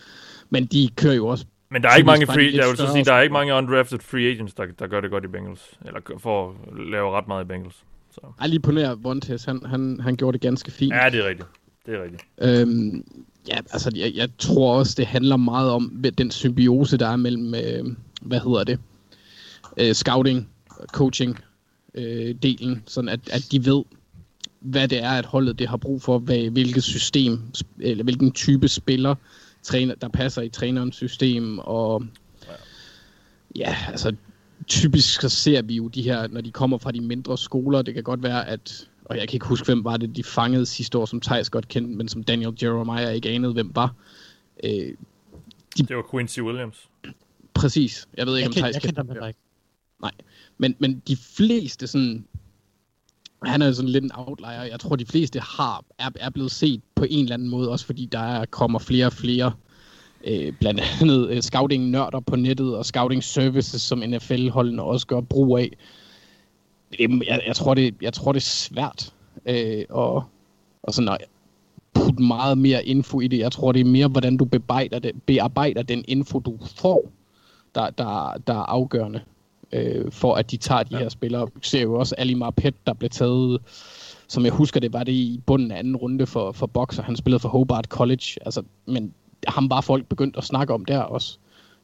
Men 0.51 0.67
de 0.67 0.91
kører 0.97 1.15
jo 1.15 1.27
også 1.27 1.47
men 1.73 1.83
der 1.83 1.89
er 1.89 1.97
ikke 1.97 2.07
mange 2.07 2.27
free, 2.27 2.51
jeg 2.55 2.69
vil 2.69 2.77
så 2.77 2.93
sige, 2.93 3.05
der 3.05 3.13
er 3.13 3.21
ikke 3.21 3.33
mange 3.33 3.55
undrafted 3.55 3.99
free 3.99 4.31
agents, 4.31 4.55
der, 4.55 4.67
der 4.79 4.87
gør 4.87 5.01
det 5.01 5.11
godt 5.11 5.25
i 5.25 5.27
Bengals. 5.27 5.79
Eller 5.87 6.01
får 6.19 6.57
lave 6.91 7.11
ret 7.11 7.29
meget 7.29 7.45
i 7.45 7.47
Bengals. 7.47 7.85
Så. 8.11 8.21
Ej, 8.41 8.47
lige 8.47 8.61
på 8.61 8.73
nær 8.73 8.95
Vontaze, 8.95 9.51
han, 9.51 9.65
han, 9.67 10.01
han 10.01 10.17
gjorde 10.17 10.33
det 10.33 10.41
ganske 10.41 10.71
fint. 10.71 10.95
Ja, 10.95 11.11
det 11.11 11.21
er 11.21 11.29
rigtigt. 11.29 11.49
Det 11.87 11.95
er 11.95 12.03
rigtigt. 12.03 12.25
Øhm, 12.43 13.05
ja, 13.49 13.57
altså, 13.73 13.91
jeg, 13.95 14.13
jeg 14.15 14.29
tror 14.39 14.79
også, 14.79 14.95
det 14.97 15.07
handler 15.07 15.37
meget 15.37 15.71
om 15.71 16.05
den 16.19 16.31
symbiose, 16.31 16.97
der 16.97 17.09
er 17.09 17.17
mellem, 17.17 17.55
øh, 17.55 17.85
hvad 18.23 18.41
hedder 18.41 18.65
det, 18.65 18.79
øh, 19.77 19.95
scouting, 19.95 20.49
coaching, 20.87 21.39
øh, 21.95 22.35
delen, 22.43 22.83
sådan 22.87 23.09
at, 23.09 23.21
at 23.31 23.47
de 23.53 23.65
ved, 23.65 23.83
hvad 24.61 24.89
det 24.89 25.03
er, 25.03 25.11
at 25.11 25.27
holdet 25.27 25.59
det 25.59 25.69
har 25.69 25.77
brug 25.77 26.03
for, 26.03 26.19
hvad, 26.19 26.51
hvilket 26.51 26.83
system, 26.83 27.41
eller 27.81 28.05
hvilken 28.05 28.33
type 28.33 28.69
spiller, 28.69 29.15
træner, 29.63 29.95
der 29.95 30.09
passer 30.09 30.43
i 30.43 30.49
trænerens 30.49 30.97
system, 30.97 31.59
og 31.59 32.05
ja, 33.57 33.77
altså 33.89 34.15
typisk 34.67 35.21
så 35.21 35.29
ser 35.29 35.63
vi 35.63 35.75
jo 35.75 35.89
de 35.89 36.03
her, 36.03 36.27
når 36.27 36.41
de 36.41 36.51
kommer 36.51 36.79
fra 36.79 36.93
de 36.93 37.01
mindre 37.01 37.39
skoler, 37.39 37.83
det 37.83 37.95
kan 37.95 38.03
godt 38.03 38.23
være, 38.23 38.49
at, 38.49 38.89
og 39.11 39.17
jeg 39.17 39.29
kan 39.29 39.37
ikke 39.37 39.47
huske, 39.47 39.67
hvem 39.67 39.85
var 39.85 39.97
det, 39.97 40.17
de 40.17 40.25
fangede 40.25 40.67
sidste 40.67 40.99
år, 40.99 41.07
som 41.07 41.21
Thijs 41.21 41.51
godt 41.51 41.69
kendte, 41.69 41.97
men 41.97 42.09
som 42.09 42.25
Daniel 42.25 42.59
Jeremiah 42.63 43.15
ikke 43.15 43.29
anede, 43.29 43.53
hvem 43.53 43.71
var. 43.75 43.95
Øh, 44.65 44.71
de, 44.71 45.83
det 45.83 45.97
var 45.97 46.07
Quincy 46.11 46.41
Williams. 46.41 46.89
Præcis. 47.55 48.09
Jeg 48.17 48.27
ved 48.27 48.37
ikke, 48.37 48.51
jeg 48.57 48.65
om 48.65 48.71
Thijs 48.71 48.85
kendte 48.85 48.99
ham 48.99 49.29
ikke. 49.29 49.39
Nej, 50.03 50.13
men, 50.59 50.77
men 50.79 51.03
de 51.09 51.17
fleste 51.17 51.87
sådan 51.87 52.25
han 53.45 53.63
er 53.63 53.73
sådan 53.73 53.89
lidt 53.89 54.05
en 54.05 54.11
outlier. 54.15 54.63
Jeg 54.63 54.81
tror, 54.81 54.97
de 54.97 55.07
fleste 55.07 55.41
har, 55.41 55.85
er, 55.99 56.11
er 56.15 56.31
blevet 56.31 56.51
set 56.51 56.81
på 56.95 57.07
en 57.11 57.23
eller 57.23 57.35
anden 57.35 57.49
måde, 57.49 57.71
også 57.71 57.87
fordi 57.87 58.07
der 58.13 58.45
kommer 58.45 58.79
flere 58.79 59.07
og 59.07 59.13
flere, 59.13 59.53
øh, 60.25 60.53
blandt 60.61 60.81
andet 61.01 61.31
øh, 61.31 61.43
scouting-nørder 61.43 62.21
på 62.21 62.37
nettet, 62.37 62.77
og 62.77 62.85
scouting-services, 62.87 63.83
som 63.83 64.03
NFL-holdene 64.07 64.83
også 64.83 65.07
gør 65.07 65.21
brug 65.21 65.59
af. 65.59 65.77
Jeg, 66.99 67.41
jeg, 67.47 67.57
tror, 67.57 67.75
det, 67.75 67.95
jeg 68.03 68.13
tror, 68.13 68.33
det 68.33 68.41
er 68.41 68.45
svært 68.45 69.13
øh, 69.47 69.85
og, 69.89 70.25
og 70.83 70.95
sådan 70.95 71.09
at 71.09 71.19
putte 71.95 72.23
meget 72.23 72.59
mere 72.59 72.87
info 72.87 73.21
i 73.21 73.29
det. 73.29 73.39
Jeg 73.39 73.53
tror, 73.53 73.73
det 73.73 73.81
er 73.81 73.85
mere, 73.85 74.09
hvordan 74.09 74.37
du 74.37 74.45
bearbejder, 74.45 74.99
det, 74.99 75.13
bearbejder 75.27 75.83
den 75.83 76.05
info, 76.09 76.39
du 76.39 76.59
får, 76.77 77.11
der, 77.75 77.91
der, 77.91 78.35
der 78.47 78.55
er 78.55 78.65
afgørende 78.69 79.21
øh, 79.73 80.13
for 80.13 80.35
at 80.35 80.51
de 80.51 80.57
tager 80.57 80.83
de 80.83 80.95
ja. 80.95 80.99
her 80.99 81.09
spillere. 81.09 81.49
Vi 81.55 81.61
ser 81.63 81.83
jo 81.83 81.95
også 81.95 82.15
Ali 82.19 82.35
Marpet, 82.35 82.75
der 82.87 82.93
blev 82.93 83.11
taget, 83.11 83.61
som 84.29 84.45
jeg 84.45 84.53
husker 84.53 84.81
det, 84.81 84.93
var 84.93 85.05
det 85.05 85.13
i 85.13 85.41
bunden 85.47 85.71
af 85.71 85.79
anden 85.79 85.97
runde 85.97 86.27
for, 86.27 86.53
for 86.53 86.67
Boxer. 86.67 87.03
Han 87.03 87.17
spillede 87.17 87.41
for 87.41 87.49
Hobart 87.49 87.85
College. 87.85 88.25
Altså, 88.45 88.63
men 88.87 89.15
ham 89.47 89.71
var 89.71 89.81
folk 89.81 90.07
begyndt 90.07 90.37
at 90.37 90.45
snakke 90.45 90.75
om 90.75 90.85
der 90.85 90.99
også. 90.99 91.39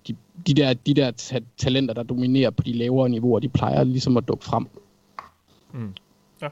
De, 0.08 0.16
de 0.46 0.54
der, 0.54 0.72
de 0.72 0.94
der 0.94 1.10
ta- 1.10 1.40
talenter, 1.58 1.94
der 1.94 2.02
dominerer 2.02 2.50
på 2.50 2.62
de 2.62 2.72
lavere 2.72 3.08
niveauer, 3.08 3.38
de 3.38 3.48
plejer 3.48 3.84
ligesom 3.84 4.16
at 4.16 4.28
dukke 4.28 4.44
frem. 4.44 4.66
Mm. 5.76 5.94
Ja. 6.42 6.48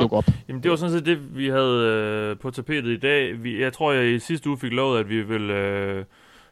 Dukke 0.00 0.16
op. 0.16 0.24
Jamen, 0.48 0.62
det 0.62 0.70
var 0.70 0.76
sådan 0.76 0.92
set 0.92 1.06
det, 1.06 1.36
vi 1.36 1.48
havde 1.48 2.30
øh, 2.30 2.38
på 2.38 2.50
tapetet 2.50 2.90
i 2.90 2.96
dag. 2.96 3.42
Vi, 3.42 3.62
jeg 3.62 3.72
tror, 3.72 3.92
jeg 3.92 4.14
i 4.14 4.18
sidste 4.18 4.48
uge 4.48 4.58
fik 4.58 4.72
lovet, 4.72 5.00
at 5.00 5.08
vi 5.08 5.22
vil 5.22 5.50
øh, 5.50 6.04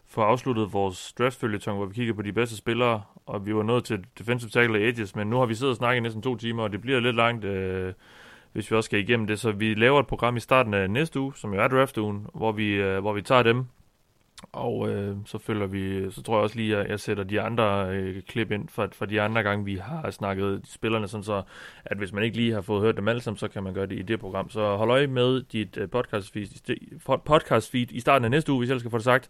få 0.09 0.20
afsluttet 0.20 0.73
vores 0.73 1.12
draftfølgetong, 1.19 1.77
hvor 1.77 1.86
vi 1.86 1.94
kigger 1.94 2.15
på 2.15 2.23
de 2.23 2.32
bedste 2.32 2.57
spillere, 2.57 3.03
og 3.27 3.47
vi 3.47 3.55
var 3.55 3.62
nået 3.62 3.85
til 3.85 4.05
defensive 4.19 4.51
tackle 4.51 4.89
edges, 4.89 5.16
men 5.16 5.31
nu 5.31 5.39
har 5.39 5.47
vi 5.47 5.55
siddet 5.55 5.70
og 5.70 5.77
snakket 5.77 5.97
i 5.97 6.03
næsten 6.03 6.23
to 6.23 6.36
timer, 6.36 6.62
og 6.62 6.73
det 6.73 6.81
bliver 6.81 7.01
lidt 7.01 7.16
langt, 7.16 7.44
øh, 7.44 7.93
hvis 8.53 8.70
vi 8.70 8.77
også 8.77 8.86
skal 8.86 9.01
igennem 9.01 9.27
det. 9.27 9.40
Så 9.40 9.53
vi 9.53 9.74
laver 9.74 10.01
et 10.01 10.07
program 10.07 10.36
i 10.36 10.40
starten 10.40 10.74
af 10.74 10.90
næste 10.90 11.20
uge, 11.20 11.32
som 11.36 11.55
jo 11.55 11.61
er 11.61 11.69
draftugen, 11.69 12.27
hvor 12.35 12.53
vi, 12.53 12.73
øh, 12.73 13.01
hvor 13.01 13.12
vi 13.12 13.23
tager 13.23 13.43
dem, 13.43 13.65
og 14.52 14.88
øh, 14.90 15.16
så 15.26 15.38
følger 15.38 15.66
vi, 15.66 16.10
så 16.10 16.22
tror 16.22 16.36
jeg 16.36 16.42
også 16.42 16.56
lige, 16.56 16.76
at 16.76 16.90
jeg 16.90 17.00
sætter 17.00 17.24
de 17.24 17.40
andre 17.40 17.90
øh, 17.90 18.22
klip 18.22 18.50
ind 18.50 18.68
for, 18.68 18.88
for 18.92 19.06
de 19.06 19.20
andre 19.20 19.42
gange, 19.42 19.64
vi 19.64 19.76
har 19.76 20.10
snakket 20.10 20.60
de 20.64 20.72
spillerne, 20.72 21.08
sådan 21.08 21.24
så, 21.24 21.42
at 21.84 21.98
hvis 21.98 22.12
man 22.12 22.24
ikke 22.24 22.36
lige 22.36 22.52
har 22.52 22.60
fået 22.60 22.82
hørt 22.82 22.96
dem 22.96 23.08
alle 23.08 23.20
sammen, 23.20 23.38
så 23.38 23.48
kan 23.48 23.62
man 23.62 23.74
gøre 23.74 23.86
det 23.86 23.98
i 23.98 24.02
det 24.02 24.20
program. 24.20 24.50
Så 24.50 24.76
hold 24.76 24.90
øje 24.90 25.06
med 25.06 25.42
dit 25.42 25.76
øh, 25.76 25.90
podcast, 25.90 26.32
feed, 26.32 27.18
podcast 27.24 27.70
feed 27.70 27.86
i 27.90 28.00
starten 28.00 28.24
af 28.24 28.30
næste 28.30 28.52
uge, 28.52 28.58
hvis 28.58 28.70
jeg 28.70 28.80
skal 28.80 28.90
få 28.90 28.98
det 28.98 29.04
sagt 29.04 29.28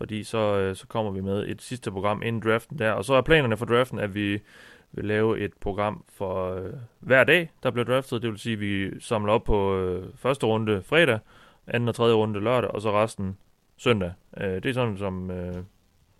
fordi 0.00 0.24
så, 0.24 0.38
øh, 0.38 0.76
så 0.76 0.86
kommer 0.86 1.10
vi 1.10 1.20
med 1.20 1.48
et 1.48 1.62
sidste 1.62 1.90
program 1.90 2.22
inden 2.22 2.42
draften 2.42 2.78
der. 2.78 2.92
Og 2.92 3.04
så 3.04 3.14
er 3.14 3.20
planerne 3.20 3.56
for 3.56 3.66
draften, 3.66 3.98
at 3.98 4.14
vi 4.14 4.40
vil 4.92 5.04
lave 5.04 5.40
et 5.40 5.52
program 5.60 6.04
for 6.08 6.54
øh, 6.54 6.72
hver 7.00 7.24
dag, 7.24 7.50
der 7.62 7.70
bliver 7.70 7.84
draftet. 7.84 8.22
Det 8.22 8.30
vil 8.30 8.38
sige, 8.38 8.52
at 8.52 8.60
vi 8.60 9.00
samler 9.00 9.32
op 9.32 9.44
på 9.44 9.76
øh, 9.76 10.04
første 10.16 10.46
runde 10.46 10.82
fredag, 10.82 11.18
anden 11.66 11.88
og 11.88 11.94
tredje 11.94 12.14
runde 12.14 12.40
lørdag, 12.40 12.70
og 12.70 12.82
så 12.82 13.02
resten 13.02 13.36
søndag. 13.80 14.12
Øh, 14.40 14.54
det 14.62 14.66
er 14.66 14.72
sådan, 14.72 14.98
som 14.98 15.30
øh, 15.30 15.54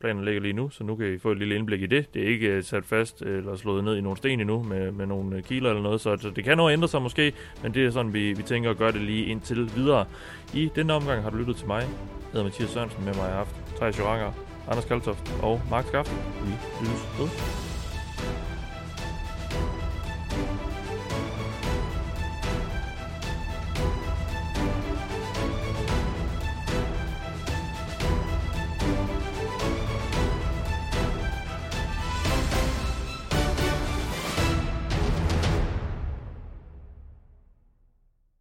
planen 0.01 0.24
ligger 0.24 0.41
lige 0.41 0.53
nu, 0.53 0.70
så 0.70 0.85
nu 0.85 0.97
kan 0.97 1.15
I 1.15 1.19
få 1.19 1.31
et 1.31 1.39
lille 1.39 1.55
indblik 1.55 1.82
i 1.82 1.87
det. 1.87 2.15
Det 2.15 2.23
er 2.23 2.27
ikke 2.27 2.47
øh, 2.47 2.62
sat 2.62 2.85
fast 2.85 3.23
øh, 3.23 3.39
eller 3.39 3.57
slået 3.57 3.85
ned 3.85 3.97
i 3.97 4.01
nogle 4.01 4.16
sten 4.16 4.41
endnu 4.41 4.62
med, 4.62 4.93
med 4.93 5.07
nogle 5.07 5.37
øh, 5.37 5.43
kiler 5.43 5.70
eller 5.70 5.82
noget, 5.82 6.01
så, 6.01 6.16
så 6.16 6.31
det 6.31 6.45
kan 6.45 6.57
noget 6.57 6.73
ændre 6.73 6.89
sig 6.89 7.03
måske, 7.03 7.32
men 7.62 7.74
det 7.74 7.87
er 7.87 7.91
sådan, 7.91 8.12
vi, 8.12 8.32
vi 8.32 8.43
tænker 8.43 8.70
at 8.70 8.77
gøre 8.77 8.93
det 8.93 9.01
lige 9.01 9.27
indtil 9.27 9.70
videre. 9.77 10.07
I 10.55 10.70
denne 10.77 10.93
omgang 10.93 11.23
har 11.23 11.31
du 11.31 11.37
lyttet 11.37 11.57
til 11.57 11.66
mig. 11.66 11.81
Jeg 11.81 11.89
hedder 12.32 12.45
Mathias 12.45 12.70
Sørensen, 12.70 13.05
med 13.05 13.15
mig 13.15 13.28
i 13.28 13.32
aften. 13.32 13.62
Thijs 13.77 13.99
Joranger, 13.99 14.32
Anders 14.69 14.85
Kaltoft 14.85 15.35
og 15.43 15.61
Mark 15.70 15.87
Skaft. 15.87 16.12
Vi 16.45 16.51
lyttes 16.81 17.19
ved. 17.19 17.70